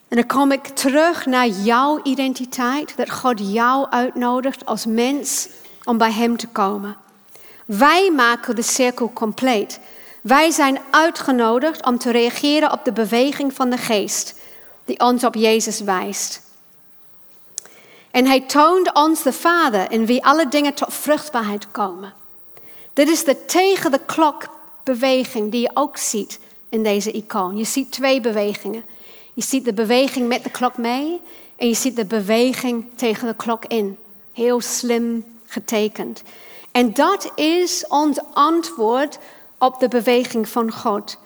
En 0.08 0.18
dan 0.18 0.26
kom 0.26 0.52
ik 0.52 0.68
terug 0.68 1.26
naar 1.26 1.48
jouw 1.48 2.00
identiteit, 2.04 2.98
dat 2.98 3.12
God 3.12 3.54
jou 3.54 3.90
uitnodigt 3.90 4.66
als 4.66 4.86
mens 4.86 5.50
om 5.84 5.98
bij 5.98 6.12
Hem 6.12 6.38
te 6.38 6.48
komen. 6.48 6.98
Wij 7.66 8.12
maken 8.12 8.56
de 8.56 8.62
cirkel 8.62 9.14
compleet. 9.14 9.80
Wij 10.22 10.52
zijn 10.52 10.80
uitgenodigd 10.90 11.86
om 11.86 11.98
te 11.98 12.12
reageren 12.12 12.72
op 12.72 12.86
de 12.86 12.94
beweging 12.94 13.54
van 13.54 13.70
de 13.70 13.78
geest 13.78 14.36
die 14.86 15.00
ons 15.00 15.24
op 15.24 15.36
Jezus 15.36 15.80
wijst. 15.80 16.50
En 18.12 18.26
hij 18.26 18.42
toont 18.42 18.94
ons 18.94 19.24
de 19.24 19.34
Vader 19.34 19.92
in 19.92 20.06
wie 20.06 20.26
alle 20.26 20.48
dingen 20.48 20.74
tot 20.74 20.94
vruchtbaarheid 20.94 21.72
komen. 21.72 22.14
Dit 22.94 23.10
is 23.10 23.24
de 23.24 23.46
tegen 23.46 23.92
de 23.92 24.02
klok 24.06 24.44
beweging 24.84 25.52
die 25.52 25.62
je 25.62 25.72
ook 25.74 25.98
ziet 25.98 26.40
in 26.70 26.84
deze 26.84 27.12
icoon. 27.12 27.58
Je 27.58 27.64
ziet 27.64 27.92
twee 27.92 28.22
bewegingen. 28.22 28.84
Je 29.34 29.42
ziet 29.44 29.66
de 29.66 29.74
beweging 29.74 30.28
met 30.28 30.44
de 30.44 30.50
klok 30.50 30.78
mee 30.78 31.22
en 31.56 31.68
je 31.68 31.74
ziet 31.74 31.96
de 31.96 32.06
beweging 32.06 32.86
tegen 32.96 33.28
de 33.28 33.36
klok 33.36 33.66
in. 33.66 33.98
Heel 34.34 34.62
slim 34.62 35.26
getekend. 35.46 36.24
En 36.72 36.94
dat 36.94 37.32
is 37.36 37.86
ons 37.88 38.20
antwoord 38.34 39.18
op 39.58 39.80
de 39.80 39.88
beweging 39.88 40.50
van 40.50 40.72
God. 40.72 41.18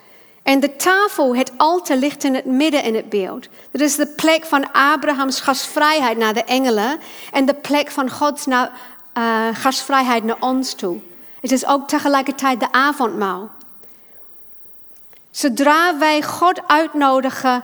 En 0.46 0.60
de 0.60 0.76
tafel, 0.76 1.36
het 1.36 1.52
altaar, 1.58 1.98
ligt 1.98 2.24
in 2.24 2.36
het 2.36 2.46
midden 2.46 2.84
in 2.84 2.96
het 2.96 3.10
beeld. 3.10 3.48
Dat 3.72 3.82
is 3.82 3.96
de 3.96 4.08
plek 4.08 4.46
van 4.46 4.72
Abrahams 4.72 5.42
gastvrijheid 5.42 6.18
naar 6.18 6.34
de 6.34 6.44
engelen 6.44 7.00
en 7.32 7.46
de 7.46 7.54
plek 7.54 7.92
van 7.92 8.10
Gods 8.10 8.46
naar, 8.46 8.72
uh, 9.18 9.48
gastvrijheid 9.54 10.24
naar 10.24 10.40
ons 10.40 10.74
toe. 10.74 11.00
Het 11.42 11.52
is 11.52 11.66
ook 11.66 11.88
tegelijkertijd 11.88 12.60
de 12.60 12.72
avondmaal. 12.72 13.50
Zodra 15.32 15.98
wij 15.98 16.22
God 16.22 16.68
uitnodigen, 16.68 17.64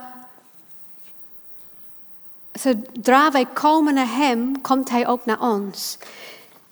zodra 2.52 3.30
wij 3.30 3.46
komen 3.46 3.94
naar 3.94 4.14
Hem, 4.16 4.60
komt 4.60 4.90
Hij 4.90 5.08
ook 5.08 5.24
naar 5.24 5.40
ons. 5.40 5.98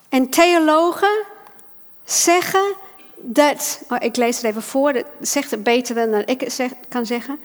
En 0.08 0.30
theologen 0.30 1.24
zeggen 2.04 2.74
dat, 3.20 3.82
oh, 3.88 3.97
ik 4.01 4.16
lees 4.16 4.36
het 4.36 4.44
even 4.44 4.62
voor, 4.62 4.92
dat 4.92 5.05
zegt 5.20 5.51
het 5.51 5.62
beter 5.62 5.94
dan 5.94 6.22
ik 6.24 6.40
het 6.40 6.52
zeg, 6.52 6.70
kan 6.88 7.06
zeggen. 7.06 7.38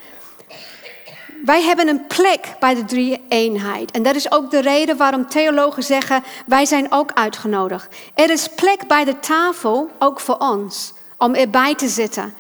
Wij 1.45 1.61
hebben 1.61 1.88
een 1.88 2.07
plek 2.07 2.56
bij 2.60 2.76
de 2.76 2.85
drie 2.85 3.22
eenheid. 3.27 3.91
En 3.91 4.03
dat 4.03 4.15
is 4.15 4.31
ook 4.31 4.52
de 4.52 4.61
reden 4.61 4.97
waarom 4.97 5.27
theologen 5.27 5.84
zeggen, 5.84 6.23
wij 6.45 6.65
zijn 6.65 6.91
ook 6.91 7.11
uitgenodigd. 7.14 7.95
Er 8.14 8.30
is 8.30 8.47
plek 8.47 8.88
bij 8.88 9.03
de 9.03 9.19
tafel, 9.19 9.91
ook 9.99 10.19
voor 10.19 10.38
ons, 10.38 10.93
om 11.18 11.34
erbij 11.34 11.76
te 11.76 11.88
zitten 11.88 12.34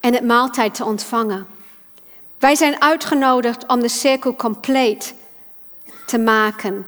en 0.00 0.14
het 0.14 0.24
maaltijd 0.24 0.74
te 0.74 0.84
ontvangen. 0.84 1.46
Wij 2.38 2.54
zijn 2.54 2.80
uitgenodigd 2.80 3.66
om 3.66 3.80
de 3.80 3.88
cirkel 3.88 4.34
compleet 4.36 5.14
te 6.06 6.18
maken. 6.18 6.86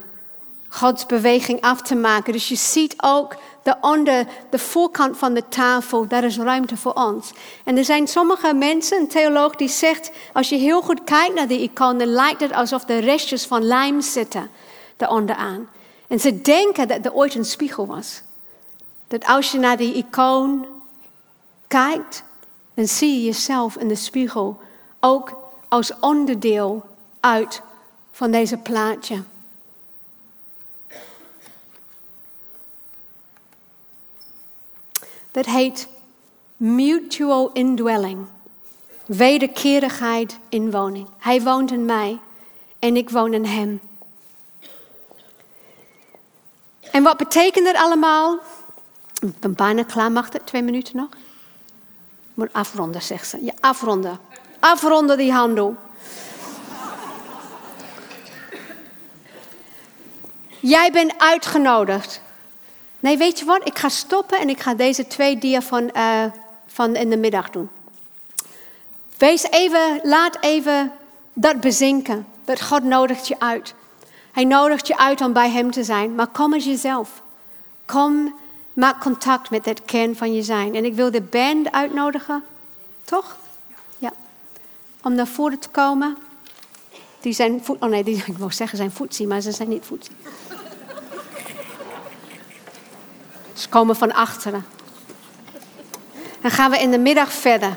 Gods 0.69 1.06
beweging 1.06 1.61
af 1.61 1.82
te 1.82 1.94
maken. 1.94 2.32
Dus 2.32 2.48
je 2.48 2.56
ziet 2.56 2.94
ook 2.97 3.36
de 3.65 3.77
onder 3.81 4.27
de 4.51 4.59
voorkant 4.59 5.19
van 5.19 5.35
de 5.35 5.49
tafel, 5.49 6.07
daar 6.07 6.24
is 6.24 6.39
ruimte 6.39 6.77
voor 6.77 6.93
ons. 6.93 7.32
En 7.65 7.77
er 7.77 7.85
zijn 7.85 8.09
sommige 8.09 8.55
mensen, 8.55 8.99
een 8.99 9.09
theoloog, 9.09 9.57
die 9.57 9.69
zegt, 9.69 10.11
als 10.32 10.49
je 10.49 10.57
heel 10.57 10.82
goed 10.82 11.05
kijkt 11.05 11.35
naar 11.35 11.51
icoon, 11.51 11.99
dan 11.99 12.09
lijkt 12.09 12.41
het 12.41 12.53
alsof 12.53 12.85
de 12.85 12.99
restjes 12.99 13.47
van 13.47 13.62
lijm 13.62 14.01
zitten 14.01 14.51
eronder 14.97 15.36
aan. 15.36 15.69
En 16.09 16.20
ze 16.20 16.41
denken 16.41 16.89
dat 16.89 17.05
er 17.05 17.12
ooit 17.12 17.35
een 17.35 17.45
spiegel 17.45 17.86
was. 17.86 18.23
Dat 19.09 19.24
als 19.27 19.53
je 19.53 19.59
naar 19.59 19.77
die 19.77 19.95
icoon 19.95 20.66
kijkt, 21.69 22.24
dan 22.74 22.86
zie 22.86 23.15
je 23.15 23.24
jezelf 23.24 23.77
in 23.77 23.89
de 23.89 23.95
spiegel 23.95 24.61
ook 25.01 25.39
als 25.69 25.93
onderdeel 26.01 26.82
uit 27.20 27.62
van 28.12 28.31
deze 28.31 28.57
plaatje. 28.57 29.23
Dat 35.35 35.47
heet 35.47 35.89
mutual 36.56 37.51
indwelling. 37.52 38.27
Wederkerigheid 39.06 40.39
in 40.48 40.70
woning. 40.70 41.09
Hij 41.19 41.43
woont 41.43 41.70
in 41.70 41.85
mij 41.85 42.19
en 42.78 42.97
ik 42.97 43.11
woon 43.11 43.35
in 43.35 43.44
hem. 43.44 43.81
En 46.90 47.02
wat 47.02 47.16
betekent 47.16 47.66
dat 47.66 47.77
allemaal? 47.77 48.39
Ik 49.20 49.39
ben 49.39 49.55
bijna 49.55 49.82
klaar, 49.82 50.12
mag 50.12 50.32
het? 50.32 50.47
Twee 50.47 50.62
minuten 50.62 50.97
nog? 50.97 51.09
Moet 52.35 52.52
afronden, 52.52 53.02
zegt 53.02 53.28
ze. 53.28 53.52
Afronden. 53.61 54.19
Afronden 54.59 55.19
die 55.19 55.32
handel. 55.32 55.77
Jij 60.61 60.93
bent 60.93 61.19
uitgenodigd. 61.19 62.23
Nee, 63.05 63.18
weet 63.18 63.39
je 63.39 63.44
wat? 63.44 63.66
Ik 63.66 63.78
ga 63.78 63.89
stoppen 63.89 64.39
en 64.39 64.48
ik 64.48 64.60
ga 64.60 64.74
deze 64.74 65.06
twee 65.06 65.39
dia 65.39 65.62
van, 65.62 65.90
uh, 65.97 66.24
van 66.66 66.97
in 66.97 67.10
de 67.10 67.16
middag 67.16 67.51
doen. 67.51 67.68
Wees 69.18 69.43
even, 69.43 70.01
laat 70.02 70.36
even 70.40 70.93
dat 71.32 71.60
bezinken. 71.60 72.26
Dat 72.44 72.62
God 72.62 72.82
nodigt 72.82 73.28
je 73.28 73.40
uit. 73.40 73.74
Hij 74.32 74.44
nodigt 74.44 74.86
je 74.86 74.98
uit 74.98 75.20
om 75.20 75.32
bij 75.32 75.51
Hem 75.51 75.70
te 75.70 75.85
zijn, 75.85 76.14
maar 76.14 76.26
kom 76.26 76.52
als 76.52 76.64
jezelf. 76.64 77.22
Kom, 77.85 78.35
maak 78.72 79.01
contact 79.01 79.51
met 79.51 79.64
het 79.64 79.85
kern 79.85 80.16
van 80.16 80.35
je 80.35 80.43
zijn. 80.43 80.74
En 80.74 80.85
ik 80.85 80.94
wil 80.94 81.10
de 81.10 81.22
band 81.22 81.72
uitnodigen, 81.72 82.44
toch? 83.05 83.36
Ja. 83.98 84.12
Om 85.02 85.14
naar 85.14 85.26
voren 85.26 85.59
te 85.59 85.68
komen. 85.68 86.16
Die 87.20 87.32
zijn 87.32 87.64
voet, 87.64 87.81
oh 87.81 87.89
nee, 87.89 88.05
die, 88.05 88.16
ik 88.26 88.39
wou 88.39 88.52
zeggen 88.52 88.78
zijn 88.78 88.93
voetzie, 88.93 89.26
maar 89.26 89.40
ze 89.40 89.52
zijn 89.52 89.68
niet 89.68 89.85
voetzie. 89.85 90.16
Ze 93.55 93.68
komen 93.68 93.97
van 93.97 94.12
achteren. 94.12 94.66
Dan 96.40 96.51
gaan 96.51 96.70
we 96.70 96.78
in 96.78 96.90
de 96.90 96.98
middag 96.98 97.32
verder. 97.32 97.76